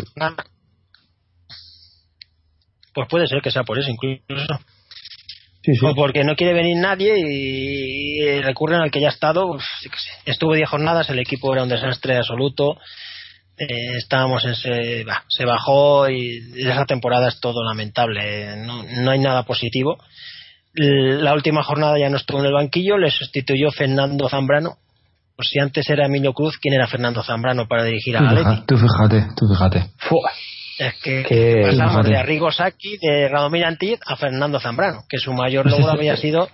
Pues 2.94 3.08
puede 3.10 3.28
ser 3.28 3.42
que 3.42 3.52
sea 3.52 3.64
por 3.64 3.80
eso 3.80 3.90
incluso. 3.90 4.60
Sí, 5.64 5.74
sí. 5.76 5.86
O 5.86 5.96
porque 5.96 6.24
no 6.24 6.36
quiere 6.36 6.54
venir 6.54 6.76
nadie 6.78 7.16
y, 7.18 8.42
recurren 8.42 8.82
al 8.82 8.92
que 8.92 9.00
ya 9.02 9.08
ha 9.08 9.12
estado. 9.12 9.58
sé. 9.60 9.90
Estuvo 10.26 10.54
10 10.54 10.70
jornadas, 10.70 11.10
el 11.10 11.20
equipo 11.20 11.54
era 11.54 11.64
un 11.64 11.70
desastre 11.70 12.18
absoluto. 12.18 12.78
Eh, 13.58 13.98
estábamos 13.98 14.44
en 14.46 14.56
se, 14.56 15.04
bah, 15.06 15.24
se 15.30 15.46
bajó 15.46 16.10
y 16.10 16.40
esa 16.58 16.86
temporada 16.86 17.30
es 17.30 17.40
todo 17.40 17.64
lamentable. 17.64 18.58
No, 18.58 18.84
no 18.84 19.12
hay 19.12 19.20
nada 19.20 19.44
positivo. 19.44 19.98
La 20.76 21.34
última 21.34 21.64
jornada 21.64 22.00
ya 22.00 22.10
no 22.10 22.18
estuvo 22.18 22.40
en 22.40 22.48
el 22.48 22.54
banquillo, 22.54 22.98
le 22.98 23.12
sustituyó 23.12 23.72
Fernando 23.72 24.28
Zambrano. 24.30 24.78
Pues 25.36 25.50
si 25.50 25.60
antes 25.60 25.88
era 25.90 26.06
Emilio 26.06 26.34
Cruz, 26.34 26.58
¿quién 26.62 26.74
era 26.76 26.88
Fernando 26.88 27.24
Zambrano 27.24 27.68
para 27.68 27.84
dirigir 27.84 28.16
a 28.18 28.22
Atleti? 28.30 28.64
tú 28.68 28.78
fíjate, 28.78 29.28
tú 29.36 29.48
fíjate. 29.48 29.92
Fua. 29.98 30.30
Es 30.80 30.94
que 31.04 31.24
Que- 31.24 31.62
pasamos 31.72 31.92
fíjate. 31.92 32.10
de 32.10 32.18
Arrigo 32.18 32.52
Sacchi, 32.52 32.98
de 33.02 33.28
Radomir 33.30 33.66
Antiz 33.66 34.00
a 34.06 34.16
Fernando 34.16 34.60
Zambrano, 34.60 35.02
que 35.10 35.18
su 35.18 35.34
mayor 35.34 35.70
logro 35.70 35.92
había 35.92 36.16
sido 36.18 36.48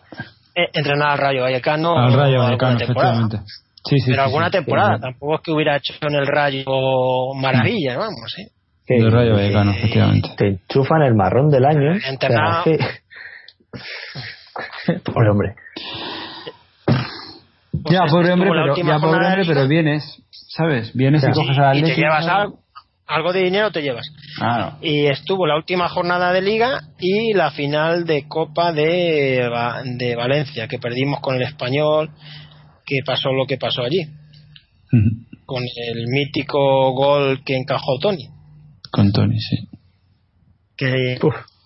eh, 0.55 0.67
entrenar 0.73 1.11
al 1.11 1.17
Rayo 1.17 1.41
Vallecano. 1.43 1.97
Al 1.97 2.11
Rayo 2.13 2.41
alguna 2.41 2.43
Vallecano, 2.45 2.77
temporada. 2.77 3.13
efectivamente. 3.13 3.51
Sí, 3.85 3.99
sí, 3.99 4.11
Pero 4.11 4.21
sí, 4.23 4.25
alguna 4.27 4.45
sí. 4.47 4.51
temporada, 4.51 4.99
tampoco 4.99 5.35
es 5.35 5.41
que 5.41 5.51
hubiera 5.51 5.77
hecho 5.77 5.93
en 6.01 6.15
el 6.15 6.27
Rayo 6.27 6.65
maravillas, 7.35 7.97
vamos, 7.97 8.35
¿eh? 8.37 8.49
Del 8.87 9.11
Rayo 9.11 9.33
Vallecano, 9.33 9.71
efectivamente. 9.71 10.29
te 10.37 10.47
enchufan 10.47 11.01
el 11.03 11.15
marrón 11.15 11.49
del 11.49 11.63
año. 11.65 11.93
¿eh? 11.95 11.99
Internado. 12.11 12.61
O 12.61 12.63
sea, 12.63 12.87
Pobre 15.03 15.29
hombre. 15.29 15.55
Pues 16.85 17.93
Ya, 17.95 18.05
es- 18.05 18.11
pobre 18.11 18.31
hombre, 18.33 18.49
la 18.49 18.61
pero, 18.63 18.75
ya, 18.75 18.99
pobre 18.99 19.25
hombre, 19.27 19.67
vienes, 19.67 20.21
¿sabes? 20.31 20.91
Vienes 20.93 21.21
Ya. 21.21 21.29
y 21.29 21.33
coges 21.33 21.57
y, 21.57 21.59
al 21.61 21.77
y 21.77 21.81
te 21.83 21.95
llevas 21.95 22.27
algo, 22.27 22.59
algo 23.07 23.31
de 23.33 23.43
dinero, 23.43 23.71
te 23.71 23.81
llevas. 23.81 24.07
Claro. 24.37 24.77
y 24.81 25.07
estuvo 25.07 25.45
la 25.45 25.55
última 25.57 25.89
jornada 25.89 26.31
de 26.31 26.41
liga 26.41 26.79
y 26.99 27.33
la 27.33 27.51
final 27.51 28.05
de 28.05 28.27
Copa 28.27 28.71
de, 28.71 29.49
de 29.97 30.15
Valencia, 30.15 30.67
que 30.67 30.79
perdimos 30.79 31.19
con 31.19 31.35
el 31.35 31.41
español, 31.43 32.09
que 32.85 32.99
pasó 33.05 33.31
lo 33.33 33.45
que 33.45 33.57
pasó 33.57 33.83
allí, 33.83 34.07
con 35.45 35.61
el 35.63 36.05
mítico 36.07 36.93
gol 36.93 37.43
que 37.45 37.55
encajó 37.57 37.97
Tony, 37.99 38.29
Con 38.91 39.11
Tony, 39.11 39.39
sí. 39.39 39.67
que, 40.77 41.13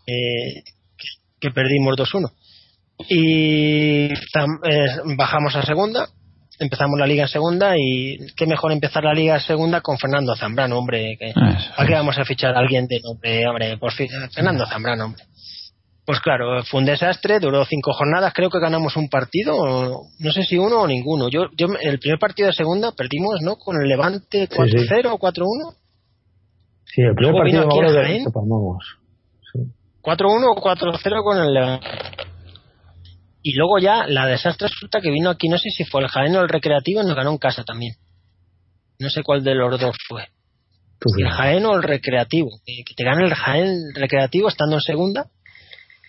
eh, 0.08 0.64
que 1.44 1.52
perdimos 1.52 1.98
2-1. 1.98 2.32
Y 3.10 4.08
tam- 4.34 4.60
eh, 4.64 5.16
bajamos 5.18 5.54
a 5.58 5.64
segunda, 5.66 6.08
empezamos 6.58 6.98
la 6.98 7.06
liga 7.06 7.24
en 7.24 7.28
segunda 7.28 7.74
y 7.78 8.18
qué 8.38 8.46
mejor 8.46 8.72
empezar 8.72 9.04
la 9.04 9.14
liga 9.14 9.36
en 9.36 9.42
segunda 9.42 9.82
con 9.82 9.98
Fernando 9.98 10.36
Zambrano, 10.38 10.78
hombre, 10.78 11.18
que, 11.20 11.32
Eso. 11.32 11.72
¿Para 11.76 11.88
qué 11.88 11.94
vamos 11.96 12.18
a 12.18 12.24
fichar 12.24 12.56
a 12.56 12.60
alguien 12.60 12.88
de 12.88 13.02
nombre, 13.04 13.46
hombre? 13.48 13.78
Por 13.78 13.92
fin, 13.92 14.08
Fernando 14.34 14.66
Zambrano, 14.66 15.06
hombre. 15.06 15.24
Pues 16.06 16.20
claro, 16.22 16.64
fue 16.64 16.80
un 16.82 16.86
desastre, 16.86 17.40
duró 17.40 17.66
cinco 17.66 17.92
jornadas, 17.94 18.34
creo 18.34 18.50
que 18.50 18.60
ganamos 18.60 18.96
un 18.96 19.10
partido, 19.10 20.02
no 20.20 20.32
sé 20.32 20.44
si 20.44 20.58
uno 20.58 20.82
o 20.82 20.88
ninguno. 20.88 21.30
Yo, 21.30 21.48
yo 21.58 21.68
el 21.82 22.00
primer 22.00 22.20
partido 22.20 22.48
de 22.48 22.54
segunda 22.54 22.92
perdimos, 22.94 23.42
¿no? 23.42 23.56
Con 23.58 23.76
el 23.82 23.88
Levante 23.90 24.48
4-0 24.50 25.12
o 25.12 25.18
4-1. 25.18 25.76
Sí, 26.86 27.02
el 27.02 27.16
primer 27.16 27.32
Luego 27.34 27.44
vino 27.46 27.62
partido 27.64 27.68
me 27.68 27.74
aquí 27.74 27.80
Jaén. 28.08 28.24
Que 30.04 30.18
palmamos. 30.18 30.52
Sí. 30.54 30.54
4-1 30.54 30.54
o 30.56 30.62
4-0 30.62 31.24
con 31.24 31.38
el 31.38 31.54
Levante. 31.54 31.88
Y 33.42 33.54
luego 33.56 33.78
ya 33.78 34.08
la 34.08 34.26
desastre 34.26 34.70
resulta 34.70 35.02
que 35.02 35.12
vino 35.12 35.30
aquí, 35.30 35.50
no 35.50 35.58
sé 35.58 35.70
si 35.70 35.84
fue 35.84 36.02
el 36.02 36.08
Jaén 36.08 36.36
o 36.38 36.42
el 36.42 36.50
Recreativo, 36.50 37.02
y 37.02 37.06
nos 37.06 37.16
ganó 37.16 37.32
en 37.32 37.38
casa 37.38 37.64
también. 37.64 37.96
No 39.00 39.10
sé 39.10 39.22
cuál 39.22 39.44
de 39.44 39.54
los 39.54 39.80
dos 39.80 39.96
fue. 40.08 40.30
Tú 41.00 41.10
el. 41.18 41.30
Jaén 41.30 41.66
o 41.66 41.76
el 41.76 41.84
Recreativo. 41.84 42.50
Que 42.66 42.84
que 42.86 42.94
te 42.96 43.04
gane 43.04 43.26
el 43.26 43.34
Jaén 43.34 43.94
Recreativo 43.94 44.48
estando 44.48 44.76
en 44.76 44.82
segunda. 44.82 45.26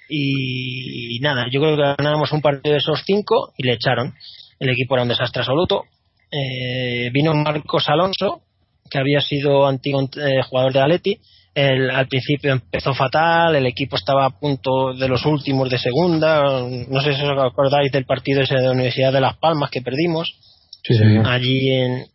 Y, 0.08 1.18
nada, 1.20 1.46
yo 1.50 1.60
creo 1.60 1.76
que 1.76 2.02
ganamos 2.02 2.30
un 2.32 2.42
partido 2.42 2.74
de 2.74 2.78
esos 2.78 3.02
cinco 3.04 3.52
y 3.56 3.64
le 3.64 3.72
echaron. 3.72 4.14
El 4.60 4.70
equipo 4.70 4.94
era 4.94 5.02
un 5.02 5.08
desastre 5.08 5.40
absoluto. 5.40 5.84
Eh, 6.30 7.10
vino 7.12 7.34
Marcos 7.34 7.88
Alonso, 7.88 8.42
que 8.90 8.98
había 8.98 9.20
sido 9.20 9.66
antiguo 9.66 10.02
eh, 10.02 10.42
jugador 10.48 10.72
de 10.72 10.80
Atleti. 10.80 11.20
El- 11.54 11.90
al 11.90 12.08
principio 12.08 12.50
empezó 12.52 12.94
fatal, 12.94 13.54
el 13.54 13.66
equipo 13.66 13.94
estaba 13.96 14.24
a 14.26 14.30
punto 14.38 14.92
de 14.92 15.06
los 15.08 15.24
últimos 15.24 15.70
de 15.70 15.78
segunda. 15.78 16.62
No 16.88 17.00
sé 17.00 17.14
si 17.14 17.22
os 17.22 17.38
acordáis 17.38 17.92
del 17.92 18.06
partido 18.06 18.42
ese 18.42 18.54
de 18.56 18.62
la 18.62 18.72
Universidad 18.72 19.12
de 19.12 19.20
Las 19.20 19.36
Palmas 19.38 19.70
que 19.70 19.80
perdimos 19.80 20.34
Sí, 20.82 20.94
señor. 20.94 21.26
allí 21.28 21.70
en 21.70 22.06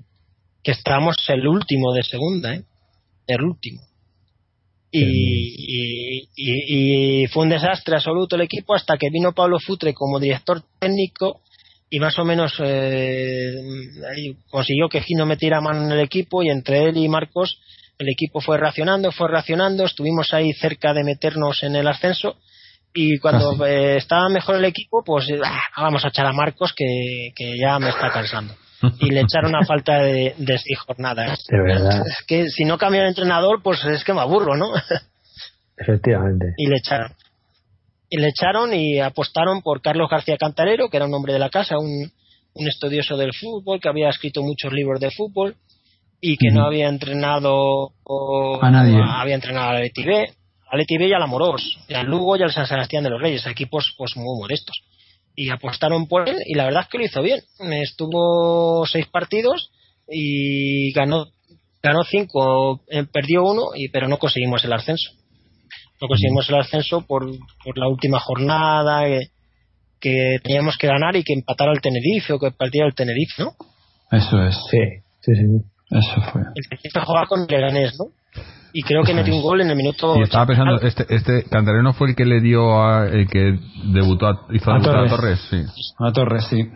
que 0.62 0.72
estábamos 0.72 1.16
el 1.30 1.48
último 1.48 1.94
de 1.94 2.04
segunda, 2.04 2.54
¿eh? 2.54 2.64
el 3.28 3.42
último. 3.44 3.80
Y, 4.92 5.04
y, 5.04 6.30
y- 6.36 7.24
y 7.24 7.28
fue 7.28 7.44
un 7.44 7.50
desastre 7.50 7.96
absoluto 7.96 8.36
el 8.36 8.42
equipo 8.42 8.74
hasta 8.74 8.98
que 8.98 9.10
vino 9.12 9.34
Pablo 9.34 9.60
Futre 9.60 9.94
como 9.94 10.20
director 10.20 10.62
técnico 10.80 11.42
y 11.92 12.00
más 12.00 12.18
o 12.20 12.26
menos 12.26 12.54
eh, 12.60 13.54
consiguió 14.50 14.90
que 14.90 15.02
Gino 15.02 15.26
metiera 15.26 15.62
mano 15.62 15.86
en 15.86 15.92
el 15.92 16.00
equipo 16.02 16.42
y 16.44 16.50
entre 16.50 16.86
él 16.90 16.98
y 16.98 17.08
Marcos 17.08 17.60
el 18.00 18.10
equipo 18.10 18.40
fue 18.40 18.58
racionando, 18.58 19.12
fue 19.12 19.28
racionando, 19.30 19.86
estuvimos 19.86 20.34
ahí 20.34 20.54
cerca 20.54 20.94
de 20.94 21.04
meternos 21.04 21.62
en 21.64 21.76
el 21.76 21.88
ascenso 21.88 22.38
y 22.94 23.20
cuando 23.20 23.52
Ah, 23.62 23.70
eh, 23.70 23.98
estaba 23.98 24.30
mejor 24.30 24.56
el 24.56 24.66
equipo 24.66 25.04
pues 25.06 25.28
ah, 25.46 25.60
vamos 25.78 26.04
a 26.06 26.08
echar 26.08 26.26
a 26.26 26.34
Marcos 26.34 26.74
que, 26.76 27.32
que 27.36 27.56
ya 27.62 27.78
me 27.78 27.90
está 27.90 28.10
cansando 28.10 28.56
y 29.00 29.12
le 29.12 29.22
echaron 29.22 29.54
a 29.56 29.66
falta 29.66 30.00
de, 30.00 30.34
de 30.38 30.58
seis 30.58 30.80
jornadas 30.88 31.46
De 31.50 31.62
verdad. 31.62 32.02
es 32.08 32.26
que 32.26 32.50
si 32.50 32.64
no 32.64 32.78
cambia 32.78 33.02
de 33.04 33.10
entrenador 33.10 33.62
pues 33.62 33.84
es 33.86 34.04
que 34.04 34.14
me 34.14 34.22
aburro 34.22 34.56
¿no? 34.56 34.72
Efectivamente. 35.78 36.54
y 36.58 36.68
le 36.68 36.78
echaron 36.78 37.12
y 38.10 38.18
le 38.18 38.30
echaron 38.30 38.74
y 38.74 39.00
apostaron 39.02 39.62
por 39.62 39.82
Carlos 39.82 40.10
García 40.10 40.38
Cantarero 40.38 40.90
que 40.90 40.98
era 40.98 41.06
un 41.06 41.14
hombre 41.14 41.34
de 41.34 41.40
la 41.40 41.50
casa 41.50 41.78
un, 41.78 42.12
un 42.54 42.68
estudioso 42.68 43.18
del 43.18 43.34
fútbol 43.34 43.80
que 43.82 43.90
había 43.90 44.10
escrito 44.10 44.42
muchos 44.42 44.72
libros 44.74 45.00
de 45.02 45.12
fútbol 45.12 45.56
y 46.22 46.38
que 46.38 46.50
no 46.52 46.66
había 46.66 46.88
entrenado 46.90 47.92
o- 48.04 48.60
A 48.62 48.70
nadie. 48.72 48.98
había 49.02 49.36
entrenado 49.36 49.70
al 49.72 49.82
Leti 49.82 50.04
B 50.04 50.32
al 50.72 50.78
Leti 50.80 50.98
B 50.98 51.08
y 51.08 51.14
al 51.14 51.24
Amorós 51.24 51.78
y 51.88 51.94
al 51.96 52.06
Lugo 52.06 52.36
y 52.38 52.44
al 52.44 52.52
San 52.52 52.68
Sebastián 52.68 53.04
de 53.04 53.10
los 53.10 53.22
Reyes 53.22 53.46
equipos 53.48 53.94
pues 53.98 54.16
muy 54.18 54.40
modestos 54.40 54.82
y 55.36 55.50
apostaron 55.50 56.08
por 56.08 56.28
él 56.30 56.36
y 56.46 56.54
la 56.56 56.66
verdad 56.66 56.84
es 56.84 56.88
que 56.90 56.98
lo 57.00 57.06
hizo 57.06 57.22
bien 57.22 57.40
estuvo 57.94 58.86
seis 58.86 59.08
partidos 59.08 59.72
y 60.08 60.92
ganó 60.94 61.28
ganó 61.82 62.04
cinco 62.04 62.82
eh, 62.90 63.04
perdió 63.06 63.44
uno 63.44 63.70
y 63.76 63.90
pero 63.90 64.08
no 64.08 64.18
conseguimos 64.20 64.64
el 64.66 64.74
ascenso 64.74 65.12
no 66.02 66.08
conseguimos 66.08 66.48
el 66.50 66.56
ascenso 66.56 67.02
por, 67.06 67.26
por 67.64 67.78
la 67.78 67.88
última 67.88 68.20
jornada 68.20 69.06
que, 69.06 69.20
que 70.00 70.38
teníamos 70.44 70.78
que 70.78 70.88
ganar 70.88 71.16
y 71.16 71.24
que 71.24 71.34
empatara 71.34 71.72
el 71.72 71.82
Tenerife 71.82 72.34
o 72.34 72.40
que 72.40 72.52
partiera 72.52 72.88
el 72.88 72.94
Tenerife 72.96 73.44
¿no? 73.44 73.54
Eso 74.12 74.42
es. 74.44 74.56
Sí, 74.72 74.78
sí, 75.22 75.36
sí. 75.36 75.44
Eso 75.90 76.22
fue. 76.32 76.42
el 76.56 76.68
Tenerife 76.70 77.00
jugaba 77.02 77.26
con 77.28 77.42
el 77.42 77.48
Leganés 77.48 77.96
¿no? 77.98 78.06
y 78.74 78.84
creo 78.84 79.04
que 79.04 79.14
metió 79.14 79.36
un 79.36 79.42
gol 79.42 79.62
en 79.62 79.70
el 79.72 79.76
minuto. 79.76 80.16
Y 80.18 80.22
estaba 80.22 80.46
pensando, 80.46 80.76
80. 80.76 80.88
este, 80.88 81.16
este 81.16 81.44
Cantareno 81.50 81.94
fue 81.94 82.10
el 82.10 82.16
que 82.16 82.26
le 82.26 82.40
dio 82.42 82.84
a, 82.84 83.08
el 83.08 83.28
que 83.28 83.58
debutó 83.86 84.28
a, 84.28 84.46
hizo 84.52 84.70
A 84.72 84.76
debutar 84.76 85.06
a 85.06 85.08
Torres. 85.08 85.10
Torres, 85.10 85.40
sí. 85.50 85.84
A 86.00 86.12
Torres, 86.12 86.46
sí. 86.50 86.70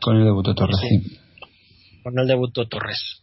Con 0.00 0.16
el 0.16 0.24
debutó 0.24 0.54
Torres, 0.54 0.76
Sí. 0.80 0.88
sí. 0.88 1.18
Con 2.02 2.18
el 2.18 2.26
debutó 2.26 2.66
Torres. 2.66 3.22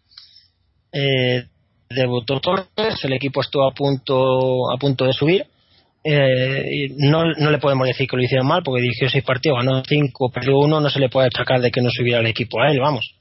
Eh, 0.93 1.43
debutó 1.89 2.39
Torres, 2.39 3.03
el 3.03 3.13
equipo 3.13 3.41
estuvo 3.41 3.67
a 3.67 3.73
punto, 3.73 4.71
a 4.71 4.77
punto 4.77 5.05
de 5.05 5.13
subir. 5.13 5.45
Eh, 6.01 6.87
no, 6.97 7.25
no 7.33 7.51
le 7.51 7.57
podemos 7.57 7.85
decir 7.85 8.07
que 8.07 8.15
lo 8.15 8.23
hicieron 8.23 8.47
mal, 8.47 8.63
porque 8.63 8.81
dirigió 8.81 9.09
seis 9.09 9.23
partidos, 9.23 9.57
ganó 9.57 9.83
cinco, 9.85 10.31
perdió 10.31 10.57
uno, 10.57 10.79
no 10.79 10.89
se 10.89 10.99
le 10.99 11.09
puede 11.09 11.27
achacar 11.27 11.59
de 11.59 11.71
que 11.71 11.81
no 11.81 11.89
subiera 11.91 12.21
el 12.21 12.27
equipo 12.27 12.61
a 12.61 12.71
él, 12.71 12.79
vamos. 12.79 13.13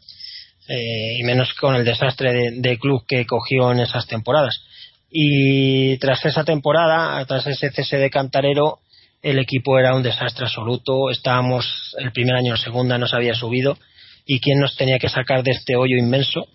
Eh, 0.68 1.18
y 1.18 1.22
menos 1.24 1.54
con 1.54 1.74
el 1.74 1.84
desastre 1.84 2.32
de, 2.32 2.50
de 2.60 2.78
club 2.78 3.02
que 3.08 3.24
cogió 3.24 3.72
en 3.72 3.80
esas 3.80 4.06
temporadas. 4.06 4.62
Y 5.10 5.96
tras 5.98 6.24
esa 6.26 6.44
temporada, 6.44 7.24
tras 7.24 7.46
ese 7.46 7.70
cese 7.70 7.96
de 7.96 8.10
Cantarero, 8.10 8.80
el 9.22 9.38
equipo 9.38 9.78
era 9.78 9.94
un 9.94 10.02
desastre 10.02 10.44
absoluto. 10.44 11.10
Estábamos 11.10 11.96
el 11.98 12.12
primer 12.12 12.36
año 12.36 12.52
en 12.52 12.58
segunda, 12.58 12.98
no 12.98 13.06
se 13.06 13.16
había 13.16 13.34
subido. 13.34 13.78
¿Y 14.26 14.40
quién 14.40 14.60
nos 14.60 14.76
tenía 14.76 14.98
que 14.98 15.08
sacar 15.08 15.42
de 15.42 15.52
este 15.52 15.74
hoyo 15.74 15.96
inmenso? 15.96 16.46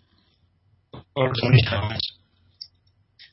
Por 1.14 1.32
Luis 1.50 1.68
Aragonés. 1.68 2.02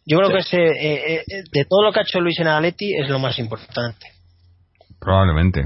Yo 0.06 0.18
creo 0.18 0.30
que 0.30 0.38
ese, 0.38 0.56
eh, 0.56 1.24
eh, 1.28 1.44
de 1.52 1.64
todo 1.66 1.82
lo 1.82 1.92
que 1.92 2.00
ha 2.00 2.02
hecho 2.02 2.20
Luis 2.20 2.38
en 2.40 2.48
Atleti 2.48 2.94
es 2.96 3.08
lo 3.08 3.18
más 3.18 3.38
importante. 3.38 4.06
Probablemente. 4.98 5.64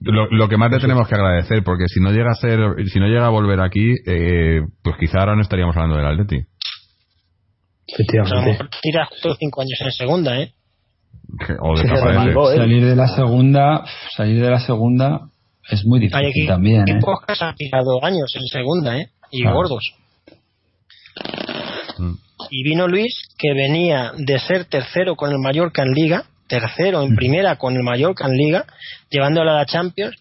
Lo, 0.00 0.26
lo 0.30 0.48
que 0.48 0.56
más 0.56 0.70
le 0.70 0.78
tenemos 0.78 1.08
que 1.08 1.14
agradecer, 1.14 1.62
porque 1.64 1.84
si 1.88 2.00
no 2.00 2.10
llega 2.10 2.30
a 2.30 2.34
ser, 2.34 2.58
si 2.86 3.00
no 3.00 3.06
llega 3.06 3.26
a 3.26 3.30
volver 3.30 3.60
aquí, 3.60 3.94
eh, 4.06 4.60
pues 4.82 4.96
quizá 5.00 5.20
ahora 5.20 5.36
no 5.36 5.42
estaríamos 5.42 5.74
hablando 5.76 5.96
del 5.96 6.06
Atleti. 6.06 6.44
Efectivamente. 7.86 8.50
mejor 8.50 8.68
tira 8.82 9.06
justo 9.06 9.34
cinco 9.36 9.62
años 9.62 9.78
en 9.80 9.92
segunda, 9.92 10.40
¿eh? 10.40 10.52
O 11.60 11.74
remangó, 11.74 12.52
¿eh? 12.52 12.56
Salir 12.56 12.84
de 12.84 12.96
la 12.96 13.08
segunda, 13.08 13.84
salir 14.16 14.42
de 14.42 14.50
la 14.50 14.60
segunda 14.60 15.28
es 15.70 15.84
muy 15.84 15.98
Hay 15.98 16.06
difícil 16.06 16.26
aquí 16.26 16.46
también, 16.46 16.82
¿eh? 16.88 17.00
se 17.34 17.44
han 17.44 17.56
tirado 17.56 18.04
años 18.04 18.32
en 18.34 18.46
segunda, 18.46 18.98
¿eh? 18.98 19.08
Y 19.30 19.42
Claro. 19.42 19.56
gordos. 19.56 19.94
Mm. 21.98 22.14
Y 22.50 22.62
vino 22.62 22.86
Luis, 22.86 23.22
que 23.38 23.52
venía 23.54 24.12
de 24.16 24.38
ser 24.38 24.66
tercero 24.66 25.16
con 25.16 25.30
el 25.32 25.38
Mallorca 25.38 25.82
en 25.82 25.92
Liga, 25.92 26.24
tercero 26.46 27.02
en 27.02 27.16
primera 27.16 27.56
con 27.56 27.74
el 27.74 27.82
Mallorca 27.82 28.26
en 28.26 28.36
Liga, 28.36 28.64
llevándolo 29.10 29.50
a 29.50 29.56
la 29.56 29.66
Champions, 29.66 30.16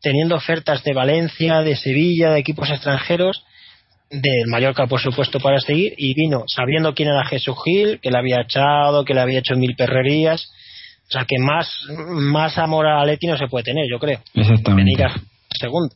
teniendo 0.00 0.36
ofertas 0.36 0.82
de 0.84 0.94
Valencia, 0.94 1.60
de 1.60 1.76
Sevilla, 1.76 2.30
de 2.30 2.40
equipos 2.40 2.70
extranjeros, 2.70 3.44
del 4.10 4.46
Mallorca, 4.46 4.86
por 4.86 5.00
supuesto, 5.00 5.38
para 5.38 5.60
seguir, 5.60 5.94
y 5.98 6.14
vino 6.14 6.44
sabiendo 6.46 6.94
quién 6.94 7.08
era 7.08 7.24
Jesús 7.24 7.56
Gil, 7.64 8.00
que 8.00 8.10
le 8.10 8.18
había 8.18 8.40
echado, 8.42 9.04
que 9.04 9.14
le 9.14 9.20
había 9.20 9.40
hecho 9.40 9.54
mil 9.56 9.74
perrerías. 9.76 10.50
O 11.08 11.10
sea, 11.10 11.24
que 11.24 11.38
más, 11.38 11.70
más 11.88 12.58
amor 12.58 12.86
a 12.86 13.04
Leti 13.04 13.26
no 13.26 13.36
se 13.36 13.48
puede 13.48 13.64
tener, 13.64 13.86
yo 13.90 13.98
creo. 13.98 14.20
Exactamente. 14.34 14.92
Venir 14.92 15.06
a 15.06 15.20
segundo 15.58 15.94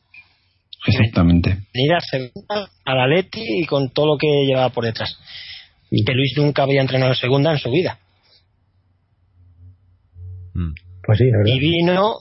Exactamente. 0.86 1.58
venir 1.72 1.94
a 1.94 2.00
segunda, 2.00 2.68
a 2.84 2.94
la 2.94 3.06
Leti 3.06 3.40
y 3.40 3.66
con 3.66 3.90
todo 3.90 4.06
lo 4.06 4.18
que 4.18 4.26
llevaba 4.46 4.70
por 4.70 4.84
detrás. 4.84 5.16
Y 5.90 6.04
que 6.04 6.12
Luis 6.12 6.32
nunca 6.36 6.62
había 6.62 6.80
entrenado 6.80 7.12
en 7.12 7.18
segunda 7.18 7.52
en 7.52 7.58
su 7.58 7.70
vida. 7.70 7.98
Mm. 10.54 10.72
Pues 11.04 11.18
sí, 11.18 11.24
la 11.30 11.38
verdad. 11.38 11.52
Y 11.54 11.58
vino 11.58 12.20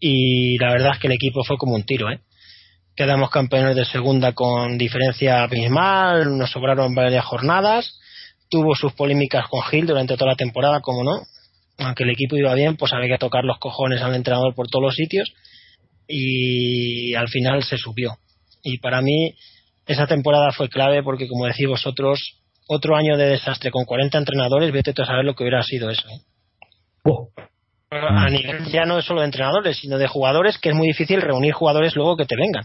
y 0.00 0.58
la 0.58 0.72
verdad 0.72 0.92
es 0.94 0.98
que 0.98 1.06
el 1.08 1.14
equipo 1.14 1.42
fue 1.44 1.56
como 1.56 1.74
un 1.74 1.84
tiro, 1.84 2.10
¿eh? 2.10 2.20
Quedamos 2.94 3.30
campeones 3.30 3.76
de 3.76 3.84
segunda 3.84 4.32
con 4.32 4.76
diferencia 4.76 5.44
abismal, 5.44 6.36
nos 6.36 6.50
sobraron 6.50 6.94
varias 6.94 7.24
jornadas, 7.24 7.98
tuvo 8.48 8.74
sus 8.74 8.92
polémicas 8.92 9.46
con 9.48 9.62
Gil 9.62 9.86
durante 9.86 10.16
toda 10.16 10.32
la 10.32 10.36
temporada, 10.36 10.80
como 10.80 11.04
no. 11.04 11.22
Aunque 11.78 12.02
el 12.02 12.10
equipo 12.10 12.36
iba 12.36 12.54
bien, 12.54 12.76
pues 12.76 12.92
había 12.92 13.14
que 13.14 13.18
tocar 13.18 13.44
los 13.44 13.58
cojones 13.58 14.02
al 14.02 14.14
entrenador 14.14 14.54
por 14.54 14.66
todos 14.68 14.84
los 14.84 14.94
sitios 14.94 15.32
y 16.08 17.14
al 17.14 17.28
final 17.28 17.62
se 17.62 17.76
subió. 17.76 18.16
Y 18.64 18.78
para 18.78 19.00
mí 19.00 19.34
esa 19.86 20.06
temporada 20.06 20.50
fue 20.52 20.68
clave 20.68 21.02
porque, 21.02 21.28
como 21.28 21.46
decís 21.46 21.68
vosotros, 21.68 22.40
otro 22.66 22.96
año 22.96 23.16
de 23.16 23.28
desastre 23.28 23.70
con 23.70 23.84
40 23.84 24.18
entrenadores, 24.18 24.72
vete 24.72 24.92
tú 24.92 25.02
a 25.02 25.06
saber 25.06 25.24
lo 25.24 25.34
que 25.34 25.44
hubiera 25.44 25.62
sido 25.62 25.88
eso. 25.88 26.08
¿eh? 26.08 26.20
Oh, 27.04 27.30
A 27.90 28.28
nivel 28.28 28.66
ya 28.66 28.84
no 28.84 29.00
solo 29.00 29.20
de 29.20 29.26
entrenadores, 29.26 29.78
sino 29.78 29.96
de 29.96 30.06
jugadores, 30.08 30.58
que 30.58 30.68
es 30.70 30.74
muy 30.74 30.88
difícil 30.88 31.22
reunir 31.22 31.54
jugadores 31.54 31.96
luego 31.96 32.16
que 32.16 32.26
te 32.26 32.36
vengan. 32.36 32.64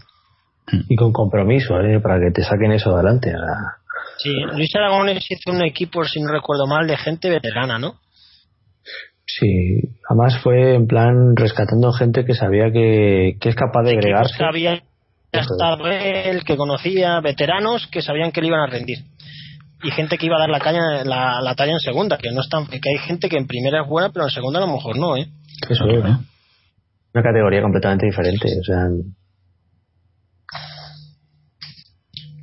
y 0.88 0.96
con 0.96 1.12
compromiso, 1.12 1.80
¿eh? 1.80 2.00
Para 2.00 2.18
que 2.20 2.30
te 2.30 2.42
saquen 2.42 2.72
eso 2.72 2.94
adelante. 2.94 3.32
Sí, 4.18 4.30
Luis 4.30 4.70
Aragones 4.76 5.24
hizo 5.30 5.50
un 5.50 5.62
equipo, 5.64 6.04
si 6.04 6.20
no 6.20 6.30
recuerdo 6.30 6.66
mal, 6.66 6.86
de 6.86 6.96
gente 6.96 7.30
veterana, 7.30 7.78
¿no? 7.78 7.94
Sí, 9.26 9.80
además 10.08 10.38
fue 10.42 10.74
en 10.74 10.86
plan 10.86 11.34
rescatando 11.34 11.92
gente 11.92 12.24
que 12.24 12.34
sabía 12.34 12.70
que, 12.70 13.36
que 13.40 13.48
es 13.48 13.54
capaz 13.56 13.82
de 13.82 13.92
agregarse. 13.92 14.36
que 14.38 14.44
había 14.44 14.74
Eso 14.74 14.84
es. 15.32 15.50
estado 15.50 15.86
él, 15.88 16.44
que 16.44 16.56
conocía 16.56 17.20
veteranos 17.20 17.86
que 17.88 18.02
sabían 18.02 18.30
que 18.30 18.42
le 18.42 18.48
iban 18.48 18.60
a 18.60 18.66
rendir. 18.66 18.98
Y 19.84 19.90
gente 19.90 20.16
que 20.18 20.26
iba 20.26 20.36
a 20.36 20.40
dar 20.40 20.50
la, 20.50 20.60
caña, 20.60 21.04
la, 21.04 21.40
la 21.42 21.54
talla 21.54 21.72
en 21.72 21.80
segunda, 21.80 22.18
que 22.18 22.32
no 22.32 22.40
están, 22.40 22.66
que 22.66 22.76
hay 22.76 23.06
gente 23.06 23.28
que 23.28 23.36
en 23.36 23.46
primera 23.46 23.82
es 23.82 23.88
buena, 23.88 24.10
pero 24.10 24.24
en 24.24 24.30
segunda 24.30 24.58
a 24.58 24.66
lo 24.66 24.72
mejor 24.72 24.98
no, 24.98 25.16
¿eh? 25.16 25.28
Eso 25.68 25.86
es. 25.86 26.04
Una 27.14 27.22
categoría 27.22 27.62
completamente 27.62 28.06
diferente. 28.06 28.48
O 28.60 28.64
sea, 28.64 28.88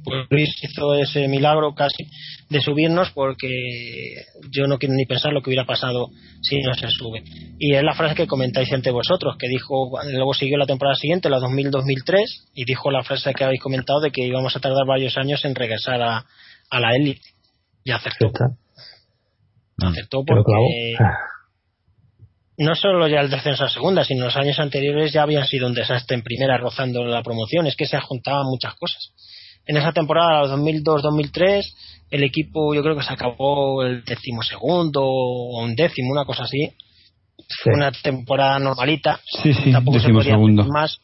Pues 0.04 0.26
Luis 0.30 0.50
hizo 0.64 0.96
ese 0.96 1.28
milagro 1.28 1.74
casi 1.76 2.06
de 2.50 2.60
subirnos 2.60 3.12
porque 3.12 3.50
yo 4.50 4.68
no 4.68 4.78
quiero 4.78 4.96
ni 4.96 5.06
pensar 5.06 5.32
lo 5.32 5.42
que 5.42 5.50
hubiera 5.50 5.66
pasado 5.66 6.10
si 6.42 6.60
no 6.60 6.74
se 6.74 6.88
sube. 6.90 7.24
Y 7.60 7.76
es 7.76 7.84
la 7.84 7.94
frase 7.94 8.16
que 8.16 8.28
comentáis 8.28 8.72
entre 8.72 8.92
vosotros, 8.92 9.36
que 9.38 9.48
dijo, 9.48 9.92
luego 10.12 10.34
siguió 10.34 10.58
la 10.58 10.66
temporada 10.66 10.96
siguiente, 10.96 11.30
la 11.30 11.40
2000-2003, 11.40 12.26
y 12.56 12.66
dijo 12.66 12.92
la 12.92 13.04
frase 13.04 13.34
que 13.34 13.44
habéis 13.44 13.62
comentado 13.62 14.02
de 14.02 14.12
que 14.12 14.26
íbamos 14.26 14.56
a 14.56 14.60
tardar 14.60 14.86
varios 14.86 15.18
años 15.18 15.46
en 15.46 15.56
regresar 15.56 16.02
a, 16.02 16.26
a 16.70 16.80
la 16.80 16.96
élite. 16.96 17.22
Y 17.84 17.90
ya 17.90 17.98
acertó. 17.98 18.28
está. 18.28 18.52
Acertó 19.82 20.24
porque. 20.26 20.96
Ah, 21.00 21.18
no 22.58 22.76
solo 22.76 23.08
ya 23.08 23.22
el 23.22 23.30
descenso 23.30 23.64
a 23.64 23.70
segunda, 23.70 24.04
sino 24.04 24.26
los 24.26 24.38
años 24.38 24.60
anteriores 24.60 25.12
ya 25.12 25.24
habían 25.24 25.46
sido 25.46 25.68
un 25.68 25.74
desastre 25.74 26.16
en 26.16 26.22
primera 26.22 26.58
rozando 26.58 27.04
la 27.04 27.24
promoción. 27.24 27.66
Es 27.66 27.76
que 27.76 27.88
se 27.88 28.00
juntaban 28.00 28.46
muchas 28.46 28.76
cosas. 28.76 29.14
En 29.66 29.78
esa 29.78 29.92
temporada, 29.92 30.44
2002-2003, 30.56 31.64
el 32.12 32.24
equipo 32.24 32.74
yo 32.76 32.84
creo 32.84 32.96
que 32.96 33.04
se 33.04 33.14
acabó 33.14 33.84
el 33.84 34.04
decimosegundo 34.04 35.02
o 35.04 35.64
un 35.64 35.76
décimo, 35.76 36.12
una 36.12 36.26
cosa 36.26 36.44
así. 36.44 36.70
Fue 37.64 37.74
una 37.74 37.92
temporada 37.92 38.60
normalita. 38.60 39.20
Sí, 39.42 39.54
sí, 39.54 39.72
Tampoco 39.72 40.00
se 40.00 40.10
podía 40.10 40.38
más. 40.38 41.00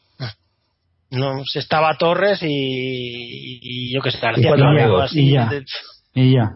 No, 1.10 1.42
se 1.44 1.60
estaba 1.60 1.96
Torres 1.96 2.40
y, 2.42 3.58
y 3.62 3.94
yo 3.94 4.02
que 4.02 4.10
sé, 4.10 4.18
García 4.20 4.50
ya. 5.32 5.50
Y 6.14 6.34
ya. 6.34 6.50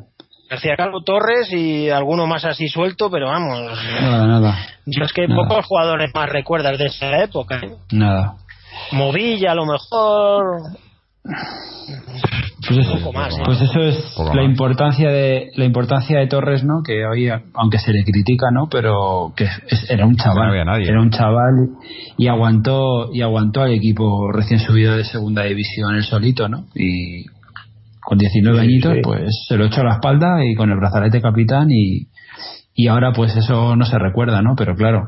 García 0.52 0.76
Calvo 0.76 1.00
Torres 1.02 1.50
y 1.50 1.88
alguno 1.88 2.26
más 2.26 2.44
así 2.44 2.68
suelto, 2.68 3.10
pero 3.10 3.28
vamos. 3.28 3.58
Nada, 4.02 4.26
nada. 4.26 4.58
Yo 4.84 5.02
es 5.04 5.12
que 5.14 5.26
Nada. 5.26 5.48
pocos 5.48 5.64
jugadores 5.64 6.10
más 6.14 6.28
recuerdas 6.28 6.76
de 6.78 6.86
esa 6.86 7.22
época. 7.24 7.56
¿eh? 7.56 7.70
Nada. 7.92 8.34
Movilla 8.92 9.52
a 9.52 9.54
lo 9.54 9.64
mejor. 9.64 10.44
Pues 12.68 12.78
eso, 12.86 12.98
poco 12.98 13.12
más, 13.12 13.34
¿eh? 13.36 13.42
pues 13.44 13.60
eso 13.60 13.80
es 13.80 13.96
Poco 14.16 14.34
la 14.34 14.42
más. 14.42 14.50
importancia 14.50 15.10
de 15.10 15.50
la 15.56 15.64
importancia 15.64 16.18
de 16.18 16.26
Torres, 16.26 16.62
¿no? 16.64 16.82
Que 16.84 17.04
hoy, 17.06 17.28
aunque 17.54 17.78
se 17.78 17.92
le 17.92 18.04
critica, 18.04 18.46
¿no? 18.52 18.68
Pero 18.70 19.32
que 19.36 19.44
es- 19.44 19.90
era 19.90 20.04
un 20.06 20.16
chaval, 20.16 20.44
No 20.46 20.50
había 20.50 20.64
nadie. 20.64 20.88
era 20.88 21.00
un 21.00 21.10
chaval 21.10 21.54
y 22.18 22.28
aguantó 22.28 23.12
y 23.12 23.22
aguantó 23.22 23.62
al 23.62 23.72
equipo 23.72 24.30
recién 24.32 24.60
subido 24.60 24.96
de 24.96 25.04
segunda 25.04 25.42
división 25.44 25.94
el 25.96 26.04
solito, 26.04 26.48
¿no? 26.48 26.66
Y 26.74 27.24
con 28.04 28.18
19 28.18 28.58
Sí, 28.58 28.64
añitos, 28.64 28.94
sí. 28.94 29.00
pues 29.02 29.44
se 29.48 29.56
lo 29.56 29.64
echó 29.66 29.80
a 29.80 29.84
la 29.84 29.94
espalda 29.94 30.44
y 30.44 30.54
con 30.54 30.70
el 30.70 30.76
brazalete 30.78 31.20
capitán 31.20 31.68
y 31.70 32.08
y 32.74 32.88
ahora 32.88 33.12
pues 33.12 33.36
eso 33.36 33.76
no 33.76 33.84
se 33.84 33.98
recuerda, 33.98 34.40
¿no? 34.42 34.54
Pero 34.56 34.74
claro, 34.74 35.02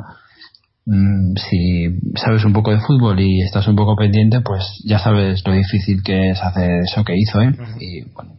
mm, 0.86 1.34
si 1.36 1.86
sabes 2.16 2.44
un 2.44 2.52
poco 2.52 2.70
de 2.72 2.78
fútbol 2.80 3.18
y 3.20 3.40
estás 3.42 3.66
un 3.68 3.76
poco 3.76 3.96
pendiente, 3.96 4.40
pues 4.42 4.62
ya 4.86 4.98
sabes 4.98 5.42
lo 5.46 5.52
difícil 5.54 6.02
que 6.04 6.30
es 6.30 6.42
hacer 6.42 6.80
eso 6.80 7.02
que 7.04 7.14
hizo, 7.16 7.40
¿eh? 7.40 7.54
Y 7.80 8.02
bueno, 8.12 8.32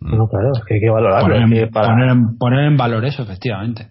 No, 0.00 0.26
claro, 0.28 0.50
es 0.56 0.64
que 0.66 0.74
hay 0.74 0.80
que 0.80 0.90
valorarlo. 0.90 1.28
poner, 1.28 1.42
es 1.42 1.44
en, 1.44 1.66
que 1.66 1.72
para- 1.72 1.88
poner 1.88 2.08
en- 2.10 2.36
poner 2.36 2.64
en 2.64 2.76
valor 2.76 3.04
eso, 3.04 3.22
efectivamente. 3.22 3.86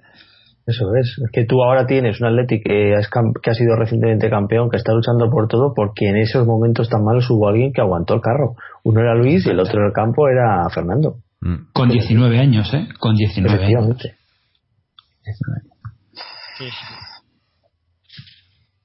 Eso 0.72 0.96
es. 0.96 1.08
Es 1.24 1.32
que 1.32 1.46
tú 1.46 1.64
ahora 1.64 1.86
tienes 1.86 2.20
un 2.22 2.28
Atleti 2.28 2.62
que, 2.62 2.94
es 2.94 3.10
cam- 3.10 3.34
que 3.42 3.50
ha 3.52 3.54
sido 3.54 3.76
recientemente 3.76 4.30
campeón, 4.30 4.70
que 4.70 4.78
está 4.78 4.94
luchando 4.94 5.30
por 5.30 5.48
todo, 5.48 5.74
porque 5.76 6.08
en 6.10 6.18
esos 6.18 6.48
momentos 6.48 6.90
tan 6.90 7.04
malos 7.04 7.30
hubo 7.30 7.48
alguien 7.50 7.72
que 7.74 7.82
aguantó 7.82 8.14
el 8.16 8.22
carro. 8.22 8.56
Uno 8.84 9.02
era 9.02 9.16
Luis 9.16 9.46
y 9.46 9.50
el 9.50 9.60
otro 9.60 9.80
en 9.82 9.88
el 9.88 9.94
campo 9.94 10.28
era 10.28 10.68
Fernando. 10.70 11.16
Mm. 11.42 11.72
Con 11.74 11.90
19 11.90 12.40
años, 12.40 12.74
¿eh? 12.74 12.88
Con 13.00 13.16
19 13.16 13.50
años. 13.54 13.64
Efectivamente. 13.64 14.16
Sí, 16.58 16.66
sí. 16.66 16.72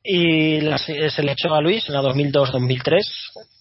Y 0.09 0.61
la- 0.61 0.79
se 0.79 1.23
le 1.23 1.33
echó 1.33 1.53
a 1.55 1.61
Luis 1.61 1.89
en 1.89 1.95
la 1.95 2.03
2002-2003, 2.03 3.03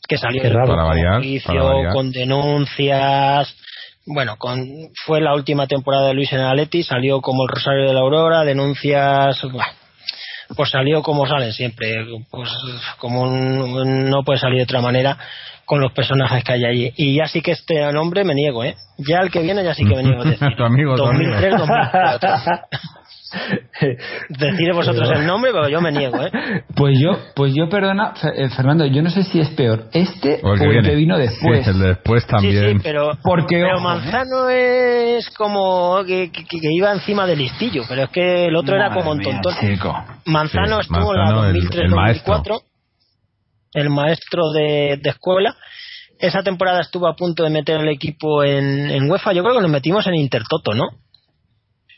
que 0.08 0.18
salió 0.18 0.42
Qué 0.42 0.50
raro. 0.50 0.68
Para 0.70 0.84
variar, 0.84 1.18
juicio, 1.22 1.48
para 1.48 1.64
variar. 1.64 1.94
con 1.94 2.12
denuncias, 2.12 3.56
bueno, 4.06 4.36
con, 4.38 4.64
fue 5.06 5.22
la 5.22 5.34
última 5.34 5.68
temporada 5.68 6.08
de 6.08 6.14
Luis 6.14 6.32
en 6.34 6.42
Atleti, 6.42 6.84
salió 6.84 7.22
como 7.22 7.44
el 7.44 7.50
Rosario 7.50 7.88
de 7.88 7.94
la 7.94 8.02
Aurora, 8.02 8.44
denuncias, 8.44 9.42
bueno, 9.44 9.66
pues 10.56 10.70
salió 10.70 11.02
como 11.02 11.26
salen 11.28 11.52
siempre, 11.54 11.96
pues 12.30 12.50
como 13.00 13.24
un- 13.24 14.10
no 14.10 14.24
puede 14.24 14.40
salir 14.40 14.58
de 14.58 14.64
otra 14.64 14.82
manera 14.82 15.18
con 15.66 15.82
los 15.82 15.92
personajes 15.94 16.44
que 16.44 16.54
hay 16.54 16.66
allí. 16.66 16.94
Y 16.98 17.16
ya 17.16 17.28
sí 17.28 17.42
que 17.42 17.54
este 17.54 17.92
nombre 17.92 18.24
me 18.24 18.36
niego, 18.36 18.64
¿eh? 18.64 18.76
Ya 19.00 19.22
el 19.22 19.32
que 19.32 19.40
viene 19.42 19.64
ya 19.64 19.74
sí 19.74 19.84
que 19.84 19.96
me 19.96 20.04
niego. 20.04 20.24
Es 20.24 20.30
decir, 20.40 20.56
Tu 20.56 20.64
amigo, 20.64 20.96
tu 20.96 21.06
amigo. 21.06 21.32
2003, 21.32 21.58
2004. 21.58 22.30
Decid 24.30 24.72
vosotros 24.74 25.10
el 25.12 25.26
nombre, 25.26 25.52
pero 25.52 25.68
yo 25.68 25.82
me 25.82 25.92
niego, 25.92 26.24
¿eh? 26.24 26.32
Pues 26.76 26.98
yo, 27.00 27.18
pues 27.36 27.54
yo 27.56 27.68
perdona, 27.70 28.14
eh, 28.36 28.50
Fernando, 28.50 28.86
yo 28.86 29.02
no 29.02 29.10
sé 29.10 29.24
si 29.24 29.40
es 29.40 29.50
peor 29.50 29.90
este 29.94 30.40
O 30.44 30.50
o 30.50 30.54
el 30.54 30.84
que 30.84 30.96
vino 30.96 31.18
después. 31.18 31.64
Sí, 31.66 31.72
el 31.72 31.80
de 31.80 31.88
después 31.90 32.24
Sí, 32.24 32.30
también. 32.30 32.78
sí, 32.78 32.80
pero, 32.84 33.18
Porque, 33.24 33.58
pero 33.62 33.76
ojo, 33.78 33.84
Manzano 33.84 34.50
es 34.50 35.30
como 35.32 36.04
que, 36.06 36.32
que- 36.32 36.44
que 36.46 36.60
iba 36.72 36.92
encima 36.94 37.26
del 37.26 37.40
listillo, 37.40 37.84
pero 37.90 38.04
es 38.04 38.10
que 38.10 38.46
el 38.46 38.56
otro 38.56 38.76
era 38.76 38.92
como 38.94 39.12
un 39.12 39.18
mía, 39.18 39.40
tontón. 39.42 39.54
chico. 39.60 39.94
Manzano 40.26 40.76
Sí, 40.76 40.82
estuvo 40.82 41.14
Manzano, 41.14 41.24
en 41.24 41.36
la 41.36 41.42
2003 41.54 41.84
el 41.86 41.90
maestro. 41.92 42.34
2004 42.36 42.68
el 43.74 43.90
maestro 43.90 44.52
de, 44.52 45.00
de 45.02 45.10
escuela. 45.10 45.56
Esa 46.18 46.42
temporada 46.44 46.80
estuvo 46.80 47.08
a 47.10 47.16
punto 47.16 47.44
de 47.44 47.50
meter 47.50 47.82
el 47.82 47.90
equipo 47.90 48.42
en, 48.44 48.90
en 48.90 49.12
UEFA. 49.12 49.34
Yo 49.34 49.44
creo 49.44 49.56
que 49.56 49.62
nos 49.62 49.70
metimos 49.72 50.08
en 50.08 50.16
Intertoto, 50.16 50.74
¿no? 50.74 50.86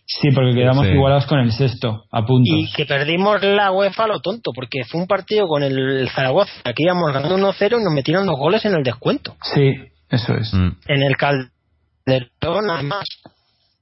Sí, 0.10 0.30
porque 0.34 0.54
quedamos 0.54 0.86
Sí. 0.88 0.94
igualados 0.94 1.26
con 1.26 1.40
el 1.40 1.52
sexto, 1.52 2.06
a 2.10 2.26
puntos. 2.26 2.56
Y 2.56 2.72
que 2.72 2.86
perdimos 2.86 3.44
la 3.44 3.72
UEFA 3.74 4.08
lo 4.08 4.22
tonto, 4.22 4.52
porque 4.56 4.86
fue 4.86 5.02
un 5.02 5.08
partido 5.08 5.48
con 5.48 5.64
el 5.64 6.10
Zaragoza, 6.16 6.52
que 6.64 6.84
íbamos 6.84 7.12
ganando 7.12 7.36
1-0 7.36 7.78
y 7.80 7.84
nos 7.84 7.94
metieron 7.94 8.26
dos 8.26 8.38
goles 8.40 8.64
en 8.64 8.74
el 8.76 8.84
descuento. 8.84 9.36
Sí, 9.54 9.74
eso 10.10 10.34
es. 10.36 10.54
Mm. 10.54 10.70
En 10.88 11.04
el 11.04 11.18
Calderón, 11.18 12.70
además. 12.72 13.04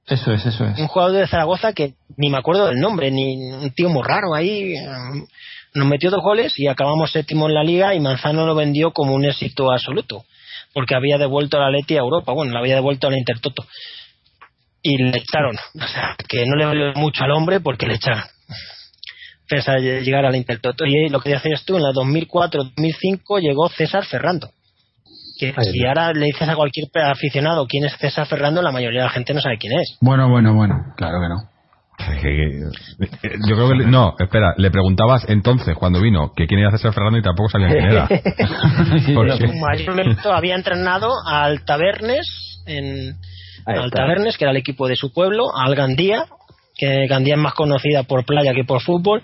Eso 0.08 0.32
es, 0.32 0.44
eso 0.46 0.64
es. 0.66 0.78
un 0.78 0.86
jugador 0.88 1.16
de 1.16 1.26
Zaragoza 1.28 1.72
que 1.72 1.94
ni 2.16 2.28
me 2.30 2.38
acuerdo 2.38 2.66
del 2.66 2.78
nombre, 2.80 3.10
ni 3.10 3.36
un 3.52 3.70
tío 3.70 3.88
muy 3.88 4.02
raro 4.04 4.34
ahí. 4.34 4.74
eh, 4.74 4.86
Nos 5.74 5.86
metió 5.86 6.10
dos 6.10 6.22
goles 6.22 6.58
y 6.58 6.68
acabamos 6.68 7.10
séptimo 7.12 7.48
en 7.48 7.54
la 7.54 7.62
liga 7.62 7.94
y 7.94 8.00
Manzano 8.00 8.46
lo 8.46 8.54
vendió 8.54 8.92
como 8.92 9.14
un 9.14 9.24
éxito 9.26 9.70
absoluto, 9.70 10.24
porque 10.72 10.94
había 10.94 11.18
devuelto 11.18 11.56
a 11.58 11.60
la 11.60 11.70
Leti 11.70 11.96
a 11.96 12.00
Europa, 12.00 12.32
bueno, 12.32 12.52
la 12.52 12.60
había 12.60 12.76
devuelto 12.76 13.06
a 13.06 13.10
la 13.10 13.18
Intertoto. 13.18 13.64
Y 14.88 15.02
le 15.02 15.18
echaron, 15.18 15.56
o 15.56 15.86
sea, 15.88 16.14
que 16.28 16.44
no 16.46 16.54
le 16.54 16.64
valió 16.64 16.92
mucho 16.94 17.24
al 17.24 17.32
hombre 17.32 17.58
porque 17.60 17.86
le 17.86 17.94
echaron. 17.94 18.22
Pese 19.48 19.70
a 19.70 19.78
llegar 19.78 20.24
a 20.26 20.30
la 20.30 20.36
Intertoto. 20.36 20.84
Y 20.84 21.08
lo 21.08 21.20
que 21.20 21.30
decías 21.30 21.64
tú, 21.64 21.76
en 21.76 21.82
la 21.82 21.90
2004-2005 21.92 23.40
llegó 23.40 23.68
César 23.68 24.04
Ferrando. 24.04 24.50
Que 25.38 25.48
Ahí 25.48 25.54
si 25.72 25.78
está. 25.78 25.88
ahora 25.88 26.12
le 26.12 26.26
dices 26.26 26.48
a 26.48 26.54
cualquier 26.56 26.86
aficionado 27.04 27.66
quién 27.66 27.84
es 27.84 27.96
César 27.98 28.26
Ferrando, 28.26 28.62
la 28.62 28.70
mayoría 28.72 29.00
de 29.00 29.06
la 29.06 29.12
gente 29.12 29.34
no 29.34 29.40
sabe 29.40 29.58
quién 29.58 29.72
es. 29.78 29.96
Bueno, 30.00 30.28
bueno, 30.28 30.54
bueno, 30.54 30.74
claro 30.96 31.18
que 31.20 31.28
no. 31.28 31.50
Yo 33.48 33.56
creo 33.56 33.68
que... 33.70 33.74
le- 33.76 33.86
No, 33.86 34.14
espera, 34.18 34.54
le 34.56 34.70
preguntabas 34.70 35.24
entonces, 35.28 35.74
cuando 35.76 36.00
vino, 36.00 36.32
que 36.36 36.46
quién 36.46 36.60
era 36.60 36.70
César 36.70 36.92
Fernando 36.92 37.18
y 37.18 37.22
tampoco 37.22 37.48
sabían 37.48 37.70
quién 37.72 37.84
era. 37.84 38.06
¿Por 39.14 39.38
qué? 39.38 39.46
mayormente 39.60 40.28
había 40.30 40.54
entrenado 40.54 41.08
al 41.26 41.64
Tabernes 41.64 42.62
en 42.66 43.16
al. 43.66 43.90
Tabernes 43.90 44.36
que 44.38 44.44
era 44.44 44.52
el 44.52 44.56
equipo 44.58 44.88
de 44.88 44.96
su 44.96 45.12
pueblo 45.12 45.44
al 45.56 45.74
Gandía 45.74 46.24
que 46.78 47.06
Gandía 47.06 47.34
es 47.34 47.40
más 47.40 47.54
conocida 47.54 48.02
por 48.04 48.24
playa 48.24 48.52
que 48.54 48.64
por 48.64 48.80
fútbol 48.82 49.22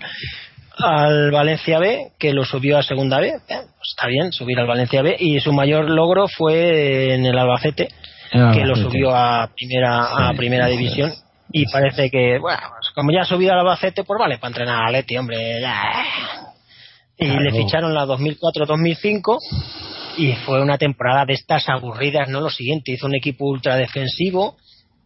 al 0.77 1.29
Valencia 1.31 1.77
B 1.79 2.11
que 2.19 2.33
lo 2.33 2.45
subió 2.45 2.77
a 2.79 2.83
segunda 2.83 3.19
B 3.19 3.27
Eh, 3.27 3.35
pues 3.47 3.89
está 3.95 4.07
bien 4.07 4.31
subir 4.31 4.59
al 4.59 4.67
Valencia 4.67 5.01
B 5.03 5.15
y 5.19 5.39
su 5.39 5.53
mayor 5.53 5.89
logro 5.89 6.27
fue 6.27 7.13
en 7.13 7.25
el 7.25 7.37
Albacete 7.37 7.89
que 8.53 8.65
lo 8.65 8.75
subió 8.75 9.15
a 9.15 9.49
primera 9.55 10.29
a 10.29 10.33
primera 10.33 10.65
división 10.67 11.13
y 11.51 11.65
parece 11.71 12.09
que 12.09 12.39
bueno 12.39 12.57
pues 12.79 12.89
como 12.95 13.11
ya 13.11 13.21
ha 13.21 13.25
subido 13.25 13.53
al 13.53 13.59
Albacete 13.59 14.03
pues 14.03 14.17
vale 14.19 14.39
para 14.39 14.49
entrenar 14.49 14.83
a 14.87 14.91
Leti 14.91 15.15
hombre 15.17 15.61
ya. 15.61 15.83
y 17.19 17.25
Claro. 17.27 17.41
le 17.41 17.51
ficharon 17.51 17.93
la 17.93 18.05
2004-2005 18.07 19.37
y 20.17 20.33
fue 20.45 20.61
una 20.61 20.77
temporada 20.77 21.25
de 21.25 21.33
estas 21.33 21.67
aburridas, 21.69 22.29
no 22.29 22.39
lo 22.41 22.49
siguiente, 22.49 22.91
hizo 22.91 23.07
un 23.07 23.15
equipo 23.15 23.45
ultra 23.45 23.75
defensivo, 23.75 24.55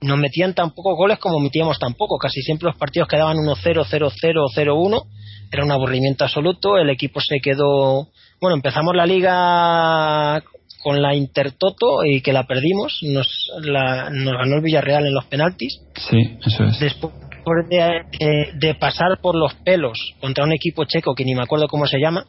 no 0.02 0.16
metían 0.18 0.54
tampoco 0.54 0.96
goles 0.96 1.18
como 1.20 1.40
metíamos 1.40 1.80
tampoco, 1.80 2.18
casi 2.18 2.42
siempre 2.42 2.68
los 2.68 2.78
partidos 2.78 3.08
quedaban 3.08 3.38
1-0, 3.38 3.86
0-0, 3.86 4.12
0-1, 4.56 5.04
era 5.52 5.64
un 5.64 5.72
aburrimiento 5.72 6.24
absoluto, 6.26 6.78
el 6.78 6.90
equipo 6.90 7.20
se 7.22 7.40
quedó, 7.42 8.08
bueno, 8.42 8.56
empezamos 8.56 8.96
la 8.96 9.06
liga 9.06 10.44
con 10.84 11.02
la 11.02 11.16
Intertoto 11.16 12.04
y 12.06 12.22
que 12.22 12.34
la 12.34 12.44
perdimos, 12.46 13.00
nos, 13.02 13.28
la- 13.62 14.10
nos 14.12 14.34
ganó 14.38 14.56
el 14.58 14.62
Villarreal 14.62 15.06
en 15.06 15.14
los 15.14 15.26
penaltis, 15.26 15.82
Sí, 16.10 16.38
eso 16.46 16.64
es. 16.66 16.80
después 16.80 17.14
de, 17.70 18.04
de- 18.20 18.52
de 18.56 18.76
pasar 18.76 19.20
por 19.22 19.36
los 19.36 19.54
pelos 19.56 19.98
contra 20.22 20.44
un 20.44 20.54
equipo 20.54 20.86
checo 20.86 21.16
que 21.16 21.24
ni 21.26 21.34
me 21.34 21.44
acuerdo 21.44 21.68
cómo 21.68 21.88
se 21.88 21.98
llama, 22.00 22.26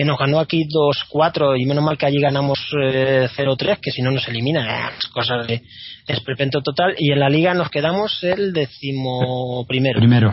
que 0.00 0.06
nos 0.06 0.18
ganó 0.18 0.40
aquí 0.40 0.66
2-4 0.66 1.60
y 1.60 1.66
menos 1.66 1.84
mal 1.84 1.98
que 1.98 2.06
allí 2.06 2.18
ganamos 2.22 2.58
eh, 2.82 3.28
0-3, 3.36 3.80
que 3.82 3.90
si 3.90 4.00
no 4.00 4.10
nos 4.10 4.26
eliminan, 4.28 4.66
eh, 4.66 4.92
cosas 5.12 5.46
de 5.46 5.62
esperpento 6.06 6.62
total. 6.62 6.94
Y 6.96 7.12
en 7.12 7.20
la 7.20 7.28
liga 7.28 7.52
nos 7.52 7.68
quedamos 7.68 8.24
el 8.24 8.54
décimo 8.54 9.66
primero. 9.68 10.00
Primero. 10.00 10.32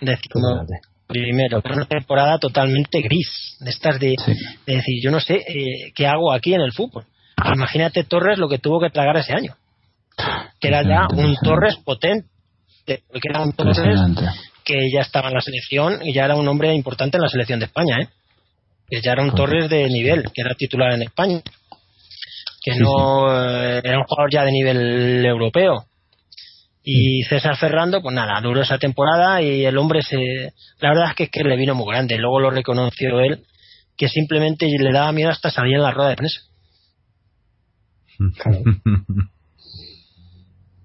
Décimo 0.00 0.66
primero. 1.06 1.60
Era 1.62 1.74
Una 1.74 1.84
temporada 1.84 2.38
totalmente 2.38 3.02
gris, 3.02 3.58
de 3.60 3.70
estas 3.70 4.00
de, 4.00 4.14
Sí. 4.24 4.32
de 4.66 4.76
decir, 4.76 5.02
yo 5.04 5.10
no 5.10 5.20
sé 5.20 5.34
eh, 5.34 5.92
qué 5.94 6.06
hago 6.06 6.32
aquí 6.32 6.54
en 6.54 6.62
el 6.62 6.72
fútbol. 6.72 7.04
Imagínate 7.54 8.04
Torres 8.04 8.38
lo 8.38 8.48
que 8.48 8.56
tuvo 8.56 8.80
que 8.80 8.88
tragar 8.88 9.18
ese 9.18 9.34
año. 9.34 9.54
Que 10.58 10.68
era 10.68 10.82
ya 10.82 11.08
un 11.14 11.36
Torres 11.42 11.76
potente. 11.84 12.26
Que 12.86 13.02
era 13.22 13.42
un 13.42 13.52
Torres 13.52 14.00
que 14.64 14.90
ya 14.90 15.02
estaba 15.02 15.28
en 15.28 15.34
la 15.34 15.42
selección 15.42 15.98
y 16.02 16.14
ya 16.14 16.24
era 16.24 16.36
un 16.36 16.48
hombre 16.48 16.74
importante 16.74 17.18
en 17.18 17.22
la 17.22 17.28
selección 17.28 17.58
de 17.58 17.66
España, 17.66 17.98
¿eh? 18.00 18.08
Que 18.92 19.00
ya 19.00 19.12
era 19.12 19.22
un 19.22 19.34
Torres 19.34 19.70
de 19.70 19.88
nivel, 19.88 20.24
que 20.34 20.42
era 20.42 20.54
titular 20.54 20.92
en 20.92 21.00
España. 21.00 21.40
Que 22.62 22.76
no 22.78 23.26
eh, 23.32 23.80
era 23.82 23.96
un 23.96 24.04
jugador 24.04 24.30
ya 24.30 24.44
de 24.44 24.52
nivel 24.52 25.24
europeo. 25.24 25.86
Y 26.84 27.22
César 27.22 27.56
Ferrando, 27.56 28.02
pues 28.02 28.14
nada, 28.14 28.38
duró 28.42 28.60
esa 28.60 28.76
temporada 28.76 29.40
y 29.40 29.64
el 29.64 29.78
hombre 29.78 30.02
se. 30.02 30.18
La 30.80 30.90
verdad 30.90 31.06
es 31.08 31.14
que, 31.14 31.22
es 31.22 31.30
que 31.30 31.42
le 31.42 31.56
vino 31.56 31.74
muy 31.74 31.86
grande. 31.90 32.18
Luego 32.18 32.38
lo 32.38 32.50
reconoció 32.50 33.20
él, 33.20 33.46
que 33.96 34.10
simplemente 34.10 34.66
le 34.66 34.92
daba 34.92 35.10
miedo 35.12 35.30
hasta 35.30 35.50
salir 35.50 35.76
en 35.76 35.82
la 35.84 35.92
rueda 35.92 36.10
de 36.10 36.16
prensa. 36.16 36.40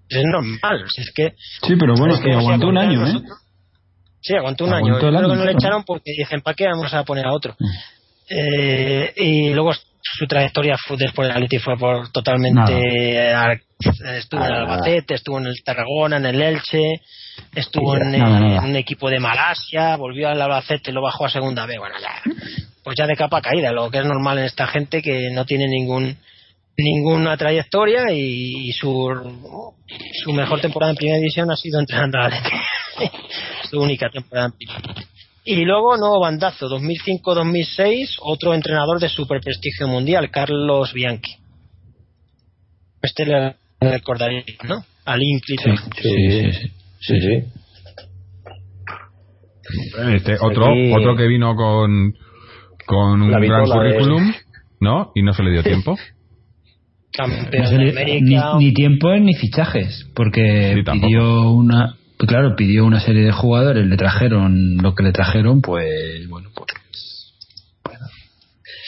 Es 0.09 0.23
normal, 0.23 0.85
si 0.87 1.01
es 1.01 1.11
que 1.13 1.35
Sí, 1.67 1.75
pero 1.77 1.93
bueno, 1.93 2.15
es 2.15 2.21
que 2.21 2.31
aguantó 2.31 2.69
un 2.69 2.77
año, 2.77 3.05
¿eh? 3.05 3.11
nosotros. 3.11 3.39
Sí, 4.21 4.35
aguantó 4.35 4.63
un 4.63 4.69
Aguantó 4.71 4.87
año. 4.87 4.95
Yo 4.95 4.99
creo 4.99 5.19
año, 5.19 5.29
que 5.29 5.35
no 5.35 5.45
le 5.45 5.51
echaron 5.51 5.83
porque 5.83 6.11
dicen, 6.17 6.39
¿para 6.39 6.55
qué 6.55 6.65
vamos 6.65 6.93
a 6.93 7.03
poner 7.03 7.25
a 7.25 7.33
otro? 7.33 7.57
Eh, 8.29 9.13
y 9.15 9.53
luego 9.53 9.73
su 9.73 10.27
trayectoria 10.27 10.77
fue, 10.77 10.97
después 10.97 11.27
del 11.27 11.37
Atleti 11.37 11.59
fue 11.59 11.77
por 11.77 12.11
totalmente... 12.11 13.27
ar- 13.33 13.61
Estuvo 14.15 14.41
en 14.41 14.47
el 14.47 14.53
Nada, 14.53 14.73
Albacete, 14.73 15.13
estuvo 15.13 15.37
en 15.37 15.45
el 15.47 15.63
Tarragona, 15.63 16.17
en 16.17 16.25
el 16.25 16.41
Elche, 16.41 16.81
estuvo 17.53 17.95
en, 17.95 18.15
en 18.15 18.63
un 18.71 18.75
equipo 18.75 19.07
de 19.07 19.19
Malasia, 19.19 19.95
volvió 19.97 20.29
al 20.29 20.41
Albacete, 20.41 20.91
lo 20.91 21.03
bajó 21.03 21.25
a 21.25 21.29
segunda 21.29 21.67
B. 21.67 21.77
Bueno, 21.77 21.93
ya, 22.01 22.21
pues 22.83 22.95
ya 22.97 23.05
de 23.05 23.15
capa 23.15 23.39
caída, 23.39 23.71
lo 23.71 23.91
que 23.91 23.99
es 23.99 24.05
normal 24.05 24.39
en 24.39 24.45
esta 24.45 24.65
gente 24.65 25.03
que 25.03 25.29
no 25.31 25.45
tiene 25.45 25.67
ningún 25.67 26.17
ninguna 26.75 27.37
trayectoria 27.37 28.11
y, 28.11 28.69
y 28.69 28.71
su, 28.71 28.89
su 30.23 30.33
mejor 30.33 30.59
temporada 30.59 30.91
en 30.91 30.97
primera 30.97 31.17
división 31.19 31.51
ha 31.51 31.55
sido 31.55 31.79
entrenando 31.79 32.17
al 32.19 32.33
Atleti. 32.33 32.57
su 33.69 33.79
única 33.79 34.09
temporada 34.09 34.47
en 34.47 34.51
primera. 34.53 34.81
Y 35.49 35.63
luego, 35.63 35.95
nuevo 35.95 36.19
bandazo, 36.19 36.67
2005-2006, 36.67 38.17
otro 38.19 38.53
entrenador 38.53 38.99
de 38.99 39.07
super 39.07 39.39
prestigio 39.39 39.87
mundial, 39.87 40.29
Carlos 40.29 40.91
Bianchi. 40.91 41.31
Este 43.01 43.25
le 43.25 43.55
recordaría, 43.79 44.43
¿no? 44.67 44.83
Al 45.05 45.23
Inclito. 45.23 45.63
Sí, 46.01 46.11
sí, 46.41 46.51
sí, 46.99 47.19
sí. 47.21 47.43
Este, 50.15 50.35
otro, 50.41 50.67
otro 50.93 51.15
que 51.15 51.27
vino 51.27 51.55
con, 51.55 52.13
con 52.85 53.21
un 53.21 53.31
gran 53.31 53.63
currículum, 53.63 54.33
¿no? 54.81 55.13
Y 55.15 55.21
no 55.21 55.31
se 55.33 55.43
le 55.43 55.51
dio 55.51 55.63
tiempo. 55.63 55.95
Campeón 57.13 57.77
de 57.77 57.89
América. 57.91 58.55
ni, 58.57 58.65
ni 58.65 58.73
tiempo 58.73 59.15
ni 59.15 59.33
fichajes, 59.33 60.11
porque 60.13 60.83
pidió 60.91 61.51
una, 61.51 61.95
pues 62.17 62.27
claro, 62.29 62.55
pidió 62.55 62.85
una 62.85 62.99
serie 62.99 63.23
de 63.23 63.31
jugadores, 63.31 63.85
le 63.85 63.95
trajeron 63.97 64.77
lo 64.77 64.95
que 64.95 65.03
le 65.03 65.11
trajeron, 65.11 65.61
pues 65.61 66.27
bueno, 66.29 66.49
pues 66.55 66.67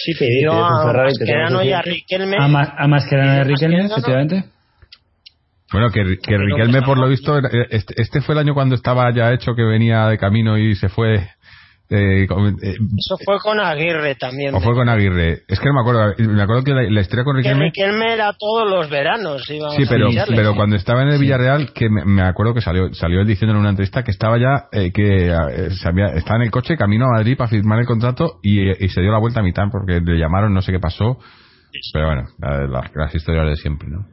Sí, 0.03 0.14
pidió 0.18 0.53
a 0.53 0.91
te 0.93 0.97
Mascherano 0.97 1.61
y 1.61 1.73
a 1.73 1.81
que- 1.81 1.91
Riquelme. 1.91 2.38
a 2.39 2.47
más, 2.47 2.69
a 2.77 2.88
más 2.88 3.06
que 3.07 3.15
era 3.15 3.34
de 3.35 3.43
Riquelme, 3.43 3.85
efectivamente. 3.85 4.45
Bueno, 5.72 5.89
que, 5.91 6.03
Riquelme, 6.03 6.81
por 6.81 6.97
lo 6.97 7.07
visto, 7.10 7.38
era- 7.38 7.49
este, 7.69 8.01
este 8.01 8.22
fue 8.22 8.34
el 8.34 8.39
año 8.39 8.53
cuando 8.53 8.76
estaba 8.76 9.14
ya 9.14 9.34
hecho 9.34 9.53
que 9.56 9.64
venía 9.64 10.07
de 10.07 10.18
camino 10.18 10.57
y 10.57 10.76
se 10.76 10.88
fue 10.89 11.30
eh, 11.91 12.24
eh, 12.24 12.76
Eso 12.98 13.18
fue 13.26 13.40
con 13.40 13.60
Aguirre 13.60 14.16
también. 14.16 14.53
o 14.53 14.60
fue 14.61 14.74
con 14.76 14.88
Aguirre. 14.90 15.44
Es 15.48 15.60
que 15.60 15.66
no 15.68 15.74
me 15.74 15.82
acuerdo. 15.82 16.14
Me 16.32 16.41
acuerdo 16.44 16.64
que 16.64 16.74
la, 16.74 16.84
la 16.84 17.02
historia 17.02 17.24
con 17.24 17.36
Que 17.36 17.41
Riquelme. 17.41 17.66
Riquelme 17.66 18.14
era 18.14 18.34
todos 18.34 18.70
los 18.70 18.90
veranos. 18.90 19.44
Sí, 19.45 19.60
a 19.60 19.70
pero, 19.90 20.10
pero 20.28 20.56
cuando 20.56 20.76
estaba 20.76 21.02
en 21.02 21.10
el 21.10 21.20
Villarreal, 21.20 21.74
que 21.74 21.90
me, 21.90 22.06
me 22.06 22.22
acuerdo 22.22 22.53
que 22.53 22.61
salió, 22.61 22.94
salió 22.94 23.22
él 23.22 23.28
diciendo 23.28 23.53
en 23.56 23.60
una 23.61 23.70
entrevista 23.72 24.03
que 24.03 24.11
estaba 24.11 24.38
ya, 24.38 24.68
eh, 24.72 24.91
que 24.91 25.28
eh, 25.30 25.70
se 25.72 25.88
había- 25.90 26.14
estaba 26.14 26.38
en 26.38 26.44
el 26.44 26.52
coche 26.52 26.78
camino 26.78 27.06
a 27.06 27.18
Madrid 27.18 27.36
para 27.38 27.49
firmar 27.49 27.80
el 27.80 27.86
contrato 27.88 28.40
y, 28.44 28.70
eh, 28.70 28.78
y 28.80 28.90
se 28.90 29.02
dio 29.02 29.11
la 29.11 29.20
vuelta 29.20 29.40
a 29.40 29.44
mitad 29.44 29.64
porque 29.72 29.99
le 29.99 30.18
llamaron, 30.20 30.53
no 30.53 30.61
sé 30.61 30.72
qué 30.72 30.80
pasó. 30.80 31.18
Pero 31.94 32.06
bueno, 32.07 32.24
la- 32.40 32.68
las, 32.68 32.91
las 32.95 33.16
historias 33.16 33.45
de 33.48 33.56
siempre, 33.56 33.88
¿no? 33.90 34.06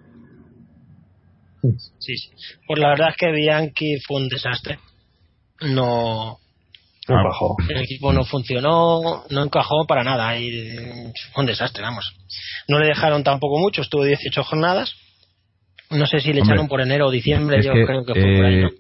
Sí, 1.99 2.17
sí. 2.17 2.31
Pues 2.67 2.79
la 2.81 2.91
verdad 2.91 3.09
es 3.11 3.17
que 3.17 3.33
Bianchi 3.33 3.99
fue 4.07 4.19
un 4.23 4.29
desastre. 4.29 4.79
No, 5.63 6.37
No 7.09 7.17
Ah. 7.19 7.55
el 7.69 7.77
equipo 7.83 8.13
no 8.13 8.25
funcionó, 8.25 9.25
no 9.31 9.45
encajó 9.45 9.87
para 9.87 10.03
nada 10.03 10.37
y 10.39 10.51
fue 11.33 11.43
un 11.43 11.47
desastre, 11.47 11.83
vamos. 11.83 12.05
No 12.69 12.79
le 12.79 12.87
dejaron 12.87 13.23
tampoco 13.23 13.59
mucho, 13.59 13.83
estuvo 13.83 14.05
18 14.05 14.43
jornadas. 14.43 14.93
No 15.91 16.07
sé 16.07 16.19
si 16.19 16.33
le 16.33 16.41
Hombre, 16.41 16.55
echaron 16.55 16.69
por 16.69 16.81
enero 16.81 17.07
o 17.07 17.11
diciembre, 17.13 17.63
yo 17.63 17.73
que, 17.73 17.87
creo 17.87 18.05
que 18.05 18.13
fue 18.13 18.35
por 18.37 18.45
ahí, 18.45 18.55
eh, 18.57 18.63
¿no? 18.63 18.71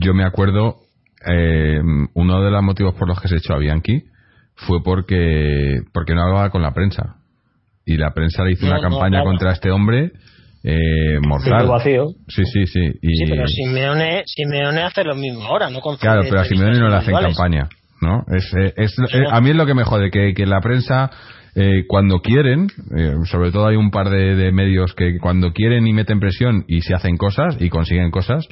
yo 0.00 0.14
me 0.14 0.24
acuerdo, 0.24 0.76
eh, 1.26 1.80
uno 2.14 2.42
de 2.44 2.50
los 2.52 2.62
motivos 2.62 2.94
por 2.94 3.08
los 3.08 3.20
que 3.20 3.26
se 3.26 3.38
echó 3.38 3.54
a 3.54 3.58
Bianchi 3.58 4.04
fue 4.54 4.82
porque, 4.84 5.80
porque 5.92 6.14
no 6.14 6.22
hablaba 6.22 6.50
con 6.50 6.62
la 6.62 6.72
prensa. 6.72 7.16
Y 7.84 7.96
la 7.96 8.12
prensa 8.12 8.44
le 8.44 8.52
hizo 8.52 8.66
No, 8.66 8.72
una 8.72 8.82
no 8.82 8.88
campaña 8.90 9.24
contra 9.24 9.52
este 9.52 9.70
hombre 9.70 10.12
eh, 10.64 11.18
mortal. 11.26 11.66
Vacío. 11.66 12.06
Sí, 12.28 12.42
sí, 12.44 12.66
sí. 12.66 12.80
Y, 13.02 13.16
Sí, 13.16 13.24
pero 13.30 13.46
Simeone, 13.46 14.22
Simeone 14.26 14.82
hace 14.82 15.04
lo 15.04 15.14
mismo 15.14 15.44
ahora, 15.44 15.70
no 15.70 15.80
confía 15.80 16.10
Claro, 16.12 16.22
pero 16.28 16.40
a 16.40 16.44
Simeone 16.44 16.78
no 16.78 16.88
le 16.88 16.96
hacen 16.96 17.14
campaña, 17.14 17.68
¿no? 18.00 18.24
Es, 18.34 18.52
eh, 18.54 18.72
es- 18.76 18.96
eh, 19.12 19.24
a 19.30 19.40
mí 19.40 19.50
es 19.50 19.56
lo 19.56 19.66
que 19.66 19.74
me 19.74 19.84
jode, 19.84 20.10
que, 20.10 20.34
que 20.34 20.46
la 20.46 20.60
prensa, 20.60 21.10
eh, 21.54 21.84
cuando 21.86 22.20
quieren, 22.20 22.68
eh, 22.96 23.14
sobre 23.24 23.50
todo 23.52 23.66
hay 23.68 23.76
un 23.76 23.90
par 23.90 24.10
de, 24.10 24.34
de 24.34 24.52
medios 24.52 24.94
que 24.94 25.18
cuando 25.18 25.52
quieren 25.52 25.86
y 25.86 25.92
meten 25.92 26.20
presión 26.20 26.64
y 26.68 26.82
se 26.82 26.94
hacen 26.94 27.16
cosas 27.16 27.56
y 27.60 27.68
consiguen 27.70 28.10
cosas, 28.10 28.46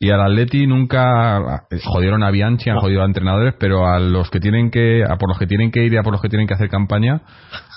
y 0.00 0.10
al 0.10 0.20
Atleti 0.20 0.66
nunca 0.66 1.64
jodieron 1.84 2.24
a 2.24 2.30
Bianchi, 2.32 2.70
han 2.70 2.78
jodido 2.78 3.02
a 3.02 3.04
entrenadores, 3.06 3.54
pero 3.60 3.86
a 3.86 4.00
los 4.00 4.30
que 4.30 4.40
tienen 4.40 4.70
que, 4.72 5.04
a 5.08 5.16
por 5.16 5.28
los 5.28 5.38
que 5.38 5.46
tienen 5.46 5.70
que 5.70 5.84
ir 5.84 5.92
y 5.92 5.96
a 5.96 6.02
por 6.02 6.12
los 6.12 6.20
que 6.20 6.28
tienen 6.28 6.48
que 6.48 6.54
hacer 6.54 6.68
campaña, 6.68 7.20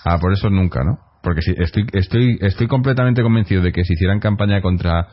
a 0.06 0.18
por 0.18 0.34
eso 0.34 0.50
nunca, 0.50 0.80
¿no? 0.84 0.98
Porque 1.26 1.42
si, 1.42 1.52
estoy, 1.58 1.86
estoy, 1.92 2.38
estoy 2.40 2.68
completamente 2.68 3.22
convencido 3.22 3.62
de 3.62 3.72
que 3.74 3.84
si 3.84 3.94
hicieran 3.94 4.20
campaña 4.22 4.62
contra 4.62 5.08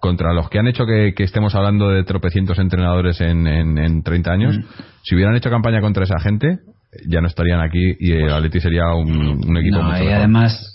contra 0.00 0.32
los 0.34 0.50
que 0.50 0.58
han 0.58 0.66
hecho 0.66 0.84
que, 0.84 1.14
que 1.16 1.22
estemos 1.22 1.54
hablando 1.54 1.88
de 1.88 2.02
tropecientos 2.02 2.58
entrenadores 2.58 3.20
en, 3.20 3.46
en, 3.46 3.78
en 3.78 4.02
30 4.02 4.32
años, 4.32 4.58
Mm. 4.58 4.62
si 5.04 5.14
hubieran 5.14 5.36
hecho 5.36 5.48
campaña 5.48 5.80
contra 5.80 6.02
esa 6.02 6.18
gente, 6.18 6.58
ya 7.08 7.20
no 7.20 7.28
estarían 7.28 7.60
aquí 7.60 7.94
y 8.00 8.10
el 8.10 8.32
Atleti 8.32 8.58
sería 8.60 8.92
un, 8.96 9.10
un 9.48 9.56
equipo 9.58 9.76
No, 9.78 9.84
mucho 9.84 9.98
y 9.98 10.06
mejor. 10.06 10.18
además 10.18 10.68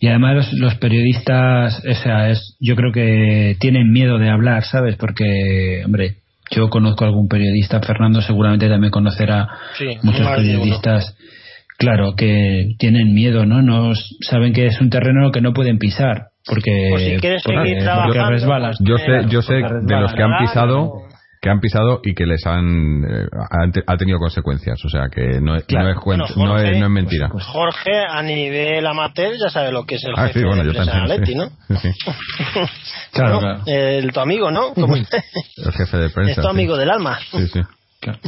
y 0.00 0.08
además 0.08 0.34
los, 0.34 0.52
los 0.54 0.74
periodistas 0.74 1.82
o 1.88 1.94
sea 2.02 2.28
es 2.30 2.56
yo 2.60 2.74
creo 2.74 2.90
que 2.92 3.56
tienen 3.60 3.92
miedo 3.92 4.18
de 4.18 4.28
hablar 4.28 4.64
sabes 4.64 4.96
porque 4.96 5.82
hombre 5.86 6.16
yo 6.50 6.68
conozco 6.68 7.04
a 7.04 7.08
algún 7.08 7.28
periodista 7.28 7.80
Fernando 7.80 8.20
seguramente 8.22 8.68
también 8.68 8.90
conocerá 8.90 9.46
Sí, 9.78 9.86
muchos 10.02 10.26
periodistas 10.26 11.16
claro 11.78 12.14
que 12.16 12.68
tienen 12.78 13.14
miedo 13.14 13.46
no 13.46 13.62
no 13.62 13.92
saben 14.20 14.52
que 14.52 14.66
es 14.66 14.80
un 14.80 14.90
terreno 14.90 15.30
que 15.32 15.40
no 15.40 15.52
pueden 15.52 15.78
pisar 15.78 16.28
porque 16.46 16.88
Pues 16.90 17.02
si 17.04 17.16
quieres 17.16 17.42
porque, 17.42 17.58
seguir 17.60 17.74
porque 17.78 17.84
trabajando, 17.84 18.30
resbalas 18.30 18.76
yo 18.80 18.96
sé, 18.98 19.12
yo 19.28 19.42
sé 19.42 19.60
porque 19.60 19.86
de 19.94 20.00
los 20.00 20.12
que 20.12 20.22
han 20.22 20.38
pisado, 20.38 20.92
que 21.40 21.50
han 21.50 21.60
pisado 21.60 22.00
y 22.02 22.14
que 22.14 22.24
les 22.26 22.46
han, 22.46 23.02
eh, 23.04 23.26
han 23.50 23.70
te- 23.72 23.82
ha 23.86 23.96
tenido 23.98 24.18
consecuencias, 24.18 24.82
o 24.84 24.88
sea 24.88 25.08
que 25.14 25.40
no, 25.42 25.56
es- 25.56 25.64
Claro. 25.64 25.84
no 25.84 25.90
es 25.90 26.36
no, 26.36 26.58
es, 26.58 26.78
no 26.78 26.84
es 26.86 26.90
mentira. 26.90 27.28
pues, 27.30 27.44
Jorge, 27.44 27.92
a 28.08 28.22
nivel 28.22 28.86
amateur, 28.86 29.32
ya 29.42 29.50
sabe 29.50 29.70
lo 29.72 29.84
que 29.84 29.96
es 29.96 30.04
el 30.04 30.12
ah, 30.16 30.26
jefe 30.28 30.40
sí, 30.40 30.44
bueno, 30.46 30.64
de 30.64 30.72
yo 30.72 30.80
Atleti, 30.80 31.32
sí. 31.32 31.34
¿no? 31.34 31.48
Sí. 31.80 31.88
Claro. 33.12 33.62
El, 33.66 34.10
tu 34.12 34.20
amigo, 34.20 34.50
¿no? 34.50 34.72
Como- 34.74 34.96
es 34.96 35.08
El 35.56 35.72
jefe 35.72 35.96
de 35.98 36.10
prensa. 36.10 36.34
tu 36.42 36.48
sí. 36.48 36.48
amigo 36.50 36.76
del 36.78 36.90
alma. 36.90 37.18
Sí, 37.30 37.46
sí. 37.48 37.60
claro. 38.00 38.18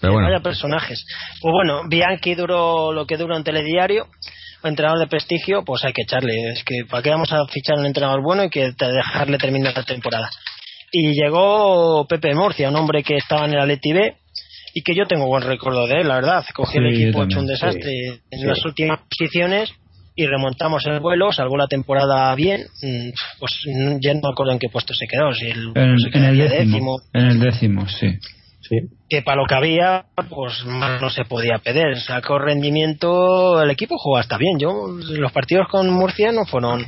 Pero 0.00 0.14
bueno, 0.14 0.28
Vaya 0.28 0.42
personajes. 0.42 1.04
Pues 1.40 1.52
bueno, 1.52 1.82
Bianchi 1.88 2.34
duró 2.34 2.92
lo 2.92 3.06
que 3.06 3.16
duró 3.16 3.36
en 3.36 3.44
telediario. 3.44 4.06
Entrenador 4.62 4.98
de 5.00 5.06
prestigio, 5.06 5.62
pues 5.64 5.84
hay 5.84 5.92
que 5.92 6.02
echarle. 6.02 6.32
Es 6.52 6.64
que 6.64 6.84
¿para 6.88 7.02
qué 7.02 7.10
vamos 7.10 7.32
a 7.32 7.46
fichar 7.46 7.78
un 7.78 7.86
entrenador 7.86 8.22
bueno 8.22 8.44
y 8.44 8.50
que 8.50 8.72
dejarle 8.72 9.38
terminar 9.38 9.74
la 9.74 9.84
temporada? 9.84 10.28
Y 10.92 11.12
llegó 11.14 12.06
Pepe 12.06 12.34
Murcia, 12.34 12.68
un 12.68 12.76
hombre 12.76 13.02
que 13.02 13.16
estaba 13.16 13.46
en 13.46 13.54
el 13.54 13.60
Atleti 13.60 13.92
B 13.92 14.16
y 14.74 14.82
que 14.82 14.94
yo 14.94 15.06
tengo 15.06 15.26
buen 15.26 15.42
recuerdo 15.44 15.86
de 15.86 16.00
él, 16.00 16.08
la 16.08 16.16
verdad. 16.16 16.44
Cogió 16.54 16.80
el 16.80 16.94
equipo 16.94 17.24
hecho 17.24 17.40
un 17.40 17.46
desastre 17.46 17.90
en 18.30 18.40
sí. 18.40 18.46
las 18.46 18.64
últimas 18.64 19.00
posiciones 19.08 19.70
y 20.14 20.26
remontamos 20.26 20.84
el 20.86 21.00
vuelo, 21.00 21.32
salvó 21.32 21.56
la 21.56 21.66
temporada 21.66 22.34
bien. 22.34 22.62
Mm, 22.82 23.10
Pues 23.38 23.52
ya 24.02 24.14
no 24.14 24.20
me 24.22 24.32
acuerdo 24.32 24.52
en 24.52 24.58
qué 24.58 24.68
puesto 24.68 24.92
se 24.92 25.06
quedó. 25.06 25.32
Si 25.32 25.46
el, 25.46 25.72
en, 25.74 25.98
se 25.98 26.18
en 26.18 26.24
el 26.24 26.36
quedó 26.36 26.48
décimo, 26.50 27.00
en 27.14 27.26
el 27.26 27.40
décimo 27.40 27.88
sí 27.88 28.18
Sí. 28.70 28.76
que 29.08 29.20
para 29.22 29.36
lo 29.38 29.46
que 29.46 29.54
había, 29.56 30.04
pues 30.28 30.64
más 30.64 31.02
no 31.02 31.10
se 31.10 31.24
podía 31.24 31.58
pedir. 31.58 32.00
Sacó 32.00 32.38
rendimiento, 32.38 33.60
el 33.60 33.70
equipo 33.70 33.98
jugó 33.98 34.16
hasta 34.18 34.38
bien. 34.38 34.58
Yo, 34.60 34.70
los 34.88 35.32
partidos 35.32 35.66
con 35.68 35.90
Murcia 35.90 36.30
no 36.32 36.46
fueron 36.46 36.86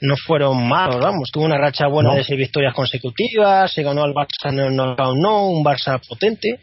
no 0.00 0.14
fueron 0.16 0.68
malos, 0.68 1.00
vamos. 1.00 1.30
Tuvo 1.32 1.44
una 1.46 1.58
racha 1.58 1.86
buena 1.88 2.10
No. 2.10 2.16
de 2.16 2.22
seis 2.24 2.38
victorias 2.38 2.72
consecutivas, 2.74 3.72
se 3.72 3.82
ganó 3.82 4.04
al 4.04 4.12
Barça, 4.12 4.52
no, 4.52 4.70
no, 4.70 4.94
no, 5.14 5.46
un 5.48 5.64
Barça 5.64 5.98
potente. 6.06 6.60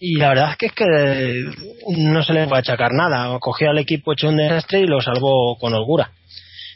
Y 0.00 0.16
la 0.16 0.30
verdad 0.30 0.50
es 0.50 0.56
que 0.56 0.66
es 0.66 0.72
que 0.72 1.44
no 1.96 2.22
se 2.24 2.32
le 2.32 2.46
va 2.46 2.56
a 2.56 2.60
achacar 2.60 2.90
nada. 2.92 3.38
Cogió 3.38 3.70
al 3.70 3.78
equipo 3.78 4.12
hecho 4.14 4.28
un 4.30 4.38
desastre 4.38 4.80
y 4.80 4.86
lo 4.86 5.00
salvó 5.00 5.56
con 5.60 5.74
holgura. 5.74 6.10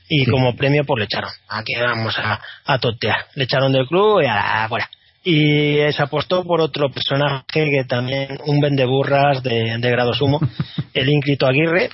Y 0.09 0.25
como 0.27 0.55
premio, 0.55 0.85
pues 0.85 0.99
le 1.01 1.05
echaron. 1.07 1.31
Aquí 1.49 1.73
vamos 1.81 2.17
a, 2.19 2.41
a 2.65 2.79
tontear. 2.79 3.17
Le 3.35 3.45
echaron 3.45 3.73
del 3.73 3.89
club 3.89 4.21
y 4.23 4.27
a 4.27 4.35
la 4.37 4.67
fuera. 4.69 4.89
Y 5.29 5.79
se 5.93 6.03
apostó 6.03 6.45
por 6.45 6.61
otro 6.61 6.89
personaje 6.89 7.45
que 7.53 7.85
también, 7.89 8.39
un 8.47 8.61
vendeburras 8.61 9.43
de, 9.43 9.77
de 9.79 9.91
grado 9.91 10.15
sumo, 10.15 10.39
el 10.95 11.09
ínclito 11.09 11.47
Aguirre, 11.49 11.91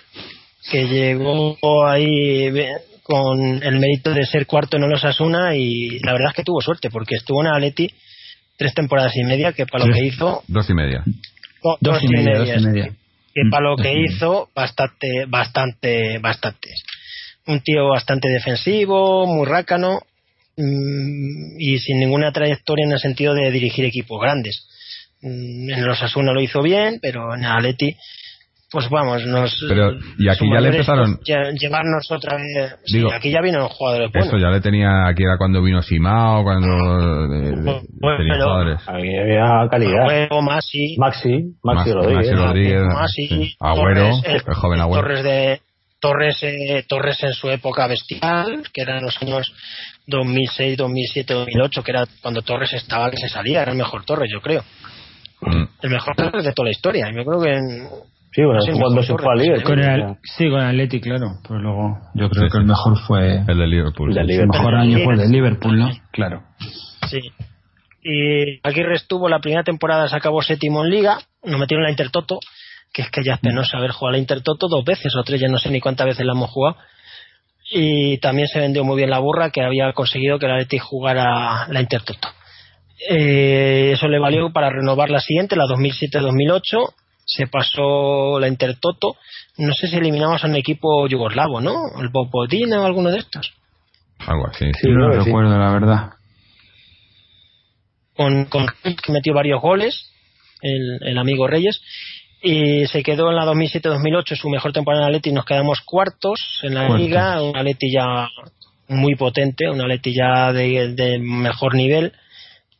que 0.70 0.86
llegó 0.86 1.56
ahí 1.86 2.52
con 3.02 3.62
el 3.62 3.78
mérito 3.80 4.12
de 4.12 4.26
ser 4.26 4.46
cuarto 4.46 4.76
en 4.76 4.84
el 4.84 4.92
Osasuna 4.92 5.56
y 5.56 5.98
la 6.00 6.12
verdad 6.12 6.28
es 6.30 6.36
que 6.36 6.44
tuvo 6.44 6.60
suerte 6.60 6.90
porque 6.90 7.14
estuvo 7.16 7.40
en 7.40 7.48
Atleti 7.48 7.90
tres 8.58 8.74
temporadas 8.74 9.16
y 9.16 9.24
media 9.24 9.52
que 9.52 9.64
para 9.66 9.86
lo 9.86 9.94
Sí. 9.94 10.00
que 10.00 10.06
hizo 10.08 10.42
dos 10.46 10.68
y 10.70 10.74
media. 10.74 11.02
no, 11.64 11.76
dos 11.80 12.02
y 12.02 12.08
media 12.08 12.38
dos 12.38 12.48
y 12.62 12.64
media 12.66 12.92
que 13.34 13.42
para 13.50 13.62
lo 13.64 13.76
Dos 13.76 13.82
que 13.82 13.94
hizo 13.98 14.48
bastante 14.54 15.24
bastante 15.26 16.18
bastante 16.18 16.68
un 17.46 17.60
tío 17.60 17.88
bastante 17.88 18.28
defensivo 18.28 19.26
muy 19.26 19.46
rácano 19.46 19.98
mm, 19.98 20.11
y 20.56 21.78
sin 21.78 21.98
ninguna 21.98 22.30
trayectoria 22.32 22.84
en 22.86 22.92
el 22.92 22.98
sentido 22.98 23.34
de 23.34 23.50
dirigir 23.50 23.84
equipos 23.84 24.20
grandes 24.20 24.68
Mm, 25.24 25.70
en 25.70 25.86
los 25.86 26.02
Asuna 26.02 26.32
lo 26.32 26.40
hizo 26.40 26.62
bien 26.62 26.98
pero 27.00 27.32
en 27.36 27.44
Atleti 27.44 27.94
pues 28.72 28.88
vamos 28.90 29.24
nos 29.24 29.54
Pero, 29.68 29.92
y 30.18 30.28
aquí 30.28 30.50
ya 30.52 30.60
le 30.60 30.68
empezaron- 30.70 31.20
lle- 31.20 31.56
llevarnos 31.56 32.10
otra 32.10 32.36
vez 32.38 32.74
sí, 32.86 32.96
Digo, 32.96 33.12
aquí 33.12 33.30
ya 33.30 33.40
vienen 33.40 33.60
los 33.60 33.70
jugadores 33.70 34.10
Eso 34.14 34.36
ya 34.38 34.48
le 34.48 34.60
tenía, 34.60 35.06
aquí 35.06 35.22
era 35.22 35.36
cuando 35.38 35.62
vino 35.62 35.80
Simao, 35.80 36.42
cuando 36.42 37.28
de- 37.28 37.50
de- 37.50 37.54
Bueno, 37.54 38.16
tenía 38.18 38.32
pero- 38.32 38.44
jugadores. 38.46 38.80
Aquí 38.88 39.16
había 39.16 39.68
calidad. 39.70 40.04
Juego, 40.06 40.42
Masi, 40.42 40.96
Maxi, 40.98 41.28
Maxi 41.62 41.90
Mas- 41.90 41.92
Rodríguez. 41.92 42.16
Maxi 42.32 42.32
Rodríguez, 42.44 42.82
Masi, 42.82 43.28
sí. 43.28 43.54
Agüero, 43.60 44.10
Torres, 44.22 44.42
el 44.48 44.54
joven 44.54 44.80
Agüero. 44.80 45.02
Torres 45.02 45.22
de 45.22 45.60
Torres 46.00 46.42
eh, 46.42 46.84
Torres 46.88 47.22
en 47.22 47.32
su 47.34 47.48
época 47.50 47.86
bestial, 47.86 48.62
que 48.72 48.82
eran 48.82 49.02
los 49.04 49.22
años 49.22 49.52
2006, 50.06 50.76
2007, 50.76 51.34
2008, 51.34 51.82
que 51.82 51.90
era 51.90 52.04
cuando 52.20 52.42
Torres 52.42 52.72
estaba 52.72 53.10
que 53.10 53.16
se 53.16 53.28
salía, 53.28 53.62
era 53.62 53.72
el 53.72 53.78
mejor 53.78 54.04
Torres, 54.04 54.30
yo 54.32 54.40
creo. 54.40 54.62
Mm. 55.40 55.64
El 55.82 55.90
mejor 55.90 56.14
Torres 56.16 56.44
de 56.44 56.52
toda 56.52 56.66
la 56.66 56.72
historia. 56.72 57.08
y 57.10 57.16
Yo 57.16 57.24
creo 57.24 57.40
que 57.40 57.54
en- 57.54 57.88
Sí, 58.34 58.42
bueno, 58.44 58.62
Sí, 58.62 58.70
cuando 58.80 59.02
se 59.02 59.12
fue 59.14 59.30
a 59.30 59.36
Liverpool. 59.36 59.64
con 59.64 59.78
el, 59.84 60.16
sí 60.22 60.48
con 60.48 60.60
el 60.60 60.66
Atleti 60.68 61.00
claro 61.02 61.26
pues 61.46 61.60
luego 61.60 61.98
yo 62.14 62.30
creo 62.30 62.44
Sí, 62.44 62.46
que 62.46 62.50
sí. 62.52 62.58
el 62.60 62.64
mejor 62.64 62.98
fue 63.06 63.36
El 63.46 63.58
de 63.58 63.66
Liverpool. 63.66 64.16
El 64.18 64.26
de 64.26 64.46
mejor 64.46 64.74
año 64.74 64.98
fue 65.04 65.12
el 65.14 65.20
de 65.20 65.28
Liverpool 65.28 65.78
no 65.78 65.90
claro 66.12 66.42
sí. 67.10 67.20
Y 68.02 68.58
Aguirre 68.66 68.94
estuvo 68.94 69.28
la 69.28 69.38
primera 69.40 69.62
temporada, 69.64 70.08
se 70.08 70.16
acabó 70.16 70.40
séptimo 70.42 70.82
en 70.82 70.90
Liga, 70.90 71.18
nos 71.44 71.60
metieron 71.60 71.84
la 71.84 71.90
Intertoto, 71.90 72.38
que 72.92 73.02
es 73.02 73.10
que 73.10 73.22
ya 73.22 73.34
es 73.34 73.40
penoso 73.40 73.76
haber 73.76 73.90
jugado 73.90 74.12
la 74.12 74.18
Intertoto 74.18 74.66
dos 74.66 74.82
veces 74.84 75.14
o 75.14 75.22
tres, 75.22 75.38
ya 75.40 75.48
no 75.48 75.58
sé 75.58 75.70
ni 75.70 75.80
cuántas 75.80 76.06
veces 76.06 76.24
la 76.24 76.32
hemos 76.32 76.50
jugado. 76.50 76.78
Y 77.74 78.18
también 78.18 78.48
se 78.48 78.60
vendió 78.60 78.84
muy 78.84 78.96
bien 78.96 79.10
la 79.10 79.18
burra 79.18 79.50
que 79.50 79.62
había 79.62 79.92
conseguido 79.92 80.38
que 80.38 80.46
la 80.46 80.58
Leti 80.58 80.78
jugara 80.78 81.66
la 81.68 81.80
Intertoto. 81.80 82.28
Eh, 83.08 83.92
eso 83.94 84.08
le 84.08 84.18
valió 84.18 84.52
para 84.52 84.70
renovar 84.70 85.10
la 85.10 85.20
siguiente, 85.20 85.56
la 85.56 85.64
2007-2008. 85.64 86.94
Se 87.24 87.46
pasó 87.46 88.38
la 88.38 88.48
Intertoto. 88.48 89.16
No 89.56 89.72
sé 89.72 89.88
si 89.88 89.96
eliminamos 89.96 90.44
a 90.44 90.48
un 90.48 90.56
equipo 90.56 91.06
yugoslavo, 91.08 91.60
¿no? 91.60 92.00
El 92.00 92.10
Bobodina 92.10 92.82
o 92.82 92.86
alguno 92.86 93.10
de 93.10 93.18
estos. 93.18 93.52
Algo 94.18 94.46
así. 94.48 94.66
Sí, 94.80 94.88
yo 94.88 94.94
no 94.94 95.08
lo 95.08 95.14
sí. 95.14 95.26
recuerdo 95.26 95.58
la 95.58 95.72
verdad 95.72 96.10
con, 98.16 98.44
con 98.46 98.66
que 98.82 99.12
metió 99.12 99.34
varios 99.34 99.60
goles, 99.60 100.10
el, 100.60 100.98
el 101.02 101.18
amigo 101.18 101.46
Reyes, 101.46 101.80
y 102.42 102.86
se 102.86 103.02
quedó 103.02 103.30
en 103.30 103.36
la 103.36 103.46
2007-2008 103.46 104.36
su 104.36 104.48
mejor 104.48 104.72
temporada 104.72 105.04
en 105.04 105.08
Atleti 105.08 105.30
y 105.30 105.32
nos 105.32 105.44
quedamos 105.44 105.80
cuartos 105.80 106.60
en 106.62 106.74
la 106.74 106.88
liga, 106.96 107.40
un 107.40 107.56
Atleti 107.56 107.92
ya 107.92 108.28
muy 108.88 109.14
potente, 109.14 109.70
un 109.70 109.80
Atleti 109.80 110.12
ya 110.12 110.52
de, 110.52 110.92
de 110.94 111.18
mejor 111.20 111.74
nivel, 111.74 112.12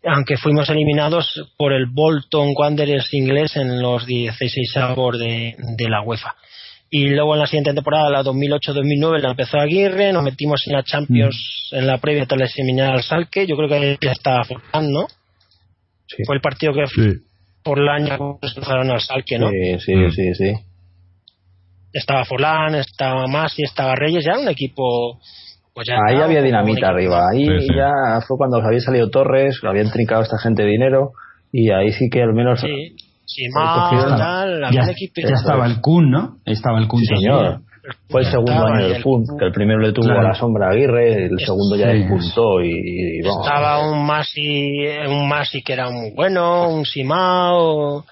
aunque 0.04 0.36
fuimos 0.36 0.68
eliminados 0.68 1.48
por 1.56 1.72
el 1.72 1.86
Bolton 1.86 2.54
Wanderers 2.56 3.14
inglés 3.14 3.56
en 3.56 3.80
los 3.80 4.04
16 4.04 4.76
avos 4.78 5.18
de, 5.18 5.54
de 5.56 5.88
la 5.88 6.02
UEFA. 6.02 6.34
Y 6.90 7.08
luego 7.08 7.34
en 7.34 7.40
la 7.40 7.46
siguiente 7.46 7.72
temporada, 7.72 8.10
la 8.10 8.22
2008-2009, 8.22 9.20
la 9.20 9.30
empezó 9.30 9.58
Aguirre, 9.58 10.12
nos 10.12 10.24
metimos 10.24 10.62
en 10.66 10.74
la 10.74 10.82
Champions 10.82 11.70
en 11.70 11.86
la 11.86 11.98
previa 11.98 12.26
tras 12.26 12.52
eliminar 12.58 12.92
al 12.92 13.02
Salque, 13.02 13.46
yo 13.46 13.56
creo 13.56 13.68
que 13.68 13.98
ya 14.00 14.12
estaba 14.12 14.44
Forlán, 14.44 14.90
¿no? 14.90 15.06
Sí. 16.06 16.22
Fue 16.26 16.34
el 16.34 16.42
partido 16.42 16.74
que 16.74 16.82
por 16.82 17.31
el 17.78 17.88
año 17.88 18.38
cruzaron 18.40 18.90
al 18.90 19.00
Salque, 19.00 19.38
¿no? 19.38 19.48
Sí, 19.50 19.78
sí, 19.80 19.94
Mm. 19.94 20.10
sí, 20.10 20.34
sí. 20.34 20.52
estaba 21.92 22.24
Forlán, 22.24 22.74
estaba 22.76 23.26
Masi, 23.26 23.62
estaba 23.62 23.94
Reyes, 23.94 24.24
ya 24.24 24.32
era 24.32 24.40
un 24.40 24.48
equipo. 24.48 25.18
Pues 25.74 25.86
ya 25.88 25.96
Ahí 26.06 26.16
había 26.16 26.40
dinamita 26.42 26.88
arriba. 26.88 27.28
Ahí 27.30 27.46
Sí, 27.46 27.66
sí. 27.68 27.74
ya 27.76 28.20
fue 28.26 28.36
cuando 28.36 28.58
había 28.58 28.80
salido 28.80 29.08
Torres, 29.10 29.58
habían 29.62 29.90
trincado 29.90 30.22
esta 30.22 30.38
gente 30.38 30.64
dinero 30.64 31.12
y 31.52 31.70
ahí 31.70 31.92
sí 31.92 32.08
que 32.10 32.22
al 32.22 32.32
menos. 32.34 32.60
Sí, 32.60 33.48
más, 33.54 33.90
cogieron- 33.90 34.18
tal, 34.18 34.60
Ya, 34.72 34.84
ya 34.86 35.34
estaba 35.34 35.66
el 35.66 35.80
Kun, 35.80 36.10
¿no? 36.10 36.36
Estaba 36.44 36.78
el 36.78 36.88
Kun 36.88 37.00
Sí, 37.00 37.06
también. 37.08 37.32
señor. 37.32 37.60
Fue 38.08 38.20
el 38.20 38.26
segundo 38.30 38.52
estaba, 38.52 38.76
año 38.76 38.86
del 38.86 38.96
el- 38.96 39.02
PUN, 39.02 39.24
que 39.38 39.44
el 39.46 39.52
primero 39.52 39.80
le 39.80 39.92
tuvo 39.92 40.04
Claro. 40.06 40.20
a 40.20 40.24
la 40.28 40.34
sombra 40.34 40.68
a 40.68 40.70
Aguirre, 40.70 41.24
el 41.26 41.38
segundo 41.40 41.74
ya 41.76 41.88
despuntó 41.88 42.60
y, 42.62 42.70
y 43.18 43.22
vamos. 43.22 43.44
Estaba 43.46 43.90
un 43.90 44.06
Masi, 44.06 44.86
un 45.08 45.28
Masi 45.28 45.62
que 45.62 45.72
era 45.72 45.90
muy 45.90 46.12
bueno, 46.14 46.68
un 46.68 46.84
Simao, 46.84 48.04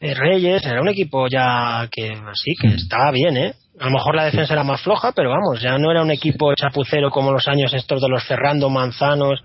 eh, 0.00 0.14
Reyes, 0.14 0.64
era 0.64 0.80
un 0.80 0.88
equipo 0.88 1.26
ya 1.26 1.88
que 1.90 2.14
sí, 2.34 2.54
que 2.60 2.68
estaba 2.68 3.10
bien, 3.10 3.36
¿eh? 3.36 3.54
A 3.80 3.86
lo 3.86 3.90
mejor 3.92 4.14
la 4.14 4.24
defensa 4.24 4.54
era 4.54 4.64
más 4.64 4.80
floja, 4.82 5.12
pero 5.14 5.30
vamos, 5.30 5.60
ya 5.60 5.78
no 5.78 5.90
era 5.90 6.02
un 6.02 6.10
equipo 6.10 6.54
chapucero 6.54 7.10
como 7.10 7.32
los 7.32 7.46
años 7.48 7.72
estos 7.74 8.00
de 8.00 8.08
los 8.08 8.24
Ferrando, 8.24 8.70
Manzanos. 8.70 9.40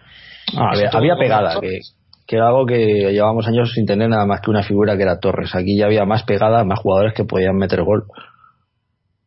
Ah, 0.55 0.71
había, 0.91 1.15
pegada, 1.15 1.59
que, 1.61 1.79
que 2.27 2.35
era 2.35 2.47
algo 2.47 2.65
que 2.65 3.11
llevábamos 3.11 3.47
años 3.47 3.71
sin 3.73 3.85
tener 3.85 4.09
nada 4.09 4.25
más 4.25 4.41
que 4.41 4.49
una 4.51 4.61
figura 4.63 4.97
que 4.97 5.03
era 5.03 5.19
Torres. 5.19 5.53
Aquí 5.55 5.77
ya 5.77 5.85
había 5.85 6.05
más 6.05 6.23
pegada, 6.23 6.63
más 6.63 6.79
jugadores 6.79 7.13
que 7.13 7.25
podían 7.25 7.55
meter 7.55 7.83
gol. 7.83 8.03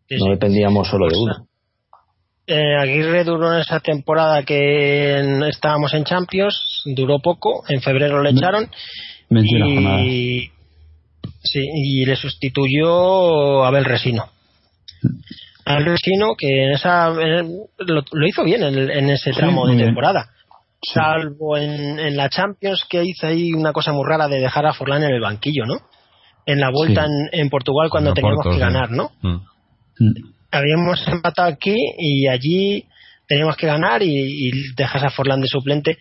Sí, 0.09 0.17
No 0.19 0.25
sí. 0.27 0.31
dependíamos 0.31 0.89
solo 0.89 1.07
de 1.09 1.17
uno. 1.19 1.47
Eh, 2.49 2.77
Aguirre 2.79 3.25
duró 3.25 3.53
en 3.55 3.61
esa 3.61 3.81
temporada 3.81 4.43
que 4.45 5.19
en- 5.19 5.43
estábamos 5.45 5.93
en 5.95 6.05
Champions, 6.05 6.83
duró 6.95 7.19
poco, 7.19 7.65
en 7.69 7.81
febrero 7.83 8.23
le 8.23 8.31
echaron 8.31 8.71
21 9.29 9.67
jornadas. 9.75 10.01
y, 10.03 10.51
sí, 11.43 11.61
y 11.75 12.05
le 12.05 12.15
sustituyó 12.15 13.65
Abel 13.65 13.85
Resino. 13.85 14.27
Abel 15.65 15.87
Resino 15.87 16.35
que 16.39 16.47
en 16.67 16.71
esa 16.73 17.09
en- 17.21 17.51
lo, 17.79 18.03
lo 18.13 18.27
hizo 18.29 18.45
bien 18.45 18.63
en, 18.63 18.79
en 18.91 19.11
ese 19.11 19.33
tramo 19.33 19.67
de 19.67 19.77
temporada. 19.85 20.31
Sí. 20.81 20.93
Salvo 20.95 21.57
en, 21.57 21.99
en 21.99 22.17
la 22.17 22.29
Champions 22.29 22.85
que 22.89 23.03
hizo 23.05 23.27
ahí 23.27 23.53
una 23.55 23.73
cosa 23.73 23.91
muy 23.93 24.05
rara 24.09 24.29
de 24.29 24.39
dejar 24.41 24.67
a 24.67 24.73
Forlán 24.75 25.03
en 25.03 25.11
el 25.15 25.21
banquillo, 25.21 25.65
¿no? 25.67 25.79
En 26.45 26.61
la 26.61 26.71
vuelta 26.71 27.05
Sí. 27.07 27.11
en, 27.33 27.41
en 27.41 27.51
Portugal 27.51 27.89
cuando 27.91 28.11
En 28.11 28.15
teníamos 28.15 28.45
que 28.45 28.53
sí. 28.53 28.59
ganar, 28.61 28.91
¿no? 28.93 29.11
Mm. 29.23 29.39
Mm. 29.99 30.13
habíamos 30.51 31.07
empatado 31.09 31.49
aquí 31.49 31.75
y 31.99 32.29
allí 32.29 32.85
teníamos 33.27 33.57
que 33.57 33.67
ganar 33.67 34.03
y, 34.03 34.49
y 34.49 34.51
dejas 34.77 35.03
a 35.03 35.11
Forlán 35.11 35.41
de 35.41 35.49
suplente. 35.49 35.99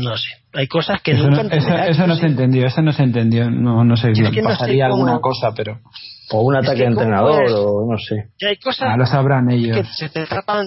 No 0.00 0.16
sé, 0.16 0.28
hay 0.54 0.66
cosas 0.66 1.00
que 1.02 1.12
Eso 1.12 1.30
nunca 1.30 1.44
no, 1.44 1.84
eso, 1.84 2.06
no 2.08 2.16
se 2.16 2.26
entendió, 2.26 2.66
eso 2.66 2.82
no 2.82 2.90
se 2.92 3.04
entendió. 3.04 3.48
No, 3.48 3.84
no 3.84 3.96
sé, 3.96 4.10
Es 4.10 4.18
que 4.18 4.42
no 4.42 4.50
sé 4.50 4.56
pasaría 4.56 4.88
cómo- 4.88 5.04
alguna 5.06 5.20
cosa, 5.20 5.52
pero 5.54 5.78
O 6.32 6.42
un 6.42 6.56
ataque 6.56 6.78
que 6.78 6.82
de 6.82 6.88
entrenador, 6.88 7.44
es- 7.44 7.52
o 7.54 7.86
no 7.88 7.96
sé. 7.96 8.30
Hay 8.44 8.56
cosas 8.56 8.88
ah, 8.92 8.96
lo 8.96 9.06
sabrán 9.06 9.46
que 9.48 9.54
ellos. 9.54 9.86
se 9.96 10.08
te 10.08 10.26
tapan 10.26 10.66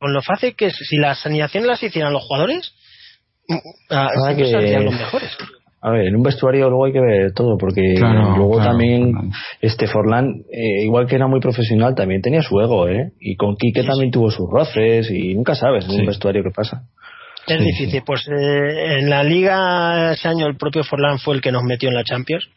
con 0.00 0.12
lo 0.12 0.20
fácil 0.20 0.56
que 0.56 0.66
es. 0.66 0.74
Si 0.76 0.96
las 0.96 1.20
sanitaciones 1.20 1.68
las 1.68 1.82
hicieran 1.82 2.12
los 2.12 2.24
jugadores, 2.24 2.74
mm, 3.48 3.54
ah, 3.90 4.08
que- 4.36 4.50
saldrían 4.50 4.84
los 4.86 4.94
mejores. 4.94 5.30
A 5.86 5.90
ver, 5.90 6.06
en 6.06 6.16
un 6.16 6.22
vestuario 6.22 6.68
luego 6.70 6.86
hay 6.86 6.92
que 6.92 7.00
ver 7.00 7.32
todo, 7.34 7.58
porque 7.58 7.82
Claro, 7.98 8.36
luego 8.38 8.54
claro. 8.54 8.70
también 8.70 9.12
este 9.60 9.86
Forlán, 9.86 10.28
eh, 10.50 10.82
igual 10.84 11.06
que 11.06 11.16
era 11.16 11.26
muy 11.26 11.40
profesional, 11.40 11.94
también 11.94 12.22
tenía 12.22 12.40
su 12.40 12.58
ego, 12.58 12.88
¿eh? 12.88 13.10
Y 13.20 13.36
con 13.36 13.54
Quique 13.56 13.82
también 13.84 14.10
tuvo 14.10 14.30
sus 14.30 14.48
roces 14.50 15.10
y 15.10 15.34
nunca 15.34 15.54
sabes 15.54 15.84
en 15.84 15.90
Sí. 15.90 16.00
un 16.00 16.06
vestuario 16.06 16.42
qué 16.42 16.50
pasa. 16.50 16.84
Es 17.46 17.58
Sí, 17.58 17.64
difícil. 17.64 18.02
Pues 18.06 18.26
eh, 18.28 19.00
en 19.00 19.10
la 19.10 19.22
liga 19.22 20.12
ese 20.12 20.26
año 20.28 20.46
el 20.46 20.56
propio 20.56 20.82
Forlán 20.84 21.18
fue 21.18 21.34
el 21.34 21.42
que 21.42 21.52
nos 21.52 21.62
metió 21.64 21.90
en 21.90 21.94
la 21.96 22.02
Champions. 22.04 22.48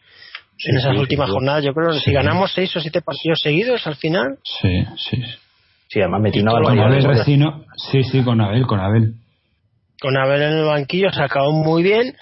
Sí, 0.55 0.71
en 0.71 0.77
esas 0.77 0.93
sí, 0.93 0.99
últimas 1.01 1.27
sí. 1.27 1.33
jornadas, 1.33 1.63
yo 1.65 1.73
creo 1.73 1.89
que 1.89 1.99
Sí. 1.99 2.05
si 2.05 2.13
ganamos 2.13 2.53
seis 2.53 2.73
o 2.77 2.79
siete 2.79 3.01
partidos 3.01 3.39
seguidos 3.43 3.85
al 3.85 3.95
final, 3.95 4.37
Sí, 4.61 4.69
sí. 5.09 5.21
Sí, 5.89 5.99
además 5.99 6.21
metió 6.21 6.41
una 6.43 6.51
Con. 6.53 6.79
Abel. 6.79 7.03
Recino, 7.03 7.65
sí, 7.91 8.03
sí, 8.03 8.23
con 8.23 8.39
Abel, 8.39 8.65
con 8.65 8.79
Abel. 8.79 9.13
con 9.99 10.15
Abel 10.17 10.41
en 10.43 10.53
el 10.59 10.63
banquillo 10.65 11.11
se 11.11 11.21
acabó 11.23 11.51
muy 11.51 11.83
bien 11.83 12.13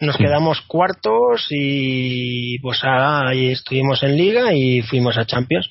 nos 0.00 0.16
quedamos 0.16 0.60
cuartos 0.62 1.46
y 1.50 2.58
pues 2.60 2.80
ahí 2.84 3.50
estuvimos 3.52 4.02
en 4.02 4.16
liga 4.16 4.52
y 4.54 4.82
fuimos 4.82 5.16
a 5.18 5.24
Champions 5.26 5.68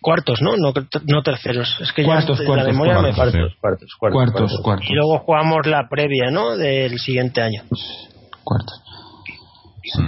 cuartos 0.00 0.40
no 0.42 0.56
no, 0.56 0.72
no 1.06 1.22
terceros 1.22 1.76
es 1.80 1.92
que 1.92 2.04
Cuartos, 2.04 2.38
ya 2.38 2.46
cuartos, 2.46 2.66
la 2.66 2.72
memoria 2.72 2.94
me 3.00 3.12
cuartos. 3.14 3.16
falta 3.16 3.38
Cuartos, 3.38 3.58
cuartos, 3.60 3.94
cuartos, 3.98 4.12
Cuartos, 4.14 4.50
cuartos. 4.50 4.60
cuartos. 4.64 4.90
y 4.90 4.94
luego 4.94 5.18
jugamos 5.20 5.66
la 5.66 5.88
previa 5.88 6.30
no 6.30 6.56
del 6.56 6.98
siguiente 6.98 7.42
año 7.42 7.62
Cuartos. 8.44 8.82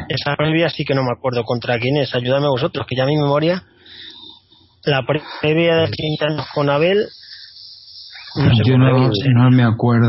esa 0.09 0.35
previa 0.37 0.69
sí 0.71 0.85
que 0.85 0.95
no 0.95 1.03
me 1.03 1.13
acuerdo 1.17 1.45
contra 1.45 1.79
quién 1.79 1.97
es 1.99 2.15
ayúdame 2.15 2.49
vosotros 2.49 2.87
que 2.89 2.97
ya 2.97 3.05
mi 3.07 3.17
memoria 3.17 3.63
la 4.85 5.03
pre- 5.07 5.23
previa 5.41 5.77
del 5.77 5.91
siguiente 5.95 6.25
año 6.27 6.45
con 6.55 6.69
Abel 6.71 7.07
no 8.35 8.55
sé 8.57 8.63
Yo 8.65 8.79
no, 8.79 8.89
no 9.35 9.51
me 9.51 9.63
acuerdo. 9.63 10.09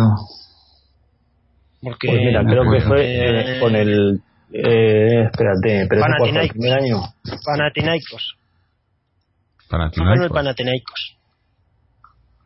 Porque 1.83 2.07
Pues 2.07 2.19
mira, 2.21 2.43
creo 2.45 2.71
que 2.71 2.81
fue 2.81 3.55
Eh, 3.55 3.59
con 3.59 3.75
el. 3.75 4.21
Eh, 4.51 5.23
espérate, 5.25 5.87
pero 5.87 5.87
fue 5.89 5.97
el 5.97 6.01
Panathinaikos. 6.01 6.49
primer 6.57 6.73
año. 6.79 7.01
Panathinaikos 7.45 8.37
fue 9.67 10.05
con 10.05 10.23
el. 10.23 10.29
Panathinaikos 10.29 11.17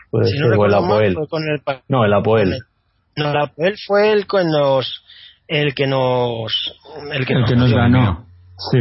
Puede 0.09 0.27
si 0.31 0.39
no 0.39 0.45
el 0.45 0.51
recuerdo 0.51 0.81
mal, 0.81 0.91
Apoel. 0.91 1.13
fue 1.15 1.27
con 1.27 1.43
el 1.43 1.61
No, 1.89 2.05
el 2.05 2.13
Apoel. 2.13 2.57
No, 3.17 3.31
el 3.31 3.37
Apoel 3.37 3.75
fue 3.85 4.11
el 4.13 4.25
que 4.25 4.43
nos 4.45 5.03
el 5.47 5.73
que 5.75 5.87
nos 5.87 6.53
el 7.11 7.25
que, 7.25 7.33
El 7.33 7.41
nos, 7.41 7.49
que 7.49 7.55
nos 7.57 7.73
ganó. 7.73 8.25
Sí, 8.71 8.79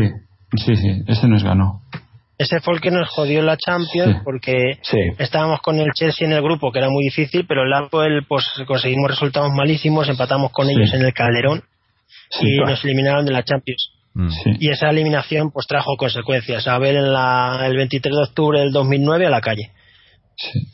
sí, 0.64 0.76
sí, 0.76 1.02
ese 1.08 1.26
nos 1.28 1.42
ganó. 1.42 1.82
Ese 2.38 2.60
fue 2.60 2.74
el 2.74 2.80
que 2.80 2.90
nos 2.90 3.08
jodió 3.08 3.42
la 3.42 3.56
Champions 3.56 4.16
Sí. 4.16 4.20
porque 4.24 4.78
Sí. 4.82 4.98
estábamos 5.18 5.60
con 5.62 5.78
el 5.78 5.88
Chelsea 5.94 6.26
en 6.26 6.32
el 6.34 6.42
grupo 6.42 6.70
que 6.72 6.78
era 6.80 6.88
muy 6.90 7.04
difícil 7.04 7.46
pero 7.48 7.62
el 7.64 7.72
Apoel 7.72 8.24
pues 8.28 8.44
conseguimos 8.66 9.10
resultados 9.10 9.50
malísimos 9.54 10.08
empatamos 10.08 10.50
con 10.52 10.66
Sí. 10.66 10.72
ellos 10.74 10.92
en 10.94 11.02
el 11.02 11.12
Calderón 11.14 11.62
Sí, 12.30 12.46
y 12.56 12.58
nos 12.58 12.84
eliminaron 12.84 13.24
de 13.24 13.32
la 13.32 13.42
Champions 13.44 13.90
Mm. 14.14 14.30
sí. 14.30 14.50
y 14.60 14.70
esa 14.70 14.88
eliminación 14.90 15.50
pues 15.50 15.66
trajo 15.66 15.96
consecuencias 15.96 16.66
a 16.68 16.78
ver 16.78 16.96
en 16.96 17.12
la, 17.12 17.62
el 17.66 17.76
23 17.76 18.14
de 18.14 18.22
octubre 18.22 18.60
del 18.60 18.72
2009 18.72 19.26
a 19.26 19.30
la 19.30 19.40
calle 19.40 19.70
sí. 20.36 20.68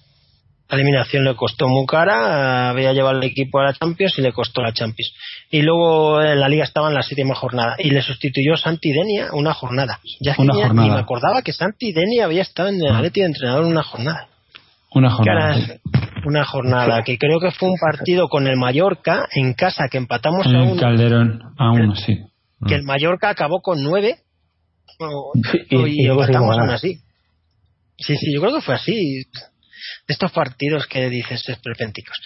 La 0.68 0.76
eliminación 0.76 1.24
le 1.24 1.34
costó 1.36 1.68
muy 1.68 1.84
cara, 1.84 2.70
había 2.70 2.94
llevado 2.94 3.18
el 3.18 3.24
equipo 3.24 3.58
a 3.60 3.64
la 3.64 3.72
Champions 3.74 4.18
y 4.18 4.22
le 4.22 4.32
costó 4.32 4.62
la 4.62 4.72
Champions. 4.72 5.12
Y 5.54 5.60
luego 5.62 6.22
en 6.22 6.40
la 6.40 6.48
liga 6.48 6.64
estaba 6.64 6.88
en 6.88 6.94
la 6.94 7.02
séptima 7.02 7.34
jornada 7.34 7.76
y 7.78 7.90
le 7.90 8.00
sustituyó 8.00 8.56
Santi 8.56 8.90
Denia 8.90 9.28
una 9.34 9.52
jornada. 9.52 10.00
Ya 10.18 10.34
Una 10.38 10.54
jornada. 10.54 10.82
ni 10.82 10.90
me 10.90 10.98
acordaba 10.98 11.42
que 11.42 11.52
Santi 11.52 11.92
Denia 11.92 12.24
había 12.24 12.40
estado 12.42 12.70
en 12.70 12.76
el 12.82 12.90
Ah. 12.90 12.96
Atleti 12.98 13.20
de 13.20 13.26
entrenador 13.26 13.64
en 13.66 13.70
una 13.72 13.82
jornada. 13.82 14.28
Una 14.94 15.10
jornada. 15.10 15.56
una 16.24 16.44
jornada 16.44 17.02
que 17.02 17.18
creo 17.18 17.40
que 17.40 17.50
fue 17.50 17.68
un 17.68 17.76
partido 17.78 18.28
con 18.28 18.46
el 18.46 18.56
Mallorca 18.56 19.26
en 19.34 19.54
casa 19.54 19.88
que 19.90 19.98
empatamos 19.98 20.46
En 20.46 20.54
a 20.56 20.62
uno, 20.62 20.80
Calderón, 20.80 21.42
a 21.58 21.72
uno, 21.72 21.96
sí. 21.96 22.16
que 22.66 22.74
el 22.76 22.84
Mallorca 22.84 23.28
acabó 23.28 23.60
con 23.60 23.82
nueve 23.82 24.18
o- 25.00 25.32
Y- 25.68 25.76
y 25.76 26.04
y, 26.04 26.06
empatamos 26.06 26.56
aún 26.58 26.70
así. 26.70 26.98
Sí, 27.98 28.16
sí, 28.16 28.32
yo 28.32 28.40
creo 28.40 28.54
que 28.54 28.60
fue 28.60 28.74
así. 28.76 29.24
De 30.06 30.14
estos 30.14 30.30
partidos 30.32 30.86
que 30.86 31.10
dices 31.10 31.42
esperpénticos. 31.48 32.16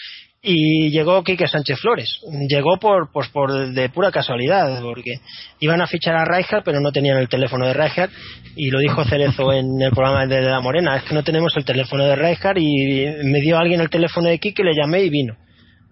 Y 0.49 0.91
llegó 0.91 1.25
Quique 1.25 1.49
Sánchez 1.49 1.81
Flores. 1.81 2.21
Llegó 2.49 2.79
por, 2.79 3.11
pues 3.11 3.29
por 3.31 3.73
de 3.73 3.89
pura 3.89 4.13
casualidad, 4.13 4.81
porque 4.81 5.19
iban 5.59 5.83
a 5.83 5.89
fichar 5.89 6.15
a 6.15 6.25
Rijkaard, 6.25 6.63
pero 6.63 6.79
no 6.79 6.93
tenían 6.93 7.19
el 7.19 7.29
teléfono 7.29 7.67
de 7.67 7.75
Rijkaard. 7.75 8.13
Y 8.55 8.71
lo 8.71 8.79
dijo 8.79 9.05
Cerezo 9.05 9.53
en 9.53 9.83
el 9.83 9.91
programa 9.91 10.25
de 10.25 10.43
La 10.43 10.61
Morena: 10.61 10.99
es 10.99 11.03
que 11.03 11.15
no 11.15 11.25
tenemos 11.25 11.57
el 11.57 11.65
teléfono 11.65 12.05
de 12.05 12.15
Rijkaard. 12.15 12.59
Y 12.59 13.07
me 13.25 13.41
dio 13.41 13.59
alguien 13.59 13.81
el 13.81 13.91
teléfono 13.91 14.29
de 14.29 14.39
Quique, 14.39 14.63
le 14.63 14.73
llamé 14.73 15.03
y 15.03 15.11
vino. 15.11 15.37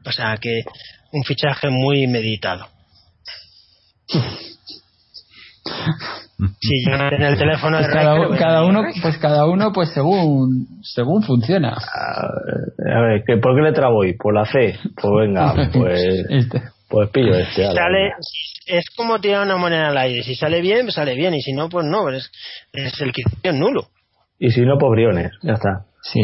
O 0.06 0.12
sea 0.12 0.36
que 0.36 0.62
un 1.10 1.24
fichaje 1.24 1.68
muy 1.68 2.06
meditado. 2.06 2.68
Si 6.60 6.84
yo 6.90 6.96
no 6.96 7.08
tenía 7.10 7.28
el 7.28 7.38
teléfono 7.38 7.76
de 7.78 7.84
Pues 7.84 7.94
cada, 7.94 8.14
venía 8.14 8.62
uno, 8.64 8.82
pues 9.02 9.18
cada 9.18 9.46
uno, 9.46 9.72
pues 9.72 9.90
según, 9.94 10.66
según 10.82 11.22
funciona. 11.22 11.70
A 11.76 13.00
ver, 13.02 13.22
¿qué- 13.26 13.36
¿por 13.38 13.54
qué 13.56 13.62
letra 13.62 13.88
voy? 13.88 14.14
Por 14.16 14.34
la 14.34 14.44
C. 14.44 14.76
Pues 15.00 15.12
venga, 15.20 15.54
pues. 15.72 16.00
Este. 16.28 16.62
Pues 16.88 17.08
pillo 17.10 17.34
este. 17.34 17.64
sale 17.72 18.12
es 18.66 18.84
como 18.96 19.18
tirar 19.20 19.44
una 19.44 19.56
moneda 19.56 19.88
al 19.88 19.96
aire 19.98 20.22
si 20.22 20.34
sale 20.36 20.60
bien 20.60 20.90
sale 20.92 21.14
bien 21.14 21.34
y 21.34 21.40
si 21.42 21.52
no 21.52 21.68
pues 21.68 21.84
no 21.86 22.08
es, 22.10 22.30
es 22.72 23.00
el 23.00 23.12
criterio 23.12 23.52
nulo 23.58 23.88
Y 24.38 24.50
si 24.50 24.60
no, 24.60 24.78
pobriones, 24.78 25.32
ya 25.42 25.54
está. 25.54 25.86
Sí. 26.02 26.20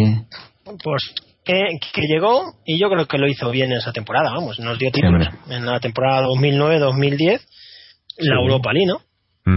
pues 0.85 1.03
que, 1.45 1.61
que 1.93 2.03
llegó 2.03 2.55
y 2.65 2.79
yo 2.79 2.89
creo 2.91 3.07
que 3.07 3.19
lo 3.19 3.27
hizo 3.27 3.51
bien 3.51 3.73
en 3.73 3.79
esa 3.79 3.93
temporada 3.93 4.31
vamos 4.31 4.61
nos 4.61 4.79
dio 4.79 4.89
Sí, 4.89 5.01
títulos 5.01 5.29
hombre. 5.29 5.57
en 5.57 5.67
la 5.67 5.81
temporada 5.81 6.23
2009-2010 6.29 7.41
la 8.19 8.41
Europa 8.41 8.73
League 8.73 8.87
¿no? 8.87 8.99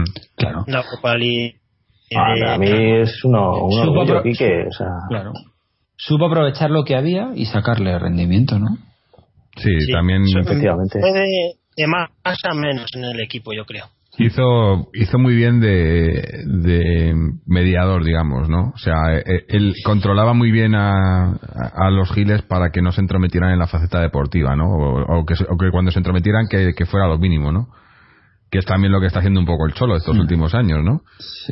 Mm. 0.00 0.04
Claro. 0.36 0.64
la 0.66 0.80
Europa 0.82 1.16
League 1.16 1.56
Ah, 2.16 2.34
eh, 2.36 2.48
a 2.54 2.58
mí 2.58 2.66
es 3.00 3.24
uno, 3.24 3.64
un 3.64 3.72
Supo 3.72 4.00
orgullo, 4.00 4.22
Quique, 4.22 4.66
o 4.68 4.72
sea, 4.72 4.86
Claro. 5.08 5.32
Supo 5.96 6.26
aprovechar 6.26 6.70
lo 6.70 6.84
que 6.84 6.94
había 6.96 7.30
y 7.34 7.46
sacarle 7.46 7.98
rendimiento, 7.98 8.58
¿no? 8.58 8.76
Sí, 9.56 9.70
sí. 9.80 9.92
también 9.92 10.22
Fue 10.30 10.42
efectivamente. 10.42 10.98
de, 11.00 11.54
de 11.76 11.86
más 11.86 12.10
a 12.24 12.54
menos 12.54 12.90
en 12.94 13.04
el 13.04 13.20
equipo 13.20 13.52
yo 13.52 13.64
creo 13.64 13.86
hizo 14.16 14.88
hizo 14.94 15.18
muy 15.18 15.34
bien 15.34 15.58
de, 15.60 16.44
de 16.46 17.14
mediador, 17.46 18.04
digamos, 18.04 18.48
¿no? 18.48 18.70
O 18.72 18.78
sea, 18.78 18.94
eh, 19.16 19.44
él 19.48 19.74
controlaba 19.84 20.34
muy 20.34 20.52
bien 20.52 20.74
a, 20.76 21.32
a 21.32 21.90
los 21.90 22.12
giles 22.12 22.42
para 22.42 22.70
que 22.70 22.80
no 22.80 22.92
se 22.92 23.00
entrometieran 23.00 23.50
en 23.50 23.58
la 23.58 23.66
faceta 23.66 24.00
deportiva, 24.00 24.54
¿no? 24.54 24.66
O, 24.68 25.18
o 25.20 25.26
que, 25.26 25.34
se- 25.34 25.46
o 25.50 25.56
que 25.58 25.70
cuando 25.72 25.90
se 25.90 25.98
entrometieran 25.98 26.46
que, 26.48 26.74
que 26.76 26.86
fuera 26.86 27.08
lo 27.08 27.18
mínimo, 27.18 27.50
¿no? 27.50 27.68
Que 28.54 28.58
es 28.60 28.66
también 28.66 28.92
lo 28.92 29.00
que 29.00 29.08
está 29.08 29.18
haciendo 29.18 29.40
un 29.40 29.46
poco 29.46 29.66
el 29.66 29.74
Cholo 29.74 29.96
estos 29.96 30.16
últimos 30.16 30.54
años, 30.54 30.78
¿no? 30.84 31.00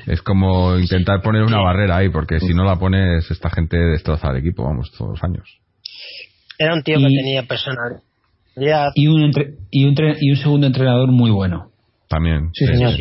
Es 0.07 0.23
como 0.23 0.79
intentar 0.79 1.21
poner 1.21 1.43
una 1.43 1.59
barrera 1.61 1.97
ahí, 1.97 2.11
porque 2.11 2.39
si 2.39 2.55
no 2.55 2.63
la 2.63 2.77
pones, 2.79 3.29
esta 3.29 3.51
gente 3.51 3.77
destroza 3.77 4.31
el 4.31 4.37
equipo, 4.37 4.63
vamos, 4.63 4.93
todos 4.97 5.11
los 5.11 5.25
años. 5.25 5.43
era 6.61 6.75
un 6.75 6.83
tío 6.85 6.99
que 6.99 7.03
tenía 7.09 7.43
personalidad 7.43 8.93
Y 8.95 9.09
un, 9.09 9.21
entre- 9.21 9.55
y 9.73 9.85
un, 9.85 9.97
tre- 9.97 10.17
y 10.21 10.31
un 10.31 10.37
segundo 10.37 10.69
entrenador 10.69 11.11
muy 11.11 11.33
bueno. 11.33 11.73
También. 12.09 12.51
Sí, 12.53 12.67
señor. 12.67 12.93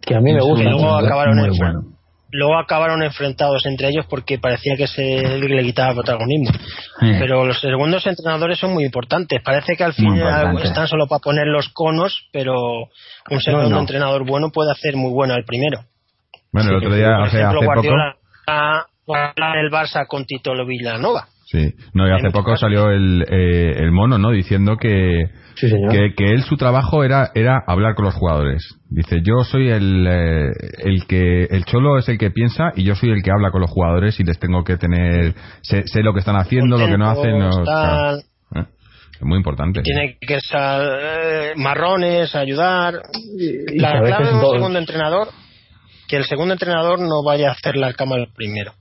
que 0.00 0.16
a 0.16 0.20
mí 0.20 0.32
me 0.32 0.40
gusta. 0.40 0.64
luego 0.64 0.78
segundo 0.80 0.98
entrenador 0.98 1.04
acabaron 1.06 1.36
muy 1.38 1.48
en 1.50 1.56
bueno. 1.56 1.80
Luego 2.32 2.58
acabaron 2.58 3.02
enfrentados 3.02 3.66
entre 3.66 3.88
ellos 3.88 4.06
porque 4.08 4.38
parecía 4.38 4.76
que 4.76 4.86
se 4.86 5.38
le 5.38 5.62
quitaba 5.62 5.94
protagonismo. 5.94 6.50
Eh. 7.02 7.16
Pero 7.18 7.44
los 7.44 7.60
segundos 7.60 8.06
entrenadores 8.06 8.58
son 8.58 8.72
muy 8.72 8.84
importantes. 8.84 9.40
Parece 9.42 9.76
que 9.76 9.84
al 9.84 9.94
final 9.94 10.18
importante. 10.18 10.68
están 10.68 10.86
solo 10.86 11.06
para 11.06 11.20
poner 11.20 11.46
los 11.46 11.68
conos, 11.70 12.28
pero 12.32 12.54
un 13.30 13.40
segundo 13.40 13.70
no. 13.70 13.80
entrenador 13.80 14.24
bueno 14.24 14.50
puede 14.50 14.70
hacer 14.70 14.96
muy 14.96 15.10
bueno 15.10 15.34
al 15.34 15.44
primero. 15.44 15.84
Bueno, 16.52 16.70
el 16.70 16.76
otro 16.76 16.94
día, 16.94 17.16
por 17.18 17.28
ejemplo, 17.28 17.60
hace 17.60 17.66
poco... 17.66 17.66
Guardiola 17.66 18.16
en 19.36 19.64
el 19.64 19.70
Barça 19.70 20.06
con 20.06 20.24
Tito 20.24 20.52
Villanova. 20.64 21.26
Sí, 21.50 21.74
no, 21.94 22.06
y 22.06 22.12
hace 22.12 22.30
poco 22.30 22.56
salió 22.56 22.90
el, 22.90 23.22
eh, 23.28 23.74
el 23.78 23.90
mono, 23.90 24.18
¿no? 24.18 24.30
Diciendo 24.30 24.76
que, 24.76 25.24
Sí, 25.56 25.68
señor. 25.68 25.90
que, 25.90 26.14
que 26.16 26.26
él 26.26 26.42
su 26.42 26.56
trabajo 26.56 27.02
era, 27.02 27.30
era 27.34 27.60
hablar 27.66 27.96
con 27.96 28.04
los 28.04 28.14
jugadores. 28.14 28.62
Dice, 28.88 29.16
yo 29.24 29.42
soy 29.42 29.68
el, 29.68 30.06
eh, 30.08 30.48
el 30.84 31.06
que, 31.08 31.44
el 31.50 31.64
cholo 31.64 31.98
es 31.98 32.08
el 32.08 32.18
que 32.18 32.30
piensa 32.30 32.70
y 32.76 32.84
yo 32.84 32.94
soy 32.94 33.10
el 33.10 33.22
que 33.24 33.32
habla 33.32 33.50
con 33.50 33.62
los 33.62 33.70
jugadores 33.70 34.20
y 34.20 34.24
les 34.24 34.38
tengo 34.38 34.62
que 34.62 34.76
tener, 34.76 35.34
sé, 35.62 35.82
sé 35.88 36.02
lo 36.04 36.12
que 36.12 36.20
están 36.20 36.36
haciendo, 36.36 36.78
lo 36.78 36.86
que 36.86 36.96
no 36.98 37.10
hacen. 37.10 37.36
no- 37.38 37.50
claro. 37.64 38.18
Eh, 38.54 38.64
Es 39.16 39.22
muy 39.22 39.36
importante. 39.36 39.82
Tiene 39.82 40.18
que 40.20 40.40
ser 40.40 40.60
eh, 41.02 41.52
marrones, 41.56 42.32
ayudar. 42.36 42.94
La 43.74 44.00
clave 44.00 44.28
de 44.28 44.34
un 44.34 44.40
segundo 44.54 44.78
entrenador, 44.78 45.28
que 46.08 46.16
el 46.16 46.24
segundo 46.26 46.54
entrenador 46.54 47.00
no 47.00 47.24
vaya 47.24 47.48
a 47.48 47.52
hacer 47.52 47.74
la 47.76 47.92
cama 47.92 48.14
al 48.14 48.28
primero. 48.36 48.72